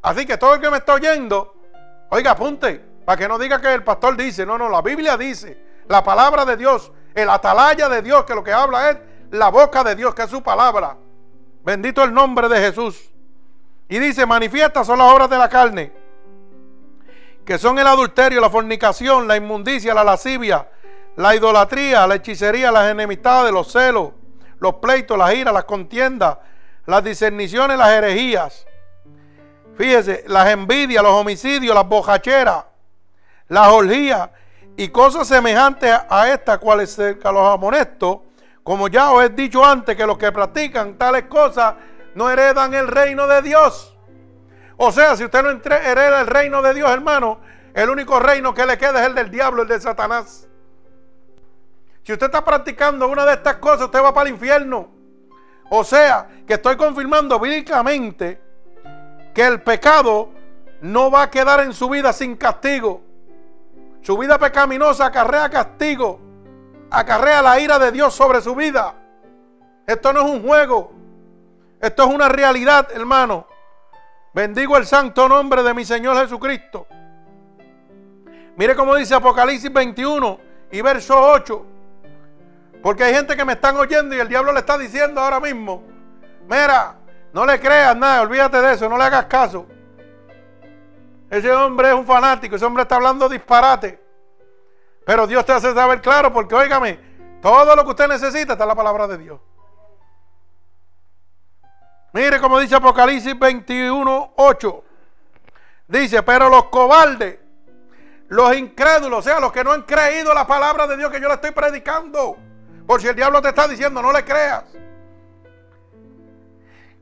Así 0.00 0.26
que 0.26 0.38
todo 0.38 0.54
el 0.54 0.60
que 0.60 0.70
me 0.70 0.78
está 0.78 0.94
oyendo, 0.94 1.54
oiga, 2.08 2.32
apunte, 2.32 2.82
para 3.04 3.18
que 3.18 3.28
no 3.28 3.38
diga 3.38 3.60
que 3.60 3.72
el 3.72 3.84
pastor 3.84 4.16
dice, 4.16 4.46
no, 4.46 4.56
no, 4.56 4.68
la 4.68 4.80
Biblia 4.80 5.16
dice, 5.16 5.62
la 5.86 6.02
palabra 6.02 6.44
de 6.44 6.56
Dios, 6.56 6.90
el 7.14 7.28
atalaya 7.28 7.88
de 7.88 8.02
Dios, 8.02 8.24
que 8.24 8.34
lo 8.34 8.42
que 8.42 8.52
habla 8.52 8.90
es 8.90 8.98
la 9.30 9.48
boca 9.48 9.82
de 9.84 9.94
Dios, 9.94 10.14
que 10.14 10.22
es 10.22 10.30
su 10.30 10.42
palabra. 10.42 10.96
Bendito 11.64 12.02
el 12.02 12.12
nombre 12.12 12.48
de 12.48 12.58
Jesús. 12.58 13.10
Y 13.88 13.98
dice, 13.98 14.26
manifiestas 14.26 14.86
son 14.86 14.98
las 14.98 15.12
obras 15.12 15.28
de 15.28 15.38
la 15.38 15.48
carne, 15.48 15.92
que 17.44 17.58
son 17.58 17.78
el 17.78 17.86
adulterio, 17.86 18.40
la 18.40 18.48
fornicación, 18.48 19.28
la 19.28 19.36
inmundicia, 19.36 19.92
la 19.92 20.04
lascivia, 20.04 20.66
la 21.16 21.34
idolatría, 21.34 22.06
la 22.06 22.14
hechicería, 22.14 22.70
las 22.70 22.90
enemistades, 22.90 23.52
los 23.52 23.70
celos, 23.70 24.12
los 24.58 24.74
pleitos, 24.76 25.18
las 25.18 25.34
iras, 25.34 25.52
las 25.52 25.64
contiendas, 25.64 26.38
las 26.86 27.04
discerniciones, 27.04 27.76
las 27.76 27.90
herejías. 27.90 28.66
Fíjese, 29.76 30.24
las 30.26 30.48
envidias, 30.48 31.02
los 31.02 31.12
homicidios, 31.12 31.74
las 31.74 31.86
bojacheras, 31.86 32.64
las 33.48 33.68
orgías 33.68 34.30
y 34.76 34.88
cosas 34.88 35.28
semejantes 35.28 35.94
a 36.08 36.28
estas 36.28 36.58
cuales 36.58 36.94
cerca 36.94 37.30
los 37.30 37.46
amonesto, 37.46 38.24
como 38.62 38.88
ya 38.88 39.12
os 39.12 39.24
he 39.24 39.28
dicho 39.28 39.64
antes, 39.64 39.96
que 39.96 40.06
los 40.06 40.18
que 40.18 40.32
practican 40.32 40.96
tales 40.96 41.24
cosas 41.24 41.74
no 42.14 42.30
heredan 42.30 42.74
el 42.74 42.88
reino 42.88 43.26
de 43.26 43.42
Dios. 43.42 43.96
O 44.76 44.90
sea, 44.92 45.16
si 45.16 45.24
usted 45.24 45.42
no 45.42 45.50
hereda 45.50 46.20
el 46.20 46.26
reino 46.26 46.62
de 46.62 46.74
Dios, 46.74 46.90
hermano, 46.90 47.40
el 47.74 47.90
único 47.90 48.18
reino 48.18 48.54
que 48.54 48.66
le 48.66 48.78
queda 48.78 49.00
es 49.00 49.06
el 49.06 49.14
del 49.14 49.30
diablo, 49.30 49.62
el 49.62 49.68
de 49.68 49.80
Satanás. 49.80 50.48
Si 52.02 52.12
usted 52.12 52.26
está 52.26 52.44
practicando 52.44 53.08
una 53.08 53.24
de 53.24 53.34
estas 53.34 53.56
cosas, 53.56 53.82
usted 53.82 54.02
va 54.02 54.12
para 54.12 54.28
el 54.28 54.34
infierno. 54.34 54.88
O 55.70 55.84
sea, 55.84 56.28
que 56.46 56.54
estoy 56.54 56.76
confirmando 56.76 57.38
bíblicamente 57.38 58.40
que 59.32 59.46
el 59.46 59.62
pecado 59.62 60.30
no 60.80 61.10
va 61.10 61.22
a 61.22 61.30
quedar 61.30 61.60
en 61.60 61.72
su 61.72 61.88
vida 61.88 62.12
sin 62.12 62.36
castigo. 62.36 63.02
Su 64.02 64.18
vida 64.18 64.36
pecaminosa 64.36 65.06
acarrea 65.06 65.48
castigo, 65.48 66.20
acarrea 66.90 67.40
la 67.40 67.60
ira 67.60 67.78
de 67.78 67.92
Dios 67.92 68.12
sobre 68.12 68.40
su 68.40 68.54
vida. 68.54 68.94
Esto 69.86 70.12
no 70.12 70.20
es 70.20 70.26
un 70.26 70.42
juego, 70.42 70.92
esto 71.80 72.02
es 72.02 72.14
una 72.14 72.28
realidad, 72.28 72.88
hermano. 72.92 73.46
Bendigo 74.34 74.76
el 74.76 74.86
santo 74.86 75.28
nombre 75.28 75.62
de 75.62 75.72
mi 75.72 75.84
Señor 75.84 76.16
Jesucristo. 76.16 76.86
Mire 78.56 78.74
cómo 78.74 78.94
dice 78.96 79.14
Apocalipsis 79.14 79.72
21 79.72 80.38
y 80.72 80.80
verso 80.80 81.18
8. 81.18 81.66
Porque 82.82 83.04
hay 83.04 83.14
gente 83.14 83.36
que 83.36 83.44
me 83.44 83.52
están 83.52 83.76
oyendo 83.76 84.16
y 84.16 84.18
el 84.18 84.28
diablo 84.28 84.52
le 84.52 84.58
está 84.58 84.76
diciendo 84.76 85.20
ahora 85.20 85.38
mismo, 85.38 85.84
mira, 86.48 86.96
no 87.32 87.46
le 87.46 87.60
creas 87.60 87.96
nada, 87.96 88.22
olvídate 88.22 88.60
de 88.60 88.72
eso, 88.72 88.88
no 88.88 88.98
le 88.98 89.04
hagas 89.04 89.26
caso. 89.26 89.66
Ese 91.32 91.50
hombre 91.50 91.88
es 91.88 91.94
un 91.94 92.04
fanático, 92.04 92.56
ese 92.56 92.64
hombre 92.66 92.82
está 92.82 92.96
hablando 92.96 93.26
disparate. 93.26 93.98
Pero 95.06 95.26
Dios 95.26 95.46
te 95.46 95.52
hace 95.52 95.72
saber 95.72 96.02
claro, 96.02 96.30
porque 96.30 96.54
óigame, 96.54 97.00
todo 97.40 97.74
lo 97.74 97.84
que 97.84 97.90
usted 97.90 98.06
necesita 98.06 98.52
está 98.52 98.64
en 98.64 98.68
la 98.68 98.74
palabra 98.74 99.08
de 99.08 99.16
Dios. 99.16 99.40
Mire 102.12 102.38
como 102.38 102.58
dice 102.60 102.74
Apocalipsis 102.74 103.38
21, 103.38 104.34
8. 104.36 104.84
Dice, 105.88 106.22
pero 106.22 106.50
los 106.50 106.64
cobardes, 106.64 107.38
los 108.28 108.54
incrédulos, 108.54 109.20
o 109.20 109.22
sea, 109.22 109.40
los 109.40 109.52
que 109.52 109.64
no 109.64 109.72
han 109.72 109.84
creído 109.84 110.34
la 110.34 110.46
palabra 110.46 110.86
de 110.86 110.98
Dios 110.98 111.10
que 111.10 111.18
yo 111.18 111.28
le 111.28 111.34
estoy 111.34 111.52
predicando. 111.52 112.36
Por 112.86 113.00
si 113.00 113.08
el 113.08 113.16
diablo 113.16 113.40
te 113.40 113.48
está 113.48 113.66
diciendo, 113.66 114.02
no 114.02 114.12
le 114.12 114.22
creas. 114.22 114.64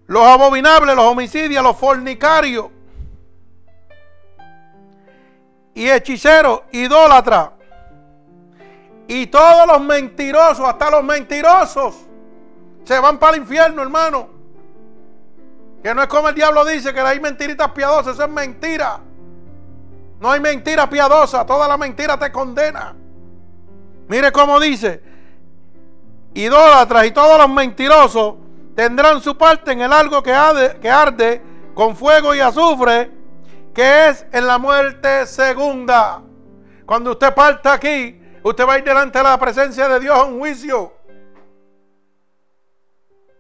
Los 0.07 0.23
abominables, 0.23 0.95
los 0.95 1.05
homicidios, 1.05 1.65
los 1.65 1.77
fornicarios, 1.77 2.67
y 5.81 5.91
hechiceros, 5.91 6.61
idólatras. 6.73 7.53
Y 9.09 9.29
todos 9.29 9.67
los 9.67 9.81
mentirosos, 9.81 10.69
hasta 10.69 10.91
los 10.91 11.03
mentirosos, 11.03 11.97
se 12.85 13.01
van 13.01 13.19
para 13.19 13.37
el 13.37 13.43
infierno, 13.43 13.81
hermano. 13.81 14.29
Que 15.83 15.95
no 15.95 16.03
es 16.03 16.09
como 16.09 16.29
el 16.29 16.35
diablo 16.35 16.67
dice, 16.67 16.93
que 16.93 17.01
hay 17.01 17.19
mentiritas 17.19 17.71
piadosas, 17.71 18.13
eso 18.13 18.25
es 18.25 18.31
mentira. 18.31 19.01
No 20.21 20.31
hay 20.31 20.39
mentira 20.39 20.87
piadosa, 20.91 21.47
toda 21.47 21.67
la 21.67 21.79
mentira 21.79 22.19
te 22.19 22.31
condena. 22.31 22.95
Mire 24.07 24.31
cómo 24.33 24.61
dice, 24.61 25.03
idólatras 26.35 27.07
y 27.07 27.11
todos 27.13 27.39
los 27.39 27.49
mentirosos 27.49 28.35
tendrán 28.77 29.23
su 29.23 29.35
parte 29.35 29.73
en 29.73 29.81
el 29.81 29.95
algo 29.95 30.23
que 30.23 30.35
que 30.83 30.91
arde 30.91 31.43
con 31.73 31.97
fuego 31.97 32.35
y 32.35 32.41
azufre 32.41 33.20
que 33.75 34.09
es 34.09 34.27
en 34.33 34.47
la 34.47 34.59
muerte 34.59 35.27
segunda. 35.27 36.23
Cuando 36.87 37.13
usted 37.13 37.33
parta 37.35 37.75
aquí, 37.75 38.21
usted 38.43 38.67
va 38.67 38.75
a 38.75 38.79
ir 38.79 38.85
delante 38.85 39.19
de 39.19 39.25
la 39.25 39.39
presencia 39.39 39.89
de 39.89 40.01
Dios 40.01 40.19
a 40.19 40.25
un 40.25 40.39
juicio. 40.39 40.93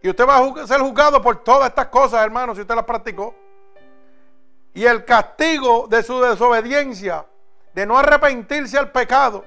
Y 0.02 0.08
usted 0.08 0.26
va 0.26 0.38
a 0.38 0.66
ser 0.66 0.80
juzgado 0.80 1.20
por 1.20 1.42
todas 1.42 1.68
estas 1.68 1.86
cosas, 1.86 2.24
hermano, 2.24 2.54
si 2.54 2.62
usted 2.62 2.74
las 2.74 2.84
practicó. 2.84 3.34
Y 4.72 4.84
el 4.84 5.04
castigo 5.04 5.86
de 5.88 6.02
su 6.02 6.20
desobediencia, 6.20 7.26
de 7.74 7.86
no 7.86 7.98
arrepentirse 7.98 8.78
al 8.78 8.90
pecado 8.90 9.44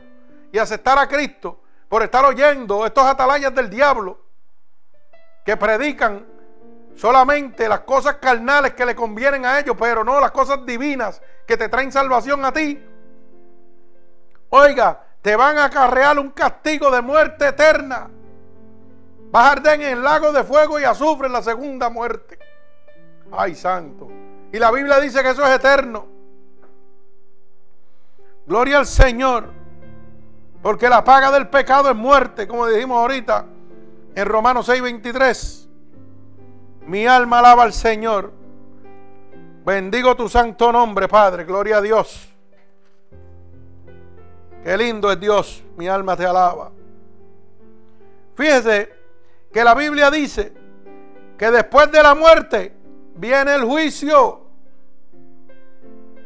y 0.51 0.57
aceptar 0.57 0.99
a 0.99 1.07
Cristo 1.07 1.59
por 1.89 2.03
estar 2.03 2.23
oyendo 2.25 2.85
estos 2.85 3.05
atalayas 3.05 3.53
del 3.53 3.69
diablo 3.69 4.19
que 5.45 5.57
predican 5.57 6.25
solamente 6.95 7.67
las 7.67 7.81
cosas 7.81 8.15
carnales 8.15 8.73
que 8.73 8.85
le 8.85 8.95
convienen 8.95 9.45
a 9.45 9.59
ellos, 9.59 9.75
pero 9.79 10.03
no 10.03 10.19
las 10.19 10.31
cosas 10.31 10.65
divinas 10.65 11.21
que 11.45 11.57
te 11.57 11.69
traen 11.69 11.91
salvación 11.91 12.43
a 12.45 12.51
ti. 12.51 12.83
Oiga, 14.49 15.03
te 15.21 15.35
van 15.35 15.57
a 15.57 15.65
acarrear 15.65 16.19
un 16.19 16.31
castigo 16.31 16.91
de 16.91 17.01
muerte 17.01 17.47
eterna. 17.47 18.09
Vas 19.31 19.45
a 19.45 19.51
arder 19.53 19.81
en 19.81 19.97
el 19.97 20.03
lago 20.03 20.31
de 20.31 20.43
fuego 20.43 20.79
y 20.79 20.83
azufre 20.83 21.27
la 21.29 21.41
segunda 21.41 21.89
muerte. 21.89 22.37
Ay, 23.31 23.55
santo. 23.55 24.07
Y 24.51 24.59
la 24.59 24.69
Biblia 24.69 24.99
dice 24.99 25.23
que 25.23 25.31
eso 25.31 25.43
es 25.43 25.49
eterno. 25.55 26.05
Gloria 28.45 28.77
al 28.77 28.85
Señor. 28.85 29.49
Porque 30.61 30.87
la 30.87 31.03
paga 31.03 31.31
del 31.31 31.49
pecado 31.49 31.89
es 31.89 31.95
muerte, 31.95 32.47
como 32.47 32.67
dijimos 32.67 32.97
ahorita 32.97 33.45
en 34.15 34.25
Romanos 34.25 34.69
6:23. 34.69 35.62
Mi 36.87 37.05
alma 37.07 37.39
alaba 37.39 37.63
al 37.63 37.73
Señor. 37.73 38.31
Bendigo 39.65 40.15
tu 40.15 40.27
santo 40.27 40.71
nombre, 40.71 41.07
Padre. 41.07 41.45
Gloria 41.45 41.77
a 41.77 41.81
Dios. 41.81 42.29
Qué 44.63 44.77
lindo 44.77 45.11
es 45.11 45.19
Dios. 45.19 45.63
Mi 45.77 45.87
alma 45.87 46.17
te 46.17 46.25
alaba. 46.25 46.71
Fíjese 48.35 48.93
que 49.51 49.63
la 49.63 49.75
Biblia 49.75 50.09
dice 50.09 50.53
que 51.37 51.51
después 51.51 51.91
de 51.91 52.03
la 52.03 52.15
muerte 52.15 52.73
viene 53.15 53.55
el 53.55 53.63
juicio. 53.63 54.41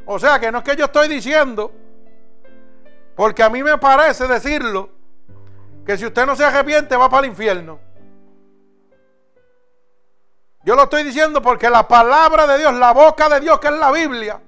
O 0.06 0.18
sea 0.18 0.40
que 0.40 0.52
no 0.52 0.60
es 0.60 0.64
que 0.64 0.76
yo 0.76 0.86
estoy 0.86 1.10
diciendo, 1.10 1.72
porque 3.16 3.44
a 3.44 3.50
mí 3.50 3.62
me 3.62 3.78
parece 3.78 4.26
decirlo, 4.28 4.90
que 5.86 5.98
si 5.98 6.06
usted 6.06 6.26
no 6.26 6.36
se 6.36 6.46
arrepiente 6.46 6.96
va 6.96 7.10
para 7.10 7.26
el 7.26 7.32
infierno. 7.32 7.87
Yo 10.68 10.76
lo 10.76 10.84
estoy 10.84 11.04
diciendo 11.04 11.42
porque 11.42 11.70
la 11.70 11.88
palabra 11.88 12.46
de 12.46 12.58
Dios, 12.58 12.74
la 12.74 12.92
boca 12.92 13.30
de 13.30 13.40
Dios, 13.40 13.58
que 13.58 13.68
es 13.70 13.80
la 13.80 13.90
Biblia, 13.90 14.42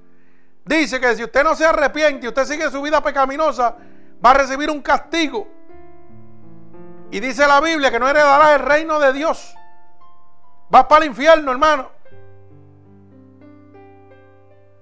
dice 0.65 0.99
que 0.99 1.15
si 1.15 1.24
usted 1.24 1.45
no 1.45 1.55
se 1.55 1.65
arrepiente 1.65 2.26
y 2.26 2.28
usted 2.28 2.43
sigue 2.43 2.70
su 2.70 2.82
vida 2.82 3.01
pecaminosa, 3.01 3.78
va 4.24 4.32
a 4.32 4.34
recibir 4.34 4.70
un 4.70 4.82
castigo. 4.82 5.47
Y 7.09 7.22
dice 7.22 7.47
la 7.47 7.61
Biblia 7.61 7.89
que 7.89 8.01
no 8.01 8.09
heredará 8.09 8.53
el 8.55 8.59
reino 8.59 8.99
de 8.99 9.13
Dios. 9.13 9.55
Vas 10.70 10.84
para 10.88 11.05
el 11.05 11.11
infierno, 11.11 11.53
hermano. 11.53 11.89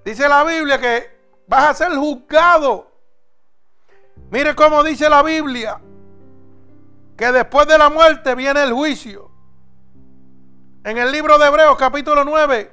Dice 0.04 0.28
la 0.28 0.44
Biblia 0.44 0.80
que 0.80 1.20
vas 1.46 1.70
a 1.70 1.74
ser 1.76 1.96
juzgado. 1.96 2.92
Mire 4.32 4.56
cómo 4.56 4.84
dice 4.84 5.08
la 5.08 5.22
Biblia. 5.22 5.80
Que 7.16 7.32
después 7.32 7.68
de 7.68 7.78
la 7.78 7.92
muerte 7.92 8.34
viene 8.34 8.64
el 8.64 8.74
juicio. 8.74 9.27
En 10.88 10.98
el 10.98 11.12
libro 11.12 11.38
de 11.38 11.46
Hebreos 11.48 11.78
capítulo 11.78 12.24
9 12.24 12.72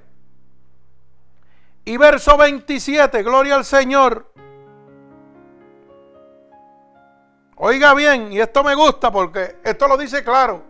y 1.84 1.96
verso 1.96 2.36
27, 2.36 3.24
gloria 3.24 3.56
al 3.56 3.64
Señor. 3.64 4.32
Oiga 7.56 7.92
bien, 7.92 8.32
y 8.32 8.40
esto 8.40 8.62
me 8.62 8.76
gusta 8.76 9.10
porque 9.10 9.56
esto 9.64 9.88
lo 9.88 9.96
dice 9.96 10.22
claro. 10.22 10.62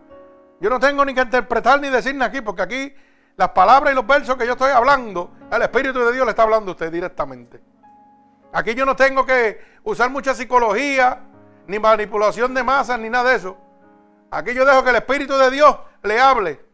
Yo 0.59 0.71
no 0.71 0.79
tengo 0.79 1.05
ni 1.05 1.13
que 1.13 1.21
interpretar 1.21 1.79
ni 1.79 1.91
decir 1.91 2.19
aquí, 2.23 2.41
porque 2.41 2.63
aquí 2.63 2.95
las 3.37 3.49
palabras 3.49 3.93
y 3.93 3.95
los 3.95 4.07
versos 4.07 4.37
que 4.37 4.47
yo 4.47 4.53
estoy 4.53 4.71
hablando, 4.71 5.29
el 5.51 5.61
Espíritu 5.61 5.99
de 5.99 6.13
Dios 6.13 6.25
le 6.25 6.31
está 6.31 6.41
hablando 6.41 6.71
a 6.71 6.73
usted 6.73 6.91
directamente. 6.91 7.61
Aquí 8.53 8.73
yo 8.73 8.87
no 8.87 8.95
tengo 8.95 9.23
que 9.23 9.63
usar 9.83 10.09
mucha 10.09 10.33
psicología, 10.33 11.21
ni 11.67 11.77
manipulación 11.77 12.55
de 12.55 12.63
masas, 12.63 12.97
ni 12.97 13.07
nada 13.07 13.29
de 13.29 13.35
eso. 13.35 13.55
Aquí 14.31 14.51
yo 14.55 14.65
dejo 14.65 14.83
que 14.83 14.89
el 14.89 14.95
Espíritu 14.95 15.37
de 15.37 15.51
Dios 15.51 15.77
le 16.01 16.19
hable. 16.19 16.65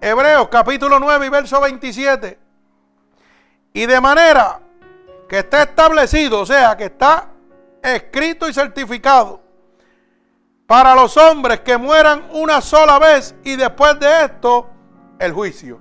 Hebreos 0.00 0.48
capítulo 0.48 0.98
9 0.98 1.26
y 1.26 1.28
verso 1.28 1.60
27. 1.60 2.38
Y 3.74 3.86
de 3.86 4.00
manera 4.00 4.60
que 5.28 5.40
está 5.40 5.62
establecido, 5.62 6.40
o 6.40 6.46
sea, 6.46 6.76
que 6.76 6.86
está 6.86 7.28
escrito 7.82 8.48
y 8.48 8.54
certificado 8.54 9.40
para 10.66 10.94
los 10.94 11.16
hombres 11.16 11.60
que 11.60 11.76
mueran 11.76 12.28
una 12.32 12.60
sola 12.60 12.98
vez 12.98 13.34
y 13.44 13.56
después 13.56 13.98
de 14.00 14.24
esto 14.24 14.70
el 15.18 15.32
juicio. 15.32 15.80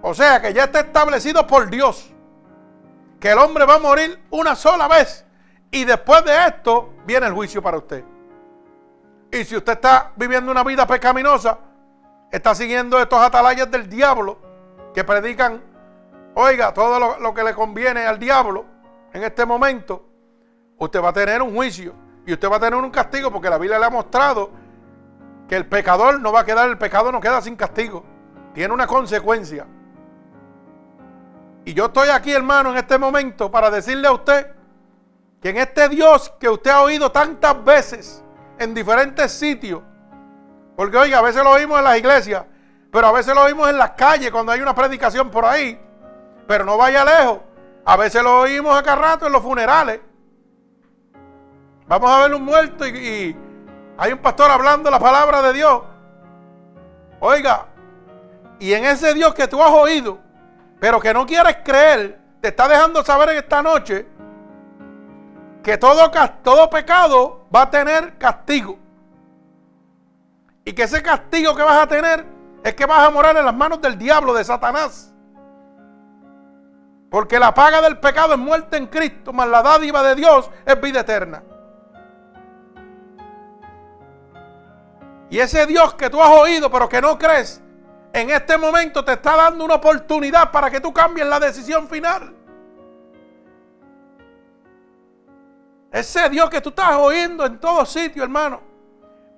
O 0.00 0.14
sea 0.14 0.40
que 0.40 0.52
ya 0.52 0.64
está 0.64 0.80
establecido 0.80 1.46
por 1.46 1.68
Dios 1.68 2.12
que 3.18 3.32
el 3.32 3.38
hombre 3.38 3.64
va 3.64 3.74
a 3.74 3.78
morir 3.80 4.22
una 4.30 4.54
sola 4.54 4.86
vez 4.86 5.24
y 5.72 5.84
después 5.84 6.24
de 6.24 6.46
esto 6.46 6.94
viene 7.04 7.26
el 7.26 7.32
juicio 7.32 7.60
para 7.60 7.78
usted. 7.78 8.04
Y 9.32 9.44
si 9.44 9.56
usted 9.56 9.72
está 9.72 10.12
viviendo 10.16 10.50
una 10.50 10.62
vida 10.62 10.86
pecaminosa, 10.86 11.58
está 12.30 12.54
siguiendo 12.54 12.98
estos 12.98 13.20
atalayas 13.20 13.70
del 13.70 13.88
diablo 13.88 14.38
que 14.94 15.04
predican, 15.04 15.62
oiga, 16.34 16.72
todo 16.72 16.98
lo, 16.98 17.18
lo 17.18 17.34
que 17.34 17.42
le 17.42 17.54
conviene 17.54 18.06
al 18.06 18.18
diablo 18.18 18.64
en 19.12 19.24
este 19.24 19.46
momento, 19.46 20.04
usted 20.78 21.02
va 21.02 21.08
a 21.08 21.12
tener 21.12 21.42
un 21.42 21.54
juicio 21.54 21.94
y 22.26 22.32
usted 22.32 22.50
va 22.50 22.56
a 22.56 22.60
tener 22.60 22.74
un 22.74 22.90
castigo 22.90 23.30
porque 23.30 23.48
la 23.48 23.58
Biblia 23.58 23.78
le 23.78 23.86
ha 23.86 23.90
mostrado 23.90 24.50
que 25.48 25.56
el 25.56 25.66
pecador 25.66 26.20
no 26.20 26.30
va 26.30 26.40
a 26.40 26.44
quedar, 26.44 26.68
el 26.68 26.76
pecado 26.76 27.10
no 27.10 27.20
queda 27.20 27.40
sin 27.40 27.56
castigo, 27.56 28.04
tiene 28.52 28.74
una 28.74 28.86
consecuencia. 28.86 29.66
Y 31.64 31.74
yo 31.74 31.86
estoy 31.86 32.08
aquí, 32.10 32.32
hermano, 32.32 32.70
en 32.70 32.76
este 32.76 32.98
momento 32.98 33.50
para 33.50 33.70
decirle 33.70 34.08
a 34.08 34.12
usted 34.12 34.52
que 35.40 35.50
en 35.50 35.56
este 35.58 35.88
Dios 35.88 36.32
que 36.38 36.48
usted 36.48 36.70
ha 36.70 36.82
oído 36.82 37.10
tantas 37.10 37.64
veces 37.64 38.22
en 38.58 38.74
diferentes 38.74 39.32
sitios, 39.32 39.82
porque 40.78 40.96
oiga, 40.96 41.18
a 41.18 41.22
veces 41.22 41.42
lo 41.42 41.50
oímos 41.50 41.76
en 41.80 41.84
las 41.84 41.98
iglesias, 41.98 42.44
pero 42.92 43.08
a 43.08 43.10
veces 43.10 43.34
lo 43.34 43.42
oímos 43.42 43.68
en 43.68 43.78
las 43.78 43.90
calles 43.90 44.30
cuando 44.30 44.52
hay 44.52 44.60
una 44.60 44.76
predicación 44.76 45.28
por 45.28 45.44
ahí, 45.44 45.76
pero 46.46 46.64
no 46.64 46.76
vaya 46.76 47.04
lejos. 47.04 47.40
A 47.84 47.96
veces 47.96 48.22
lo 48.22 48.42
oímos 48.42 48.78
acá 48.78 48.94
rato 48.94 49.26
en 49.26 49.32
los 49.32 49.42
funerales. 49.42 50.00
Vamos 51.88 52.08
a 52.08 52.20
ver 52.20 52.32
un 52.32 52.44
muerto 52.44 52.86
y, 52.86 53.36
hay 53.98 54.12
un 54.12 54.20
pastor 54.20 54.52
hablando 54.52 54.88
la 54.88 55.00
palabra 55.00 55.42
de 55.42 55.52
Dios. 55.52 55.82
Oiga, 57.18 57.66
y 58.60 58.72
en 58.72 58.84
ese 58.84 59.14
Dios 59.14 59.34
que 59.34 59.48
tú 59.48 59.60
has 59.60 59.72
oído, 59.72 60.20
pero 60.78 61.00
que 61.00 61.12
no 61.12 61.26
quieres 61.26 61.56
creer, 61.64 62.20
te 62.40 62.46
está 62.50 62.68
dejando 62.68 63.02
saber 63.02 63.30
en 63.30 63.38
esta 63.38 63.64
noche 63.64 64.06
que 65.60 65.76
todo, 65.76 66.08
todo 66.44 66.70
pecado 66.70 67.46
va 67.52 67.62
a 67.62 67.70
tener 67.70 68.16
castigo. 68.16 68.78
Y 70.68 70.74
que 70.74 70.82
ese 70.82 71.02
castigo 71.02 71.56
que 71.56 71.62
vas 71.62 71.78
a 71.78 71.86
tener 71.86 72.26
es 72.62 72.74
que 72.74 72.84
vas 72.84 72.98
a 73.00 73.10
morar 73.10 73.34
en 73.38 73.46
las 73.46 73.54
manos 73.54 73.80
del 73.80 73.96
diablo, 73.96 74.34
de 74.34 74.44
Satanás. 74.44 75.14
Porque 77.10 77.38
la 77.38 77.54
paga 77.54 77.80
del 77.80 77.98
pecado 77.98 78.34
es 78.34 78.38
muerte 78.38 78.76
en 78.76 78.86
Cristo, 78.86 79.32
más 79.32 79.48
la 79.48 79.62
dádiva 79.62 80.02
de 80.02 80.14
Dios 80.14 80.50
es 80.66 80.78
vida 80.78 81.00
eterna. 81.00 81.42
Y 85.30 85.38
ese 85.38 85.64
Dios 85.64 85.94
que 85.94 86.10
tú 86.10 86.22
has 86.22 86.28
oído 86.38 86.70
pero 86.70 86.86
que 86.86 87.00
no 87.00 87.16
crees, 87.16 87.62
en 88.12 88.28
este 88.28 88.58
momento 88.58 89.02
te 89.02 89.14
está 89.14 89.36
dando 89.36 89.64
una 89.64 89.76
oportunidad 89.76 90.50
para 90.52 90.70
que 90.70 90.82
tú 90.82 90.92
cambies 90.92 91.26
la 91.28 91.40
decisión 91.40 91.88
final. 91.88 92.36
Ese 95.90 96.28
Dios 96.28 96.50
que 96.50 96.60
tú 96.60 96.68
estás 96.68 96.94
oyendo 96.96 97.46
en 97.46 97.58
todo 97.58 97.86
sitio, 97.86 98.22
hermano, 98.22 98.68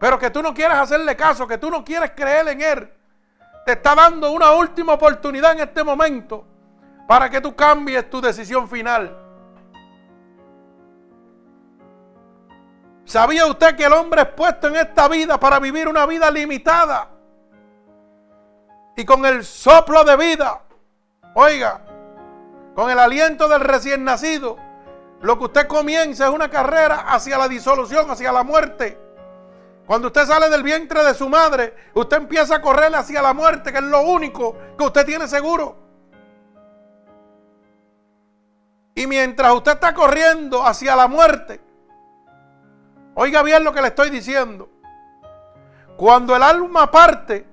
pero 0.01 0.19
que 0.19 0.31
tú 0.31 0.43
no 0.43 0.53
quieres 0.53 0.77
hacerle 0.77 1.15
caso, 1.15 1.47
que 1.47 1.59
tú 1.59 1.71
no 1.71 1.85
quieres 1.85 2.11
creer 2.17 2.49
en 2.49 2.61
Él, 2.61 2.93
te 3.65 3.73
está 3.73 3.95
dando 3.95 4.33
una 4.33 4.51
última 4.51 4.95
oportunidad 4.95 5.53
en 5.53 5.61
este 5.61 5.85
momento 5.85 6.45
para 7.07 7.31
que 7.31 7.41
tú 7.41 7.55
cambies 7.55 8.11
tu 8.11 8.21
decisión 8.21 8.69
final. 8.69 9.17
¿Sabía 13.05 13.47
usted 13.47 13.77
que 13.77 13.85
el 13.85 13.93
hombre 13.93 14.23
es 14.23 14.29
puesto 14.29 14.67
en 14.67 14.77
esta 14.77 15.07
vida 15.07 15.39
para 15.39 15.61
vivir 15.61 15.87
una 15.87 16.07
vida 16.07 16.29
limitada? 16.31 17.11
y 19.01 19.05
con 19.07 19.25
el 19.25 19.45
soplo 19.45 20.05
de 20.05 20.17
vida, 20.17 20.61
oiga, 21.35 21.81
con 22.75 22.91
el 22.91 22.99
aliento 22.99 23.49
del 23.49 23.61
recién 23.61 24.05
nacido, 24.05 24.59
lo 25.23 25.39
que 25.39 25.45
usted 25.45 25.67
comienza 25.67 26.27
es 26.27 26.31
una 26.31 26.51
carrera 26.51 27.07
hacia 27.09 27.39
la 27.39 27.49
disolución, 27.49 28.11
hacia 28.11 28.31
la 28.31 28.43
muerte. 28.43 28.99
Cuando 29.91 30.07
usted 30.07 30.25
sale 30.25 30.49
del 30.49 30.63
vientre 30.63 31.03
de 31.03 31.15
su 31.15 31.29
madre, 31.29 31.75
usted 31.95 32.19
empieza 32.19 32.55
a 32.55 32.63
correr 32.63 32.95
hacia 32.95 33.21
la 33.21 33.35
muerte, 33.35 33.73
que 33.73 33.79
es 33.79 33.85
lo 33.85 34.03
único 34.03 34.57
que 34.79 34.85
usted 34.85 35.05
tiene 35.05 35.27
seguro. 35.27 35.77
Y 38.95 39.09
mientras 39.09 39.53
usted 39.53 39.73
está 39.73 39.93
corriendo 39.93 40.65
hacia 40.65 40.95
la 40.95 41.09
muerte, 41.09 41.61
oiga 43.17 43.43
bien 43.43 43.65
lo 43.65 43.73
que 43.73 43.83
le 43.83 43.89
estoy 43.89 44.11
diciendo. 44.11 44.69
Cuando 45.97 46.37
el 46.37 46.45
alma 46.45 46.89
parte, 46.89 47.45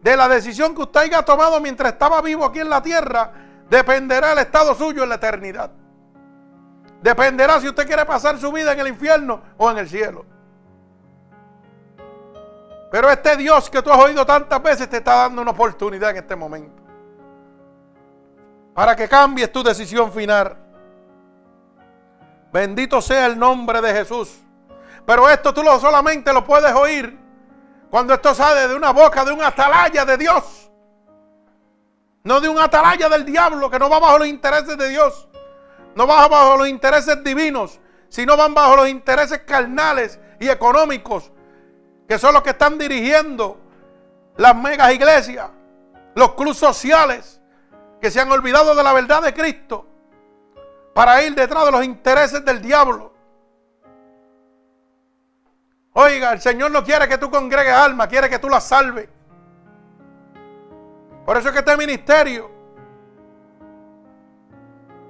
de 0.00 0.16
la 0.16 0.28
decisión 0.28 0.74
que 0.74 0.80
usted 0.80 1.00
haya 1.00 1.22
tomado 1.26 1.60
mientras 1.60 1.92
estaba 1.92 2.22
vivo 2.22 2.46
aquí 2.46 2.60
en 2.60 2.70
la 2.70 2.80
tierra, 2.80 3.32
dependerá 3.68 4.32
el 4.32 4.38
estado 4.38 4.74
suyo 4.74 5.02
en 5.02 5.10
la 5.10 5.16
eternidad. 5.16 5.70
Dependerá 7.02 7.60
si 7.60 7.68
usted 7.68 7.86
quiere 7.86 8.06
pasar 8.06 8.38
su 8.38 8.50
vida 8.50 8.72
en 8.72 8.80
el 8.80 8.88
infierno 8.88 9.42
o 9.58 9.70
en 9.70 9.76
el 9.76 9.90
cielo. 9.90 10.39
Pero 12.90 13.08
este 13.10 13.36
Dios 13.36 13.70
que 13.70 13.82
tú 13.82 13.92
has 13.92 13.98
oído 13.98 14.26
tantas 14.26 14.60
veces 14.62 14.88
te 14.88 14.98
está 14.98 15.14
dando 15.16 15.42
una 15.42 15.52
oportunidad 15.52 16.10
en 16.10 16.16
este 16.16 16.34
momento. 16.34 16.82
Para 18.74 18.96
que 18.96 19.08
cambies 19.08 19.52
tu 19.52 19.62
decisión 19.62 20.12
final. 20.12 20.56
Bendito 22.52 23.00
sea 23.00 23.26
el 23.26 23.38
nombre 23.38 23.80
de 23.80 23.92
Jesús. 23.92 24.40
Pero 25.06 25.28
esto 25.28 25.54
tú 25.54 25.62
lo 25.62 25.78
solamente 25.78 26.32
lo 26.32 26.44
puedes 26.44 26.72
oír 26.74 27.18
cuando 27.90 28.14
esto 28.14 28.34
sale 28.34 28.68
de 28.68 28.74
una 28.74 28.92
boca 28.92 29.24
de 29.24 29.32
un 29.32 29.42
atalaya 29.42 30.04
de 30.04 30.16
Dios. 30.16 30.70
No 32.22 32.40
de 32.40 32.48
un 32.48 32.58
atalaya 32.58 33.08
del 33.08 33.24
diablo 33.24 33.70
que 33.70 33.78
no 33.78 33.88
va 33.88 33.98
bajo 33.98 34.18
los 34.18 34.28
intereses 34.28 34.76
de 34.76 34.88
Dios. 34.88 35.28
No 35.94 36.06
va 36.06 36.28
bajo 36.28 36.56
los 36.58 36.68
intereses 36.68 37.22
divinos, 37.24 37.80
sino 38.08 38.36
van 38.36 38.54
bajo 38.54 38.76
los 38.76 38.88
intereses 38.88 39.40
carnales 39.40 40.20
y 40.38 40.48
económicos, 40.48 41.32
que 42.10 42.18
son 42.18 42.34
los 42.34 42.42
que 42.42 42.50
están 42.50 42.76
dirigiendo 42.76 43.56
las 44.36 44.56
megas 44.56 44.92
iglesias, 44.92 45.48
los 46.16 46.34
clubes 46.34 46.56
sociales, 46.56 47.40
que 48.00 48.10
se 48.10 48.20
han 48.20 48.32
olvidado 48.32 48.74
de 48.74 48.82
la 48.82 48.92
verdad 48.92 49.22
de 49.22 49.32
Cristo 49.32 49.86
para 50.92 51.22
ir 51.22 51.36
detrás 51.36 51.66
de 51.66 51.70
los 51.70 51.84
intereses 51.84 52.44
del 52.44 52.60
diablo. 52.60 53.14
Oiga, 55.92 56.32
el 56.32 56.40
Señor 56.40 56.72
no 56.72 56.82
quiere 56.82 57.06
que 57.06 57.16
tú 57.16 57.30
congregues 57.30 57.74
alma, 57.74 58.08
quiere 58.08 58.28
que 58.28 58.40
tú 58.40 58.48
la 58.48 58.60
salves. 58.60 59.08
Por 61.24 61.36
eso 61.36 61.50
es 61.50 61.52
que 61.52 61.60
este 61.60 61.76
ministerio, 61.76 62.50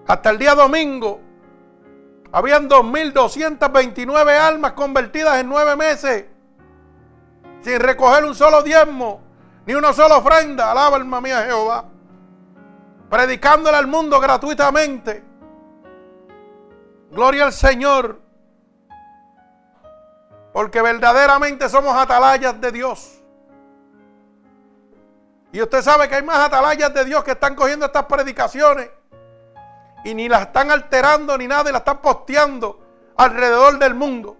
hasta 0.06 0.28
el 0.28 0.36
día 0.36 0.54
domingo, 0.54 1.18
habían 2.30 2.68
2.229 2.68 4.38
almas 4.38 4.72
convertidas 4.72 5.40
en 5.40 5.48
nueve 5.48 5.76
meses, 5.76 6.26
sin 7.62 7.80
recoger 7.80 8.24
un 8.24 8.34
solo 8.34 8.62
diezmo, 8.62 9.20
ni 9.66 9.74
una 9.74 9.92
sola 9.92 10.18
ofrenda. 10.18 10.70
Alaba 10.70 10.96
alma 10.96 11.20
mía 11.20 11.44
Jehová. 11.44 11.84
Predicándole 13.08 13.76
al 13.76 13.86
mundo 13.86 14.20
gratuitamente. 14.20 15.24
Gloria 17.10 17.44
al 17.46 17.52
Señor. 17.52 18.20
Porque 20.52 20.82
verdaderamente 20.82 21.68
somos 21.68 21.94
atalayas 21.94 22.60
de 22.60 22.72
Dios. 22.72 23.20
Y 25.52 25.60
usted 25.60 25.82
sabe 25.82 26.08
que 26.08 26.16
hay 26.16 26.22
más 26.22 26.38
atalayas 26.38 26.94
de 26.94 27.04
Dios 27.04 27.24
que 27.24 27.32
están 27.32 27.54
cogiendo 27.54 27.86
estas 27.86 28.04
predicaciones 28.06 28.90
y 30.04 30.14
ni 30.14 30.28
las 30.28 30.42
están 30.42 30.70
alterando 30.70 31.36
ni 31.36 31.46
nada 31.48 31.68
y 31.68 31.72
las 31.72 31.80
están 31.80 32.00
posteando 32.00 32.80
alrededor 33.16 33.78
del 33.78 33.94
mundo. 33.94 34.36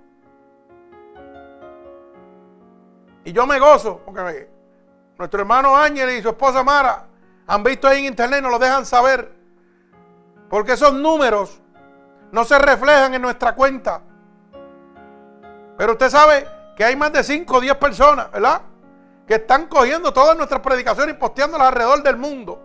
Y 3.25 3.33
yo 3.33 3.47
me 3.47 3.59
gozo, 3.59 4.01
porque 4.05 4.49
nuestro 5.19 5.41
hermano 5.41 5.77
Ángel 5.77 6.11
y 6.11 6.23
su 6.23 6.31
esposa 6.31 6.63
Mara 6.63 7.07
han 7.47 7.63
visto 7.63 7.89
ahí 7.89 7.99
en 8.01 8.07
internet, 8.07 8.43
nos 8.43 8.53
lo 8.53 8.59
dejan 8.59 8.87
saber. 8.87 9.33
Porque 10.49 10.73
esos 10.73 10.93
números 10.93 11.61
no 12.33 12.45
se 12.45 12.59
reflejan 12.59 13.15
en 13.15 13.23
nuestra 13.23 13.55
cuenta. 13.55 14.03
Pero 15.77 15.93
usted 15.93 16.11
sabe 16.11 16.47
que 16.77 16.85
hay 16.85 16.97
más 16.97 17.13
de 17.13 17.23
5 17.23 17.55
o 17.55 17.61
10 17.61 17.75
personas, 17.77 18.31
¿verdad? 18.31 18.63
Que 19.27 19.35
están 19.35 19.67
cogiendo 19.67 20.13
todas 20.13 20.37
nuestras 20.37 20.61
predicaciones 20.61 21.15
y 21.15 21.19
posteándolas 21.19 21.69
alrededor 21.69 22.03
del 22.03 22.17
mundo. 22.17 22.63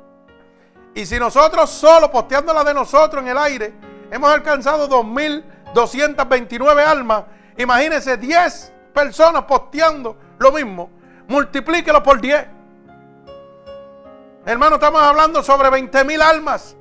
Y 0.94 1.06
si 1.06 1.20
nosotros 1.20 1.70
solo 1.70 2.10
posteándolas 2.10 2.64
de 2.66 2.74
nosotros 2.74 3.22
en 3.22 3.30
el 3.30 3.38
aire, 3.38 3.74
hemos 4.10 4.32
alcanzado 4.32 4.88
2.229 4.88 6.86
almas, 6.86 7.24
imagínense 7.58 8.16
10 8.18 8.74
personas 8.94 9.44
posteando 9.44 10.18
lo 10.40 10.52
mismo. 10.52 10.90
Multiplíquelo 11.28 12.04
por 12.04 12.22
10. 12.22 12.48
Hermano, 14.46 14.76
estamos 14.76 15.02
hablando 15.02 15.42
sobre 15.42 15.70
20 15.70 16.04
mil 16.04 16.22
almas 16.22 16.78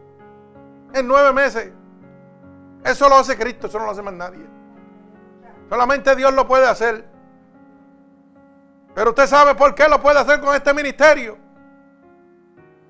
en 0.93 1.09
nueve 1.09 1.33
meses. 1.33 1.73
Eso 2.85 3.09
lo 3.09 3.17
hace 3.17 3.39
Cristo, 3.39 3.67
eso 3.67 3.79
no 3.79 3.87
lo 3.87 3.91
hace 3.93 4.03
más 4.03 4.13
nadie. 4.13 4.47
Solamente 5.71 6.15
Dios 6.15 6.35
lo 6.35 6.47
puede 6.47 6.69
hacer. 6.69 7.09
Pero 8.95 9.11
usted 9.11 9.27
sabe 9.27 9.55
por 9.55 9.75
qué 9.75 9.89
lo 9.89 10.01
puede 10.01 10.21
hacer 10.21 10.41
con 10.41 10.55
este 10.55 10.75
ministerio. 10.75 11.39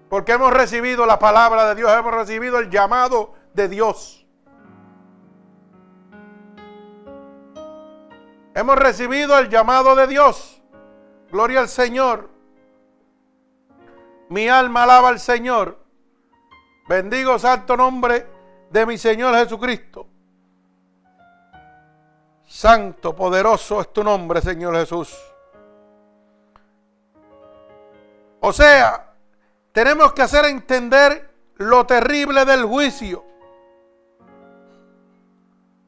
Porque 0.09 0.33
hemos 0.33 0.53
recibido 0.53 1.07
la 1.07 1.19
palabra 1.19 1.69
de 1.69 1.77
Dios, 1.77 1.91
hemos 1.93 2.13
recibido 2.13 2.59
el 2.59 2.69
llamado 2.69 3.35
de 3.55 3.69
Dios. 3.69 4.27
Hemos 8.55 8.77
recibido 8.77 9.39
el 9.39 9.49
llamado 9.49 9.95
de 9.97 10.07
Dios. 10.07 10.54
Gloria 11.35 11.59
al 11.59 11.69
Señor. 11.69 12.31
Mi 14.29 14.49
alma 14.49 14.85
alaba 14.85 15.09
al 15.09 15.19
Señor. 15.19 15.77
Bendigo 16.89 17.41
santo 17.41 17.77
nombre 17.77 18.25
de 18.71 18.87
mi 18.87 18.97
Señor 18.97 19.35
Jesucristo. 19.35 20.07
Santo, 22.47 23.17
poderoso 23.17 23.81
es 23.81 23.93
tu 23.93 24.05
nombre, 24.05 24.41
Señor 24.43 24.77
Jesús. 24.77 25.13
O 28.39 28.53
sea, 28.53 29.13
tenemos 29.73 30.13
que 30.13 30.23
hacer 30.23 30.45
entender 30.45 31.35
lo 31.57 31.85
terrible 31.85 32.45
del 32.45 32.65
juicio. 32.65 33.25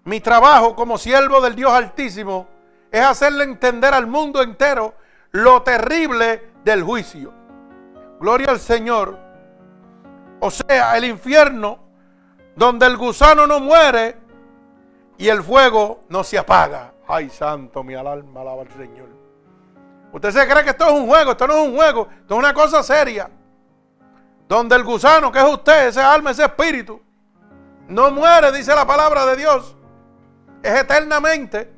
Mi 0.03 0.20
trabajo 0.20 0.74
como 0.74 0.99
siervo 0.99 1.40
del 1.40 1.55
Dios 1.55 1.70
Altísimo 1.70 2.49
es 2.90 3.01
hacerle 3.01 3.44
entender 3.44 3.94
al 3.94 4.09
mundo 4.09 4.42
entero 4.42 5.05
lo 5.33 5.62
terrible 5.62 6.53
del 6.64 6.83
juicio. 6.83 7.33
Gloria 8.20 8.51
al 8.51 8.61
Señor. 8.61 9.18
O 10.41 10.51
sea, 10.51 10.97
el 10.97 11.05
infierno 11.05 11.79
donde 12.55 12.87
el 12.87 12.97
gusano 12.97 13.47
no 13.47 13.61
muere 13.61 14.16
y 15.18 15.29
el 15.29 15.43
fuego 15.43 16.05
no 16.09 16.24
se 16.24 16.39
apaga. 16.39 16.93
Ay, 17.09 17.31
santo, 17.31 17.83
mi 17.83 17.95
alma 17.95 18.41
alaba 18.41 18.62
al 18.62 18.70
Señor. 18.72 19.09
Usted 20.12 20.31
se 20.31 20.49
cree 20.49 20.64
que 20.64 20.70
esto 20.70 20.87
es 20.87 20.93
un 20.93 21.07
juego, 21.07 21.33
esto 21.33 21.47
no 21.47 21.55
es 21.55 21.68
un 21.68 21.77
juego, 21.77 22.09
esto 22.20 22.35
es 22.35 22.39
una 22.39 22.55
cosa 22.55 22.83
seria. 22.83 23.31
Donde 24.49 24.77
el 24.77 24.85
gusano, 24.85 25.31
que 25.31 25.39
es 25.39 25.45
usted, 25.45 25.89
ese 25.89 26.01
alma, 26.01 26.31
ese 26.31 26.45
espíritu, 26.45 27.03
no 27.89 28.11
muere, 28.11 28.53
dice 28.53 28.74
la 28.74 28.87
palabra 28.87 29.27
de 29.27 29.37
Dios, 29.37 29.77
es 30.62 30.81
eternamente. 30.81 31.76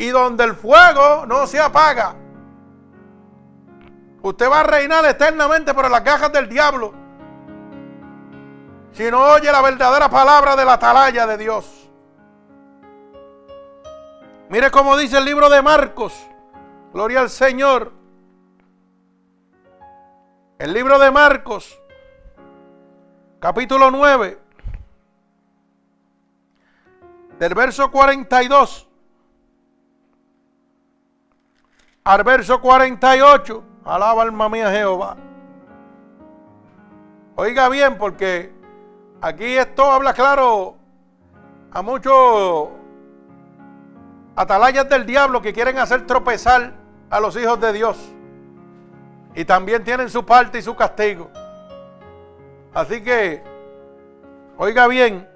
Y 0.00 0.08
donde 0.08 0.44
el 0.44 0.54
fuego 0.54 1.26
no 1.26 1.46
se 1.46 1.60
apaga. 1.60 2.14
Usted 4.22 4.50
va 4.50 4.60
a 4.60 4.62
reinar 4.62 5.04
eternamente 5.04 5.74
por 5.74 5.90
las 5.90 6.00
cajas 6.00 6.32
del 6.32 6.48
diablo. 6.48 6.94
Si 8.92 9.10
no 9.10 9.22
oye 9.22 9.52
la 9.52 9.60
verdadera 9.60 10.08
palabra 10.08 10.56
de 10.56 10.64
la 10.64 10.72
atalaya 10.72 11.26
de 11.26 11.36
Dios. 11.36 11.90
Mire 14.48 14.70
cómo 14.70 14.96
dice 14.96 15.18
el 15.18 15.26
libro 15.26 15.50
de 15.50 15.60
Marcos. 15.60 16.18
Gloria 16.94 17.20
al 17.20 17.28
Señor. 17.28 17.92
El 20.58 20.72
libro 20.72 20.98
de 20.98 21.10
Marcos, 21.10 21.78
capítulo 23.38 23.90
9, 23.90 24.38
del 27.38 27.54
verso 27.54 27.90
42 27.90 28.89
al 32.10 32.24
verso 32.24 32.60
48. 32.60 33.62
Alaba 33.84 34.22
alma 34.22 34.48
mía 34.48 34.68
Jehová. 34.68 35.16
Oiga 37.36 37.68
bien, 37.68 37.98
porque 37.98 38.52
aquí 39.20 39.56
esto 39.56 39.84
habla 39.84 40.12
claro 40.12 40.74
a 41.70 41.82
muchos 41.82 42.68
atalayas 44.34 44.88
del 44.88 45.06
diablo 45.06 45.40
que 45.40 45.52
quieren 45.52 45.78
hacer 45.78 46.04
tropezar 46.04 46.72
a 47.10 47.20
los 47.20 47.36
hijos 47.36 47.60
de 47.60 47.72
Dios. 47.72 47.96
Y 49.36 49.44
también 49.44 49.84
tienen 49.84 50.10
su 50.10 50.26
parte 50.26 50.58
y 50.58 50.62
su 50.62 50.74
castigo. 50.74 51.30
Así 52.74 53.02
que, 53.02 53.40
oiga 54.58 54.88
bien, 54.88 55.28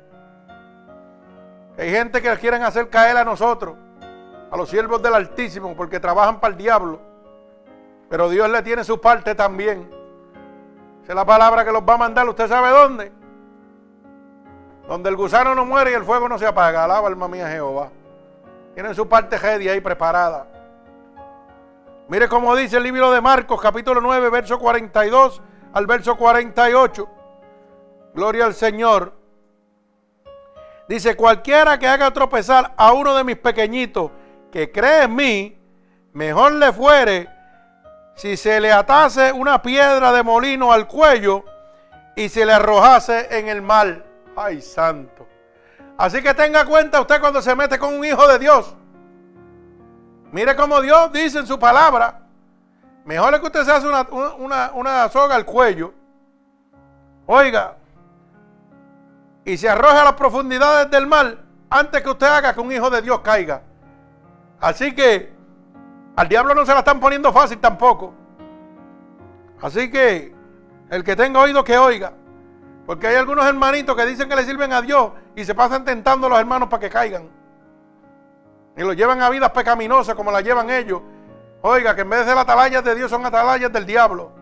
hay 1.79 1.91
gente 1.91 2.21
que 2.21 2.37
quieren 2.39 2.65
hacer 2.65 2.91
caer 2.91 3.17
a 3.17 3.25
nosotros, 3.25 3.77
a 4.55 4.57
los 4.57 4.69
siervos 4.69 5.03
del 5.03 5.13
Altísimo, 5.15 5.75
porque 5.75 5.99
trabajan 5.99 6.39
para 6.39 6.53
el 6.53 6.57
diablo. 6.57 7.01
Pero 8.09 8.29
Dios 8.29 8.49
le 8.49 8.63
tiene 8.63 8.85
su 8.85 9.01
parte 9.01 9.35
también. 9.35 9.91
Esa 11.03 11.11
es 11.11 11.17
la 11.17 11.25
palabra 11.25 11.65
que 11.65 11.73
los 11.73 11.83
va 11.83 11.95
a 11.95 11.99
mandar. 11.99 12.29
¿Usted 12.29 12.47
sabe 12.47 12.71
dónde? 12.71 13.11
Donde 14.87 15.09
el 15.09 15.17
gusano 15.17 15.57
no 15.57 15.65
muere 15.65 15.91
y 15.91 15.95
el 15.95 16.05
fuego 16.05 16.29
no 16.29 16.39
se 16.39 16.47
apaga. 16.47 16.85
Alaba 16.85 17.09
alma 17.09 17.27
mía 17.27 17.49
Jehová. 17.49 17.89
Tienen 18.75 18.95
su 18.95 19.09
parte 19.09 19.39
ready 19.39 19.69
ahí 19.69 19.81
preparada. 19.81 20.47
Mire 22.07 22.29
cómo 22.29 22.55
dice 22.55 22.77
el 22.77 22.85
libro 22.85 23.11
de 23.11 23.21
Marcos, 23.21 23.61
capítulo 23.61 24.01
9, 24.01 24.31
verso 24.31 24.61
42 24.61 25.43
al 25.73 25.87
verso 25.89 26.17
48. 26.17 27.09
Gloria 28.15 28.45
al 28.45 28.55
Señor. 28.55 29.15
Dice, 30.87 31.17
cualquiera 31.17 31.77
que 31.77 31.89
haga 31.89 32.13
tropezar 32.13 32.73
a 32.77 32.93
uno 32.93 33.17
de 33.17 33.25
mis 33.25 33.37
pequeñitos 33.37 34.13
que 34.55 34.71
cree 34.71 35.03
en 35.03 35.17
mí, 35.17 35.59
mejor 36.13 36.53
le 36.53 36.73
fuere 36.73 37.29
si 38.15 38.37
se 38.37 38.61
le 38.61 38.71
atase 38.71 39.33
una 39.33 39.61
piedra 39.61 40.13
de 40.13 40.23
molino 40.23 40.73
al 40.73 40.87
cuello 40.87 41.45
y 42.15 42.29
se 42.29 42.47
le 42.47 42.53
arrojase 42.53 43.37
en 43.37 43.49
el 43.49 43.63
mar. 43.63 44.07
Ay, 44.37 44.63
santo. 44.63 45.27
Así 45.99 46.23
que 46.23 46.33
tenga 46.35 46.65
cuenta 46.67 47.01
usted 47.01 47.21
cuando 47.21 47.43
se 47.43 47.53
mete 47.57 47.81
con 47.81 47.95
un 47.95 48.05
hijo 48.05 48.29
de 48.29 48.39
Dios. 48.39 48.77
Mire 50.31 50.55
cómo 50.55 50.81
Dios 50.81 51.11
dice 51.11 51.41
en 51.41 51.49
su 51.49 51.59
palabra. 51.59 52.21
Mejor 53.05 53.35
es 53.35 53.41
que 53.41 53.47
usted 53.47 53.65
se 53.65 53.73
hace 53.73 53.89
una, 53.89 54.71
una 54.73 55.09
soga 55.09 55.35
al 55.35 55.45
cuello. 55.45 55.93
Oiga. 57.27 57.75
Y 59.45 59.57
se 59.57 59.69
arroje 59.69 59.99
a 59.99 60.05
las 60.05 60.15
profundidades 60.15 60.89
del 60.93 61.09
mar 61.09 61.39
antes 61.69 62.01
que 62.03 62.11
usted 62.11 62.29
haga 62.29 62.55
que 62.55 62.61
un 62.61 62.71
hijo 62.71 62.89
de 62.89 63.03
Dios 63.03 63.19
caiga. 63.19 63.74
Así 64.65 64.95
que 64.95 65.31
al 66.17 66.27
diablo 66.27 66.55
no 66.55 66.65
se 66.65 66.73
la 66.73 66.79
están 66.79 66.99
poniendo 66.99 67.31
fácil 67.35 67.59
tampoco. 67.59 68.15
Así 69.61 69.91
que 69.91 70.35
el 70.89 71.05
que 71.05 71.15
tenga 71.15 71.41
oído 71.41 71.63
que 71.63 71.77
oiga. 71.77 72.15
Porque 72.87 73.09
hay 73.09 73.17
algunos 73.17 73.45
hermanitos 73.45 73.95
que 73.95 74.07
dicen 74.07 74.27
que 74.27 74.35
le 74.35 74.45
sirven 74.45 74.73
a 74.73 74.81
Dios 74.81 75.13
y 75.37 75.45
se 75.45 75.55
pasan 75.55 75.85
tentando 75.85 76.29
a 76.29 76.31
los 76.31 76.39
hermanos 76.39 76.71
para 76.71 76.81
que 76.81 76.89
caigan. 76.89 77.29
Y 78.75 78.81
los 78.81 78.97
llevan 78.97 79.21
a 79.21 79.29
vidas 79.29 79.51
pecaminosas 79.51 80.15
como 80.15 80.33
las 80.33 80.43
llevan 80.43 80.71
ellos. 80.71 81.03
Oiga, 81.61 81.95
que 81.95 82.01
en 82.01 82.09
vez 82.09 82.21
de 82.21 82.31
ser 82.31 82.39
atalayas 82.39 82.83
de 82.83 82.95
Dios 82.95 83.11
son 83.11 83.27
atalayas 83.27 83.71
del 83.71 83.85
diablo. 83.85 84.33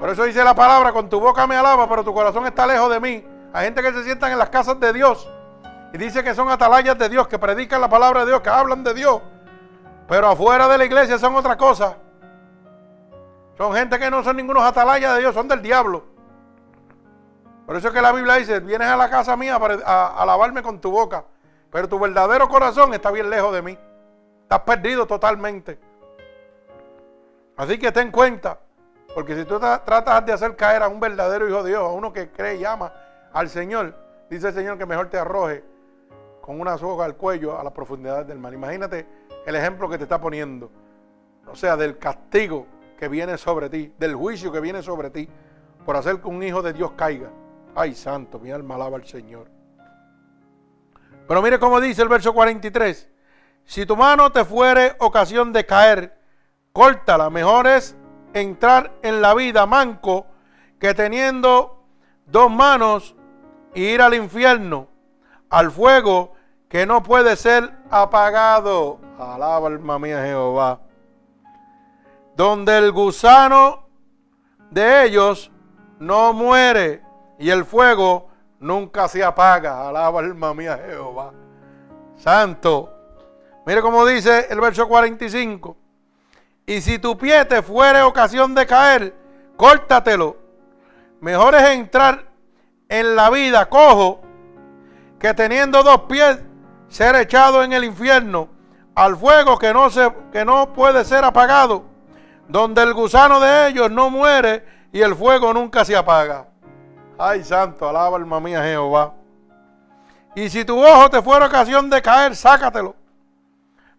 Por 0.00 0.10
eso 0.10 0.24
dice 0.24 0.42
la 0.42 0.56
palabra, 0.56 0.92
con 0.92 1.08
tu 1.08 1.20
boca 1.20 1.46
me 1.46 1.54
alaba, 1.54 1.88
pero 1.88 2.02
tu 2.02 2.12
corazón 2.12 2.44
está 2.48 2.66
lejos 2.66 2.90
de 2.90 2.98
mí. 2.98 3.24
Hay 3.52 3.66
gente 3.66 3.82
que 3.82 3.92
se 3.92 4.02
sientan 4.02 4.32
en 4.32 4.38
las 4.38 4.50
casas 4.50 4.80
de 4.80 4.92
Dios 4.92 5.28
y 5.92 5.98
dice 5.98 6.24
que 6.24 6.34
son 6.34 6.48
atalayas 6.48 6.96
de 6.98 7.08
Dios, 7.08 7.28
que 7.28 7.38
predican 7.38 7.80
la 7.80 7.88
palabra 7.88 8.20
de 8.20 8.26
Dios, 8.26 8.40
que 8.40 8.48
hablan 8.48 8.82
de 8.82 8.94
Dios. 8.94 9.20
Pero 10.08 10.28
afuera 10.28 10.66
de 10.68 10.78
la 10.78 10.84
iglesia 10.86 11.18
son 11.18 11.34
otra 11.36 11.56
cosa. 11.56 11.96
Son 13.58 13.74
gente 13.74 13.98
que 13.98 14.10
no 14.10 14.22
son 14.22 14.36
ningunos 14.36 14.62
atalayas 14.62 15.14
de 15.14 15.20
Dios, 15.20 15.34
son 15.34 15.48
del 15.48 15.60
diablo. 15.60 16.04
Por 17.66 17.76
eso 17.76 17.88
es 17.88 17.94
que 17.94 18.00
la 18.00 18.12
Biblia 18.12 18.36
dice, 18.36 18.60
vienes 18.60 18.88
a 18.88 18.96
la 18.96 19.10
casa 19.10 19.36
mía 19.36 19.58
para 19.58 19.78
a, 19.84 20.22
alabarme 20.22 20.62
con 20.62 20.80
tu 20.80 20.90
boca, 20.90 21.24
pero 21.70 21.88
tu 21.88 21.98
verdadero 21.98 22.48
corazón 22.48 22.94
está 22.94 23.10
bien 23.10 23.28
lejos 23.28 23.52
de 23.52 23.60
mí. 23.60 23.78
Estás 24.42 24.60
perdido 24.60 25.06
totalmente. 25.06 25.78
Así 27.56 27.78
que 27.78 27.92
ten 27.92 28.10
cuenta, 28.10 28.58
porque 29.14 29.36
si 29.36 29.44
tú 29.44 29.60
tratas 29.60 30.24
de 30.24 30.32
hacer 30.32 30.56
caer 30.56 30.82
a 30.82 30.88
un 30.88 30.98
verdadero 30.98 31.46
hijo 31.46 31.62
de 31.62 31.70
Dios, 31.70 31.82
a 31.82 31.88
uno 31.88 32.12
que 32.14 32.30
cree 32.30 32.56
y 32.56 32.64
ama 32.64 32.92
al 33.32 33.50
Señor, 33.50 33.94
dice 34.30 34.48
el 34.48 34.54
Señor 34.54 34.78
que 34.78 34.86
mejor 34.86 35.08
te 35.08 35.18
arroje 35.18 35.71
con 36.42 36.60
una 36.60 36.76
soga 36.76 37.06
al 37.06 37.16
cuello 37.16 37.58
a 37.58 37.64
la 37.64 37.72
profundidad 37.72 38.26
del 38.26 38.38
mar. 38.38 38.52
Imagínate 38.52 39.06
el 39.46 39.54
ejemplo 39.54 39.88
que 39.88 39.96
te 39.96 40.02
está 40.02 40.20
poniendo. 40.20 40.70
O 41.46 41.56
sea, 41.56 41.76
del 41.76 41.96
castigo 41.96 42.66
que 42.98 43.08
viene 43.08 43.38
sobre 43.38 43.70
ti, 43.70 43.94
del 43.98 44.14
juicio 44.14 44.52
que 44.52 44.60
viene 44.60 44.82
sobre 44.82 45.08
ti, 45.08 45.28
por 45.86 45.96
hacer 45.96 46.20
que 46.20 46.28
un 46.28 46.42
hijo 46.42 46.60
de 46.60 46.72
Dios 46.72 46.92
caiga. 46.96 47.30
Ay, 47.74 47.94
santo, 47.94 48.38
mi 48.38 48.50
alma 48.50 48.74
alaba 48.74 48.96
al 48.96 49.06
Señor. 49.06 49.46
Pero 51.26 51.40
mire 51.40 51.58
cómo 51.58 51.80
dice 51.80 52.02
el 52.02 52.08
verso 52.08 52.34
43. 52.34 53.08
Si 53.64 53.86
tu 53.86 53.96
mano 53.96 54.30
te 54.30 54.44
fuere 54.44 54.96
ocasión 54.98 55.52
de 55.52 55.64
caer, 55.64 56.18
córtala. 56.72 57.30
Mejor 57.30 57.68
es 57.68 57.96
entrar 58.34 58.92
en 59.02 59.22
la 59.22 59.34
vida 59.34 59.64
manco 59.64 60.26
que 60.80 60.92
teniendo 60.92 61.84
dos 62.26 62.50
manos 62.50 63.14
y 63.74 63.84
ir 63.84 64.02
al 64.02 64.14
infierno, 64.14 64.88
al 65.52 65.70
fuego 65.70 66.32
que 66.68 66.86
no 66.86 67.02
puede 67.02 67.36
ser 67.36 67.70
apagado. 67.90 68.98
Alaba 69.18 69.68
alma 69.68 69.98
mía 69.98 70.24
Jehová. 70.24 70.80
Donde 72.34 72.78
el 72.78 72.90
gusano 72.90 73.86
de 74.70 75.04
ellos 75.04 75.52
no 75.98 76.32
muere 76.32 77.02
y 77.38 77.50
el 77.50 77.66
fuego 77.66 78.30
nunca 78.58 79.06
se 79.08 79.22
apaga. 79.22 79.86
Alaba 79.86 80.20
alma 80.20 80.54
mía 80.54 80.80
Jehová. 80.86 81.32
Santo. 82.16 82.90
Mire 83.66 83.82
cómo 83.82 84.06
dice 84.06 84.46
el 84.48 84.58
verso 84.58 84.88
45. 84.88 85.76
Y 86.64 86.80
si 86.80 86.98
tu 86.98 87.18
pie 87.18 87.44
te 87.44 87.60
fuere 87.60 88.00
ocasión 88.00 88.54
de 88.54 88.66
caer, 88.66 89.14
córtatelo. 89.56 90.38
Mejor 91.20 91.54
es 91.56 91.68
entrar 91.68 92.24
en 92.88 93.14
la 93.14 93.28
vida 93.28 93.68
cojo 93.68 94.31
que 95.22 95.32
teniendo 95.34 95.84
dos 95.84 96.00
pies 96.08 96.40
ser 96.88 97.14
echado 97.14 97.62
en 97.62 97.72
el 97.72 97.84
infierno 97.84 98.48
al 98.96 99.16
fuego 99.16 99.56
que 99.56 99.72
no, 99.72 99.88
se, 99.88 100.12
que 100.32 100.44
no 100.44 100.72
puede 100.72 101.04
ser 101.04 101.24
apagado, 101.24 101.84
donde 102.48 102.82
el 102.82 102.92
gusano 102.92 103.38
de 103.38 103.68
ellos 103.68 103.88
no 103.88 104.10
muere 104.10 104.66
y 104.92 105.00
el 105.00 105.14
fuego 105.14 105.54
nunca 105.54 105.84
se 105.84 105.96
apaga. 105.96 106.48
Ay, 107.16 107.44
santo, 107.44 107.88
alaba 107.88 108.16
alma 108.16 108.40
mía 108.40 108.64
Jehová. 108.64 109.14
Y 110.34 110.50
si 110.50 110.64
tu 110.64 110.84
ojo 110.84 111.08
te 111.08 111.22
fuera 111.22 111.46
ocasión 111.46 111.88
de 111.88 112.02
caer, 112.02 112.34
sácatelo. 112.34 112.96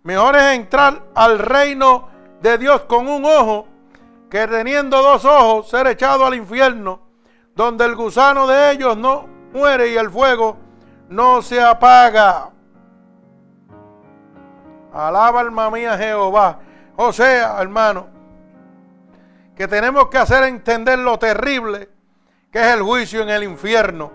Mejor 0.03 0.35
es 0.35 0.55
entrar 0.55 1.03
al 1.15 1.39
reino 1.39 2.09
de 2.41 2.57
Dios 2.57 2.81
con 2.81 3.07
un 3.07 3.23
ojo 3.23 3.65
que 4.29 4.45
teniendo 4.45 5.01
dos 5.01 5.23
ojos 5.23 5.69
ser 5.69 5.87
echado 5.87 6.25
al 6.25 6.35
infierno, 6.35 6.99
donde 7.55 7.85
el 7.85 7.95
gusano 7.95 8.45
de 8.45 8.71
ellos 8.71 8.97
no 8.97 9.29
muere 9.53 9.87
y 9.87 9.95
el 9.95 10.09
fuego 10.09 10.57
no 11.09 11.41
se 11.41 11.61
apaga. 11.61 12.49
Alaba 14.93 15.39
alma 15.39 15.69
mía 15.71 15.97
Jehová. 15.97 16.59
O 16.95 17.11
sea, 17.11 17.61
hermano, 17.61 18.07
que 19.55 19.67
tenemos 19.67 20.07
que 20.09 20.17
hacer 20.17 20.43
entender 20.43 20.99
lo 20.99 21.17
terrible 21.17 21.89
que 22.51 22.59
es 22.59 22.67
el 22.67 22.83
juicio 22.83 23.23
en 23.23 23.29
el 23.29 23.43
infierno, 23.43 24.11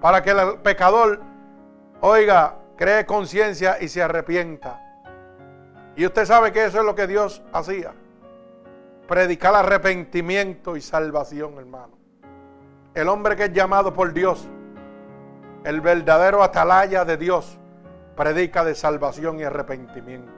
para 0.00 0.20
que 0.20 0.30
el 0.30 0.58
pecador, 0.58 1.20
oiga, 2.00 2.56
cree 2.76 3.06
conciencia 3.06 3.76
y 3.80 3.86
se 3.86 4.02
arrepienta. 4.02 4.80
Y 5.94 6.04
usted 6.04 6.24
sabe 6.24 6.50
que 6.50 6.64
eso 6.64 6.80
es 6.80 6.84
lo 6.84 6.96
que 6.96 7.06
Dios 7.06 7.40
hacía. 7.52 7.92
Predicar 9.06 9.54
arrepentimiento 9.54 10.76
y 10.76 10.80
salvación, 10.80 11.56
hermano. 11.56 11.96
El 12.94 13.08
hombre 13.08 13.36
que 13.36 13.44
es 13.44 13.52
llamado 13.52 13.94
por 13.94 14.12
Dios, 14.12 14.48
el 15.64 15.80
verdadero 15.80 16.42
atalaya 16.42 17.04
de 17.04 17.16
Dios, 17.16 17.58
predica 18.16 18.64
de 18.64 18.74
salvación 18.74 19.38
y 19.38 19.44
arrepentimiento. 19.44 20.32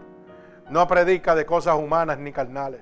No 0.70 0.86
predica 0.86 1.34
de 1.34 1.46
cosas 1.46 1.76
humanas 1.76 2.18
ni 2.18 2.32
carnales. 2.32 2.80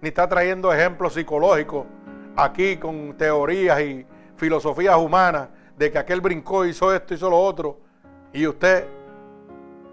Ni 0.00 0.08
está 0.08 0.28
trayendo 0.28 0.72
ejemplos 0.72 1.14
psicológicos 1.14 1.86
aquí 2.36 2.76
con 2.76 3.16
teorías 3.16 3.80
y 3.80 4.06
filosofías 4.36 4.96
humanas 4.96 5.48
de 5.76 5.90
que 5.90 5.98
aquel 5.98 6.20
brincó, 6.20 6.64
hizo 6.64 6.94
esto, 6.94 7.14
hizo 7.14 7.28
lo 7.30 7.38
otro. 7.38 7.78
Y 8.32 8.46
usted 8.46 8.86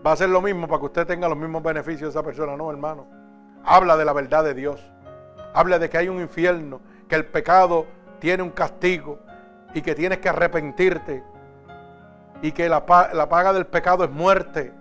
va 0.05 0.11
a 0.11 0.13
hacer 0.13 0.29
lo 0.29 0.41
mismo 0.41 0.67
para 0.67 0.79
que 0.79 0.85
usted 0.85 1.07
tenga 1.07 1.27
los 1.27 1.37
mismos 1.37 1.63
beneficios 1.63 2.13
de 2.13 2.19
esa 2.19 2.23
persona. 2.23 2.55
No, 2.55 2.69
hermano. 2.69 3.07
Habla 3.63 3.97
de 3.97 4.05
la 4.05 4.13
verdad 4.13 4.43
de 4.43 4.53
Dios. 4.53 4.81
Habla 5.53 5.79
de 5.79 5.89
que 5.89 5.97
hay 5.97 6.09
un 6.09 6.21
infierno, 6.21 6.81
que 7.07 7.15
el 7.15 7.25
pecado 7.25 7.85
tiene 8.19 8.43
un 8.43 8.51
castigo 8.51 9.19
y 9.73 9.81
que 9.81 9.95
tienes 9.95 10.19
que 10.19 10.29
arrepentirte 10.29 11.23
y 12.41 12.51
que 12.51 12.69
la, 12.69 12.85
paga 12.85 13.53
del 13.53 13.65
pecado 13.65 14.03
es 14.03 14.11
muerte, 14.11 14.73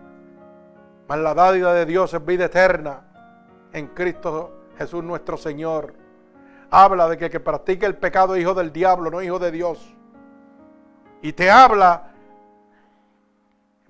mas 1.08 1.18
la 1.18 1.34
dádiva 1.34 1.72
de 1.72 1.86
Dios 1.86 2.12
es 2.12 2.24
vida 2.24 2.46
eterna 2.46 3.02
en 3.72 3.88
Cristo 3.88 4.52
Jesús 4.76 5.02
nuestro 5.02 5.36
Señor. 5.36 5.94
Habla 6.70 7.08
de 7.08 7.16
que 7.16 7.26
el 7.26 7.30
que 7.30 7.40
practique 7.40 7.86
el 7.86 7.96
pecado 7.96 8.34
es 8.34 8.42
hijo 8.42 8.54
del 8.54 8.72
diablo, 8.72 9.10
no 9.10 9.22
hijo 9.22 9.38
de 9.38 9.50
Dios. 9.50 9.94
Y 11.22 11.32
te 11.32 11.50
habla, 11.50 12.10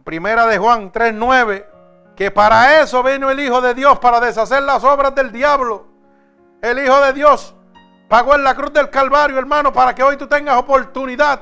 primera 0.04 0.46
de 0.46 0.58
Juan 0.58 0.92
3.9, 0.92 1.66
que 2.14 2.30
para 2.30 2.80
eso 2.80 3.02
vino 3.02 3.30
el 3.30 3.40
Hijo 3.40 3.60
de 3.60 3.74
Dios, 3.74 3.98
para 3.98 4.20
deshacer 4.20 4.62
las 4.62 4.84
obras 4.84 5.14
del 5.14 5.32
diablo. 5.32 5.86
El 6.62 6.78
Hijo 6.78 6.98
de 7.00 7.12
Dios 7.12 7.54
pagó 8.08 8.34
en 8.34 8.44
la 8.44 8.54
cruz 8.54 8.72
del 8.72 8.88
Calvario, 8.88 9.38
hermano, 9.38 9.72
para 9.72 9.94
que 9.94 10.02
hoy 10.02 10.16
tú 10.16 10.26
tengas 10.26 10.56
oportunidad 10.56 11.40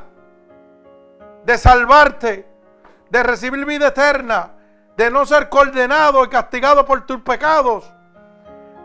de 1.45 1.59
salvarte, 1.59 2.47
de 3.11 3.22
recibir 3.22 3.64
vida 3.64 3.88
eterna, 3.88 4.53
de 4.97 5.11
no 5.11 5.26
ser 5.26 5.49
condenado 5.49 6.24
y 6.24 6.28
castigado 6.28 6.84
por 6.84 7.05
tus 7.07 7.20
pecados, 7.20 7.90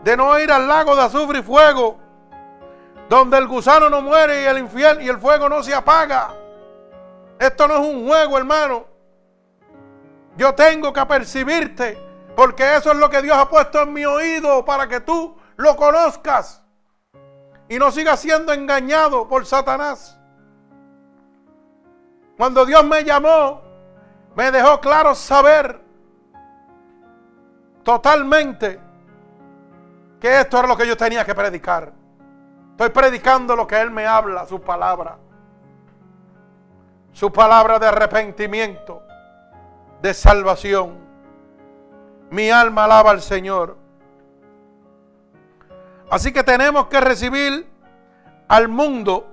de 0.04 0.16
no 0.16 0.38
ir 0.38 0.50
al 0.52 0.66
lago 0.66 0.94
de 0.94 1.02
azufre 1.02 1.40
y 1.40 1.42
fuego, 1.42 1.98
donde 3.08 3.38
el 3.38 3.46
gusano 3.46 3.90
no 3.90 4.02
muere 4.02 4.42
y 4.42 4.44
el 4.46 4.58
infierno 4.58 5.02
y 5.02 5.08
el 5.08 5.18
fuego 5.18 5.48
no 5.48 5.62
se 5.62 5.74
apaga. 5.74 6.34
Esto 7.38 7.66
no 7.66 7.74
es 7.74 7.80
un 7.80 8.06
juego, 8.06 8.38
hermano. 8.38 8.86
Yo 10.36 10.54
tengo 10.54 10.92
que 10.92 11.00
apercibirte, 11.00 11.98
porque 12.36 12.76
eso 12.76 12.92
es 12.92 12.98
lo 12.98 13.10
que 13.10 13.22
Dios 13.22 13.36
ha 13.36 13.48
puesto 13.48 13.82
en 13.82 13.92
mi 13.92 14.04
oído 14.04 14.64
para 14.64 14.86
que 14.86 15.00
tú 15.00 15.36
lo 15.56 15.76
conozcas 15.76 16.62
y 17.68 17.78
no 17.78 17.90
sigas 17.90 18.20
siendo 18.20 18.52
engañado 18.52 19.28
por 19.28 19.46
Satanás. 19.46 20.19
Cuando 22.40 22.64
Dios 22.64 22.82
me 22.86 23.04
llamó, 23.04 23.60
me 24.34 24.50
dejó 24.50 24.80
claro 24.80 25.14
saber 25.14 25.78
totalmente 27.82 28.80
que 30.18 30.40
esto 30.40 30.58
era 30.58 30.66
lo 30.66 30.74
que 30.74 30.86
yo 30.86 30.96
tenía 30.96 31.22
que 31.22 31.34
predicar. 31.34 31.92
Estoy 32.70 32.88
predicando 32.88 33.54
lo 33.54 33.66
que 33.66 33.78
Él 33.78 33.90
me 33.90 34.06
habla, 34.06 34.46
su 34.46 34.58
palabra. 34.58 35.18
Su 37.12 37.30
palabra 37.30 37.78
de 37.78 37.88
arrepentimiento, 37.88 39.02
de 40.00 40.14
salvación. 40.14 40.96
Mi 42.30 42.50
alma 42.50 42.84
alaba 42.84 43.10
al 43.10 43.20
Señor. 43.20 43.76
Así 46.10 46.32
que 46.32 46.42
tenemos 46.42 46.86
que 46.86 47.02
recibir 47.02 47.70
al 48.48 48.68
mundo. 48.68 49.26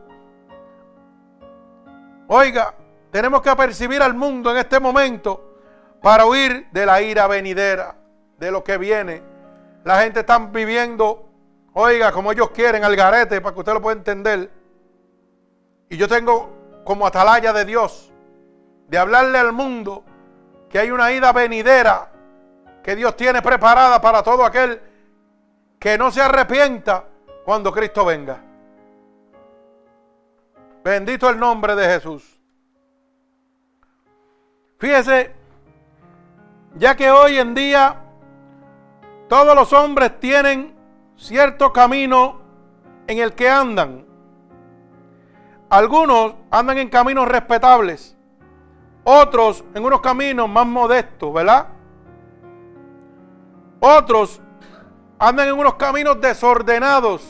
Oiga, 2.27 2.73
tenemos 3.11 3.41
que 3.41 3.55
percibir 3.55 4.01
al 4.01 4.13
mundo 4.13 4.51
en 4.51 4.57
este 4.57 4.79
momento 4.79 5.55
para 6.01 6.25
huir 6.25 6.67
de 6.71 6.85
la 6.85 7.01
ira 7.01 7.27
venidera, 7.27 7.95
de 8.37 8.51
lo 8.51 8.63
que 8.63 8.77
viene. 8.77 9.23
La 9.83 10.01
gente 10.01 10.21
está 10.21 10.37
viviendo, 10.39 11.29
oiga, 11.73 12.11
como 12.11 12.31
ellos 12.31 12.51
quieren, 12.51 12.83
al 12.83 12.95
garete, 12.95 13.41
para 13.41 13.53
que 13.53 13.59
usted 13.59 13.73
lo 13.73 13.81
pueda 13.81 13.97
entender. 13.97 14.51
Y 15.89 15.97
yo 15.97 16.07
tengo 16.07 16.81
como 16.83 17.07
atalaya 17.07 17.53
de 17.53 17.65
Dios, 17.65 18.11
de 18.87 18.97
hablarle 18.97 19.37
al 19.37 19.53
mundo 19.53 20.03
que 20.69 20.79
hay 20.79 20.91
una 20.91 21.11
ida 21.11 21.31
venidera 21.31 22.11
que 22.83 22.95
Dios 22.95 23.15
tiene 23.15 23.41
preparada 23.41 23.99
para 23.99 24.23
todo 24.23 24.45
aquel 24.45 24.81
que 25.79 25.97
no 25.97 26.11
se 26.11 26.21
arrepienta 26.21 27.05
cuando 27.43 27.71
Cristo 27.71 28.05
venga. 28.05 28.41
Bendito 30.83 31.29
el 31.29 31.37
nombre 31.37 31.75
de 31.75 31.85
Jesús. 31.85 32.36
Fíjese, 34.79 35.33
ya 36.75 36.95
que 36.95 37.09
hoy 37.09 37.39
en 37.39 37.55
día 37.55 38.03
todos 39.27 39.55
los 39.55 39.73
hombres 39.73 40.19
tienen 40.19 40.75
cierto 41.15 41.73
camino 41.73 42.39
en 43.07 43.17
el 43.17 43.33
que 43.33 43.49
andan. 43.49 44.05
Algunos 45.69 46.35
andan 46.51 46.77
en 46.77 46.89
caminos 46.89 47.27
respetables, 47.27 48.15
otros 49.03 49.65
en 49.73 49.83
unos 49.83 49.99
caminos 49.99 50.47
más 50.47 50.67
modestos, 50.67 51.33
¿verdad? 51.33 51.67
Otros 53.79 54.39
andan 55.17 55.47
en 55.47 55.55
unos 55.55 55.73
caminos 55.73 56.21
desordenados 56.21 57.27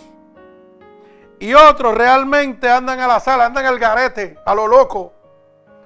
y 1.39 1.53
otros 1.53 1.95
realmente 1.95 2.69
andan 2.69 2.99
a 2.99 3.07
la 3.07 3.21
sala, 3.21 3.45
andan 3.45 3.65
al 3.65 3.79
garete, 3.79 4.37
a 4.45 4.53
lo 4.53 4.67
loco. 4.67 5.13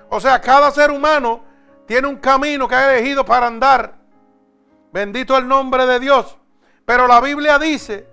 O 0.10 0.20
sea, 0.20 0.42
cada 0.42 0.72
ser 0.72 0.90
humano 0.90 1.51
tiene 1.92 2.08
un 2.08 2.16
camino 2.16 2.70
que 2.70 2.76
ha 2.76 2.96
elegido 2.96 3.26
para 3.26 3.48
andar. 3.48 3.96
Bendito 4.94 5.38
el 5.38 5.46
nombre 5.46 5.86
de 5.86 6.00
Dios. 6.00 6.38
Pero 6.86 7.06
la 7.06 7.20
Biblia 7.20 7.60
dice 7.60 8.08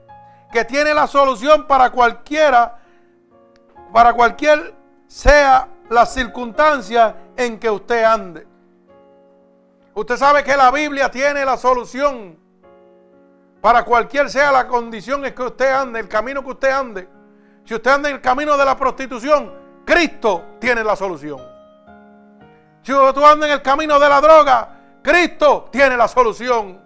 que 0.51 0.65
tiene 0.65 0.93
la 0.93 1.07
solución 1.07 1.65
para 1.69 1.91
cualquiera, 1.91 2.81
para 3.93 4.15
cualquier 4.15 4.75
sea 5.07 5.69
la 5.91 6.07
circunstancia 6.07 7.15
en 7.37 7.61
que 7.61 7.71
usted 7.71 8.03
ande. 8.03 8.49
Usted 9.95 10.17
sabe 10.17 10.43
que 10.43 10.57
la 10.57 10.73
Biblia 10.73 11.09
tiene 11.09 11.45
la 11.45 11.57
solución 11.57 12.37
para 13.61 13.85
cualquier 13.85 14.29
sea 14.29 14.51
la 14.51 14.67
condición 14.67 15.25
en 15.25 15.33
que 15.33 15.43
usted 15.45 15.71
ande, 15.71 16.01
el 16.01 16.09
camino 16.09 16.43
que 16.43 16.51
usted 16.51 16.71
ande. 16.71 17.09
Si 17.65 17.77
usted 17.77 17.93
anda 17.93 18.09
en 18.09 18.17
el 18.17 18.21
camino 18.21 18.57
de 18.57 18.65
la 18.65 18.77
prostitución, 18.77 19.55
Cristo 19.85 20.57
tiene 20.59 20.83
la 20.83 20.97
solución. 20.97 21.58
Si 22.83 22.93
tú 22.93 23.27
andas 23.27 23.49
en 23.49 23.55
el 23.55 23.63
camino 23.63 23.99
de 23.99 24.09
la 24.09 24.21
droga, 24.21 24.69
Cristo 25.03 25.69
tiene 25.71 25.97
la 25.97 26.09
solución. 26.09 26.81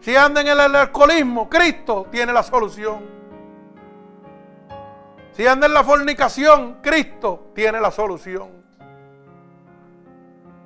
Si 0.00 0.14
anda 0.14 0.40
en 0.40 0.48
el 0.48 0.60
alcoholismo, 0.60 1.48
Cristo 1.48 2.06
tiene 2.10 2.32
la 2.32 2.42
solución. 2.42 3.02
Si 5.32 5.46
anda 5.46 5.66
en 5.66 5.74
la 5.74 5.82
fornicación, 5.82 6.78
Cristo 6.82 7.50
tiene 7.54 7.80
la 7.80 7.90
solución. 7.90 8.50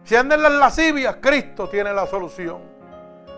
Si 0.04 0.16
anda 0.16 0.34
en 0.34 0.42
las 0.42 0.52
lascivias, 0.52 1.16
Cristo 1.20 1.68
tiene 1.68 1.92
la 1.92 2.06
solución. 2.06 2.60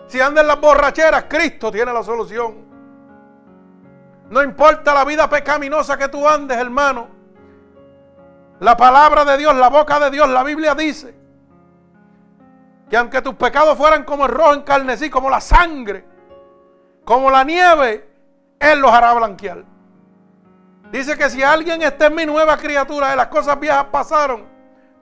Si 0.07 0.19
anda 0.19 0.41
en 0.41 0.47
las 0.47 0.59
borracheras, 0.59 1.25
Cristo 1.29 1.71
tiene 1.71 1.93
la 1.93 2.03
solución. 2.03 2.65
No 4.29 4.41
importa 4.41 4.93
la 4.93 5.05
vida 5.05 5.29
pecaminosa 5.29 5.97
que 5.97 6.07
tú 6.07 6.27
andes, 6.27 6.57
hermano. 6.57 7.20
La 8.61 8.77
palabra 8.77 9.25
de 9.25 9.37
Dios, 9.37 9.55
la 9.55 9.69
boca 9.69 9.99
de 9.99 10.11
Dios, 10.11 10.29
la 10.29 10.43
Biblia 10.43 10.75
dice 10.75 11.15
que 12.87 12.95
aunque 12.95 13.19
tus 13.23 13.33
pecados 13.33 13.75
fueran 13.75 14.03
como 14.03 14.25
el 14.27 14.31
rojo 14.31 14.53
en 14.53 14.61
carnesí, 14.61 15.09
como 15.09 15.31
la 15.31 15.41
sangre, 15.41 16.05
como 17.03 17.31
la 17.31 17.43
nieve, 17.43 18.07
Él 18.59 18.79
los 18.79 18.91
hará 18.91 19.15
blanquear. 19.15 19.63
Dice 20.91 21.17
que 21.17 21.27
si 21.31 21.41
alguien 21.41 21.81
está 21.81 22.05
en 22.05 22.13
mi 22.13 22.23
nueva 22.27 22.55
criatura, 22.57 23.09
de 23.09 23.15
las 23.15 23.27
cosas 23.29 23.59
viejas 23.59 23.85
pasaron, 23.85 24.45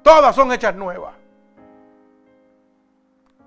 todas 0.04 0.34
son 0.34 0.54
hechas 0.54 0.74
nuevas. 0.76 1.16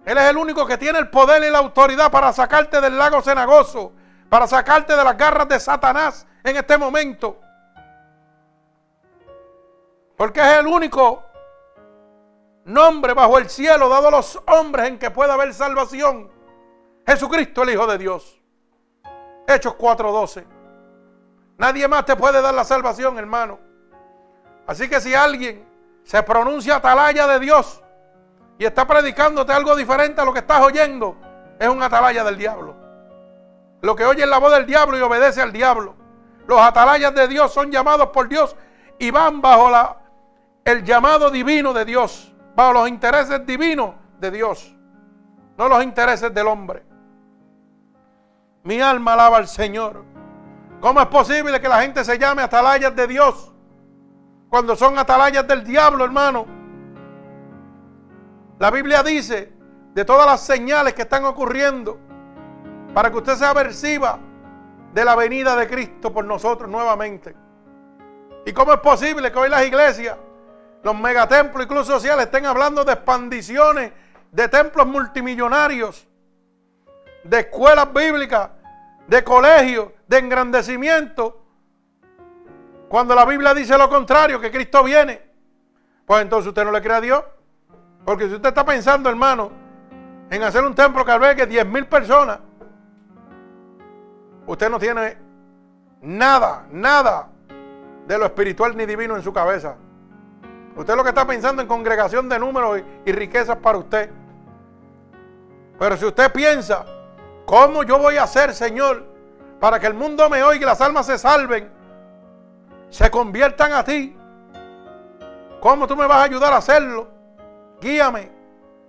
Él 0.05 0.19
es 0.19 0.25
el 0.25 0.37
único 0.37 0.67
que 0.67 0.77
tiene 0.77 0.99
el 0.99 1.09
poder 1.09 1.43
y 1.43 1.51
la 1.51 1.61
autoridad 1.61 2.11
para 2.11 2.35
sacarte 2.35 2.83
del 2.83 2.99
lago 2.99 3.23
cenagoso, 3.23 3.95
para 4.29 4.47
sacarte 4.47 4.95
de 4.95 5.05
las 5.05 5.17
garras 5.17 5.49
de 5.49 5.59
Satanás 5.59 6.27
en 6.45 6.57
este 6.57 6.77
momento. 6.77 7.39
Porque 10.23 10.39
es 10.39 10.59
el 10.61 10.69
único 10.69 11.25
nombre 12.67 13.13
bajo 13.13 13.39
el 13.39 13.51
cielo 13.51 13.89
dado 13.89 14.07
a 14.07 14.11
los 14.13 14.41
hombres 14.47 14.87
en 14.87 14.97
que 14.97 15.11
pueda 15.11 15.35
haber 15.35 15.53
salvación. 15.53 16.31
Jesucristo, 17.05 17.65
el 17.65 17.71
Hijo 17.71 17.89
de 17.89 17.99
Dios. 17.99 18.41
Hechos 19.49 19.75
4:12. 19.75 20.47
Nadie 21.59 21.89
más 21.89 22.05
te 22.05 22.15
puede 22.15 22.41
dar 22.41 22.55
la 22.55 22.63
salvación, 22.63 23.19
hermano. 23.19 23.59
Así 24.65 24.89
que 24.89 25.01
si 25.01 25.13
alguien 25.13 25.69
se 26.05 26.23
pronuncia 26.23 26.77
atalaya 26.77 27.27
de 27.27 27.41
Dios 27.41 27.83
y 28.59 28.65
está 28.65 28.87
predicándote 28.87 29.53
algo 29.53 29.75
diferente 29.75 30.21
a 30.21 30.25
lo 30.25 30.33
que 30.33 30.39
estás 30.39 30.61
oyendo, 30.61 31.17
es 31.59 31.69
un 31.69 31.83
atalaya 31.83 32.23
del 32.23 32.39
diablo. 32.39 32.77
Lo 33.81 33.97
que 33.97 34.05
oye 34.05 34.23
es 34.23 34.29
la 34.29 34.39
voz 34.39 34.53
del 34.53 34.67
diablo 34.67 34.97
y 34.97 35.01
obedece 35.01 35.43
al 35.43 35.51
diablo. 35.51 35.97
Los 36.47 36.61
atalayas 36.61 37.13
de 37.13 37.27
Dios 37.27 37.53
son 37.53 37.73
llamados 37.73 38.11
por 38.11 38.29
Dios 38.29 38.55
y 39.01 39.11
van 39.11 39.43
bajo 39.43 39.69
la, 39.69 40.02
el 40.65 40.85
llamado 40.85 41.31
divino 41.31 41.73
de 41.73 41.85
Dios, 41.85 42.35
bajo 42.55 42.73
los 42.73 42.89
intereses 42.89 43.45
divinos 43.47 43.95
de 44.21 44.31
Dios, 44.31 44.75
no 45.59 45.69
los 45.69 45.83
intereses 45.83 46.33
del 46.33 46.47
hombre. 46.47 46.85
Mi 48.65 48.81
alma 48.81 49.15
alaba 49.15 49.39
al 49.39 49.49
Señor. 49.49 50.05
¿Cómo 50.81 51.01
es 51.01 51.07
posible 51.09 51.61
que 51.61 51.69
la 51.69 51.83
gente 51.83 52.05
se 52.05 52.19
llame 52.19 52.43
atalayas 52.43 52.95
de 52.95 53.07
Dios 53.07 53.53
cuando 54.49 54.77
son 54.77 54.99
atalayas 54.99 55.47
del 55.47 55.65
diablo, 55.65 56.05
hermano? 56.05 56.47
La 58.59 58.71
Biblia 58.71 59.03
dice 59.03 59.53
de 59.95 60.05
todas 60.05 60.27
las 60.27 60.41
señales 60.41 60.95
que 60.95 61.03
están 61.03 61.25
ocurriendo 61.25 61.99
para 62.95 63.11
que 63.11 63.17
usted 63.17 63.35
sea 63.35 63.51
aversiva 63.51 64.19
de 64.93 65.05
la 65.05 65.17
venida 65.17 65.57
de 65.57 65.67
Cristo 65.67 66.13
por 66.13 66.25
nosotros 66.25 66.71
nuevamente. 66.71 67.35
¿Y 68.45 68.53
cómo 68.53 68.73
es 68.73 68.81
posible 68.81 69.31
que 69.31 69.39
hoy 69.39 69.49
las 69.49 69.65
iglesias, 69.65 70.17
los 70.83 70.95
megatemplos 70.99 71.65
y 71.65 71.69
clubes 71.69 71.87
sociales 71.87 72.27
estén 72.27 72.47
hablando 72.47 72.85
de 72.85 72.93
expandiciones 72.93 73.93
de 74.31 74.49
templos 74.49 74.87
multimillonarios, 74.87 76.07
de 77.25 77.41
escuelas 77.41 77.93
bíblicas, 77.93 78.51
de 79.07 79.23
colegios, 79.23 79.89
de 80.07 80.19
engrandecimiento, 80.19 81.43
cuando 82.89 83.15
la 83.15 83.25
Biblia 83.25 83.55
dice 83.55 83.79
lo 83.79 83.89
contrario, 83.89 84.39
que 84.39 84.51
Cristo 84.51 84.85
viene, 84.85 85.23
pues 86.05 86.21
entonces 86.21 86.49
usted 86.49 86.65
no 86.65 86.73
le 86.73 86.83
cree 86.83 86.97
a 86.97 87.01
Dios. 87.01 87.25
Porque 88.05 88.29
si 88.29 88.35
usted 88.35 88.51
está 88.51 88.67
pensando, 88.67 89.09
hermano, 89.09 89.51
en 90.29 90.43
hacer 90.43 90.65
un 90.65 90.75
templo 90.75 91.05
que 91.05 91.11
albergue 91.11 91.47
10 91.47 91.67
mil 91.67 91.87
personas, 91.87 92.39
usted 94.47 94.69
no 94.69 94.79
tiene 94.79 95.17
nada, 96.03 96.67
nada 96.71 97.29
de 98.07 98.19
lo 98.19 98.27
espiritual 98.27 98.77
ni 98.77 98.85
divino 98.85 99.17
en 99.17 99.23
su 99.23 99.33
cabeza. 99.33 99.77
Usted 100.77 100.97
lo 100.97 101.03
que 101.03 101.11
está 101.11 101.27
pensando 101.27 101.61
en 101.61 101.69
congregación 101.69 102.29
de 102.29 102.39
números 102.39 102.83
y, 103.05 103.13
riquezas 103.13 103.57
para 103.57 103.79
usted. 103.79 104.11
Pero 105.79 105.97
si 105.97 106.05
usted 106.05 106.33
piensa, 106.33 106.85
¿cómo 107.45 107.83
yo 107.83 107.99
voy 107.99 108.17
a 108.17 108.23
hacer, 108.23 108.55
Señor, 108.55 109.05
para 109.63 109.79
que 109.79 109.87
el 109.87 109.95
mundo 109.95 110.29
me 110.29 110.43
oiga 110.43 110.63
y 110.63 110.67
las 110.67 110.81
almas 110.81 111.07
se 111.07 111.19
salven, 111.19 111.71
se 112.91 113.11
conviertan 113.11 113.73
a 113.73 113.85
ti. 113.85 114.17
¿Cómo 115.61 115.87
tú 115.87 115.97
me 115.97 116.07
vas 116.07 116.19
a 116.19 116.23
ayudar 116.25 116.53
a 116.53 116.57
hacerlo? 116.57 117.09
Guíame, 117.81 118.29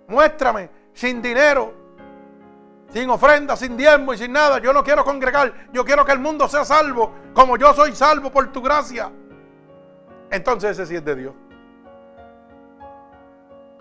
muéstrame, 0.08 0.70
sin 0.92 1.22
dinero, 1.22 1.74
sin 2.92 3.10
ofrenda, 3.10 3.56
sin 3.56 3.78
diezmo 3.78 4.14
y 4.14 4.18
sin 4.18 4.32
nada. 4.32 4.58
Yo 4.58 4.74
no 4.74 4.84
quiero 4.84 5.06
congregar, 5.06 5.54
yo 5.72 5.86
quiero 5.86 6.04
que 6.04 6.12
el 6.12 6.20
mundo 6.20 6.48
sea 6.48 6.66
salvo, 6.66 7.14
como 7.34 7.56
yo 7.56 7.74
soy 7.76 7.96
salvo 7.96 8.32
por 8.32 8.52
tu 8.52 8.62
gracia. 8.62 9.12
Entonces 10.32 10.72
ese 10.72 10.88
sí 10.88 10.96
es 10.96 11.06
de 11.06 11.16
Dios. 11.16 11.34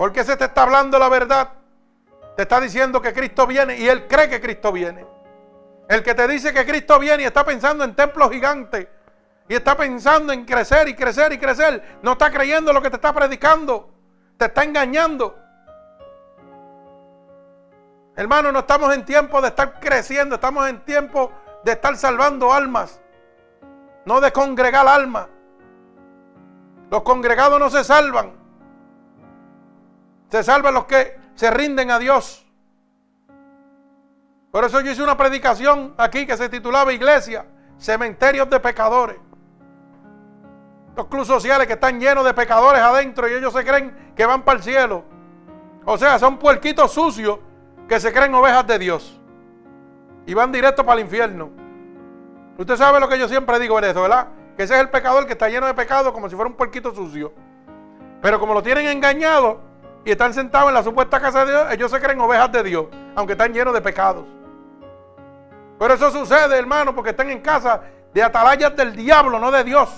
Porque 0.03 0.25
se 0.25 0.37
te 0.37 0.47
está 0.47 0.65
hablando 0.65 0.99
la 0.99 1.09
verdad. 1.09 1.51
Te 2.35 2.43
está 2.43 2.61
diciendo 2.61 3.01
que 3.01 3.13
Cristo 3.13 3.47
viene 3.47 3.77
y 3.77 3.89
él 3.89 4.09
cree 4.09 4.29
que 4.29 4.41
Cristo 4.41 4.73
viene. 4.73 5.07
El 5.89 6.03
que 6.03 6.13
te 6.13 6.27
dice 6.27 6.53
que 6.53 6.67
Cristo 6.67 6.99
viene 6.99 7.23
y 7.23 7.27
está 7.27 7.45
pensando 7.45 7.85
en 7.85 7.95
templos 7.95 8.29
gigantes 8.33 8.89
y 9.49 9.55
está 9.55 9.77
pensando 9.77 10.33
en 10.33 10.45
crecer 10.45 10.89
y 10.89 10.97
crecer 10.97 11.33
y 11.33 11.39
crecer, 11.39 12.01
no 12.03 12.15
está 12.15 12.33
creyendo 12.33 12.73
lo 12.73 12.83
que 12.83 12.91
te 12.91 12.97
está 12.97 13.13
predicando, 13.13 13.91
te 14.37 14.47
está 14.47 14.65
engañando. 14.65 15.39
Hermano, 18.17 18.51
no 18.51 18.59
estamos 18.59 18.93
en 18.93 19.05
tiempo 19.05 19.41
de 19.41 19.47
estar 19.47 19.79
creciendo, 19.79 20.35
estamos 20.35 20.69
en 20.69 20.85
tiempo 20.85 21.31
de 21.63 21.71
estar 21.71 21.97
salvando 21.97 22.53
almas, 22.53 23.01
no 24.05 24.21
de 24.21 24.33
congregar 24.33 24.89
almas. 24.89 25.29
Los 26.91 27.03
congregados 27.03 27.61
no 27.61 27.71
se 27.71 27.85
salvan, 27.85 28.42
se 30.33 30.43
salvan 30.43 30.73
los 30.73 30.87
que 30.87 31.15
se 31.35 31.51
rinden 31.51 31.91
a 31.91 31.99
Dios. 31.99 32.43
Por 34.51 34.65
eso 34.65 34.81
yo 34.81 34.91
hice 34.91 35.03
una 35.03 35.15
predicación 35.15 35.93
aquí 35.99 36.27
que 36.27 36.39
se 36.39 36.49
titulaba 36.49 36.91
Iglesia, 36.91 37.45
Cementerios 37.77 38.49
de 38.49 38.59
Pecadores. 38.59 39.19
Los 40.97 41.07
clubes 41.09 41.29
sociales 41.29 41.67
que 41.67 41.75
están 41.75 42.01
llenos 42.01 42.25
de 42.25 42.33
pecadores 42.33 42.81
adentro 42.81 43.29
y 43.29 43.35
ellos 43.35 43.53
se 43.53 43.63
creen 43.63 44.15
que 44.17 44.25
van 44.25 44.43
para 44.43 44.57
el 44.57 44.65
cielo. 44.65 45.05
O 45.85 45.99
sea, 45.99 46.19
son 46.19 46.39
puerquitos 46.39 46.93
sucios 46.93 47.39
que 47.87 48.01
se 48.01 48.11
creen 48.11 48.35
ovejas 48.35 48.67
de 48.67 48.79
Dios. 48.79 49.21
Y 50.27 50.33
van 50.33 50.51
directo 50.51 50.83
para 50.87 50.99
el 50.99 51.05
infierno. 51.05 51.51
Usted 52.57 52.77
sabe 52.77 53.01
lo 53.01 53.09
que 53.09 53.19
yo 53.19 53.29
siempre 53.29 53.59
digo 53.59 53.79
en 53.79 53.85
eso, 53.85 54.01
¿verdad? 54.01 54.29
Que 54.57 54.63
ese 54.63 54.77
es 54.77 54.81
el 54.81 54.89
pecador 54.89 55.27
que 55.27 55.33
está 55.33 55.51
lleno 55.51 55.67
de 55.67 55.75
pecado 55.75 56.11
como 56.11 56.31
si 56.31 56.37
fuera 56.37 56.51
un 56.51 56.57
puerquito 56.57 56.95
sucio. 56.95 57.35
Pero 58.23 58.41
como 58.41 58.55
lo 58.55 58.63
tienen 58.63 58.87
engañado 58.87 59.72
y 60.05 60.11
están 60.11 60.35
sentados 60.35 60.69
en 60.69 60.75
la 60.75 60.83
supuesta 60.83 61.21
casa 61.21 61.45
de 61.45 61.53
Dios, 61.53 61.67
ellos 61.73 61.91
se 61.91 62.01
creen 62.01 62.21
ovejas 62.21 62.51
de 62.51 62.63
Dios, 62.63 62.87
aunque 63.15 63.33
están 63.33 63.53
llenos 63.53 63.73
de 63.73 63.81
pecados. 63.81 64.25
Pero 65.79 65.95
eso 65.95 66.11
sucede, 66.11 66.59
hermano, 66.59 66.95
porque 66.95 67.11
están 67.11 67.31
en 67.31 67.41
casa 67.41 67.83
de 68.13 68.23
atalayas 68.23 68.77
del 68.77 68.95
diablo, 68.95 69.39
no 69.39 69.51
de 69.51 69.65
Dios. 69.65 69.89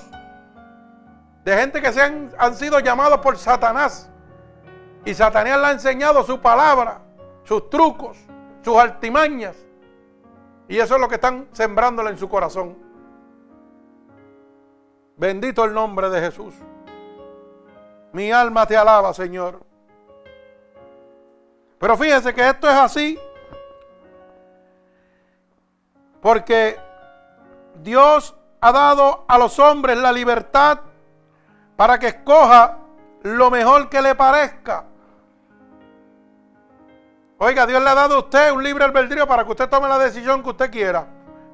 De 1.44 1.56
gente 1.56 1.82
que 1.82 1.92
se 1.92 2.00
han, 2.00 2.30
han 2.38 2.54
sido 2.54 2.78
llamados 2.80 3.18
por 3.18 3.36
Satanás. 3.36 4.10
Y 5.04 5.12
Satanás 5.12 5.58
le 5.58 5.66
ha 5.66 5.70
enseñado 5.72 6.22
su 6.24 6.40
palabra, 6.40 7.00
sus 7.42 7.68
trucos, 7.68 8.16
sus 8.62 8.76
artimañas. 8.76 9.56
Y 10.68 10.78
eso 10.78 10.94
es 10.94 11.00
lo 11.00 11.08
que 11.08 11.16
están 11.16 11.48
sembrándole 11.52 12.10
en 12.10 12.18
su 12.18 12.28
corazón. 12.28 12.78
Bendito 15.16 15.64
el 15.64 15.74
nombre 15.74 16.08
de 16.08 16.20
Jesús. 16.20 16.54
Mi 18.12 18.32
alma 18.32 18.66
te 18.66 18.76
alaba, 18.76 19.12
Señor. 19.12 19.60
Pero 21.78 21.96
fíjese 21.96 22.32
que 22.32 22.48
esto 22.48 22.68
es 22.68 22.74
así 22.74 23.18
porque 26.24 26.80
Dios 27.82 28.34
ha 28.62 28.72
dado 28.72 29.26
a 29.28 29.36
los 29.36 29.58
hombres 29.58 29.98
la 29.98 30.10
libertad 30.10 30.80
para 31.76 31.98
que 31.98 32.06
escoja 32.06 32.78
lo 33.22 33.50
mejor 33.50 33.90
que 33.90 34.00
le 34.00 34.14
parezca. 34.14 34.86
Oiga, 37.36 37.66
Dios 37.66 37.82
le 37.82 37.90
ha 37.90 37.94
dado 37.94 38.14
a 38.14 38.18
usted 38.20 38.52
un 38.52 38.62
libre 38.62 38.84
albedrío 38.84 39.26
para 39.26 39.44
que 39.44 39.50
usted 39.50 39.68
tome 39.68 39.86
la 39.86 39.98
decisión 39.98 40.42
que 40.42 40.48
usted 40.48 40.70
quiera. 40.70 41.06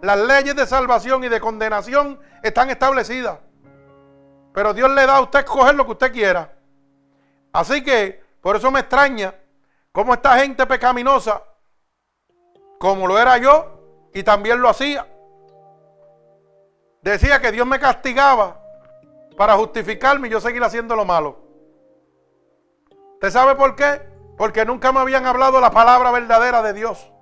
Las 0.03 0.19
leyes 0.19 0.55
de 0.55 0.67
salvación 0.67 1.25
y 1.25 1.29
de 1.29 1.41
condenación 1.41 2.21
están 2.41 2.71
establecidas. 2.71 3.39
Pero 4.53 4.73
Dios 4.73 4.89
le 4.91 5.05
da 5.05 5.17
a 5.17 5.21
usted 5.21 5.41
escoger 5.41 5.75
lo 5.75 5.85
que 5.85 5.93
usted 5.93 6.13
quiera. 6.13 6.53
Así 7.53 7.83
que, 7.83 8.23
por 8.41 8.55
eso 8.55 8.71
me 8.71 8.81
extraña 8.81 9.35
cómo 9.93 10.15
esta 10.15 10.39
gente 10.39 10.67
pecaminosa, 10.67 11.43
como 12.79 13.07
lo 13.07 13.19
era 13.19 13.39
yo, 13.39 14.09
y 14.13 14.23
también 14.23 14.61
lo 14.61 14.69
hacía, 14.69 15.07
decía 17.03 17.41
que 17.41 17.53
Dios 17.53 17.67
me 17.67 17.79
castigaba 17.79 18.61
para 19.37 19.57
justificarme 19.57 20.29
y 20.29 20.31
yo 20.31 20.41
seguir 20.41 20.63
haciendo 20.63 20.97
lo 20.97 21.05
malo. 21.05 21.39
¿Usted 23.15 23.31
sabe 23.31 23.55
por 23.55 23.77
qué? 23.77 24.03
Porque 24.37 24.65
nunca 24.65 24.93
me 24.93 25.01
habían 25.01 25.27
hablado 25.27 25.61
la 25.61 25.71
palabra 25.71 26.11
verdadera 26.11 26.63
de 26.63 26.73
Dios. 26.73 27.13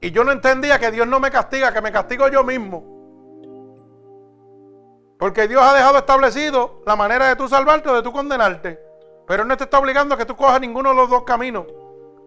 Y 0.00 0.10
yo 0.10 0.24
no 0.24 0.32
entendía 0.32 0.78
que 0.78 0.90
Dios 0.90 1.06
no 1.06 1.20
me 1.20 1.30
castiga, 1.30 1.72
que 1.72 1.80
me 1.80 1.92
castigo 1.92 2.28
yo 2.28 2.44
mismo. 2.44 2.84
Porque 5.18 5.48
Dios 5.48 5.62
ha 5.62 5.72
dejado 5.72 5.98
establecido 5.98 6.82
la 6.84 6.96
manera 6.96 7.28
de 7.28 7.36
tú 7.36 7.48
salvarte 7.48 7.88
o 7.88 7.94
de 7.94 8.02
tú 8.02 8.12
condenarte. 8.12 8.85
Pero 9.26 9.44
no 9.44 9.56
te 9.56 9.64
está 9.64 9.78
obligando 9.78 10.14
a 10.14 10.18
que 10.18 10.24
tú 10.24 10.36
cojas 10.36 10.60
ninguno 10.60 10.90
de 10.90 10.96
los 10.96 11.10
dos 11.10 11.24
caminos. 11.24 11.66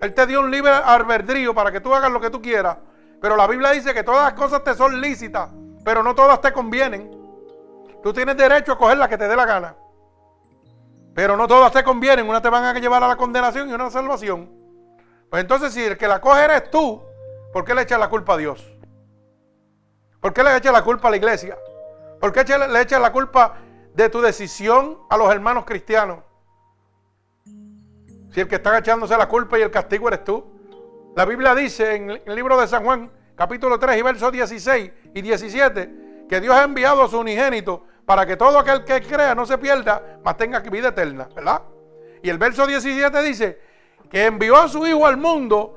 Él 0.02 0.14
te 0.14 0.28
dio 0.28 0.42
un 0.42 0.52
libre 0.52 0.72
albedrío 0.72 1.54
para 1.54 1.72
que 1.72 1.82
tú 1.82 1.94
hagas 1.94 2.12
lo 2.12 2.20
que 2.20 2.30
tú 2.30 2.42
quieras. 2.42 2.78
Pero 3.22 3.36
la 3.36 3.48
Biblia 3.48 3.72
dice 3.72 3.94
que 3.94 4.04
todas 4.04 4.24
las 4.24 4.34
cosas 4.34 4.64
te 4.64 4.74
son 4.74 5.00
lícitas, 5.02 5.50
pero 5.84 6.04
no 6.04 6.16
todas 6.16 6.40
te 6.42 6.52
convienen. 6.54 7.12
Tú 8.02 8.14
tienes 8.14 8.38
derecho 8.38 8.74
a 8.74 8.78
coger 8.78 8.98
la 8.98 9.10
que 9.10 9.18
te 9.18 9.28
dé 9.28 9.36
la 9.36 9.46
gana. 9.46 9.76
Pero 11.14 11.36
no 11.36 11.48
todas 11.48 11.72
te 11.72 11.84
convienen. 11.84 12.30
Una 12.30 12.42
te 12.42 12.50
van 12.50 12.64
a 12.64 12.80
llevar 12.80 13.04
a 13.04 13.08
la 13.08 13.18
condenación 13.18 13.70
y 13.70 13.74
una 13.74 13.86
a 13.86 13.88
la 13.88 13.92
salvación. 13.92 14.50
Pues 15.30 15.42
entonces, 15.42 15.74
si 15.74 15.84
el 15.84 15.98
que 15.98 16.08
la 16.08 16.22
coge 16.22 16.44
eres 16.44 16.72
tú, 16.72 17.04
¿por 17.52 17.66
qué 17.66 17.76
le 17.76 17.82
echas 17.82 18.00
la 18.00 18.10
culpa 18.10 18.34
a 18.34 18.38
Dios? 18.38 18.66
¿Por 20.22 20.34
qué 20.34 20.44
le 20.44 20.56
echas 20.56 20.72
la 20.72 20.82
culpa 20.82 21.08
a 21.10 21.12
la 21.12 21.18
iglesia? 21.18 21.58
¿Por 22.20 22.32
qué 22.32 22.44
le 22.58 22.82
echas 22.82 23.02
la 23.02 23.12
culpa 23.12 23.58
de 23.94 24.10
tu 24.10 24.22
decisión 24.22 25.00
a 25.10 25.18
los 25.18 25.32
hermanos 25.32 25.66
cristianos? 25.66 26.29
Si 28.32 28.40
el 28.40 28.48
que 28.48 28.56
está 28.56 28.78
echándose 28.78 29.18
la 29.18 29.28
culpa 29.28 29.58
y 29.58 29.64
el 29.64 29.72
castigo 29.72 30.08
eres 30.08 30.24
tú. 30.24 30.46
La 31.16 31.26
Biblia 31.26 31.56
dice 31.56 31.96
en 31.96 32.10
el 32.10 32.36
libro 32.36 32.60
de 32.60 32.68
San 32.68 32.84
Juan, 32.84 33.12
capítulo 33.36 33.80
3 33.80 33.98
y 33.98 34.02
versos 34.02 34.32
16 34.32 34.92
y 35.14 35.22
17, 35.22 36.26
que 36.30 36.40
Dios 36.40 36.56
ha 36.56 36.64
enviado 36.64 37.04
a 37.04 37.08
su 37.08 37.20
unigénito 37.20 37.86
para 38.06 38.26
que 38.26 38.38
todo 38.38 38.60
aquel 38.60 38.84
que 38.86 39.02
crea 39.02 39.34
no 39.34 39.46
se 39.46 39.58
pierda, 39.58 40.20
mas 40.24 40.38
tenga 40.38 40.60
vida 40.60 40.90
eterna, 40.90 41.28
¿verdad? 41.36 41.62
Y 42.22 42.30
el 42.30 42.38
verso 42.38 42.68
17 42.68 43.22
dice 43.24 43.60
que 44.10 44.26
envió 44.26 44.58
a 44.58 44.68
su 44.68 44.86
Hijo 44.86 45.06
al 45.06 45.18
mundo 45.18 45.76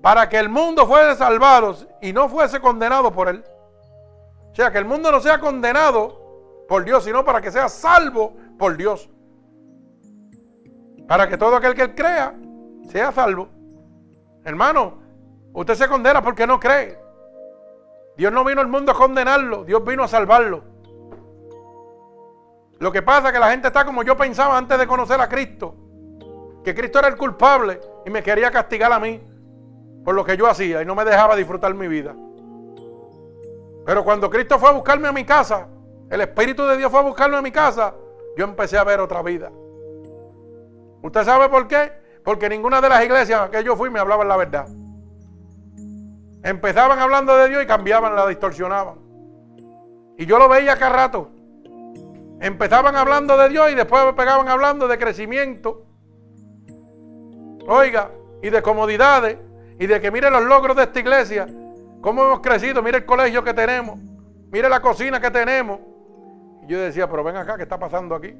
para 0.00 0.28
que 0.28 0.38
el 0.38 0.48
mundo 0.48 0.86
fuese 0.86 1.16
salvado 1.16 1.76
y 2.00 2.12
no 2.12 2.28
fuese 2.28 2.60
condenado 2.60 3.12
por 3.12 3.28
él. 3.28 3.44
O 4.50 4.54
sea, 4.54 4.70
que 4.70 4.78
el 4.78 4.84
mundo 4.84 5.10
no 5.10 5.20
sea 5.20 5.38
condenado 5.38 6.64
por 6.68 6.84
Dios, 6.84 7.04
sino 7.04 7.24
para 7.24 7.40
que 7.40 7.50
sea 7.50 7.68
salvo 7.68 8.36
por 8.58 8.76
Dios. 8.76 9.08
Para 11.12 11.28
que 11.28 11.36
todo 11.36 11.56
aquel 11.56 11.74
que 11.74 11.94
crea 11.94 12.34
sea 12.88 13.12
salvo. 13.12 13.46
Hermano, 14.46 14.94
usted 15.52 15.74
se 15.74 15.86
condena 15.86 16.22
porque 16.22 16.46
no 16.46 16.58
cree. 16.58 16.98
Dios 18.16 18.32
no 18.32 18.42
vino 18.42 18.62
al 18.62 18.68
mundo 18.68 18.92
a 18.92 18.94
condenarlo, 18.94 19.62
Dios 19.62 19.84
vino 19.84 20.04
a 20.04 20.08
salvarlo. 20.08 20.64
Lo 22.78 22.90
que 22.90 23.02
pasa 23.02 23.26
es 23.26 23.34
que 23.34 23.38
la 23.38 23.50
gente 23.50 23.66
está 23.66 23.84
como 23.84 24.02
yo 24.02 24.16
pensaba 24.16 24.56
antes 24.56 24.78
de 24.78 24.86
conocer 24.86 25.20
a 25.20 25.28
Cristo. 25.28 25.74
Que 26.64 26.74
Cristo 26.74 27.00
era 27.00 27.08
el 27.08 27.18
culpable 27.18 27.78
y 28.06 28.10
me 28.10 28.22
quería 28.22 28.50
castigar 28.50 28.90
a 28.90 28.98
mí 28.98 29.22
por 30.06 30.14
lo 30.14 30.24
que 30.24 30.38
yo 30.38 30.46
hacía 30.46 30.80
y 30.80 30.86
no 30.86 30.94
me 30.94 31.04
dejaba 31.04 31.36
disfrutar 31.36 31.74
mi 31.74 31.88
vida. 31.88 32.16
Pero 33.84 34.02
cuando 34.02 34.30
Cristo 34.30 34.58
fue 34.58 34.70
a 34.70 34.72
buscarme 34.72 35.08
a 35.08 35.12
mi 35.12 35.26
casa, 35.26 35.68
el 36.08 36.22
Espíritu 36.22 36.64
de 36.64 36.78
Dios 36.78 36.90
fue 36.90 37.00
a 37.00 37.02
buscarme 37.02 37.36
a 37.36 37.42
mi 37.42 37.52
casa, 37.52 37.94
yo 38.34 38.46
empecé 38.46 38.78
a 38.78 38.84
ver 38.84 38.98
otra 38.98 39.20
vida. 39.20 39.52
¿Usted 41.02 41.24
sabe 41.24 41.48
por 41.48 41.66
qué? 41.66 41.92
Porque 42.24 42.48
ninguna 42.48 42.80
de 42.80 42.88
las 42.88 43.04
iglesias 43.04 43.50
que 43.50 43.64
yo 43.64 43.76
fui 43.76 43.90
me 43.90 43.98
hablaban 43.98 44.28
la 44.28 44.36
verdad. 44.36 44.68
Empezaban 46.44 46.98
hablando 46.98 47.36
de 47.36 47.48
Dios 47.48 47.62
y 47.62 47.66
cambiaban, 47.66 48.14
la 48.14 48.26
distorsionaban. 48.26 48.98
Y 50.16 50.26
yo 50.26 50.38
lo 50.38 50.48
veía 50.48 50.76
cada 50.76 50.92
rato. 50.92 51.30
Empezaban 52.40 52.96
hablando 52.96 53.36
de 53.36 53.48
Dios 53.48 53.70
y 53.70 53.74
después 53.74 54.04
me 54.04 54.12
pegaban 54.14 54.48
hablando 54.48 54.88
de 54.88 54.98
crecimiento. 54.98 55.86
Oiga, 57.66 58.10
y 58.42 58.50
de 58.50 58.62
comodidades. 58.62 59.38
Y 59.78 59.86
de 59.86 60.00
que 60.00 60.10
mire 60.10 60.30
los 60.30 60.42
logros 60.42 60.76
de 60.76 60.84
esta 60.84 61.00
iglesia. 61.00 61.46
Cómo 62.00 62.24
hemos 62.24 62.40
crecido. 62.40 62.82
Mire 62.82 62.98
el 62.98 63.06
colegio 63.06 63.42
que 63.42 63.54
tenemos. 63.54 63.98
Mire 64.50 64.68
la 64.68 64.80
cocina 64.80 65.20
que 65.20 65.30
tenemos. 65.30 65.80
Y 66.62 66.66
yo 66.66 66.80
decía, 66.80 67.08
pero 67.08 67.24
ven 67.24 67.36
acá, 67.36 67.56
¿qué 67.56 67.62
está 67.62 67.78
pasando 67.78 68.14
aquí? 68.14 68.34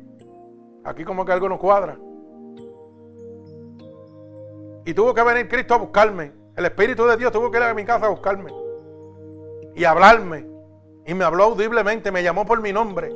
Aquí 0.84 1.04
como 1.04 1.24
que 1.24 1.32
algo 1.32 1.48
no 1.48 1.58
cuadra. 1.58 1.96
Y 4.84 4.94
tuvo 4.94 5.14
que 5.14 5.22
venir 5.22 5.48
Cristo 5.48 5.74
a 5.74 5.78
buscarme. 5.78 6.32
El 6.56 6.64
Espíritu 6.66 7.06
de 7.06 7.16
Dios 7.16 7.32
tuvo 7.32 7.50
que 7.50 7.58
ir 7.58 7.62
a 7.62 7.74
mi 7.74 7.84
casa 7.84 8.06
a 8.06 8.10
buscarme. 8.10 8.52
Y 9.74 9.84
hablarme. 9.84 10.46
Y 11.06 11.14
me 11.14 11.24
habló 11.24 11.44
audiblemente, 11.44 12.10
me 12.10 12.22
llamó 12.22 12.44
por 12.44 12.60
mi 12.60 12.72
nombre. 12.72 13.10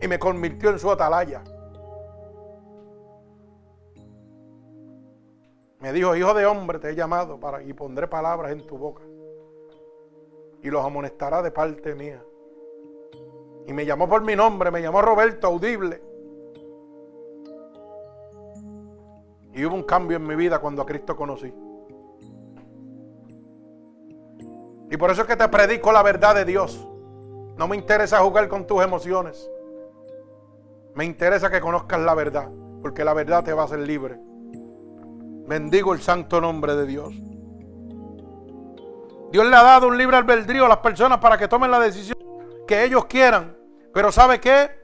Y 0.00 0.08
me 0.08 0.18
convirtió 0.18 0.70
en 0.70 0.78
su 0.78 0.90
atalaya. 0.90 1.42
Me 5.80 5.92
dijo, 5.92 6.16
hijo 6.16 6.34
de 6.34 6.44
hombre, 6.46 6.78
te 6.78 6.90
he 6.90 6.94
llamado 6.94 7.38
para, 7.38 7.62
y 7.62 7.72
pondré 7.72 8.08
palabras 8.08 8.52
en 8.52 8.66
tu 8.66 8.76
boca. 8.76 9.02
Y 10.62 10.70
los 10.70 10.84
amonestará 10.84 11.40
de 11.40 11.52
parte 11.52 11.94
mía. 11.94 12.22
Y 13.66 13.72
me 13.72 13.86
llamó 13.86 14.08
por 14.08 14.22
mi 14.22 14.34
nombre, 14.34 14.70
me 14.70 14.82
llamó 14.82 15.02
Roberto, 15.02 15.46
audible. 15.46 16.02
Y 19.58 19.64
hubo 19.64 19.74
un 19.74 19.82
cambio 19.82 20.18
en 20.18 20.24
mi 20.24 20.36
vida 20.36 20.60
cuando 20.60 20.82
a 20.82 20.86
Cristo 20.86 21.16
conocí. 21.16 21.52
Y 24.88 24.96
por 24.96 25.10
eso 25.10 25.22
es 25.22 25.26
que 25.26 25.34
te 25.34 25.48
predico 25.48 25.90
la 25.90 26.04
verdad 26.04 26.36
de 26.36 26.44
Dios. 26.44 26.86
No 27.56 27.66
me 27.66 27.74
interesa 27.74 28.20
jugar 28.20 28.46
con 28.46 28.68
tus 28.68 28.80
emociones. 28.84 29.50
Me 30.94 31.04
interesa 31.04 31.50
que 31.50 31.60
conozcas 31.60 31.98
la 31.98 32.14
verdad, 32.14 32.48
porque 32.82 33.02
la 33.02 33.14
verdad 33.14 33.42
te 33.42 33.52
va 33.52 33.62
a 33.62 33.64
hacer 33.64 33.80
libre. 33.80 34.20
Bendigo 35.48 35.92
el 35.92 36.02
santo 36.02 36.40
nombre 36.40 36.76
de 36.76 36.86
Dios. 36.86 37.12
Dios 39.32 39.44
le 39.44 39.56
ha 39.56 39.62
dado 39.64 39.88
un 39.88 39.98
libre 39.98 40.18
albedrío 40.18 40.66
a 40.66 40.68
las 40.68 40.78
personas 40.78 41.18
para 41.18 41.36
que 41.36 41.48
tomen 41.48 41.72
la 41.72 41.80
decisión 41.80 42.16
que 42.64 42.84
ellos 42.84 43.06
quieran. 43.06 43.56
Pero 43.92 44.12
¿sabe 44.12 44.38
qué? 44.38 44.77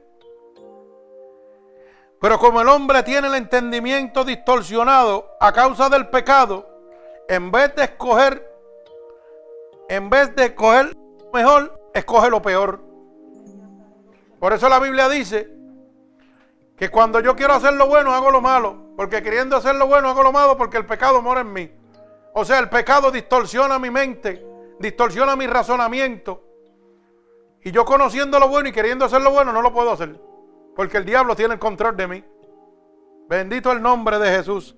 Pero 2.25 2.39
como 2.39 2.59
el 2.59 2.67
hombre 2.69 3.03
tiene 3.03 3.27
el 3.27 3.35
entendimiento 3.35 4.23
distorsionado 4.23 5.37
a 5.39 5.53
causa 5.53 5.89
del 5.89 6.07
pecado, 6.07 6.67
en 7.29 7.51
vez 7.51 7.75
de 7.75 7.83
escoger, 7.83 8.51
en 9.89 10.09
vez 10.09 10.35
de 10.35 10.45
escoger 10.45 10.95
lo 10.95 11.31
mejor, 11.31 11.79
escoge 11.93 12.31
lo 12.31 12.41
peor. 12.41 12.81
Por 14.39 14.53
eso 14.53 14.67
la 14.67 14.79
Biblia 14.79 15.07
dice 15.07 15.47
que 16.75 16.89
cuando 16.89 17.19
yo 17.19 17.35
quiero 17.35 17.53
hacer 17.53 17.73
lo 17.73 17.85
bueno, 17.85 18.11
hago 18.11 18.31
lo 18.31 18.41
malo. 18.41 18.95
Porque 18.97 19.21
queriendo 19.21 19.55
hacer 19.55 19.75
lo 19.75 19.85
bueno, 19.85 20.09
hago 20.09 20.23
lo 20.23 20.31
malo 20.31 20.57
porque 20.57 20.77
el 20.77 20.85
pecado 20.87 21.21
mora 21.21 21.41
en 21.41 21.53
mí. 21.53 21.71
O 22.33 22.43
sea, 22.43 22.57
el 22.57 22.69
pecado 22.69 23.11
distorsiona 23.11 23.77
mi 23.77 23.91
mente, 23.91 24.43
distorsiona 24.79 25.35
mi 25.35 25.45
razonamiento. 25.45 26.41
Y 27.61 27.71
yo 27.71 27.85
conociendo 27.85 28.39
lo 28.39 28.47
bueno 28.47 28.69
y 28.69 28.71
queriendo 28.71 29.05
hacer 29.05 29.21
lo 29.21 29.29
bueno, 29.29 29.53
no 29.53 29.61
lo 29.61 29.71
puedo 29.71 29.91
hacer. 29.91 30.19
Porque 30.75 30.97
el 30.97 31.05
diablo 31.05 31.35
tiene 31.35 31.53
el 31.53 31.59
control 31.59 31.95
de 31.95 32.07
mí. 32.07 32.23
Bendito 33.29 33.71
el 33.71 33.81
nombre 33.81 34.19
de 34.19 34.29
Jesús. 34.29 34.75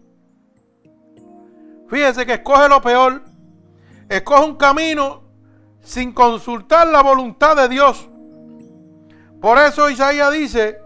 Fíjese 1.90 2.26
que 2.26 2.34
escoge 2.34 2.70
lo 2.70 2.82
peor. 2.82 3.22
Escoge 4.08 4.46
un 4.46 4.56
camino 4.56 5.24
sin 5.82 6.14
consultar 6.14 6.88
la 6.88 7.02
voluntad 7.02 7.56
de 7.56 7.68
Dios. 7.68 8.10
Por 9.42 9.58
eso 9.58 9.90
Isaías 9.90 10.32
dice 10.32 10.80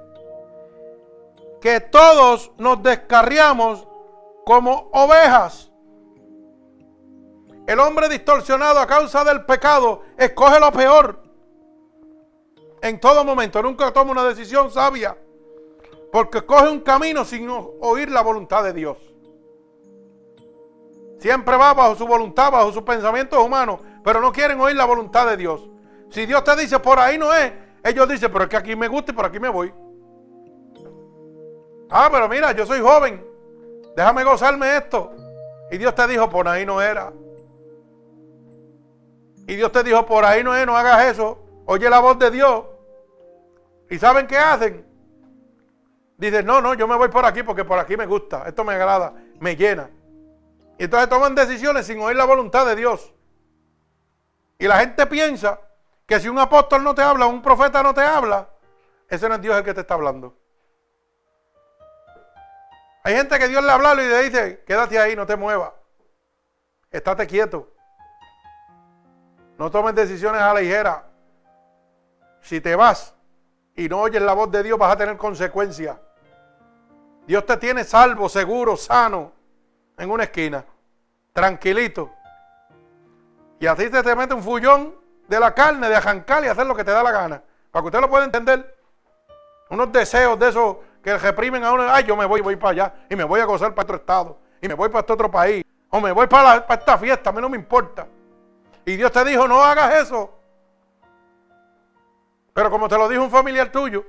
que 1.59 1.79
todos 1.79 2.51
nos 2.57 2.81
descarriamos 2.81 3.87
como 4.45 4.89
ovejas. 4.93 5.71
El 7.67 7.79
hombre 7.79 8.09
distorsionado 8.09 8.79
a 8.79 8.87
causa 8.87 9.23
del 9.23 9.45
pecado 9.45 10.01
escoge 10.17 10.59
lo 10.59 10.71
peor 10.71 11.20
en 12.81 12.99
todo 12.99 13.23
momento. 13.23 13.61
Nunca 13.61 13.91
toma 13.91 14.11
una 14.11 14.23
decisión 14.23 14.71
sabia. 14.71 15.17
Porque 16.11 16.41
coge 16.41 16.69
un 16.69 16.81
camino 16.81 17.23
sin 17.23 17.47
oír 17.49 18.11
la 18.11 18.21
voluntad 18.21 18.63
de 18.63 18.73
Dios. 18.73 18.97
Siempre 21.19 21.55
va 21.55 21.73
bajo 21.73 21.95
su 21.95 22.05
voluntad, 22.05 22.51
bajo 22.51 22.71
sus 22.71 22.81
pensamientos 22.81 23.39
humanos, 23.39 23.79
pero 24.03 24.19
no 24.19 24.31
quieren 24.31 24.59
oír 24.59 24.75
la 24.75 24.85
voluntad 24.85 25.27
de 25.27 25.37
Dios. 25.37 25.69
Si 26.09 26.25
Dios 26.25 26.43
te 26.43 26.55
dice 26.55 26.79
por 26.79 26.99
ahí 26.99 27.17
no 27.17 27.31
es, 27.33 27.53
ellos 27.83 28.09
dicen, 28.09 28.31
pero 28.31 28.45
es 28.45 28.49
que 28.49 28.57
aquí 28.57 28.75
me 28.75 28.87
gusta 28.87 29.11
y 29.11 29.15
por 29.15 29.25
aquí 29.25 29.39
me 29.39 29.49
voy. 29.49 29.71
Ah, 31.89 32.09
pero 32.11 32.27
mira, 32.27 32.51
yo 32.53 32.65
soy 32.65 32.81
joven, 32.81 33.23
déjame 33.95 34.23
gozarme 34.23 34.77
esto. 34.77 35.11
Y 35.69 35.77
Dios 35.77 35.93
te 35.95 36.07
dijo, 36.07 36.29
por 36.29 36.47
ahí 36.47 36.65
no 36.65 36.81
era. 36.81 37.13
Y 39.47 39.55
Dios 39.55 39.71
te 39.71 39.83
dijo, 39.83 40.05
por 40.05 40.25
ahí 40.25 40.43
no 40.43 40.55
es, 40.55 40.65
no 40.65 40.75
hagas 40.75 41.05
eso. 41.05 41.37
Oye 41.65 41.89
la 41.89 41.99
voz 41.99 42.17
de 42.19 42.31
Dios. 42.31 42.63
¿Y 43.91 43.99
saben 43.99 44.25
qué 44.25 44.37
hacen? 44.37 44.85
Dicen, 46.15 46.45
no, 46.45 46.61
no, 46.61 46.73
yo 46.75 46.87
me 46.87 46.95
voy 46.95 47.09
por 47.09 47.25
aquí 47.25 47.43
porque 47.43 47.65
por 47.65 47.77
aquí 47.77 47.97
me 47.97 48.05
gusta, 48.05 48.45
esto 48.47 48.63
me 48.63 48.73
agrada, 48.73 49.13
me 49.41 49.57
llena. 49.57 49.89
Y 50.79 50.85
entonces 50.85 51.09
toman 51.09 51.35
decisiones 51.35 51.87
sin 51.87 51.99
oír 51.99 52.15
la 52.15 52.23
voluntad 52.23 52.65
de 52.65 52.77
Dios. 52.77 53.13
Y 54.57 54.65
la 54.65 54.79
gente 54.79 55.05
piensa 55.07 55.59
que 56.05 56.21
si 56.21 56.29
un 56.29 56.39
apóstol 56.39 56.85
no 56.85 56.95
te 56.95 57.01
habla, 57.01 57.25
un 57.25 57.41
profeta 57.41 57.83
no 57.83 57.93
te 57.93 57.99
habla, 57.99 58.47
ese 59.09 59.27
no 59.27 59.35
es 59.35 59.41
Dios 59.41 59.57
el 59.57 59.63
que 59.65 59.73
te 59.73 59.81
está 59.81 59.95
hablando. 59.95 60.37
Hay 63.03 63.13
gente 63.13 63.37
que 63.37 63.49
Dios 63.49 63.61
le 63.61 63.71
habla 63.73 63.93
y 63.95 64.07
le 64.07 64.23
dice, 64.23 64.63
quédate 64.65 64.97
ahí, 64.99 65.17
no 65.17 65.25
te 65.25 65.35
muevas. 65.35 65.73
Estate 66.89 67.27
quieto. 67.27 67.73
No 69.57 69.69
tomes 69.69 69.95
decisiones 69.95 70.41
a 70.41 70.53
la 70.53 70.61
ligera. 70.61 71.09
Si 72.39 72.61
te 72.61 72.73
vas 72.73 73.17
y 73.75 73.87
no 73.87 74.01
oyes 74.01 74.21
la 74.21 74.33
voz 74.33 74.51
de 74.51 74.63
Dios, 74.63 74.77
vas 74.77 74.93
a 74.93 74.97
tener 74.97 75.17
consecuencias. 75.17 75.97
Dios 77.25 77.45
te 77.45 77.57
tiene 77.57 77.83
salvo, 77.83 78.27
seguro, 78.27 78.75
sano, 78.75 79.31
en 79.97 80.09
una 80.09 80.23
esquina, 80.23 80.65
tranquilito. 81.33 82.11
Y 83.59 83.67
así 83.67 83.89
te, 83.89 84.01
te 84.01 84.15
mete 84.15 84.33
un 84.33 84.43
fullón 84.43 84.95
de 85.27 85.39
la 85.39 85.53
carne, 85.53 85.87
de 85.87 85.95
ajancar 85.95 86.43
y 86.43 86.47
hacer 86.47 86.65
lo 86.65 86.75
que 86.75 86.83
te 86.83 86.91
da 86.91 87.03
la 87.03 87.11
gana. 87.11 87.43
Para 87.71 87.83
que 87.83 87.87
usted 87.87 88.01
lo 88.01 88.09
pueda 88.09 88.25
entender. 88.25 88.77
Unos 89.69 89.91
deseos 89.91 90.37
de 90.37 90.49
esos 90.49 90.77
que 91.01 91.17
reprimen 91.17 91.63
a 91.63 91.71
uno. 91.71 91.83
Ay, 91.89 92.03
yo 92.03 92.17
me 92.17 92.25
voy, 92.25 92.41
voy 92.41 92.57
para 92.57 92.71
allá. 92.71 92.93
Y 93.09 93.15
me 93.15 93.23
voy 93.23 93.39
a 93.39 93.45
gozar 93.45 93.73
para 93.73 93.83
otro 93.85 93.95
estado. 93.97 94.37
Y 94.61 94.67
me 94.67 94.73
voy 94.73 94.89
para 94.89 94.99
este 95.01 95.13
otro 95.13 95.31
país. 95.31 95.63
O 95.89 96.01
me 96.01 96.11
voy 96.11 96.27
para, 96.27 96.65
para 96.65 96.79
esta 96.79 96.97
fiesta. 96.97 97.29
A 97.29 97.33
mí 97.33 97.39
no 97.39 97.49
me 97.49 97.57
importa. 97.57 98.07
Y 98.83 98.97
Dios 98.97 99.11
te 99.11 99.23
dijo, 99.23 99.47
no 99.47 99.63
hagas 99.63 99.95
eso. 99.95 100.40
Pero 102.53 102.69
como 102.69 102.87
te 102.87 102.97
lo 102.97 103.07
dijo 103.07 103.23
un 103.23 103.31
familiar 103.31 103.71
tuyo, 103.71 104.05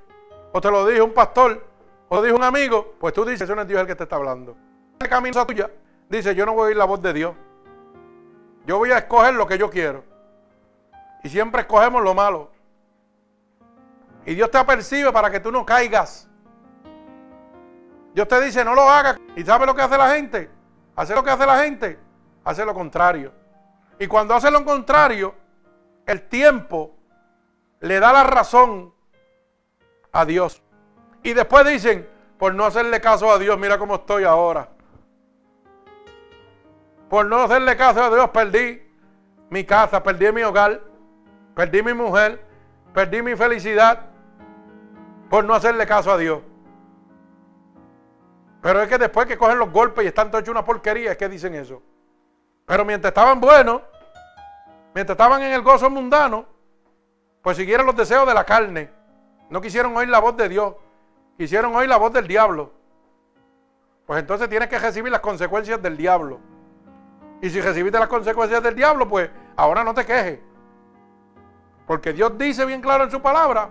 o 0.53 0.61
te 0.61 0.71
lo 0.71 0.87
dijo 0.87 1.05
un 1.05 1.15
pastor, 1.15 1.65
o 2.09 2.23
dijo 2.23 2.37
un 2.37 2.45
amigo, 2.45 2.95
pues 2.99 3.15
tú 3.15 3.25
dices, 3.25 3.43
eso 3.43 3.55
no 3.55 3.63
es 3.63 3.69
Dios 3.69 3.81
el 3.81 3.87
que 3.87 3.95
te 3.95 4.03
está 4.03 4.17
hablando. 4.17 4.57
El 4.99 5.09
camino 5.09 5.47
tuya 5.47 5.71
dice, 6.09 6.35
yo 6.35 6.45
no 6.45 6.53
voy 6.53 6.63
a 6.63 6.67
oír 6.67 6.77
la 6.77 6.85
voz 6.85 7.01
de 7.01 7.13
Dios. 7.13 7.35
Yo 8.67 8.79
voy 8.79 8.91
a 8.93 8.99
escoger 8.99 9.35
lo 9.35 9.47
que 9.47 9.59
yo 9.59 9.71
quiero. 9.71 10.05
Y 11.25 11.29
siempre 11.29 11.63
escogemos 11.63 12.03
lo 12.03 12.15
malo. 12.15 12.51
Y 14.27 14.35
Dios 14.35 14.51
te 14.51 14.59
apercibe 14.59 15.13
para 15.13 15.31
que 15.31 15.41
tú 15.41 15.51
no 15.51 15.65
caigas. 15.65 16.29
Dios 18.15 18.29
te 18.29 18.41
dice, 18.41 18.65
no 18.65 18.75
lo 18.75 18.83
hagas. 18.83 19.19
¿Y 19.37 19.43
sabe 19.43 19.67
lo 19.67 19.75
que 19.75 19.83
hace 19.83 19.97
la 19.97 20.15
gente? 20.15 20.51
Hace 20.95 21.15
lo 21.15 21.25
que 21.25 21.31
hace 21.31 21.47
la 21.47 21.59
gente. 21.63 21.99
Hace 22.45 22.65
lo 22.65 22.75
contrario. 22.75 23.33
Y 23.99 24.07
cuando 24.07 24.35
hace 24.35 24.51
lo 24.51 24.65
contrario, 24.65 25.35
el 26.07 26.29
tiempo 26.29 26.95
le 27.83 28.01
da 28.01 28.13
la 28.13 28.23
razón 28.23 28.95
a 30.13 30.25
Dios. 30.25 30.63
Y 31.23 31.35
después 31.35 31.67
dicen, 31.67 32.09
por 32.39 32.55
no 32.55 32.65
hacerle 32.65 33.01
caso 33.01 33.31
a 33.31 33.39
Dios, 33.39 33.59
mira 33.59 33.77
cómo 33.77 33.97
estoy 33.97 34.25
ahora. 34.25 34.69
Por 37.11 37.27
no 37.27 37.43
hacerle 37.43 37.77
caso 37.77 38.03
a 38.03 38.09
Dios, 38.09 38.31
perdí 38.31 38.83
mi 39.51 39.65
casa, 39.65 40.03
perdí 40.03 40.33
mi 40.33 40.43
hogar, 40.43 40.81
perdí 41.55 41.83
mi 41.83 41.93
mujer, 41.93 42.43
perdí 42.95 43.21
mi 43.21 43.37
felicidad, 43.37 44.07
por 45.29 45.45
no 45.45 45.55
hacerle 45.55 45.87
caso 45.87 46.13
a 46.13 46.19
Dios. 46.19 46.41
Pero 48.63 48.81
es 48.81 48.89
que 48.89 48.97
después 48.97 49.27
que 49.27 49.37
cogen 49.37 49.59
los 49.59 49.73
golpes 49.73 50.05
y 50.05 50.09
están 50.09 50.31
todos 50.31 50.43
hechos 50.43 50.53
una 50.53 50.65
porquería, 50.65 51.13
es 51.13 51.19
que 51.19 51.29
dicen 51.29 51.55
eso. 51.55 51.83
Pero 52.65 52.85
mientras 52.85 53.11
estaban 53.11 53.41
buenos, 53.41 53.83
mientras 54.95 55.15
estaban 55.15 55.43
en 55.43 55.53
el 55.53 55.63
gozo 55.63 55.91
mundano, 55.91 56.52
pues 57.43 57.57
siguieron 57.57 57.87
los 57.87 57.97
deseos 57.97 58.27
de 58.27 58.35
la 58.35 58.45
carne. 58.45 58.91
No 59.51 59.61
quisieron 59.61 59.97
oír 59.97 60.09
la 60.09 60.21
voz 60.21 60.37
de 60.37 60.49
Dios, 60.49 60.75
quisieron 61.37 61.75
oír 61.75 61.89
la 61.89 61.97
voz 61.97 62.13
del 62.13 62.27
diablo. 62.27 62.73
Pues 64.07 64.21
entonces 64.21 64.49
tienes 64.49 64.69
que 64.69 64.79
recibir 64.79 65.11
las 65.11 65.21
consecuencias 65.21 65.83
del 65.83 65.97
diablo. 65.97 66.41
Y 67.41 67.51
si 67.51 67.61
recibiste 67.61 67.99
las 67.99 68.09
consecuencias 68.09 68.63
del 68.63 68.75
diablo, 68.75 69.09
pues 69.09 69.29
ahora 69.57 69.83
no 69.83 69.93
te 69.93 70.07
quejes. 70.07 70.39
Porque 71.87 72.13
Dios 72.13 72.39
dice 72.39 72.65
bien 72.65 72.81
claro 72.81 73.05
en 73.05 73.11
su 73.11 73.21
palabra 73.21 73.69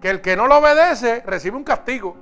que 0.00 0.08
el 0.08 0.20
que 0.20 0.36
no 0.36 0.46
lo 0.46 0.58
obedece 0.58 1.22
recibe 1.26 1.56
un 1.56 1.64
castigo. 1.64 2.16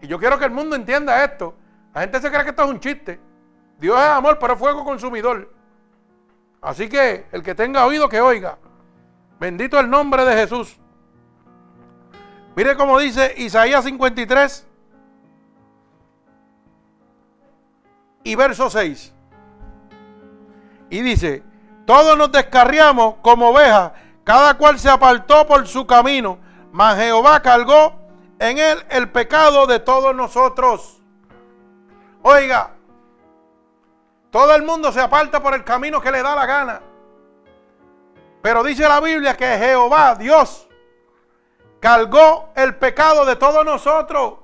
Y 0.00 0.08
yo 0.08 0.18
quiero 0.18 0.38
que 0.38 0.44
el 0.44 0.50
mundo 0.50 0.76
entienda 0.76 1.24
esto. 1.24 1.54
La 1.94 2.02
gente 2.02 2.20
se 2.20 2.30
cree 2.30 2.42
que 2.42 2.50
esto 2.50 2.64
es 2.64 2.70
un 2.70 2.80
chiste. 2.80 3.20
Dios 3.78 3.98
es 3.98 4.06
amor, 4.06 4.38
pero 4.38 4.54
es 4.54 4.58
fuego 4.58 4.84
consumidor. 4.84 5.52
Así 6.60 6.88
que 6.88 7.26
el 7.30 7.42
que 7.42 7.54
tenga 7.54 7.86
oído 7.86 8.08
que 8.08 8.20
oiga. 8.20 8.58
Bendito 9.38 9.78
el 9.78 9.88
nombre 9.88 10.24
de 10.24 10.34
Jesús. 10.34 10.76
Mire 12.56 12.76
cómo 12.76 12.98
dice 12.98 13.34
Isaías 13.36 13.84
53 13.84 14.66
y 18.24 18.34
verso 18.34 18.68
6. 18.68 19.14
Y 20.90 21.00
dice, 21.02 21.44
todos 21.86 22.18
nos 22.18 22.32
descarriamos 22.32 23.16
como 23.22 23.50
ovejas, 23.50 23.92
cada 24.24 24.54
cual 24.58 24.78
se 24.78 24.90
apartó 24.90 25.46
por 25.46 25.66
su 25.68 25.86
camino, 25.86 26.38
mas 26.72 26.98
Jehová 26.98 27.40
cargó 27.40 27.94
en 28.38 28.58
él 28.58 28.84
el 28.90 29.10
pecado 29.10 29.66
de 29.66 29.78
todos 29.78 30.14
nosotros. 30.14 31.00
Oiga, 32.22 32.72
todo 34.30 34.54
el 34.54 34.64
mundo 34.64 34.90
se 34.92 35.00
aparta 35.00 35.40
por 35.40 35.54
el 35.54 35.64
camino 35.64 36.00
que 36.00 36.10
le 36.10 36.22
da 36.22 36.34
la 36.34 36.46
gana. 36.46 36.80
Pero 38.48 38.62
dice 38.62 38.88
la 38.88 38.98
Biblia 38.98 39.36
que 39.36 39.58
Jehová, 39.58 40.14
Dios, 40.14 40.66
cargó 41.80 42.48
el 42.54 42.76
pecado 42.76 43.26
de 43.26 43.36
todos 43.36 43.62
nosotros. 43.62 44.38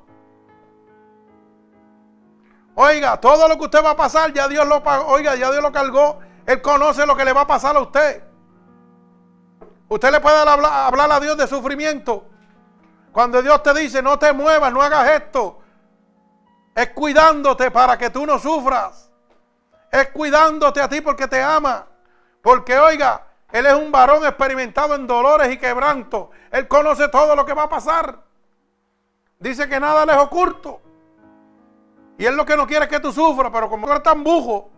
Oiga, 2.75 3.19
todo 3.19 3.49
lo 3.49 3.57
que 3.57 3.65
usted 3.65 3.83
va 3.83 3.93
a 3.93 3.97
pasar, 3.97 4.31
ya 4.35 4.47
Dios 4.47 4.67
lo. 4.67 4.83
Oiga, 5.07 5.37
ya 5.37 5.51
Dios 5.51 5.63
lo 5.63 5.73
cargó. 5.73 6.19
Él 6.45 6.61
conoce 6.61 7.07
lo 7.07 7.17
que 7.17 7.25
le 7.25 7.33
va 7.33 7.41
a 7.41 7.47
pasar 7.47 7.77
a 7.79 7.81
usted. 7.81 8.23
Usted 9.89 10.13
le 10.13 10.21
puede 10.21 10.37
hablar, 10.37 11.11
a 11.11 11.21
Dios 11.21 11.39
de 11.39 11.47
sufrimiento. 11.47 12.27
Cuando 13.11 13.41
Dios 13.41 13.63
te 13.63 13.73
dice, 13.73 14.03
no 14.03 14.19
te 14.19 14.35
muevas, 14.35 14.71
no 14.71 14.83
hagas 14.83 15.09
esto. 15.13 15.63
Es 16.75 16.91
cuidándote 16.91 17.71
para 17.71 17.97
que 17.97 18.11
tú 18.11 18.27
no 18.27 18.39
sufras. 18.39 19.11
Es 19.91 20.11
cuidándote 20.11 20.83
a 20.83 20.91
ti 20.91 21.01
porque 21.01 21.27
te 21.27 21.43
ama. 21.43 21.87
Porque 22.43 22.79
oiga, 22.79 23.29
Él 23.55 23.67
es 23.67 23.75
un 23.75 23.93
varón 23.93 24.27
experimentado 24.27 24.97
en 24.97 25.07
dolores 25.07 25.53
y 25.53 25.59
quebranto. 25.59 26.33
Él 26.51 26.67
conoce 26.67 27.07
todo 27.07 27.37
lo 27.37 27.47
que 27.47 27.55
va 27.55 27.63
a 27.63 27.69
pasar. 27.69 28.19
Dice 29.39 29.69
que 29.69 29.79
nada 29.79 30.05
le 30.05 30.11
es 30.11 30.19
oculto. 30.19 30.81
Y 32.19 32.27
Él 32.27 32.35
lo 32.35 32.45
que 32.45 32.57
no 32.57 32.67
quiere 32.67 32.87
es 32.87 32.91
que 32.91 32.99
tú 32.99 33.13
sufras, 33.13 33.53
pero 33.53 33.71
como 33.71 33.87
tú 33.87 33.93
eres 33.93 34.03
tan 34.03 34.25
bujo, 34.25 34.73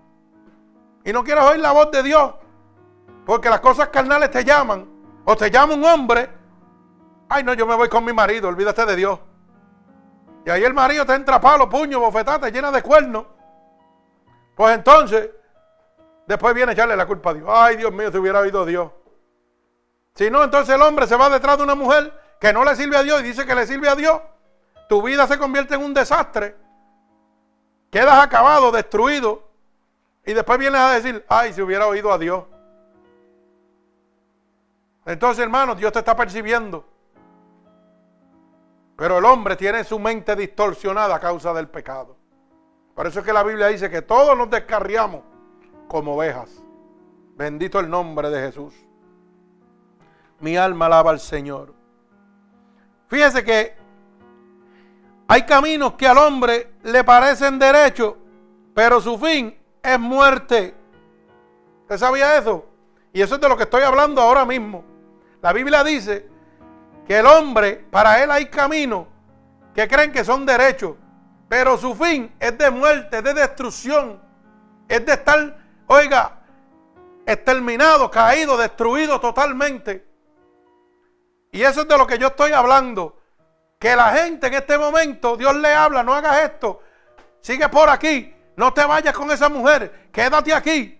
y 1.02 1.10
no 1.10 1.24
quieres 1.24 1.44
oír 1.44 1.58
la 1.58 1.72
voz 1.72 1.90
de 1.90 2.02
Dios, 2.02 2.34
porque 3.24 3.48
las 3.48 3.60
cosas 3.60 3.88
carnales 3.88 4.30
te 4.30 4.44
llaman, 4.44 4.86
o 5.24 5.34
te 5.34 5.50
llama 5.50 5.72
un 5.72 5.84
hombre, 5.86 6.28
ay 7.30 7.44
no, 7.44 7.54
yo 7.54 7.66
me 7.66 7.76
voy 7.76 7.88
con 7.88 8.04
mi 8.04 8.12
marido, 8.12 8.46
olvídate 8.46 8.84
de 8.84 8.94
Dios. 8.94 9.18
Y 10.44 10.50
ahí 10.50 10.64
el 10.64 10.74
marido 10.74 11.06
te 11.06 11.14
entra 11.14 11.40
palo, 11.40 11.66
puño, 11.66 11.98
bofetada, 11.98 12.50
llena 12.50 12.70
de 12.70 12.82
cuernos. 12.82 13.24
Pues 14.54 14.74
entonces, 14.74 15.30
después 16.26 16.54
viene 16.54 16.70
a 16.70 16.74
echarle 16.74 16.96
la 16.96 17.06
culpa 17.06 17.30
a 17.30 17.34
Dios. 17.34 17.48
Ay, 17.50 17.76
Dios 17.76 17.92
mío, 17.92 18.10
si 18.10 18.18
hubiera 18.18 18.40
oído 18.40 18.64
Dios. 18.64 18.90
Si 20.14 20.30
no, 20.30 20.42
entonces 20.42 20.74
el 20.74 20.82
hombre 20.82 21.06
se 21.06 21.16
va 21.16 21.28
detrás 21.28 21.58
de 21.58 21.64
una 21.64 21.74
mujer 21.74 22.12
que 22.40 22.52
no 22.52 22.64
le 22.64 22.74
sirve 22.74 22.96
a 22.96 23.02
Dios 23.02 23.20
y 23.20 23.24
dice 23.24 23.46
que 23.46 23.54
le 23.54 23.66
sirve 23.66 23.88
a 23.88 23.94
Dios. 23.94 24.20
Tu 24.88 25.02
vida 25.02 25.26
se 25.26 25.38
convierte 25.38 25.74
en 25.74 25.82
un 25.82 25.94
desastre. 25.94 26.56
Quedas 27.90 28.24
acabado, 28.24 28.72
destruido. 28.72 29.46
Y 30.24 30.32
después 30.32 30.58
vienes 30.58 30.80
a 30.80 30.90
decir, 30.92 31.24
ay, 31.28 31.52
si 31.52 31.62
hubiera 31.62 31.86
oído 31.86 32.12
a 32.12 32.18
Dios. 32.18 32.44
Entonces, 35.04 35.42
hermano, 35.42 35.74
Dios 35.74 35.92
te 35.92 36.00
está 36.00 36.16
percibiendo. 36.16 36.84
Pero 38.96 39.18
el 39.18 39.24
hombre 39.24 39.54
tiene 39.56 39.84
su 39.84 39.98
mente 39.98 40.34
distorsionada 40.34 41.14
a 41.14 41.20
causa 41.20 41.52
del 41.52 41.68
pecado. 41.68 42.16
Por 42.94 43.06
eso 43.06 43.20
es 43.20 43.26
que 43.26 43.32
la 43.32 43.42
Biblia 43.42 43.66
dice 43.68 43.90
que 43.90 44.02
todos 44.02 44.36
nos 44.36 44.48
descarriamos 44.48 45.22
como 45.88 46.14
ovejas. 46.14 46.62
Bendito 47.36 47.80
el 47.80 47.88
nombre 47.90 48.30
de 48.30 48.40
Jesús. 48.40 48.74
Mi 50.40 50.56
alma 50.56 50.86
alaba 50.86 51.10
al 51.10 51.20
Señor. 51.20 51.74
Fíjese 53.08 53.44
que 53.44 53.74
hay 55.28 55.42
caminos 55.42 55.94
que 55.94 56.06
al 56.06 56.18
hombre 56.18 56.72
le 56.82 57.02
parecen 57.04 57.58
derechos, 57.58 58.14
pero 58.74 59.00
su 59.00 59.18
fin 59.18 59.56
es 59.82 59.98
muerte. 59.98 60.74
¿Usted 61.82 61.98
sabía 61.98 62.38
eso? 62.38 62.66
Y 63.12 63.22
eso 63.22 63.36
es 63.36 63.40
de 63.40 63.48
lo 63.48 63.56
que 63.56 63.64
estoy 63.64 63.82
hablando 63.82 64.20
ahora 64.20 64.44
mismo. 64.44 64.84
La 65.42 65.52
Biblia 65.52 65.82
dice 65.82 66.28
que 67.06 67.18
el 67.18 67.26
hombre, 67.26 67.84
para 67.90 68.22
él 68.22 68.30
hay 68.30 68.46
caminos 68.46 69.06
que 69.74 69.86
creen 69.86 70.12
que 70.12 70.24
son 70.24 70.44
derechos, 70.44 70.96
pero 71.48 71.78
su 71.78 71.94
fin 71.94 72.34
es 72.40 72.56
de 72.58 72.70
muerte, 72.70 73.22
de 73.22 73.34
destrucción, 73.34 74.20
es 74.88 75.04
de 75.06 75.12
estar, 75.12 75.56
oiga, 75.86 76.40
exterminado, 77.26 78.10
caído, 78.10 78.56
destruido 78.56 79.20
totalmente. 79.20 80.06
Y 81.52 81.62
eso 81.62 81.82
es 81.82 81.88
de 81.88 81.98
lo 81.98 82.06
que 82.06 82.18
yo 82.18 82.28
estoy 82.28 82.52
hablando. 82.52 83.20
Que 83.78 83.94
la 83.94 84.10
gente 84.12 84.46
en 84.46 84.54
este 84.54 84.78
momento, 84.78 85.36
Dios 85.36 85.54
le 85.56 85.72
habla, 85.72 86.02
no 86.02 86.14
hagas 86.14 86.44
esto, 86.44 86.80
sigue 87.40 87.68
por 87.68 87.90
aquí, 87.90 88.34
no 88.56 88.72
te 88.72 88.84
vayas 88.84 89.14
con 89.14 89.30
esa 89.30 89.48
mujer, 89.48 90.08
quédate 90.12 90.54
aquí. 90.54 90.98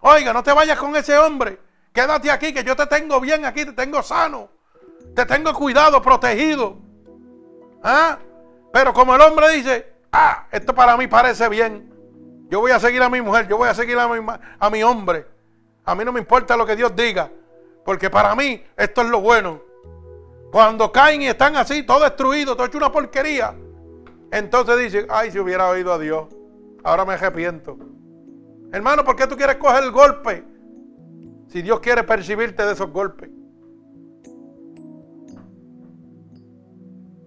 Oiga, 0.00 0.32
no 0.32 0.42
te 0.42 0.52
vayas 0.52 0.78
con 0.78 0.96
ese 0.96 1.16
hombre, 1.16 1.60
quédate 1.92 2.30
aquí, 2.30 2.52
que 2.52 2.64
yo 2.64 2.74
te 2.74 2.86
tengo 2.86 3.20
bien 3.20 3.44
aquí, 3.44 3.64
te 3.64 3.72
tengo 3.72 4.02
sano, 4.02 4.50
te 5.14 5.26
tengo 5.26 5.54
cuidado, 5.54 6.02
protegido. 6.02 6.78
¿Ah? 7.84 8.18
Pero 8.72 8.92
como 8.92 9.14
el 9.14 9.20
hombre 9.20 9.50
dice, 9.50 9.92
ah, 10.12 10.46
esto 10.50 10.74
para 10.74 10.96
mí 10.96 11.06
parece 11.06 11.48
bien, 11.48 11.92
yo 12.48 12.60
voy 12.60 12.72
a 12.72 12.80
seguir 12.80 13.02
a 13.02 13.08
mi 13.08 13.20
mujer, 13.20 13.46
yo 13.46 13.56
voy 13.58 13.68
a 13.68 13.74
seguir 13.74 13.98
a 13.98 14.08
mi, 14.08 14.26
a 14.58 14.70
mi 14.70 14.82
hombre. 14.82 15.26
A 15.84 15.94
mí 15.94 16.04
no 16.04 16.12
me 16.12 16.20
importa 16.20 16.56
lo 16.56 16.66
que 16.66 16.76
Dios 16.76 16.94
diga, 16.94 17.30
porque 17.84 18.10
para 18.10 18.34
mí 18.34 18.62
esto 18.76 19.02
es 19.02 19.08
lo 19.08 19.20
bueno. 19.20 19.60
Cuando 20.50 20.90
caen 20.90 21.22
y 21.22 21.28
están 21.28 21.56
así, 21.56 21.82
todo 21.82 22.04
destruido, 22.04 22.56
todo 22.56 22.66
hecho 22.66 22.78
una 22.78 22.90
porquería, 22.90 23.54
entonces 24.30 24.78
dicen, 24.78 25.06
ay, 25.10 25.30
si 25.30 25.38
hubiera 25.38 25.68
oído 25.68 25.92
a 25.92 25.98
Dios, 25.98 26.26
ahora 26.84 27.04
me 27.04 27.14
arrepiento. 27.14 27.78
Hermano, 28.72 29.04
¿por 29.04 29.16
qué 29.16 29.26
tú 29.26 29.36
quieres 29.36 29.56
coger 29.56 29.84
el 29.84 29.90
golpe? 29.90 30.44
Si 31.48 31.62
Dios 31.62 31.80
quiere 31.80 32.02
percibirte 32.04 32.64
de 32.64 32.72
esos 32.72 32.90
golpes. 32.90 33.30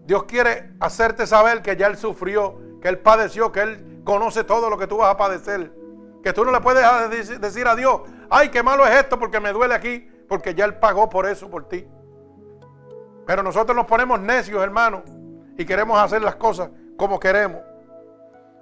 Dios 0.05 0.23
quiere 0.25 0.73
hacerte 0.79 1.25
saber 1.25 1.61
que 1.61 1.75
ya 1.75 1.87
Él 1.87 1.97
sufrió, 1.97 2.59
que 2.81 2.89
Él 2.89 2.99
padeció, 2.99 3.51
que 3.51 3.61
Él 3.61 3.90
conoce 4.03 4.43
todo 4.43 4.69
lo 4.69 4.77
que 4.77 4.87
tú 4.87 4.97
vas 4.97 5.13
a 5.13 5.17
padecer. 5.17 5.71
Que 6.23 6.33
tú 6.33 6.45
no 6.45 6.51
le 6.51 6.61
puedes 6.61 7.41
decir 7.41 7.67
a 7.67 7.75
Dios, 7.75 8.01
ay, 8.29 8.49
qué 8.49 8.61
malo 8.61 8.85
es 8.85 8.95
esto 8.95 9.17
porque 9.17 9.39
me 9.39 9.51
duele 9.51 9.73
aquí, 9.73 10.07
porque 10.27 10.53
ya 10.53 10.65
Él 10.65 10.75
pagó 10.75 11.09
por 11.09 11.25
eso, 11.25 11.49
por 11.49 11.67
ti. 11.67 11.87
Pero 13.25 13.43
nosotros 13.43 13.75
nos 13.75 13.85
ponemos 13.85 14.19
necios, 14.19 14.61
hermano, 14.63 15.03
y 15.57 15.65
queremos 15.65 15.99
hacer 15.99 16.21
las 16.21 16.35
cosas 16.35 16.69
como 16.97 17.19
queremos. 17.19 17.61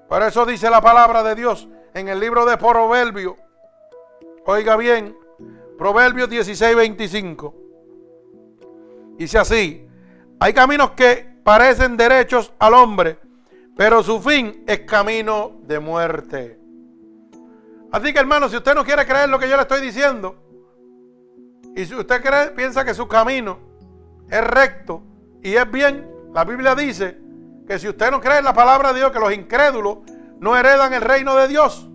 Por 0.07 0.23
eso 0.23 0.45
dice 0.45 0.69
la 0.69 0.81
palabra 0.81 1.21
de 1.23 1.35
Dios 1.35 1.67
en 1.93 2.07
el 2.07 2.19
libro 2.19 2.45
de 2.45 2.57
Proverbios. 2.57 3.35
Oiga 4.45 4.75
bien, 4.75 5.15
Proverbios 5.77 6.29
16, 6.29 6.75
25. 6.75 7.55
Dice 9.17 9.37
así, 9.37 9.87
hay 10.39 10.53
caminos 10.53 10.91
que 10.91 11.29
parecen 11.43 11.97
derechos 11.97 12.53
al 12.57 12.73
hombre, 12.73 13.19
pero 13.79 14.03
su 14.03 14.19
fin 14.19 14.65
es 14.67 14.81
camino 14.81 15.53
de 15.61 15.79
muerte. 15.79 16.59
Así 17.93 18.11
que 18.11 18.19
hermano, 18.19 18.49
si 18.49 18.57
usted 18.57 18.75
no 18.75 18.83
quiere 18.83 19.05
creer 19.05 19.29
lo 19.29 19.39
que 19.39 19.47
yo 19.47 19.55
le 19.55 19.61
estoy 19.61 19.79
diciendo, 19.79 20.35
y 21.77 21.85
si 21.85 21.95
usted 21.95 22.21
cree, 22.21 22.47
piensa 22.47 22.83
que 22.83 22.93
su 22.93 23.07
camino 23.07 23.57
es 24.29 24.43
recto 24.45 25.01
y 25.41 25.55
es 25.55 25.71
bien, 25.71 26.05
la 26.33 26.43
Biblia 26.43 26.75
dice 26.75 27.17
que 27.65 27.79
si 27.79 27.87
usted 27.87 28.11
no 28.11 28.19
cree 28.19 28.39
en 28.39 28.43
la 28.43 28.53
palabra 28.53 28.91
de 28.91 28.99
Dios, 28.99 29.13
que 29.13 29.19
los 29.19 29.31
incrédulos 29.31 29.99
no 30.39 30.57
heredan 30.57 30.93
el 30.93 31.01
reino 31.01 31.33
de 31.37 31.47
Dios. 31.47 31.89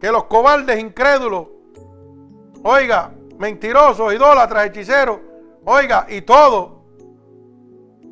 Que 0.00 0.12
los 0.12 0.26
cobardes 0.26 0.78
incrédulos, 0.78 1.48
oiga, 2.62 3.10
mentirosos, 3.36 4.14
idólatras, 4.14 4.66
hechiceros, 4.66 5.18
oiga, 5.64 6.06
y 6.08 6.20
todo, 6.20 6.77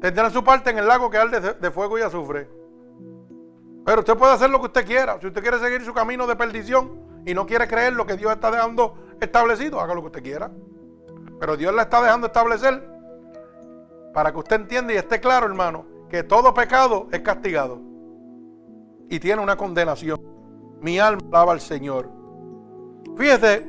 tendrán 0.00 0.30
su 0.30 0.42
parte 0.44 0.70
en 0.70 0.78
el 0.78 0.86
lago 0.86 1.10
que 1.10 1.18
arde 1.18 1.54
de 1.54 1.70
fuego 1.70 1.98
y 1.98 2.02
azufre. 2.02 2.48
Pero 3.84 4.00
usted 4.00 4.16
puede 4.16 4.32
hacer 4.32 4.50
lo 4.50 4.58
que 4.60 4.66
usted 4.66 4.84
quiera. 4.84 5.18
Si 5.20 5.26
usted 5.26 5.40
quiere 5.42 5.58
seguir 5.58 5.84
su 5.84 5.94
camino 5.94 6.26
de 6.26 6.34
perdición 6.34 7.22
y 7.24 7.34
no 7.34 7.46
quiere 7.46 7.68
creer 7.68 7.92
lo 7.92 8.04
que 8.04 8.16
Dios 8.16 8.32
está 8.32 8.50
dejando 8.50 8.96
establecido, 9.20 9.80
haga 9.80 9.94
lo 9.94 10.00
que 10.00 10.06
usted 10.06 10.22
quiera. 10.22 10.50
Pero 11.38 11.56
Dios 11.56 11.74
la 11.74 11.82
está 11.82 12.02
dejando 12.02 12.26
establecer 12.26 12.82
para 14.12 14.32
que 14.32 14.38
usted 14.38 14.56
entienda 14.56 14.92
y 14.92 14.96
esté 14.96 15.20
claro, 15.20 15.46
hermano, 15.46 15.86
que 16.08 16.22
todo 16.22 16.54
pecado 16.54 17.08
es 17.12 17.20
castigado 17.20 17.80
y 19.08 19.20
tiene 19.20 19.42
una 19.42 19.56
condenación. 19.56 20.20
Mi 20.80 20.98
alma 20.98 21.22
alaba 21.28 21.52
al 21.52 21.60
Señor. 21.60 22.10
Fíjese, 23.16 23.66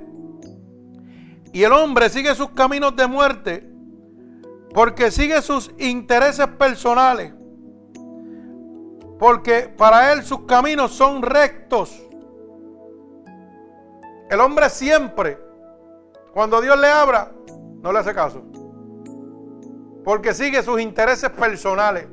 y 1.53 1.63
el 1.63 1.71
hombre 1.71 2.09
sigue 2.09 2.33
sus 2.35 2.49
caminos 2.51 2.95
de 2.95 3.07
muerte 3.07 3.66
porque 4.73 5.11
sigue 5.11 5.41
sus 5.41 5.71
intereses 5.77 6.47
personales. 6.47 7.33
Porque 9.19 9.73
para 9.75 10.13
él 10.13 10.23
sus 10.23 10.41
caminos 10.41 10.91
son 10.91 11.21
rectos. 11.21 12.03
El 14.29 14.39
hombre 14.41 14.69
siempre, 14.69 15.39
cuando 16.33 16.61
Dios 16.61 16.77
le 16.79 16.87
abra, 16.87 17.31
no 17.81 17.91
le 17.91 17.99
hace 17.99 18.13
caso. 18.13 18.43
Porque 20.03 20.33
sigue 20.33 20.61
sus 20.61 20.79
intereses 20.79 21.29
personales. 21.31 22.07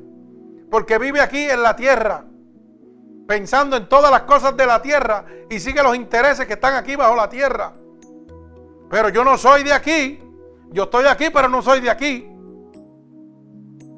Porque 0.71 0.99
vive 0.99 1.21
aquí 1.21 1.45
en 1.45 1.63
la 1.63 1.77
tierra. 1.77 2.25
Pensando 3.27 3.77
en 3.77 3.89
todas 3.89 4.11
las 4.11 4.23
cosas 4.23 4.57
de 4.57 4.67
la 4.67 4.81
tierra. 4.81 5.25
Y 5.51 5.61
sigue 5.61 5.83
los 5.83 5.95
intereses 5.95 6.47
que 6.47 6.55
están 6.55 6.75
aquí 6.75 6.97
bajo 6.97 7.15
la 7.15 7.29
tierra. 7.29 7.73
Pero 8.91 9.11
yo 9.11 9.25
no 9.25 9.37
soy 9.37 9.63
de 9.63 9.73
aquí. 9.73 10.21
Yo 10.71 10.85
estoy 10.85 11.07
aquí, 11.07 11.31
pero 11.33 11.49
no 11.49 11.63
soy 11.63 11.81
de 11.81 11.91
aquí. 11.91 12.34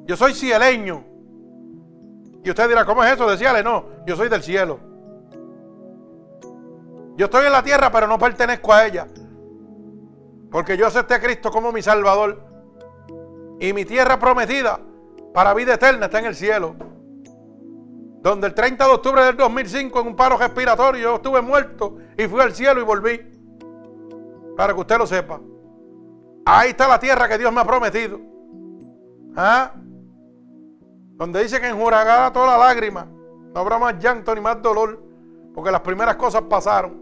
Yo 0.07 0.15
soy 0.15 0.33
cieleño. 0.33 1.03
Y 2.43 2.49
usted 2.49 2.69
dirá, 2.69 2.85
¿cómo 2.85 3.03
es 3.03 3.13
eso? 3.13 3.29
Decíale, 3.29 3.61
no, 3.61 3.85
yo 4.05 4.15
soy 4.15 4.29
del 4.29 4.41
cielo. 4.41 4.79
Yo 7.17 7.25
estoy 7.25 7.45
en 7.45 7.51
la 7.51 7.61
tierra, 7.61 7.91
pero 7.91 8.07
no 8.07 8.17
pertenezco 8.17 8.71
a 8.73 8.85
ella. 8.85 9.05
Porque 10.49 10.77
yo 10.77 10.87
acepté 10.87 11.15
a 11.15 11.19
Cristo 11.19 11.51
como 11.51 11.73
mi 11.73 11.81
Salvador. 11.81 12.41
Y 13.59 13.73
mi 13.73 13.83
tierra 13.83 14.17
prometida 14.17 14.79
para 15.33 15.53
vida 15.53 15.73
eterna 15.73 16.05
está 16.05 16.19
en 16.19 16.25
el 16.27 16.35
cielo. 16.35 16.75
Donde 18.21 18.47
el 18.47 18.53
30 18.53 18.85
de 18.85 18.91
octubre 18.91 19.23
del 19.23 19.35
2005 19.35 19.99
en 19.99 20.07
un 20.07 20.15
paro 20.15 20.37
respiratorio 20.37 21.01
yo 21.01 21.15
estuve 21.15 21.41
muerto 21.41 21.97
y 22.17 22.27
fui 22.27 22.39
al 22.39 22.53
cielo 22.53 22.79
y 22.79 22.83
volví. 22.83 23.19
Para 24.55 24.73
que 24.73 24.79
usted 24.79 24.97
lo 24.97 25.05
sepa. 25.05 25.41
Ahí 26.45 26.69
está 26.69 26.87
la 26.87 26.99
tierra 26.99 27.27
que 27.27 27.37
Dios 27.37 27.51
me 27.51 27.59
ha 27.59 27.65
prometido. 27.65 28.21
¿Ah? 29.35 29.73
Donde 31.17 31.43
dice 31.43 31.59
que 31.59 31.67
enjuragará 31.67 32.31
toda 32.31 32.57
la 32.57 32.67
lágrima. 32.67 33.05
No 33.53 33.59
habrá 33.59 33.77
más 33.77 33.99
llanto 33.99 34.33
ni 34.33 34.41
más 34.41 34.61
dolor. 34.61 35.03
Porque 35.53 35.71
las 35.71 35.81
primeras 35.81 36.15
cosas 36.15 36.43
pasaron. 36.43 37.01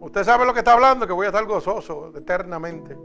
Usted 0.00 0.24
sabe 0.24 0.46
lo 0.46 0.54
que 0.54 0.60
está 0.60 0.72
hablando, 0.72 1.06
que 1.06 1.12
voy 1.12 1.26
a 1.26 1.28
estar 1.28 1.44
gozoso 1.44 2.12
eternamente. 2.16 2.96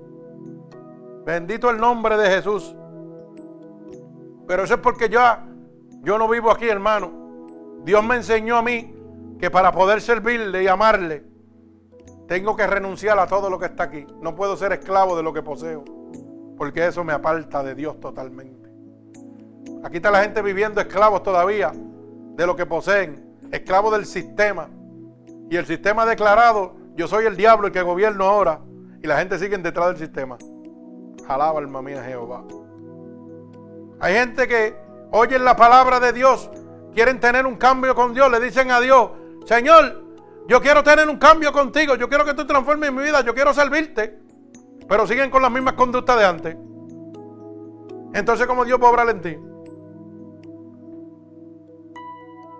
Bendito 1.26 1.69
el 1.69 1.77
nombre 1.77 2.15
de 2.15 2.30
Jesús. 2.30 2.73
Pero 4.47 4.64
eso 4.64 4.76
es 4.76 4.80
porque 4.80 5.10
ya 5.10 5.45
yo 6.02 6.18
no 6.18 6.30
vivo 6.30 6.52
aquí, 6.52 6.69
hermano. 6.69 7.11
Dios 7.84 8.03
me 8.03 8.15
enseñó 8.15 8.57
a 8.57 8.61
mí 8.61 8.95
que 9.39 9.52
para 9.52 9.72
poder 9.72 10.02
servirle 10.02 10.64
y 10.64 10.68
amarle, 10.68 11.26
tengo 12.27 12.56
que 12.56 12.65
renunciar 12.65 13.19
a 13.19 13.27
todo 13.27 13.49
lo 13.49 13.60
que 13.60 13.65
está 13.65 13.84
aquí. 13.84 14.06
No 14.22 14.35
puedo 14.35 14.56
ser 14.56 14.72
esclavo 14.72 15.18
de 15.18 15.23
lo 15.23 15.34
que 15.34 15.43
poseo, 15.43 15.84
porque 16.57 16.88
eso 16.88 17.03
me 17.03 17.14
aparta 17.14 17.61
de 17.64 17.76
Dios 17.76 17.99
totalmente. 17.99 18.55
Aquí 19.86 19.98
está 19.98 20.10
la 20.10 20.24
gente 20.24 20.41
viviendo 20.41 20.82
esclavos 20.82 21.22
todavía 21.22 21.72
de 21.72 22.48
lo 22.48 22.56
que 22.56 22.66
poseen, 22.66 23.38
esclavos 23.52 23.91
del 23.91 24.07
sistema. 24.07 24.68
Y 25.48 25.57
el 25.57 25.68
sistema 25.68 26.02
ha 26.02 26.06
declarado 26.07 26.76
yo 26.95 27.07
soy 27.07 27.26
el 27.26 27.38
diablo 27.38 27.68
el 27.68 27.74
que 27.74 27.84
gobierno 27.84 28.26
ahora. 28.26 28.62
Y 29.03 29.06
la 29.06 29.20
gente 29.20 29.38
sigue 29.38 29.56
detrás 29.60 29.90
del 29.90 29.98
sistema. 29.98 30.40
Alaba 31.28 31.60
alma 31.60 31.84
mía 31.84 32.03
Jehová. 32.03 32.44
Hay 33.99 34.16
gente 34.16 34.48
que 34.48 34.76
oyen 35.12 35.45
la 35.45 35.56
palabra 35.56 35.99
de 35.99 36.14
Dios, 36.14 36.49
quieren 36.95 37.20
tener 37.20 37.45
un 37.45 37.56
cambio 37.56 37.94
con 37.94 38.16
Dios, 38.16 38.32
le 38.32 38.40
dicen 38.40 38.72
a 38.72 38.80
Dios, 38.80 39.12
Señor, 39.45 40.03
yo 40.48 40.62
quiero 40.62 40.84
tener 40.84 41.07
un 41.07 41.18
cambio 41.18 41.53
contigo, 41.53 41.94
yo 41.94 42.10
quiero 42.10 42.26
que 42.26 42.34
tú 42.34 42.48
transformes 42.48 42.91
mi 42.91 43.03
vida, 43.03 43.22
yo 43.22 43.36
quiero 43.36 43.53
servirte, 43.53 44.20
pero 44.90 45.06
siguen 45.06 45.30
con 45.30 45.44
las 45.44 45.52
mismas 45.52 45.76
conductas 45.76 46.18
de 46.18 46.26
antes. 46.26 46.57
Entonces, 48.16 48.48
¿cómo 48.48 48.66
Dios 48.66 48.80
puede 48.80 48.91
obrar 48.91 49.10
en 49.10 49.22
ti? 49.22 49.38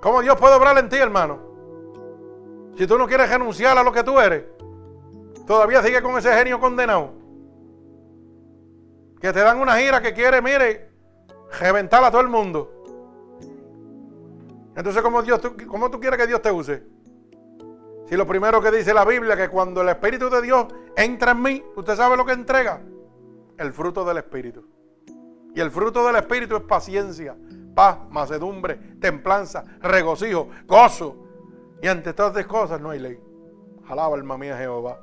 ¿Cómo 0.06 0.22
Dios 0.22 0.38
puede 0.40 0.54
obrar 0.54 0.78
en 0.78 0.88
ti, 0.88 0.98
hermano? 0.98 1.40
Si 2.78 2.86
tú 2.86 2.96
no 2.96 3.08
quieres 3.08 3.28
renunciar 3.28 3.76
a 3.76 3.82
lo 3.82 3.92
que 3.92 4.04
tú 4.04 4.20
eres, 4.20 4.46
todavía 5.48 5.82
sigue 5.82 6.00
con 6.04 6.16
ese 6.16 6.32
genio 6.32 6.60
condenado. 6.60 7.14
Que 9.20 9.34
te 9.34 9.40
dan 9.40 9.60
una 9.60 9.80
gira 9.80 10.04
que 10.04 10.14
quiere, 10.14 10.44
mire, 10.44 10.92
reventar 11.60 12.04
a 12.04 12.12
todo 12.12 12.22
el 12.22 12.28
mundo. 12.28 12.84
Entonces, 14.76 15.02
¿cómo, 15.02 15.24
Dios, 15.24 15.42
¿cómo 15.66 15.90
tú 15.90 16.00
quieres 16.00 16.20
que 16.20 16.28
Dios 16.28 16.40
te 16.40 16.52
use? 16.52 16.84
Si 18.08 18.16
lo 18.16 18.28
primero 18.28 18.62
que 18.62 18.70
dice 18.70 18.94
la 18.94 19.06
Biblia, 19.06 19.36
que 19.36 19.50
cuando 19.50 19.82
el 19.82 19.90
Espíritu 19.90 20.30
de 20.30 20.44
Dios 20.44 20.68
entra 20.96 21.32
en 21.32 21.42
mí, 21.42 21.64
¿usted 21.76 21.96
sabe 21.96 22.16
lo 22.16 22.28
que 22.28 22.34
entrega? 22.34 22.80
El 23.58 23.74
fruto 23.74 24.06
del 24.06 24.18
Espíritu. 24.18 24.68
Y 25.56 25.62
el 25.62 25.72
fruto 25.72 26.06
del 26.06 26.18
Espíritu 26.18 26.58
es 26.58 26.62
paciencia, 26.62 27.36
paz, 27.76 27.98
macedumbre, 28.10 28.76
templanza, 29.00 29.64
regocijo, 29.82 30.50
gozo. 30.66 31.18
Y 31.82 31.88
ante 31.88 32.14
todas 32.14 32.32
estas 32.32 32.48
cosas 32.48 32.82
no 32.82 32.90
hay 32.90 33.00
ley. 33.00 33.20
Alaba 33.88 34.16
alma 34.16 34.38
mía 34.38 34.58
Jehová. 34.58 35.00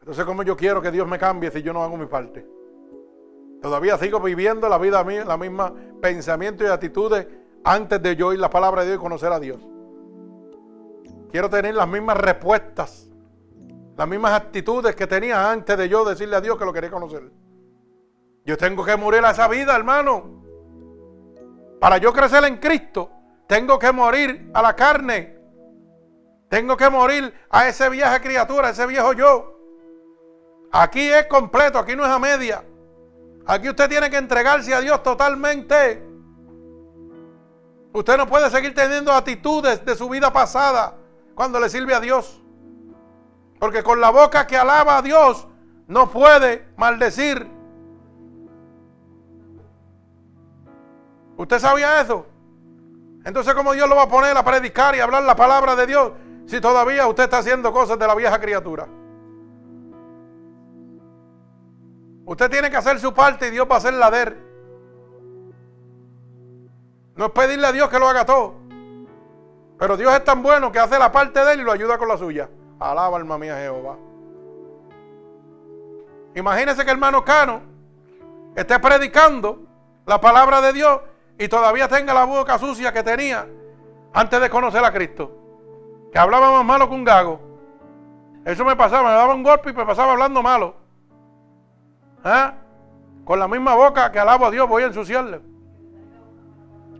Entonces, 0.00 0.24
¿cómo 0.24 0.44
yo 0.44 0.56
quiero 0.56 0.80
que 0.80 0.92
Dios 0.92 1.06
me 1.06 1.18
cambie 1.18 1.50
si 1.50 1.62
yo 1.62 1.72
no 1.72 1.82
hago 1.82 1.96
mi 1.96 2.06
parte? 2.06 2.46
Todavía 3.60 3.98
sigo 3.98 4.20
viviendo 4.20 4.68
la 4.68 4.78
vida 4.78 5.02
mía, 5.02 5.24
la 5.24 5.36
misma 5.36 5.74
pensamiento 6.00 6.62
y 6.62 6.68
actitudes 6.68 7.26
antes 7.64 8.00
de 8.00 8.14
yo 8.14 8.28
oír 8.28 8.38
la 8.38 8.48
palabra 8.48 8.82
de 8.82 8.88
Dios 8.88 9.00
y 9.00 9.02
conocer 9.02 9.32
a 9.32 9.40
Dios. 9.40 9.58
Quiero 11.32 11.50
tener 11.50 11.74
las 11.74 11.88
mismas 11.88 12.16
respuestas, 12.18 13.10
las 13.96 14.08
mismas 14.08 14.34
actitudes 14.34 14.94
que 14.94 15.08
tenía 15.08 15.50
antes 15.50 15.76
de 15.76 15.88
yo 15.88 16.04
decirle 16.04 16.36
a 16.36 16.40
Dios 16.40 16.56
que 16.56 16.64
lo 16.64 16.72
quería 16.72 16.90
conocer. 16.90 17.28
Yo 18.46 18.56
tengo 18.56 18.84
que 18.84 18.96
morir 18.96 19.24
a 19.24 19.32
esa 19.32 19.48
vida, 19.48 19.74
hermano. 19.74 20.36
Para 21.80 21.98
yo 21.98 22.12
crecer 22.12 22.44
en 22.44 22.58
Cristo, 22.58 23.10
tengo 23.48 23.76
que 23.76 23.90
morir 23.90 24.50
a 24.54 24.62
la 24.62 24.76
carne. 24.76 25.36
Tengo 26.48 26.76
que 26.76 26.88
morir 26.88 27.34
a 27.50 27.66
ese 27.66 27.88
vieja 27.88 28.20
criatura, 28.20 28.68
a 28.68 28.70
ese 28.70 28.86
viejo 28.86 29.12
yo. 29.14 29.58
Aquí 30.70 31.00
es 31.00 31.26
completo, 31.26 31.80
aquí 31.80 31.96
no 31.96 32.04
es 32.04 32.10
a 32.10 32.20
media. 32.20 32.64
Aquí 33.46 33.68
usted 33.68 33.88
tiene 33.88 34.10
que 34.10 34.16
entregarse 34.16 34.72
a 34.72 34.80
Dios 34.80 35.02
totalmente. 35.02 36.04
Usted 37.92 38.16
no 38.16 38.28
puede 38.28 38.48
seguir 38.50 38.74
teniendo 38.76 39.10
actitudes 39.10 39.84
de 39.84 39.96
su 39.96 40.08
vida 40.08 40.32
pasada 40.32 40.94
cuando 41.34 41.58
le 41.58 41.68
sirve 41.68 41.94
a 41.94 42.00
Dios. 42.00 42.40
Porque 43.58 43.82
con 43.82 44.00
la 44.00 44.10
boca 44.10 44.46
que 44.46 44.56
alaba 44.56 44.98
a 44.98 45.02
Dios 45.02 45.48
no 45.88 46.10
puede 46.10 46.68
maldecir. 46.76 47.55
¿Usted 51.36 51.58
sabía 51.58 52.00
eso? 52.00 52.26
Entonces, 53.24 53.54
¿cómo 53.54 53.72
Dios 53.72 53.88
lo 53.88 53.96
va 53.96 54.02
a 54.02 54.08
poner 54.08 54.36
a 54.36 54.44
predicar 54.44 54.94
y 54.94 55.00
hablar 55.00 55.22
la 55.24 55.36
palabra 55.36 55.74
de 55.74 55.86
Dios 55.86 56.12
si 56.46 56.60
todavía 56.60 57.06
usted 57.06 57.24
está 57.24 57.38
haciendo 57.38 57.72
cosas 57.72 57.98
de 57.98 58.06
la 58.06 58.14
vieja 58.14 58.40
criatura? 58.40 58.86
Usted 62.24 62.50
tiene 62.50 62.70
que 62.70 62.76
hacer 62.76 62.98
su 62.98 63.12
parte 63.12 63.48
y 63.48 63.50
Dios 63.50 63.68
va 63.70 63.74
a 63.74 63.78
hacer 63.78 63.94
la 63.94 64.10
de 64.10 64.22
él. 64.22 64.36
No 67.16 67.26
es 67.26 67.30
pedirle 67.32 67.66
a 67.66 67.72
Dios 67.72 67.88
que 67.88 67.98
lo 67.98 68.08
haga 68.08 68.24
todo. 68.24 68.54
Pero 69.78 69.96
Dios 69.96 70.12
es 70.14 70.24
tan 70.24 70.42
bueno 70.42 70.72
que 70.72 70.78
hace 70.78 70.98
la 70.98 71.12
parte 71.12 71.44
de 71.44 71.52
él 71.52 71.60
y 71.60 71.64
lo 71.64 71.72
ayuda 71.72 71.98
con 71.98 72.08
la 72.08 72.16
suya. 72.16 72.48
Alaba 72.78 73.16
alma 73.16 73.38
mía 73.38 73.56
Jehová. 73.56 73.96
Imagínese 76.34 76.84
que 76.84 76.90
el 76.90 76.96
hermano 76.96 77.24
Cano 77.24 77.62
esté 78.54 78.78
predicando 78.78 79.60
la 80.04 80.20
palabra 80.20 80.60
de 80.60 80.72
Dios 80.72 81.00
y 81.38 81.48
todavía 81.48 81.88
tenga 81.88 82.14
la 82.14 82.24
boca 82.24 82.58
sucia 82.58 82.92
que 82.92 83.02
tenía 83.02 83.46
antes 84.12 84.40
de 84.40 84.50
conocer 84.50 84.84
a 84.84 84.92
Cristo. 84.92 85.32
Que 86.12 86.18
hablaba 86.18 86.50
más 86.52 86.64
malo 86.64 86.88
que 86.88 86.94
un 86.94 87.04
gago. 87.04 87.40
Eso 88.44 88.64
me 88.64 88.76
pasaba, 88.76 89.10
me 89.10 89.14
daba 89.14 89.34
un 89.34 89.42
golpe 89.42 89.70
y 89.70 89.72
me 89.72 89.84
pasaba 89.84 90.12
hablando 90.12 90.42
malo. 90.42 90.76
¿Ah? 92.24 92.54
Con 93.24 93.38
la 93.38 93.48
misma 93.48 93.74
boca 93.74 94.10
que 94.10 94.18
alabo 94.18 94.46
a 94.46 94.50
Dios 94.50 94.68
voy 94.68 94.84
a 94.84 94.86
ensuciarle. 94.86 95.40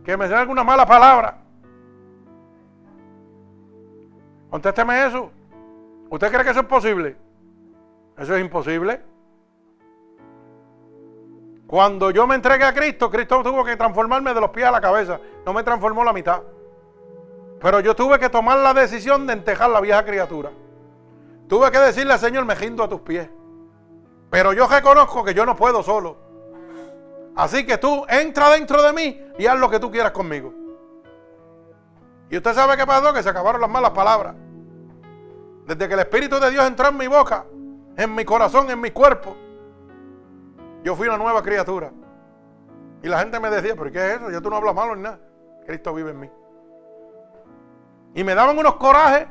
Que 0.05 0.17
me 0.17 0.25
salga 0.27 0.41
alguna 0.41 0.65
mala 0.65 0.87
palabra. 0.87 1.39
Contésteme 4.51 5.07
eso. 5.07 5.31
¿Usted 6.11 6.31
cree 6.31 6.45
que 6.45 6.51
eso 6.51 6.61
es 6.61 6.67
posible? 6.67 7.17
Eso 8.19 8.35
es 8.37 8.41
imposible. 8.41 9.03
Cuando 11.66 12.10
yo 12.10 12.26
me 12.26 12.36
entregué 12.36 12.64
a 12.64 12.72
Cristo, 12.72 13.10
Cristo 13.10 13.43
tuvo 13.43 13.64
que 13.64 13.76
transformarme 13.76 14.32
de 14.32 14.40
los 14.40 14.51
pies 14.51 14.66
a 14.66 14.70
la 14.70 14.80
cabeza. 14.80 15.18
No 15.44 15.52
me 15.52 15.64
transformó 15.64 16.05
la 16.05 16.12
mitad. 16.12 16.43
Pero 17.60 17.80
yo 17.80 17.97
tuve 17.97 18.18
que 18.18 18.28
tomar 18.28 18.59
la 18.59 18.72
decisión 18.72 19.26
de 19.26 19.32
entejar 19.32 19.70
la 19.70 19.80
vieja 19.80 20.05
criatura. 20.05 20.52
Tuve 21.48 21.70
que 21.70 21.78
decirle, 21.78 22.16
Señor, 22.18 22.44
me 22.44 22.55
rindo 22.55 22.84
a 22.84 22.88
tus 22.88 23.01
pies. 23.01 23.28
Pero 24.30 24.52
yo 24.52 24.68
reconozco 24.68 25.24
que 25.24 25.34
yo 25.34 25.44
no 25.44 25.56
puedo 25.56 25.82
solo. 25.82 26.16
Así 27.34 27.66
que 27.66 27.78
tú 27.78 28.05
entra 28.09 28.51
dentro 28.51 28.82
de 28.82 28.93
mí 28.93 29.20
y 29.38 29.47
haz 29.47 29.59
lo 29.59 29.68
que 29.68 29.80
tú 29.80 29.90
quieras 29.90 30.12
conmigo. 30.12 30.52
Y 32.30 32.36
usted 32.36 32.55
sabe 32.55 32.76
qué 32.76 32.86
pasó, 32.86 33.12
que 33.12 33.22
se 33.22 33.28
acabaron 33.28 33.60
las 33.60 33.70
malas 33.70 33.90
palabras. 33.90 34.34
Desde 35.66 35.88
que 35.88 35.94
el 35.94 36.01
Espíritu 36.01 36.38
de 36.38 36.51
Dios 36.51 36.64
entró 36.66 36.88
en 36.88 36.97
mi 36.97 37.06
boca, 37.09 37.44
en 37.97 38.14
mi 38.14 38.24
corazón, 38.24 38.70
en 38.70 38.80
mi 38.80 38.90
cuerpo, 38.90 39.36
yo 40.87 40.95
fui 40.95 41.09
una 41.09 41.19
nueva 41.19 41.43
criatura. 41.43 41.91
Y 43.03 43.09
la 43.09 43.19
gente 43.19 43.41
me 43.41 43.51
decía, 43.51 43.75
pero 43.75 43.91
¿qué 43.91 44.07
es 44.07 44.17
eso? 44.19 44.31
Ya 44.31 44.41
tú 44.41 44.49
no 44.49 44.55
hablas 44.55 44.73
malo 44.73 44.95
ni 44.95 45.03
nada. 45.03 45.19
Cristo 45.67 45.93
vive 45.93 46.13
en 46.13 46.21
mí. 46.21 46.31
Y 48.15 48.23
me 48.23 48.37
daban 48.37 48.57
unos 48.57 48.77
corajes. 48.77 49.27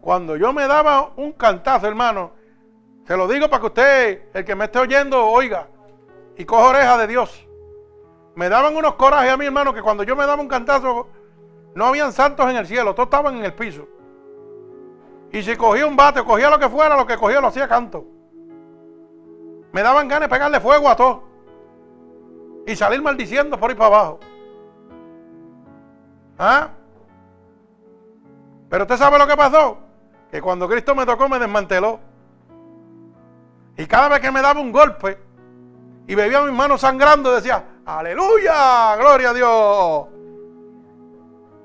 Cuando 0.00 0.36
yo 0.36 0.52
me 0.52 0.68
daba 0.68 1.10
un 1.16 1.32
cantazo, 1.32 1.88
hermano, 1.88 2.30
se 3.04 3.16
lo 3.16 3.26
digo 3.26 3.50
para 3.50 3.60
que 3.60 3.66
usted, 3.66 4.22
el 4.32 4.44
que 4.44 4.54
me 4.54 4.66
esté 4.66 4.78
oyendo, 4.78 5.26
oiga 5.26 5.66
y 6.36 6.44
coja 6.44 6.68
oreja 6.68 6.96
de 6.98 7.08
Dios. 7.08 7.44
Me 8.36 8.48
daban 8.48 8.76
unos 8.76 8.94
corajes 8.94 9.32
a 9.32 9.36
mi 9.36 9.46
hermano 9.46 9.74
que 9.74 9.82
cuando 9.82 10.04
yo 10.04 10.14
me 10.14 10.24
daba 10.24 10.40
un 10.40 10.46
cantazo, 10.46 11.08
no 11.74 11.86
habían 11.86 12.12
santos 12.12 12.48
en 12.48 12.58
el 12.58 12.66
cielo, 12.68 12.94
todos 12.94 13.08
estaban 13.08 13.38
en 13.38 13.44
el 13.44 13.54
piso. 13.54 13.88
Y 15.32 15.42
si 15.42 15.56
cogía 15.56 15.84
un 15.84 15.96
bate, 15.96 16.22
cogía 16.22 16.48
lo 16.48 16.60
que 16.60 16.68
fuera, 16.68 16.96
lo 16.96 17.08
que 17.08 17.16
cogía 17.16 17.40
lo 17.40 17.48
hacía 17.48 17.66
canto. 17.66 18.21
Me 19.72 19.82
daban 19.82 20.08
ganas 20.08 20.28
de 20.28 20.34
pegarle 20.34 20.60
fuego 20.60 20.88
a 20.88 20.96
todo. 20.96 21.24
Y 22.66 22.76
salir 22.76 23.02
maldiciendo 23.02 23.58
por 23.58 23.70
ahí 23.70 23.76
para 23.76 23.86
abajo. 23.88 24.20
¿Ah? 26.38 26.68
Pero 28.68 28.84
usted 28.84 28.96
sabe 28.96 29.18
lo 29.18 29.26
que 29.26 29.36
pasó. 29.36 29.78
Que 30.30 30.40
cuando 30.40 30.68
Cristo 30.68 30.94
me 30.94 31.06
tocó 31.06 31.28
me 31.28 31.38
desmanteló. 31.38 32.00
Y 33.76 33.86
cada 33.86 34.08
vez 34.08 34.20
que 34.20 34.30
me 34.30 34.42
daba 34.42 34.60
un 34.60 34.72
golpe 34.72 35.18
y 36.06 36.14
veía 36.14 36.42
mis 36.42 36.52
manos 36.52 36.80
sangrando, 36.80 37.32
decía, 37.32 37.64
aleluya, 37.86 38.96
gloria 38.96 39.30
a 39.30 39.34
Dios. 39.34 40.06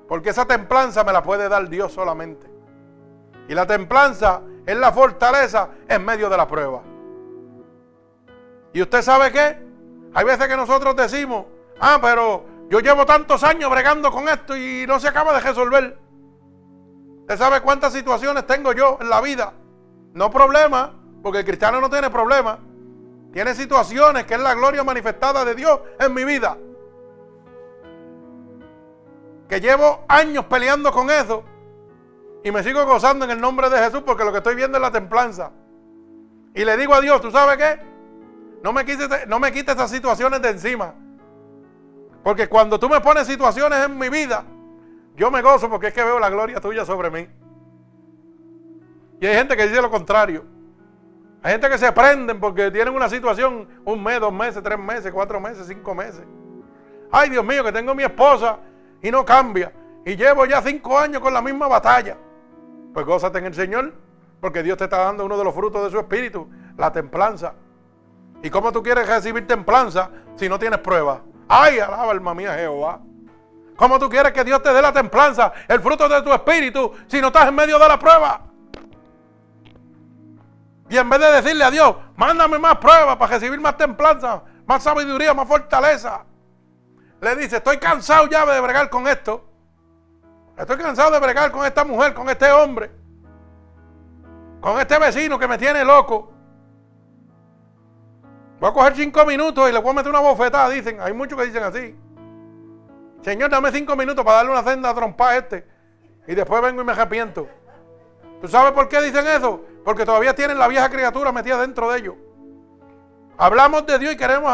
Porque 0.08 0.30
esa 0.30 0.46
templanza 0.46 1.04
me 1.04 1.12
la 1.12 1.22
puede 1.22 1.48
dar 1.48 1.68
Dios 1.68 1.92
solamente. 1.92 2.50
Y 3.48 3.54
la 3.54 3.66
templanza 3.66 4.42
es 4.66 4.76
la 4.76 4.92
fortaleza 4.92 5.70
en 5.86 6.04
medio 6.04 6.30
de 6.30 6.36
la 6.36 6.46
prueba. 6.46 6.82
¿Y 8.72 8.82
usted 8.82 9.02
sabe 9.02 9.32
qué? 9.32 9.58
Hay 10.14 10.24
veces 10.24 10.48
que 10.48 10.56
nosotros 10.56 10.96
decimos, 10.96 11.46
ah, 11.80 11.98
pero 12.00 12.44
yo 12.68 12.80
llevo 12.80 13.06
tantos 13.06 13.42
años 13.44 13.70
bregando 13.70 14.10
con 14.10 14.28
esto 14.28 14.56
y 14.56 14.86
no 14.86 15.00
se 15.00 15.08
acaba 15.08 15.32
de 15.32 15.40
resolver. 15.40 15.98
¿Usted 17.20 17.36
sabe 17.36 17.60
cuántas 17.60 17.92
situaciones 17.92 18.46
tengo 18.46 18.72
yo 18.72 18.98
en 19.00 19.10
la 19.10 19.20
vida? 19.20 19.52
No 20.14 20.30
problema, 20.30 20.94
porque 21.22 21.40
el 21.40 21.44
cristiano 21.44 21.80
no 21.80 21.90
tiene 21.90 22.10
problema. 22.10 22.58
Tiene 23.32 23.54
situaciones 23.54 24.24
que 24.24 24.34
es 24.34 24.40
la 24.40 24.54
gloria 24.54 24.82
manifestada 24.82 25.44
de 25.44 25.54
Dios 25.54 25.80
en 25.98 26.14
mi 26.14 26.24
vida. 26.24 26.56
Que 29.48 29.60
llevo 29.60 30.04
años 30.08 30.44
peleando 30.46 30.92
con 30.92 31.10
eso. 31.10 31.44
Y 32.44 32.50
me 32.50 32.62
sigo 32.62 32.84
gozando 32.86 33.24
en 33.24 33.30
el 33.32 33.40
nombre 33.40 33.68
de 33.68 33.78
Jesús 33.78 34.02
porque 34.04 34.24
lo 34.24 34.32
que 34.32 34.38
estoy 34.38 34.54
viendo 34.54 34.78
es 34.78 34.82
la 34.82 34.90
templanza. 34.90 35.52
Y 36.54 36.64
le 36.64 36.76
digo 36.76 36.94
a 36.94 37.00
Dios, 37.00 37.20
¿tú 37.20 37.30
sabes 37.30 37.56
qué? 37.56 37.97
No 38.62 38.72
me 38.72 38.84
quites, 38.84 39.08
no 39.28 39.38
me 39.38 39.52
situaciones 39.88 40.42
de 40.42 40.48
encima. 40.50 40.94
Porque 42.22 42.48
cuando 42.48 42.78
tú 42.78 42.88
me 42.88 43.00
pones 43.00 43.26
situaciones 43.26 43.84
en 43.84 43.98
mi 43.98 44.08
vida, 44.08 44.44
yo 45.16 45.30
me 45.30 45.42
gozo 45.42 45.68
porque 45.68 45.88
es 45.88 45.94
que 45.94 46.02
veo 46.02 46.18
la 46.18 46.30
gloria 46.30 46.60
tuya 46.60 46.84
sobre 46.84 47.10
mí. 47.10 47.28
Y 49.20 49.26
hay 49.26 49.36
gente 49.36 49.56
que 49.56 49.66
dice 49.66 49.80
lo 49.80 49.90
contrario. 49.90 50.44
Hay 51.42 51.52
gente 51.52 51.68
que 51.68 51.78
se 51.78 51.92
prenden 51.92 52.40
porque 52.40 52.70
tienen 52.70 52.94
una 52.94 53.08
situación 53.08 53.68
un 53.84 54.02
mes, 54.02 54.20
dos 54.20 54.32
meses, 54.32 54.62
tres 54.62 54.78
meses, 54.78 55.12
cuatro 55.12 55.40
meses, 55.40 55.66
cinco 55.66 55.94
meses. 55.94 56.24
Ay, 57.10 57.30
Dios 57.30 57.44
mío, 57.44 57.64
que 57.64 57.72
tengo 57.72 57.94
mi 57.94 58.02
esposa 58.02 58.58
y 59.02 59.10
no 59.10 59.24
cambia. 59.24 59.72
Y 60.04 60.16
llevo 60.16 60.46
ya 60.46 60.60
cinco 60.62 60.98
años 60.98 61.20
con 61.22 61.32
la 61.32 61.40
misma 61.40 61.68
batalla. 61.68 62.16
Pues 62.92 63.06
gózate 63.06 63.38
en 63.38 63.46
el 63.46 63.54
Señor, 63.54 63.94
porque 64.40 64.62
Dios 64.62 64.76
te 64.78 64.84
está 64.84 64.98
dando 64.98 65.24
uno 65.24 65.36
de 65.38 65.44
los 65.44 65.54
frutos 65.54 65.84
de 65.84 65.90
su 65.90 65.98
espíritu, 65.98 66.48
la 66.76 66.92
templanza. 66.92 67.54
¿Y 68.42 68.50
cómo 68.50 68.72
tú 68.72 68.82
quieres 68.82 69.06
recibir 69.06 69.46
templanza 69.46 70.10
si 70.36 70.48
no 70.48 70.58
tienes 70.58 70.78
prueba? 70.80 71.22
Ay, 71.48 71.78
alaba 71.78 72.12
alma 72.12 72.34
mía 72.34 72.54
Jehová. 72.54 73.00
¿Cómo 73.76 73.98
tú 73.98 74.08
quieres 74.08 74.32
que 74.32 74.44
Dios 74.44 74.62
te 74.62 74.72
dé 74.72 74.82
la 74.82 74.92
templanza, 74.92 75.52
el 75.68 75.80
fruto 75.80 76.08
de 76.08 76.20
tu 76.22 76.32
espíritu, 76.32 76.92
si 77.06 77.20
no 77.20 77.28
estás 77.28 77.48
en 77.48 77.54
medio 77.54 77.78
de 77.78 77.88
la 77.88 77.98
prueba? 77.98 78.40
Y 80.88 80.96
en 80.96 81.08
vez 81.08 81.20
de 81.20 81.30
decirle 81.30 81.64
a 81.64 81.70
Dios, 81.70 81.94
mándame 82.16 82.58
más 82.58 82.78
pruebas 82.78 83.16
para 83.16 83.34
recibir 83.34 83.60
más 83.60 83.76
templanza, 83.76 84.42
más 84.66 84.82
sabiduría, 84.82 85.34
más 85.34 85.46
fortaleza. 85.46 86.24
Le 87.20 87.36
dice, 87.36 87.56
estoy 87.56 87.78
cansado 87.78 88.26
ya 88.28 88.46
de 88.46 88.60
bregar 88.60 88.88
con 88.88 89.06
esto. 89.06 89.44
Estoy 90.56 90.76
cansado 90.76 91.10
de 91.10 91.20
bregar 91.20 91.52
con 91.52 91.64
esta 91.64 91.84
mujer, 91.84 92.14
con 92.14 92.28
este 92.28 92.50
hombre. 92.50 92.90
Con 94.60 94.80
este 94.80 94.98
vecino 94.98 95.38
que 95.38 95.46
me 95.46 95.58
tiene 95.58 95.84
loco. 95.84 96.32
Voy 98.60 98.70
a 98.70 98.72
coger 98.72 98.96
cinco 98.96 99.24
minutos 99.24 99.68
y 99.68 99.72
le 99.72 99.78
voy 99.78 99.90
a 99.90 99.94
meter 99.94 100.10
una 100.10 100.20
bofetada. 100.20 100.68
Dicen, 100.70 101.00
hay 101.00 101.12
muchos 101.12 101.38
que 101.38 101.46
dicen 101.46 101.62
así. 101.62 101.96
Señor, 103.22 103.50
dame 103.50 103.70
cinco 103.70 103.94
minutos 103.94 104.24
para 104.24 104.38
darle 104.38 104.52
una 104.52 104.62
senda 104.62 104.90
a 104.90 104.94
trompa 104.94 105.30
a 105.30 105.36
este. 105.36 105.66
Y 106.26 106.34
después 106.34 106.60
vengo 106.62 106.82
y 106.82 106.84
me 106.84 106.92
arrepiento. 106.92 107.48
¿Tú 108.40 108.48
sabes 108.48 108.72
por 108.72 108.88
qué 108.88 109.00
dicen 109.00 109.26
eso? 109.26 109.64
Porque 109.84 110.04
todavía 110.04 110.34
tienen 110.34 110.58
la 110.58 110.68
vieja 110.68 110.88
criatura 110.90 111.32
metida 111.32 111.60
dentro 111.60 111.90
de 111.90 111.98
ellos. 111.98 112.14
Hablamos 113.36 113.86
de 113.86 113.98
Dios 113.98 114.14
y 114.14 114.16
queremos 114.16 114.52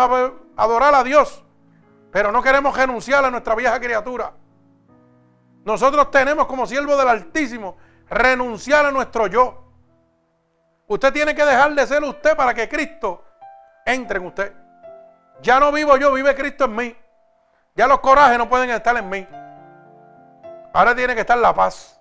adorar 0.56 0.94
a 0.94 1.02
Dios, 1.02 1.42
pero 2.12 2.30
no 2.30 2.42
queremos 2.42 2.76
renunciar 2.76 3.24
a 3.24 3.30
nuestra 3.30 3.54
vieja 3.54 3.80
criatura. 3.80 4.34
Nosotros 5.64 6.10
tenemos 6.10 6.46
como 6.46 6.66
siervo 6.66 6.96
del 6.96 7.08
Altísimo 7.08 7.76
renunciar 8.08 8.84
a 8.84 8.90
nuestro 8.90 9.26
yo. 9.26 9.64
Usted 10.86 11.12
tiene 11.12 11.34
que 11.34 11.44
dejar 11.44 11.74
de 11.74 11.86
ser 11.86 12.02
usted 12.04 12.36
para 12.36 12.52
que 12.52 12.68
Cristo 12.68 13.23
entre 13.84 14.18
en 14.18 14.26
usted. 14.26 14.52
Ya 15.42 15.60
no 15.60 15.72
vivo 15.72 15.96
yo, 15.96 16.12
vive 16.12 16.34
Cristo 16.34 16.64
en 16.64 16.76
mí. 16.76 16.96
Ya 17.74 17.86
los 17.86 18.00
corajes 18.00 18.38
no 18.38 18.48
pueden 18.48 18.70
estar 18.70 18.96
en 18.96 19.08
mí. 19.08 19.26
Ahora 20.72 20.94
tiene 20.94 21.14
que 21.14 21.20
estar 21.20 21.38
la 21.38 21.54
paz, 21.54 22.00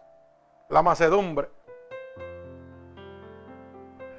la 0.69 0.81
macedumbre. 0.81 1.49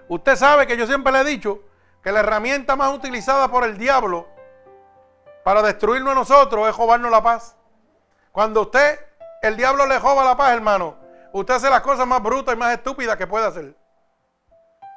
Usted 0.08 0.36
sabe 0.36 0.66
que 0.66 0.76
yo 0.76 0.86
siempre 0.86 1.12
le 1.12 1.20
he 1.20 1.24
dicho 1.24 1.60
que 2.02 2.12
la 2.12 2.20
herramienta 2.20 2.76
más 2.76 2.92
utilizada 2.92 3.48
por 3.48 3.64
el 3.64 3.78
diablo 3.78 4.28
para 5.42 5.62
destruirnos 5.62 6.12
a 6.12 6.14
nosotros 6.14 6.68
es 6.68 6.76
robarnos 6.76 7.10
la 7.10 7.22
paz. 7.22 7.56
Cuando 8.32 8.62
usted, 8.62 8.98
el 9.42 9.56
diablo 9.56 9.86
le 9.86 9.98
roba 9.98 10.24
la 10.24 10.36
paz, 10.36 10.52
hermano, 10.52 10.96
usted 11.32 11.54
hace 11.54 11.70
las 11.70 11.80
cosas 11.80 12.06
más 12.06 12.22
brutas 12.22 12.54
y 12.54 12.58
más 12.58 12.72
estúpidas 12.72 13.16
que 13.16 13.26
puede 13.26 13.46
hacer. 13.46 13.76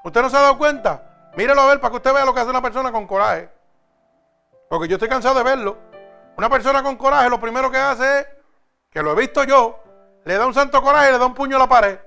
¿Usted 0.03 0.21
no 0.21 0.29
se 0.29 0.37
ha 0.37 0.41
dado 0.41 0.57
cuenta? 0.57 1.06
Mírelo 1.37 1.61
a 1.61 1.67
ver 1.67 1.79
para 1.79 1.91
que 1.91 1.97
usted 1.97 2.13
vea 2.15 2.25
lo 2.25 2.33
que 2.33 2.39
hace 2.39 2.49
una 2.49 2.63
persona 2.63 2.91
con 2.91 3.05
coraje. 3.05 3.47
Porque 4.67 4.87
yo 4.87 4.95
estoy 4.95 5.07
cansado 5.07 5.35
de 5.35 5.43
verlo. 5.43 5.77
Una 6.35 6.49
persona 6.49 6.81
con 6.81 6.95
coraje 6.95 7.29
lo 7.29 7.39
primero 7.39 7.69
que 7.69 7.77
hace 7.77 8.21
es, 8.21 8.27
que 8.89 9.03
lo 9.03 9.11
he 9.11 9.15
visto 9.15 9.43
yo, 9.43 9.79
le 10.25 10.35
da 10.35 10.47
un 10.47 10.53
santo 10.55 10.81
coraje 10.81 11.09
y 11.09 11.11
le 11.11 11.19
da 11.19 11.27
un 11.27 11.35
puño 11.35 11.57
a 11.57 11.59
la 11.59 11.69
pared. 11.69 11.99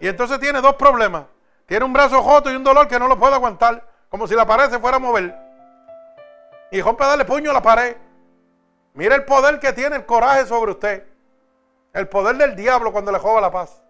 Y 0.00 0.08
entonces 0.08 0.40
tiene 0.40 0.60
dos 0.60 0.74
problemas. 0.74 1.26
Tiene 1.66 1.84
un 1.84 1.92
brazo 1.92 2.20
joto 2.20 2.50
y 2.50 2.56
un 2.56 2.64
dolor 2.64 2.88
que 2.88 2.98
no 2.98 3.06
lo 3.06 3.16
puede 3.16 3.34
aguantar, 3.34 3.88
como 4.08 4.26
si 4.26 4.34
la 4.34 4.44
pared 4.44 4.68
se 4.68 4.80
fuera 4.80 4.96
a 4.96 5.00
mover. 5.00 5.38
Y 6.72 6.82
rompe 6.82 7.04
darle 7.04 7.24
puño 7.24 7.52
a 7.52 7.54
la 7.54 7.62
pared. 7.62 7.96
Mire 8.94 9.14
el 9.14 9.24
poder 9.24 9.60
que 9.60 9.72
tiene 9.72 9.94
el 9.94 10.04
coraje 10.04 10.46
sobre 10.46 10.72
usted. 10.72 11.06
El 11.92 12.08
poder 12.08 12.36
del 12.36 12.56
diablo 12.56 12.90
cuando 12.90 13.12
le 13.12 13.20
joba 13.20 13.40
la 13.40 13.52
paz. 13.52 13.85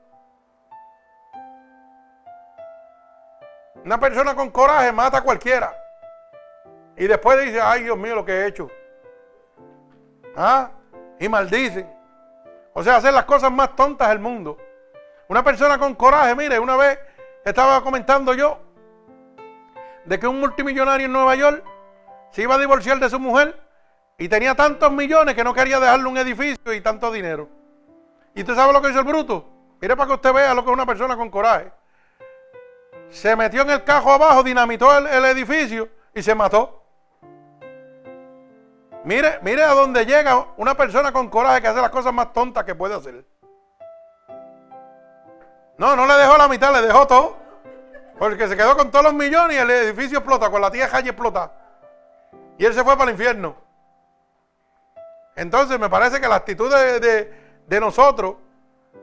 Una 3.87 4.01
persona 4.01 4.35
con 4.35 4.51
coraje 4.51 4.91
mata 4.91 5.19
a 5.19 5.23
cualquiera. 5.23 5.73
Y 6.97 7.07
después 7.07 7.41
dice, 7.45 7.61
ay 7.61 7.85
Dios 7.85 7.97
mío, 7.97 8.17
lo 8.17 8.25
que 8.25 8.33
he 8.33 8.47
hecho. 8.49 8.69
¿Ah? 10.37 10.73
Y 11.21 11.29
maldicen. 11.29 11.89
O 12.73 12.83
sea, 12.83 12.97
hacer 12.97 13.15
las 13.15 13.27
cosas 13.27 13.53
más 13.53 13.77
tontas 13.77 14.09
del 14.09 14.19
mundo. 14.19 14.59
Una 15.29 15.45
persona 15.45 15.79
con 15.79 15.95
coraje, 15.95 16.35
mire, 16.35 16.59
una 16.59 16.77
vez 16.77 16.99
estaba 17.45 17.81
comentando 17.81 18.35
yo 18.35 18.59
de 20.05 20.19
que 20.19 20.27
un 20.27 20.41
multimillonario 20.41 21.07
en 21.07 21.13
Nueva 21.13 21.37
York 21.37 21.63
se 22.33 22.43
iba 22.43 22.57
a 22.57 22.59
divorciar 22.59 22.99
de 22.99 23.09
su 23.09 23.21
mujer 23.21 23.57
y 24.19 24.29
tenía 24.29 24.57
tantos 24.57 24.91
millones 24.91 25.37
que 25.37 25.45
no 25.45 25.55
quería 25.55 25.79
dejarle 25.79 26.09
un 26.09 26.19
edificio 26.19 26.75
y 26.75 26.81
tanto 26.81 27.13
dinero. 27.13 27.49
¿Y 28.35 28.41
usted 28.41 28.57
sabe 28.57 28.73
lo 28.73 28.83
que 28.83 28.91
hizo 28.91 28.99
el 28.99 29.05
bruto? 29.05 29.49
Mire 29.81 29.95
para 29.97 30.09
que 30.09 30.15
usted 30.15 30.33
vea 30.33 30.55
lo 30.55 30.65
que 30.65 30.71
es 30.71 30.75
una 30.75 30.87
persona 30.87 31.17
con 31.17 31.31
coraje. 31.31 31.71
Se 33.11 33.35
metió 33.37 33.63
en 33.63 33.71
el 33.71 33.85
cajo 33.85 34.13
abajo, 34.13 34.43
dinamitó 34.43 34.97
el, 34.97 35.25
edificio 35.25 35.89
y 36.15 36.23
se 36.23 36.35
mató. 36.35 36.83
Mire, 39.05 39.39
mire 39.43 39.63
a 39.63 39.73
dónde 39.73 40.05
llega 40.05 40.49
una 40.57 40.77
persona 40.77 41.13
con 41.13 41.29
coraje 41.29 41.63
que 41.63 41.69
hace 41.69 41.81
las 41.81 41.91
cosas 41.91 42.13
más 42.13 42.33
tontas 42.33 42.65
que 42.65 42.75
puede 42.75 42.95
hacer. 42.95 43.25
No, 45.79 45.95
no 45.95 46.07
le 46.07 46.15
dejó 46.15 46.37
la 46.37 46.49
mitad, 46.49 46.73
le 46.73 46.87
dejó 46.87 47.07
todo. 47.07 47.37
Porque 48.19 48.49
se 48.49 48.57
quedó 48.57 48.77
con 48.77 48.91
todos 48.91 49.05
los 49.05 49.15
millones 49.15 49.57
y 49.57 49.61
el 49.61 49.71
edificio 49.71 50.19
explota, 50.19 50.51
con 50.51 50.61
la 50.61 50.71
tierra 50.71 51.01
y 51.01 51.09
explota. 51.09 51.53
Y 52.59 52.65
él 52.65 52.73
se 52.75 52.83
fue 52.83 52.97
para 52.97 53.11
el 53.11 53.11
infierno. 53.11 53.57
Entonces 55.37 55.79
me 55.79 55.91
parece 55.91 56.21
que 56.21 56.27
la 56.27 56.37
actitud 56.37 56.75
de, 56.75 57.33
de 57.67 57.81
nosotros, 57.81 58.37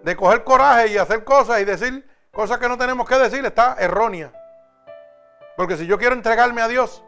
de 0.02 0.16
coger 0.16 0.44
coraje 0.44 0.88
y 0.88 0.98
hacer 0.98 1.24
cosas 1.24 1.62
y 1.62 1.66
decir 1.66 2.13
cosas 2.34 2.58
que 2.58 2.68
no 2.68 2.78
tenemos 2.78 3.08
que 3.08 3.16
decir, 3.16 3.46
está 3.46 3.78
errónea. 3.80 4.32
Porque 5.56 5.78
si 5.78 5.86
yo 5.86 5.98
quiero 5.98 6.16
entregarme 6.16 6.62
a 6.62 6.68
Dios, 6.68 7.04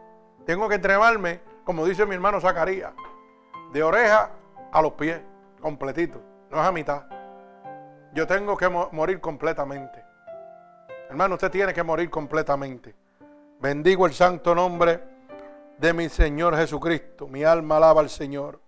tengo 0.46 0.68
que 0.68 0.76
entregarme, 0.76 1.40
como 1.64 1.84
dice 1.84 2.06
mi 2.06 2.14
hermano 2.14 2.40
Zacarías, 2.40 2.92
de 3.72 3.82
oreja 3.82 4.30
a 4.72 4.80
los 4.80 4.92
pies, 4.92 5.20
completito, 5.60 6.22
no 6.50 6.60
es 6.60 6.66
a 6.66 6.72
mitad. 6.72 7.02
Yo 8.14 8.26
tengo 8.26 8.56
que 8.56 8.68
morir 8.68 9.20
completamente. 9.20 10.02
Hermano, 11.10 11.34
usted 11.34 11.50
tiene 11.50 11.74
que 11.74 11.82
morir 11.82 12.08
completamente. 12.08 12.94
Bendigo 13.60 14.06
el 14.06 14.14
santo 14.14 14.54
nombre 14.54 15.02
de 15.76 15.92
mi 15.92 16.08
Señor 16.08 16.56
Jesucristo. 16.56 17.26
Mi 17.26 17.44
alma 17.44 17.76
alaba 17.76 18.00
al 18.00 18.08
Señor. 18.08 18.60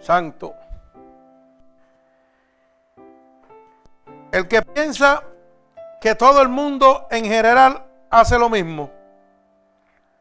Santo. 0.00 0.54
El 4.36 4.48
que 4.48 4.60
piensa 4.60 5.22
que 5.98 6.14
todo 6.14 6.42
el 6.42 6.50
mundo 6.50 7.06
en 7.10 7.24
general 7.24 7.86
hace 8.10 8.38
lo 8.38 8.50
mismo. 8.50 8.90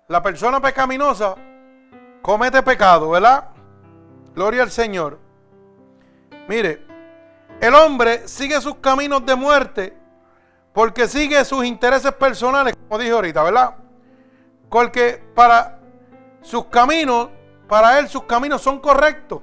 La 0.07 0.23
persona 0.23 0.61
pecaminosa 0.61 1.35
comete 2.21 2.63
pecado, 2.63 3.09
¿verdad? 3.09 3.49
Gloria 4.33 4.63
al 4.63 4.71
Señor. 4.71 5.19
Mire, 6.47 6.87
el 7.59 7.75
hombre 7.75 8.25
sigue 8.25 8.61
sus 8.61 8.75
caminos 8.75 9.25
de 9.25 9.35
muerte 9.35 9.97
porque 10.71 11.09
sigue 11.09 11.43
sus 11.43 11.65
intereses 11.65 12.13
personales, 12.13 12.73
como 12.87 12.97
dije 12.97 13.11
ahorita, 13.11 13.43
¿verdad? 13.43 13.75
Porque 14.69 15.21
para 15.35 15.77
sus 16.41 16.67
caminos, 16.67 17.31
para 17.67 17.99
él 17.99 18.07
sus 18.07 18.23
caminos 18.23 18.61
son 18.61 18.79
correctos. 18.79 19.41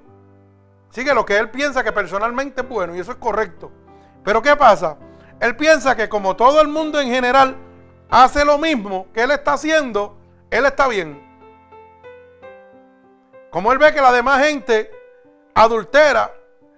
Sigue 0.88 1.12
lo 1.12 1.26
que 1.26 1.36
él 1.36 1.50
piensa 1.50 1.84
que 1.84 1.92
personalmente 1.92 2.62
es 2.62 2.68
bueno 2.70 2.96
y 2.96 3.00
eso 3.00 3.12
es 3.12 3.18
correcto. 3.18 3.70
Pero 4.24 4.42
¿qué 4.42 4.56
pasa? 4.56 4.96
Él 5.40 5.56
piensa 5.56 5.96
que 5.96 6.08
como 6.08 6.36
todo 6.36 6.60
el 6.60 6.68
mundo 6.68 7.00
en 7.00 7.08
general 7.08 7.56
hace 8.10 8.44
lo 8.44 8.58
mismo 8.58 9.06
que 9.12 9.22
él 9.22 9.30
está 9.30 9.54
haciendo, 9.54 10.16
él 10.50 10.66
está 10.66 10.86
bien. 10.86 11.20
Como 13.50 13.72
él 13.72 13.78
ve 13.78 13.92
que 13.92 14.00
la 14.00 14.12
demás 14.12 14.44
gente 14.44 14.90
adultera, 15.54 16.32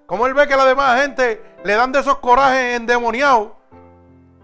como 0.07 0.27
él 0.27 0.35
ve 0.35 0.47
que 0.47 0.57
la 0.57 0.65
demás 0.65 1.01
gente 1.01 1.43
le 1.63 1.75
dan 1.75 1.93
de 1.93 2.01
esos 2.01 2.19
corajes 2.19 2.77
endemoniados 2.77 3.53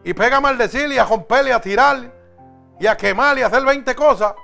y 0.05 0.15
pega 0.15 0.37
a 0.39 0.41
maldecir 0.41 0.91
y 0.93 0.99
a 0.99 1.05
romper 1.05 1.47
y 1.47 1.51
a 1.51 1.61
tirar 1.61 2.13
y 2.79 2.87
a 2.87 2.97
quemar 2.97 3.39
y 3.39 3.43
a 3.43 3.47
hacer 3.47 3.65
20 3.65 3.95
cosas, 3.95 4.35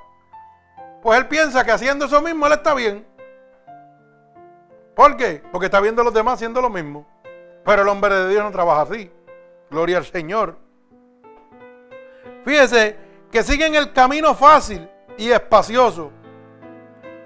pues 1.03 1.19
él 1.19 1.27
piensa 1.29 1.65
que 1.65 1.73
haciendo 1.73 2.07
eso 2.07 2.21
mismo 2.21 2.47
él 2.47 2.53
está 2.53 2.75
bien. 2.75 3.07
¿Por 4.95 5.17
qué? 5.17 5.43
Porque 5.53 5.67
está 5.67 5.81
viendo 5.81 6.03
a 6.03 6.05
los 6.05 6.15
demás 6.15 6.35
haciendo 6.35 6.61
lo 6.61 6.71
mismo. 6.71 7.07
Pero 7.67 7.83
el 7.83 7.89
hombre 7.89 8.15
de 8.15 8.29
Dios 8.31 8.45
no 8.45 8.53
trabaja 8.53 8.83
así. 8.83 9.11
Gloria 9.69 9.99
al 9.99 10.07
Señor. 10.07 10.57
Fíjese 12.45 12.97
que 13.31 13.43
siguen 13.43 13.75
el 13.75 13.93
camino 13.93 14.37
fácil 14.37 14.89
y 15.19 15.31
espacioso. 15.31 16.13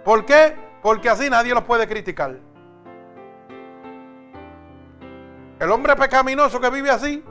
¿Por 0.02 0.24
qué? 0.24 0.56
Porque 0.82 1.10
así 1.10 1.28
nadie 1.28 1.52
los 1.52 1.64
puede 1.64 1.86
criticar. 1.86 2.38
El 5.58 5.70
hombre 5.70 5.94
pecaminoso 5.94 6.58
que 6.58 6.70
vive 6.70 6.88
así 6.88 7.22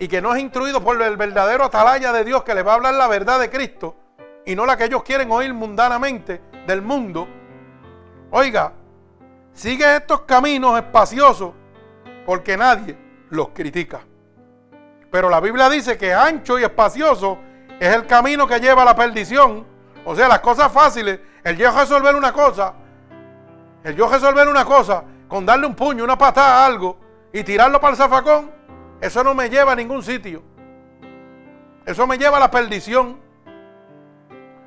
y 0.00 0.08
que 0.08 0.20
no 0.20 0.34
es 0.34 0.42
instruido 0.42 0.80
por 0.80 1.00
el 1.00 1.16
verdadero 1.16 1.62
atalaya 1.62 2.12
de 2.12 2.24
Dios 2.24 2.42
que 2.42 2.56
le 2.56 2.64
va 2.64 2.72
a 2.72 2.74
hablar 2.74 2.94
la 2.94 3.06
verdad 3.06 3.38
de 3.38 3.48
Cristo 3.48 3.94
y 4.44 4.56
no 4.56 4.66
la 4.66 4.76
que 4.76 4.86
ellos 4.86 5.04
quieren 5.04 5.30
oír 5.30 5.54
mundanamente 5.54 6.40
del 6.66 6.82
mundo, 6.82 7.28
oiga, 8.32 8.72
sigue 9.52 9.96
estos 9.96 10.22
caminos 10.22 10.76
espaciosos 10.76 11.52
porque 12.26 12.56
nadie 12.56 12.98
los 13.30 13.50
critica. 13.50 14.00
Pero 15.10 15.30
la 15.30 15.40
Biblia 15.40 15.70
dice 15.70 15.96
que 15.96 16.12
ancho 16.12 16.58
y 16.58 16.64
espacioso 16.64 17.38
es 17.78 17.94
el 17.94 18.06
camino 18.06 18.46
que 18.46 18.58
lleva 18.58 18.82
a 18.82 18.84
la 18.84 18.96
perdición. 18.96 19.64
O 20.04 20.14
sea, 20.14 20.28
las 20.28 20.40
cosas 20.40 20.70
fáciles, 20.70 21.20
el 21.42 21.56
yo 21.56 21.70
resolver 21.70 22.14
una 22.14 22.32
cosa, 22.32 22.74
el 23.84 23.94
yo 23.94 24.08
resolver 24.08 24.48
una 24.48 24.64
cosa 24.64 25.04
con 25.28 25.46
darle 25.46 25.66
un 25.66 25.74
puño, 25.74 26.04
una 26.04 26.18
patada 26.18 26.64
a 26.64 26.66
algo 26.66 26.98
y 27.32 27.42
tirarlo 27.44 27.80
para 27.80 27.92
el 27.92 27.96
zafacón, 27.96 28.50
eso 29.00 29.22
no 29.22 29.34
me 29.34 29.48
lleva 29.48 29.72
a 29.72 29.76
ningún 29.76 30.02
sitio. 30.02 30.42
Eso 31.84 32.06
me 32.06 32.18
lleva 32.18 32.38
a 32.38 32.40
la 32.40 32.50
perdición. 32.50 33.20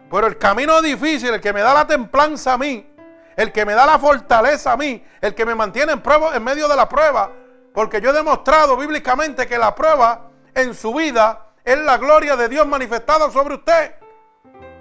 Pero 0.09 0.27
el 0.27 0.37
camino 0.37 0.81
difícil, 0.81 1.33
el 1.33 1.41
que 1.41 1.53
me 1.53 1.61
da 1.61 1.73
la 1.73 1.85
templanza 1.85 2.53
a 2.53 2.57
mí, 2.57 2.89
el 3.35 3.51
que 3.51 3.65
me 3.65 3.73
da 3.73 3.85
la 3.85 3.99
fortaleza 3.99 4.71
a 4.71 4.77
mí, 4.77 5.03
el 5.21 5.35
que 5.35 5.45
me 5.45 5.55
mantiene 5.55 5.91
en, 5.91 6.01
prueba, 6.01 6.35
en 6.35 6.43
medio 6.43 6.67
de 6.67 6.75
la 6.75 6.89
prueba, 6.89 7.31
porque 7.73 8.01
yo 8.01 8.09
he 8.09 8.13
demostrado 8.13 8.75
bíblicamente 8.77 9.47
que 9.47 9.57
la 9.57 9.75
prueba 9.75 10.29
en 10.53 10.73
su 10.73 10.93
vida 10.93 11.47
es 11.63 11.77
la 11.77 11.97
gloria 11.97 12.35
de 12.35 12.49
Dios 12.49 12.67
manifestada 12.67 13.29
sobre 13.31 13.55
usted. 13.55 13.95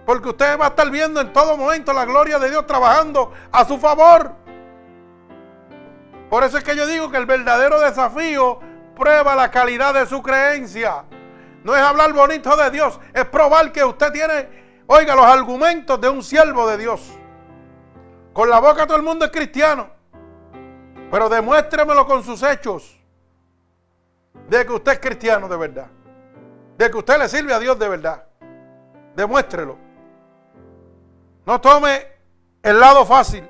Porque 0.06 0.30
usted 0.30 0.58
va 0.58 0.66
a 0.66 0.68
estar 0.68 0.90
viendo 0.90 1.20
en 1.20 1.32
todo 1.32 1.56
momento 1.56 1.92
la 1.92 2.06
gloria 2.06 2.38
de 2.38 2.48
Dios 2.48 2.66
trabajando 2.66 3.32
a 3.52 3.64
su 3.64 3.78
favor. 3.78 4.32
Por 6.30 6.44
eso 6.44 6.58
es 6.58 6.64
que 6.64 6.76
yo 6.76 6.86
digo 6.86 7.10
que 7.10 7.18
el 7.18 7.26
verdadero 7.26 7.80
desafío 7.80 8.60
prueba 8.96 9.34
la 9.34 9.50
calidad 9.50 9.94
de 9.94 10.06
su 10.06 10.22
creencia. 10.22 11.04
No 11.64 11.76
es 11.76 11.82
hablar 11.82 12.12
bonito 12.12 12.56
de 12.56 12.70
Dios, 12.70 12.98
es 13.12 13.24
probar 13.26 13.72
que 13.72 13.84
usted 13.84 14.10
tiene, 14.12 14.82
oiga, 14.86 15.14
los 15.14 15.26
argumentos 15.26 16.00
de 16.00 16.08
un 16.08 16.22
siervo 16.22 16.66
de 16.68 16.78
Dios. 16.78 17.18
Con 18.32 18.48
la 18.48 18.60
boca 18.60 18.86
todo 18.86 18.96
el 18.96 19.02
mundo 19.02 19.24
es 19.24 19.30
cristiano, 19.30 19.90
pero 21.10 21.28
demuéstremelo 21.28 22.06
con 22.06 22.22
sus 22.22 22.42
hechos 22.42 22.98
de 24.48 24.64
que 24.64 24.72
usted 24.72 24.92
es 24.92 24.98
cristiano 24.98 25.48
de 25.48 25.56
verdad, 25.56 25.86
de 26.76 26.90
que 26.90 26.96
usted 26.96 27.18
le 27.18 27.28
sirve 27.28 27.52
a 27.54 27.58
Dios 27.58 27.78
de 27.78 27.88
verdad. 27.88 28.24
Demuéstrelo. 29.14 29.76
No 31.44 31.60
tome 31.60 32.06
el 32.62 32.78
lado 32.78 33.04
fácil. 33.04 33.48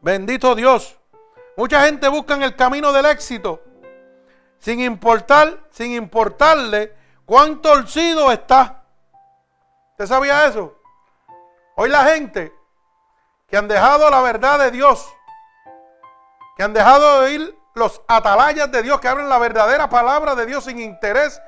Bendito 0.00 0.54
Dios. 0.54 0.98
Mucha 1.56 1.84
gente 1.84 2.08
busca 2.08 2.34
el 2.42 2.56
camino 2.56 2.92
del 2.92 3.06
éxito 3.06 3.62
sin 4.58 4.80
importar, 4.80 5.68
sin 5.70 5.92
importarle 5.92 6.94
cuán 7.24 7.60
torcido 7.60 8.32
está. 8.32 8.84
¿Usted 9.92 10.06
sabía 10.06 10.46
eso? 10.46 10.76
Hoy 11.76 11.88
la 11.88 12.04
gente 12.04 12.52
que 13.48 13.56
han 13.56 13.68
dejado 13.68 14.10
la 14.10 14.20
verdad 14.22 14.58
de 14.58 14.70
Dios, 14.70 15.08
que 16.56 16.62
han 16.62 16.72
dejado 16.72 17.20
de 17.20 17.26
oír 17.26 17.58
los 17.74 18.00
atalayas 18.08 18.72
de 18.72 18.82
Dios, 18.82 18.98
que 18.98 19.08
hablan 19.08 19.28
la 19.28 19.38
verdadera 19.38 19.90
palabra 19.90 20.34
de 20.34 20.46
Dios 20.46 20.64
sin 20.64 20.80
interés 20.80 21.40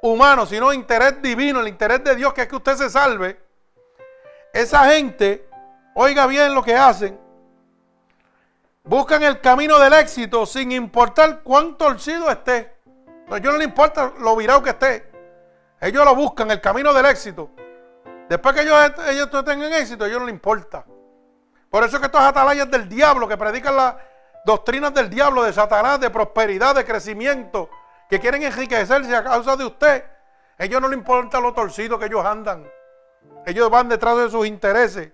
humano, 0.00 0.46
sino 0.46 0.72
interés 0.72 1.20
divino, 1.20 1.60
el 1.60 1.68
interés 1.68 2.02
de 2.02 2.16
Dios 2.16 2.32
que 2.32 2.42
es 2.42 2.48
que 2.48 2.56
usted 2.56 2.76
se 2.76 2.88
salve. 2.88 3.38
Esa 4.54 4.90
gente, 4.90 5.46
oiga 5.94 6.26
bien 6.26 6.54
lo 6.54 6.62
que 6.62 6.74
hacen, 6.74 7.20
buscan 8.84 9.22
el 9.22 9.40
camino 9.42 9.78
del 9.78 9.92
éxito 9.92 10.46
sin 10.46 10.72
importar 10.72 11.42
cuán 11.42 11.76
torcido 11.76 12.30
esté. 12.30 12.74
No, 13.28 13.36
ellos 13.36 13.52
no 13.52 13.58
le 13.58 13.64
importa 13.64 14.14
lo 14.18 14.34
virado 14.34 14.62
que 14.62 14.70
esté. 14.70 15.12
Ellos 15.82 16.02
lo 16.06 16.14
buscan, 16.14 16.50
el 16.50 16.62
camino 16.62 16.94
del 16.94 17.04
éxito. 17.04 17.50
Después 18.30 18.54
que 18.54 18.62
ellos, 18.62 18.76
ellos 19.08 19.28
tengan 19.44 19.74
éxito, 19.74 20.04
a 20.04 20.08
ellos 20.08 20.20
no 20.20 20.26
les 20.26 20.34
importa. 20.34 20.86
Por 21.68 21.84
eso 21.84 21.96
es 21.96 22.00
que 22.00 22.06
estos 22.06 22.22
atalayas 22.22 22.70
del 22.70 22.88
diablo 22.88 23.28
que 23.28 23.36
predican 23.36 23.76
las 23.76 23.94
doctrinas 24.48 24.94
del 24.94 25.10
diablo, 25.10 25.42
de 25.42 25.52
Satanás, 25.52 26.00
de 26.00 26.08
prosperidad, 26.08 26.74
de 26.74 26.82
crecimiento, 26.82 27.68
que 28.08 28.18
quieren 28.18 28.42
enriquecerse 28.42 29.14
a 29.14 29.22
causa 29.22 29.56
de 29.56 29.66
usted, 29.66 30.04
ellos 30.56 30.80
no 30.80 30.88
les 30.88 30.96
importa 30.96 31.38
lo 31.38 31.52
torcido 31.52 31.98
que 31.98 32.06
ellos 32.06 32.24
andan. 32.24 32.66
Ellos 33.44 33.68
van 33.68 33.90
detrás 33.90 34.16
de 34.16 34.30
sus 34.30 34.46
intereses. 34.46 35.12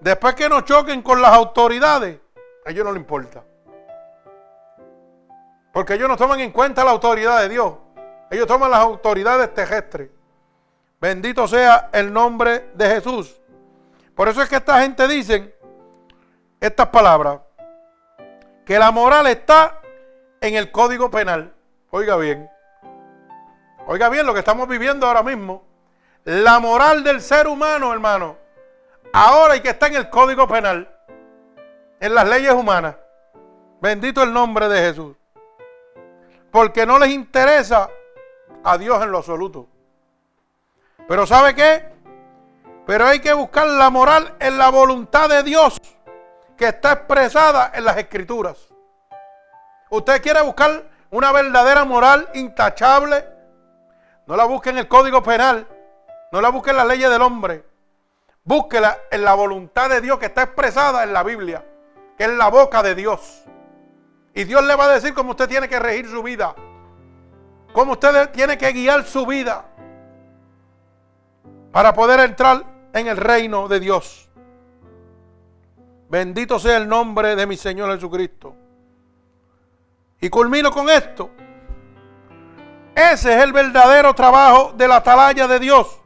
Después 0.00 0.34
que 0.34 0.48
nos 0.48 0.64
choquen 0.64 1.02
con 1.02 1.20
las 1.20 1.34
autoridades, 1.34 2.18
a 2.64 2.70
ellos 2.70 2.82
no 2.82 2.92
les 2.92 3.02
importa. 3.02 3.44
Porque 5.70 5.94
ellos 5.94 6.08
no 6.08 6.16
toman 6.16 6.40
en 6.40 6.50
cuenta 6.50 6.82
la 6.82 6.92
autoridad 6.92 7.42
de 7.42 7.50
Dios. 7.50 7.74
Ellos 8.30 8.46
toman 8.46 8.70
las 8.70 8.80
autoridades 8.80 9.52
terrestres. 9.52 10.08
Bendito 10.98 11.46
sea 11.46 11.90
el 11.92 12.10
nombre 12.10 12.70
de 12.72 12.88
Jesús. 12.88 13.38
Por 14.14 14.28
eso 14.28 14.40
es 14.40 14.48
que 14.48 14.56
esta 14.56 14.80
gente 14.80 15.06
dice 15.06 15.54
estas 16.58 16.86
palabras. 16.88 17.40
Que 18.70 18.78
la 18.78 18.92
moral 18.92 19.26
está 19.26 19.80
en 20.40 20.54
el 20.54 20.70
código 20.70 21.10
penal. 21.10 21.52
Oiga 21.90 22.14
bien. 22.14 22.48
Oiga 23.88 24.08
bien 24.08 24.24
lo 24.24 24.32
que 24.32 24.38
estamos 24.38 24.68
viviendo 24.68 25.08
ahora 25.08 25.24
mismo. 25.24 25.64
La 26.22 26.60
moral 26.60 27.02
del 27.02 27.20
ser 27.20 27.48
humano, 27.48 27.92
hermano. 27.92 28.36
Ahora 29.12 29.54
hay 29.54 29.60
que 29.60 29.70
está 29.70 29.88
en 29.88 29.96
el 29.96 30.08
código 30.08 30.46
penal 30.46 30.88
en 31.98 32.14
las 32.14 32.28
leyes 32.28 32.52
humanas. 32.52 32.94
Bendito 33.80 34.22
el 34.22 34.32
nombre 34.32 34.68
de 34.68 34.78
Jesús. 34.82 35.16
Porque 36.52 36.86
no 36.86 37.00
les 37.00 37.10
interesa 37.10 37.90
a 38.62 38.78
Dios 38.78 39.02
en 39.02 39.10
lo 39.10 39.18
absoluto. 39.18 39.66
Pero 41.08 41.26
¿sabe 41.26 41.56
qué? 41.56 41.86
Pero 42.86 43.04
hay 43.04 43.18
que 43.18 43.32
buscar 43.32 43.66
la 43.66 43.90
moral 43.90 44.36
en 44.38 44.58
la 44.58 44.70
voluntad 44.70 45.28
de 45.28 45.42
Dios 45.42 45.76
que 46.60 46.68
está 46.68 46.92
expresada 46.92 47.72
en 47.74 47.84
las 47.84 47.96
escrituras. 47.96 48.56
Usted 49.88 50.22
quiere 50.22 50.42
buscar 50.42 50.84
una 51.10 51.32
verdadera 51.32 51.84
moral 51.84 52.28
intachable. 52.34 53.24
No 54.26 54.36
la 54.36 54.44
busque 54.44 54.70
en 54.70 54.78
el 54.78 54.86
código 54.86 55.22
penal. 55.22 55.66
No 56.30 56.40
la 56.40 56.50
busque 56.50 56.70
en 56.70 56.76
las 56.76 56.86
leyes 56.86 57.10
del 57.10 57.22
hombre. 57.22 57.64
Búsquela 58.44 58.98
en 59.10 59.24
la 59.24 59.34
voluntad 59.34 59.90
de 59.90 60.00
Dios 60.00 60.18
que 60.18 60.26
está 60.26 60.42
expresada 60.42 61.02
en 61.02 61.12
la 61.12 61.22
Biblia 61.24 61.64
que 62.20 62.26
es 62.26 62.32
la 62.32 62.50
boca 62.50 62.82
de 62.82 62.94
Dios. 62.94 63.44
Y 64.34 64.44
Dios 64.44 64.62
le 64.64 64.76
va 64.76 64.84
a 64.84 64.88
decir 64.88 65.14
cómo 65.14 65.30
usted 65.30 65.48
tiene 65.48 65.70
que 65.70 65.78
regir 65.78 66.06
su 66.06 66.22
vida, 66.22 66.54
cómo 67.72 67.92
usted 67.92 68.28
tiene 68.28 68.58
que 68.58 68.70
guiar 68.72 69.04
su 69.04 69.24
vida 69.24 69.64
para 71.72 71.94
poder 71.94 72.20
entrar 72.20 72.62
en 72.92 73.06
el 73.06 73.16
reino 73.16 73.68
de 73.68 73.80
Dios. 73.80 74.29
Bendito 76.10 76.58
sea 76.58 76.76
el 76.76 76.88
nombre 76.88 77.36
de 77.36 77.46
mi 77.46 77.56
Señor 77.56 77.94
Jesucristo. 77.94 78.56
Y 80.20 80.28
culmino 80.28 80.72
con 80.72 80.90
esto. 80.90 81.30
Ese 82.96 83.36
es 83.36 83.44
el 83.44 83.52
verdadero 83.52 84.12
trabajo 84.12 84.72
de 84.76 84.88
la 84.88 84.96
atalaya 84.96 85.46
de 85.46 85.60
Dios. 85.60 86.00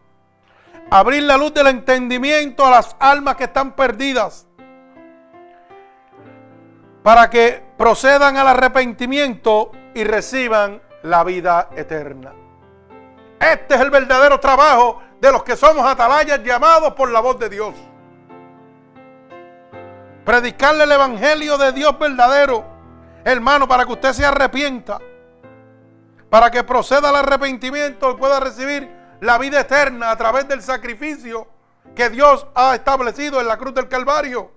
Abrir 0.91 1.23
la 1.23 1.39
luz 1.39 1.55
del 1.55 1.69
entendimiento 1.69 2.67
a 2.67 2.71
las 2.71 2.95
almas 3.01 3.37
que 3.37 3.45
están 3.45 3.75
perdidas 3.75 4.47
para 7.03 7.31
que 7.31 7.63
procedan 7.79 8.37
al 8.37 8.49
arrepentimiento 8.49 9.73
y 9.95 10.05
reciban 10.05 10.83
la 11.03 11.25
vida 11.25 11.71
eterna. 11.77 12.35
Este 13.41 13.75
es 13.75 13.81
el 13.81 13.91
verdadero 13.91 14.39
trabajo 14.39 15.01
de 15.19 15.33
los 15.33 15.43
que 15.43 15.57
somos 15.57 15.87
atalayas 15.87 16.43
llamados 16.45 16.93
por 16.93 17.11
la 17.11 17.21
voz 17.21 17.39
de 17.39 17.49
Dios. 17.49 17.75
Predicarle 20.25 20.85
el 20.85 20.93
Evangelio 20.93 21.59
de 21.59 21.73
Dios 21.73 21.99
verdadero, 21.99 22.65
hermano, 23.25 23.69
para 23.69 23.85
que 23.85 23.93
usted 23.93 24.13
se 24.15 24.25
arrepienta, 24.25 24.99
para 26.31 26.51
que 26.51 26.65
proceda 26.65 27.11
al 27.11 27.17
arrepentimiento 27.17 28.11
y 28.11 28.17
pueda 28.17 28.41
recibir 28.41 28.91
la 29.21 29.37
vida 29.37 29.61
eterna 29.61 30.11
a 30.11 30.17
través 30.17 30.49
del 30.49 30.63
sacrificio 30.63 31.47
que 31.95 32.09
Dios 32.09 32.47
ha 32.55 32.75
establecido 32.75 33.41
en 33.41 33.47
la 33.47 33.59
cruz 33.59 33.75
del 33.75 33.87
Calvario. 33.87 34.51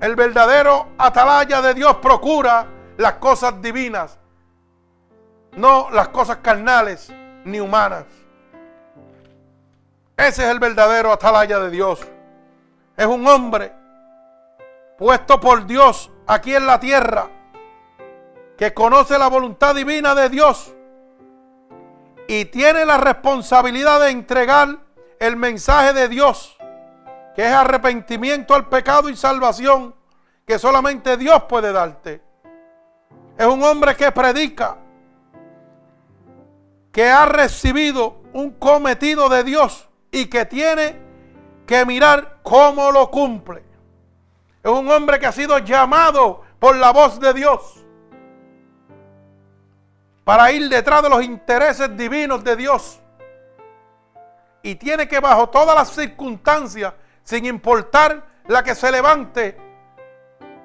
El 0.00 0.14
verdadero 0.14 0.90
atalaya 0.96 1.60
de 1.60 1.74
Dios 1.74 1.96
procura 1.96 2.66
las 2.96 3.14
cosas 3.14 3.60
divinas, 3.60 4.16
no 5.56 5.90
las 5.90 6.08
cosas 6.08 6.36
carnales 6.36 7.12
ni 7.44 7.58
humanas. 7.58 8.04
Ese 10.16 10.44
es 10.44 10.50
el 10.50 10.60
verdadero 10.60 11.12
atalaya 11.12 11.58
de 11.58 11.70
Dios. 11.70 12.00
Es 12.96 13.06
un 13.06 13.26
hombre 13.26 13.72
puesto 14.98 15.40
por 15.40 15.66
Dios 15.66 16.10
aquí 16.26 16.54
en 16.54 16.66
la 16.66 16.80
tierra 16.80 17.30
que 18.58 18.74
conoce 18.74 19.16
la 19.16 19.28
voluntad 19.28 19.74
divina 19.74 20.14
de 20.14 20.28
Dios 20.28 20.74
y 22.26 22.46
tiene 22.46 22.84
la 22.84 22.98
responsabilidad 22.98 24.00
de 24.00 24.10
entregar 24.10 24.80
el 25.20 25.36
mensaje 25.36 25.92
de 25.92 26.08
Dios 26.08 26.58
que 27.36 27.46
es 27.46 27.52
arrepentimiento 27.52 28.52
al 28.52 28.68
pecado 28.68 29.08
y 29.08 29.16
salvación 29.16 29.94
que 30.44 30.58
solamente 30.58 31.16
Dios 31.16 31.44
puede 31.44 31.70
darte. 31.70 32.20
Es 33.36 33.46
un 33.46 33.62
hombre 33.62 33.94
que 33.94 34.10
predica, 34.10 34.78
que 36.90 37.08
ha 37.08 37.26
recibido 37.26 38.22
un 38.32 38.50
cometido 38.52 39.28
de 39.28 39.44
Dios 39.44 39.88
y 40.10 40.26
que 40.26 40.46
tiene 40.46 40.98
que 41.64 41.84
mirar 41.84 42.38
cómo 42.42 42.90
lo 42.90 43.08
cumple. 43.08 43.67
Es 44.68 44.74
un 44.74 44.90
hombre 44.90 45.18
que 45.18 45.24
ha 45.24 45.32
sido 45.32 45.56
llamado 45.60 46.42
por 46.58 46.76
la 46.76 46.92
voz 46.92 47.18
de 47.18 47.32
Dios 47.32 47.82
para 50.24 50.52
ir 50.52 50.68
detrás 50.68 51.02
de 51.02 51.08
los 51.08 51.22
intereses 51.22 51.96
divinos 51.96 52.44
de 52.44 52.54
Dios. 52.54 53.00
Y 54.62 54.74
tiene 54.74 55.08
que 55.08 55.20
bajo 55.20 55.48
todas 55.48 55.74
las 55.74 55.88
circunstancias 55.88 56.92
sin 57.22 57.46
importar 57.46 58.26
la 58.46 58.62
que 58.62 58.74
se 58.74 58.92
levante, 58.92 59.56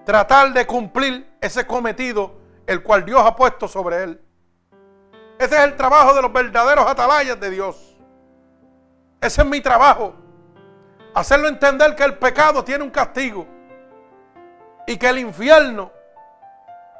tratar 0.04 0.52
de 0.52 0.68
cumplir 0.68 1.38
ese 1.40 1.66
cometido 1.66 2.34
el 2.68 2.84
cual 2.84 3.06
Dios 3.06 3.26
ha 3.26 3.34
puesto 3.34 3.70
sobre 3.70 4.04
él. 4.04 4.22
Ese 5.40 5.56
es 5.56 5.62
el 5.62 5.78
trabajo 5.78 6.14
de 6.14 6.24
los 6.24 6.34
verdaderos 6.34 6.86
atalayas 6.86 7.40
de 7.40 7.50
Dios. 7.52 7.96
Ese 9.22 9.44
es 9.44 9.48
mi 9.48 9.62
trabajo. 9.62 10.14
Hacerlo 11.14 11.48
entender 11.48 11.96
que 11.96 12.04
el 12.04 12.18
pecado 12.18 12.66
tiene 12.66 12.84
un 12.84 12.92
castigo. 12.92 13.48
Y 14.86 14.98
que 14.98 15.10
el 15.10 15.20
infierno, 15.20 15.92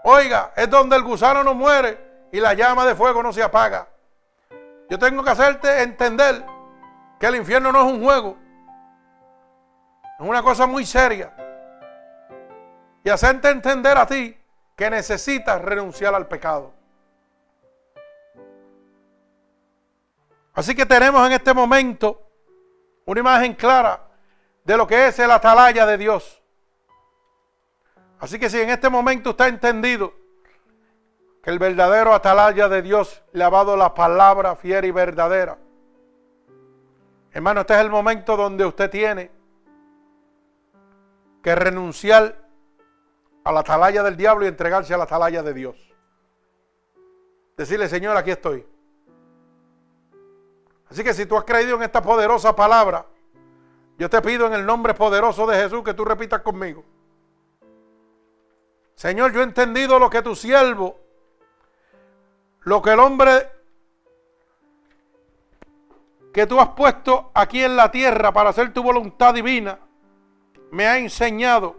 oiga, 0.04 0.52
es 0.56 0.70
donde 0.70 0.96
el 0.96 1.04
gusano 1.04 1.44
no 1.44 1.54
muere 1.54 2.28
y 2.32 2.40
la 2.40 2.54
llama 2.54 2.86
de 2.86 2.96
fuego 2.96 3.22
no 3.22 3.34
se 3.34 3.44
apaga. 3.44 3.88
Yo 4.90 5.00
tengo 5.00 5.24
que 5.24 5.30
hacerte 5.30 5.82
entender 5.82 6.46
que 7.20 7.26
el 7.26 7.36
infierno 7.36 7.72
no 7.72 7.80
es 7.80 7.94
un 7.94 8.04
juego. 8.04 8.38
Es 10.20 10.28
una 10.28 10.44
cosa 10.44 10.68
muy 10.68 10.86
seria. 10.86 11.34
Y 13.04 13.10
hacerte 13.10 13.50
entender 13.50 13.98
a 13.98 14.06
ti 14.06 14.38
que 14.76 14.90
necesitas 14.90 15.62
renunciar 15.62 16.14
al 16.16 16.28
pecado. 16.28 16.74
Así 20.54 20.76
que 20.76 20.86
tenemos 20.86 21.26
en 21.26 21.34
este 21.34 21.54
momento 21.54 22.22
una 23.06 23.20
imagen 23.20 23.54
clara 23.56 24.00
de 24.64 24.78
lo 24.78 24.86
que 24.86 25.08
es 25.08 25.18
el 25.20 25.32
atalaya 25.32 25.86
de 25.86 25.98
Dios. 25.98 26.43
Así 28.24 28.40
que 28.40 28.50
si 28.50 28.58
en 28.58 28.70
este 28.70 28.90
momento 28.90 29.32
está 29.32 29.50
entendido 29.50 30.14
que 31.44 31.50
el 31.50 31.60
verdadero 31.60 32.14
atalaya 32.14 32.70
de 32.70 32.82
Dios 32.82 33.22
le 33.34 33.44
ha 33.44 33.50
dado 33.50 33.76
la 33.76 33.94
palabra 33.94 34.56
fiera 34.56 34.88
y 34.88 34.92
verdadera, 34.92 35.58
hermano, 37.34 37.60
este 37.60 37.74
es 37.74 37.82
el 37.82 37.90
momento 37.90 38.38
donde 38.38 38.64
usted 38.64 38.90
tiene 38.90 39.30
que 41.44 41.54
renunciar 41.54 42.48
a 43.44 43.52
la 43.52 43.60
atalaya 43.60 44.04
del 44.04 44.16
diablo 44.16 44.46
y 44.46 44.48
entregarse 44.48 44.94
a 44.94 44.98
la 44.98 45.04
atalaya 45.04 45.44
de 45.44 45.54
Dios. 45.54 45.76
Decirle, 47.58 47.90
Señor, 47.90 48.16
aquí 48.16 48.32
estoy. 48.32 48.66
Así 50.90 51.04
que 51.04 51.14
si 51.14 51.26
tú 51.26 51.36
has 51.36 51.44
creído 51.44 51.76
en 51.76 51.84
esta 51.84 52.02
poderosa 52.02 52.56
palabra, 52.56 53.06
yo 53.98 54.10
te 54.10 54.22
pido 54.22 54.48
en 54.48 54.54
el 54.54 54.66
nombre 54.66 54.94
poderoso 54.94 55.46
de 55.46 55.58
Jesús 55.58 55.84
que 55.84 55.94
tú 55.94 56.06
repitas 56.06 56.42
conmigo. 56.42 56.86
Señor, 59.04 59.34
yo 59.34 59.42
he 59.42 59.44
entendido 59.44 60.00
lo 60.00 60.10
que 60.10 60.22
tu 60.22 60.34
siervo, 60.34 60.98
lo 62.62 62.82
que 62.82 62.92
el 62.92 63.00
hombre 63.02 63.52
que 66.34 66.48
tú 66.48 66.58
has 66.58 66.70
puesto 66.70 67.30
aquí 67.34 67.62
en 67.62 67.76
la 67.76 67.92
tierra 67.92 68.32
para 68.32 68.52
hacer 68.52 68.72
tu 68.72 68.82
voluntad 68.82 69.34
divina, 69.34 69.78
me 70.72 70.88
ha 70.88 70.98
enseñado. 70.98 71.76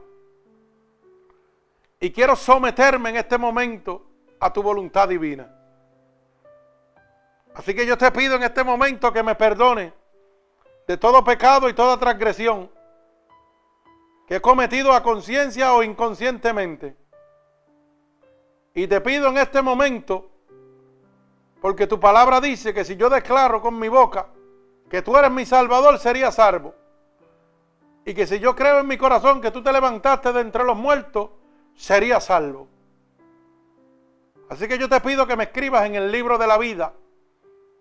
Y 1.98 2.12
quiero 2.12 2.36
someterme 2.36 3.08
en 3.08 3.16
este 3.16 3.38
momento 3.38 4.04
a 4.38 4.52
tu 4.52 4.62
voluntad 4.62 5.08
divina. 5.08 5.50
Así 7.54 7.74
que 7.74 7.86
yo 7.86 7.96
te 7.96 8.12
pido 8.12 8.36
en 8.36 8.42
este 8.42 8.62
momento 8.62 9.10
que 9.14 9.22
me 9.22 9.34
perdone 9.34 9.94
de 10.86 10.98
todo 10.98 11.24
pecado 11.24 11.70
y 11.70 11.72
toda 11.72 11.96
transgresión 11.96 12.70
que 14.28 14.36
he 14.36 14.40
cometido 14.42 14.92
a 14.92 15.02
conciencia 15.02 15.72
o 15.72 15.82
inconscientemente. 15.82 17.02
Y 18.74 18.88
te 18.88 19.00
pido 19.00 19.28
en 19.28 19.38
este 19.38 19.62
momento, 19.62 20.28
porque 21.60 21.86
tu 21.86 22.00
palabra 22.00 22.40
dice 22.40 22.74
que 22.74 22.84
si 22.84 22.96
yo 22.96 23.08
declaro 23.08 23.60
con 23.60 23.78
mi 23.78 23.88
boca 23.88 24.26
que 24.90 25.00
tú 25.00 25.16
eres 25.16 25.30
mi 25.30 25.46
salvador, 25.46 25.98
sería 25.98 26.32
salvo. 26.32 26.74
Y 28.04 28.12
que 28.14 28.26
si 28.26 28.38
yo 28.40 28.54
creo 28.54 28.80
en 28.80 28.86
mi 28.86 28.98
corazón 28.98 29.40
que 29.40 29.50
tú 29.50 29.62
te 29.62 29.72
levantaste 29.72 30.32
de 30.32 30.40
entre 30.40 30.64
los 30.64 30.76
muertos, 30.76 31.30
sería 31.74 32.20
salvo. 32.20 32.68
Así 34.50 34.68
que 34.68 34.76
yo 34.76 34.88
te 34.88 35.00
pido 35.00 35.26
que 35.26 35.36
me 35.36 35.44
escribas 35.44 35.86
en 35.86 35.94
el 35.94 36.10
libro 36.12 36.36
de 36.36 36.46
la 36.46 36.58
vida 36.58 36.92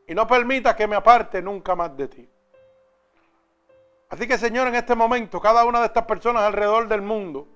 y 0.08 0.14
no 0.14 0.28
permitas 0.28 0.76
que 0.76 0.88
me 0.88 0.96
aparte 0.96 1.42
nunca 1.42 1.76
más 1.76 1.96
de 1.98 2.08
ti. 2.08 2.30
Así 4.10 4.28
que 4.28 4.38
Señor, 4.38 4.68
en 4.68 4.76
este 4.76 4.96
momento, 4.96 5.42
cada 5.42 5.66
una 5.66 5.80
de 5.80 5.88
estas 5.88 6.06
personas 6.06 6.44
alrededor 6.44 6.88
del 6.88 7.02
mundo 7.02 7.48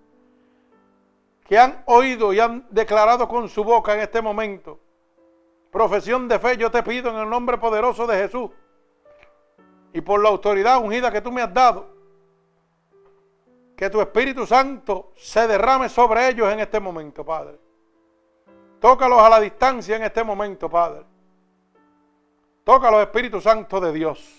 que 1.48 1.58
han 1.58 1.84
oído 1.86 2.34
y 2.34 2.40
han 2.40 2.68
declarado 2.70 3.28
con 3.28 3.48
su 3.50 3.64
boca 3.64 3.94
en 3.94 4.02
este 4.02 4.22
momento 4.22 4.80
profesión 5.72 6.28
de 6.28 6.40
fe, 6.40 6.58
yo 6.58 6.72
te 6.72 6.82
pido 6.82 7.12
en 7.12 7.18
el 7.18 7.30
nombre 7.30 7.58
poderoso 7.58 8.08
de 8.08 8.18
Jesús 8.18 8.50
y 9.94 10.02
por 10.02 10.22
la 10.22 10.30
autoridad 10.30 10.82
ungida 10.82 11.12
que 11.12 11.22
tú 11.22 11.32
me 11.32 11.42
has 11.42 11.54
dado, 11.54 11.88
que 13.76 13.90
tu 13.90 14.02
Espíritu 14.02 14.46
Santo 14.46 15.12
se 15.16 15.48
derrame 15.48 15.88
sobre 15.88 16.30
ellos 16.30 16.52
en 16.52 16.62
este 16.62 16.80
momento, 16.80 17.24
Padre. 17.24 17.60
Tócalos 18.80 19.20
a 19.20 19.30
la 19.30 19.40
distancia 19.40 19.96
en 19.96 20.04
este 20.04 20.24
momento, 20.24 20.70
Padre. 20.70 21.04
Tócalos, 22.64 23.02
Espíritu 23.02 23.40
Santo 23.40 23.80
de 23.80 23.92
Dios. 23.94 24.36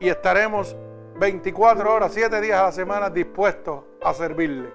Y 0.00 0.08
estaremos 0.08 0.76
24 1.18 1.94
horas, 1.94 2.12
7 2.12 2.40
días 2.40 2.60
a 2.60 2.64
la 2.64 2.72
semana 2.72 3.10
dispuestos 3.10 3.84
a 4.02 4.12
servirle 4.12 4.72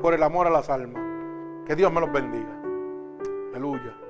por 0.00 0.14
el 0.14 0.22
amor 0.22 0.46
a 0.46 0.50
las 0.50 0.70
almas. 0.70 1.02
Que 1.66 1.74
Dios 1.74 1.92
me 1.92 2.00
los 2.00 2.12
bendiga. 2.12 2.60
Aleluya. 3.50 4.01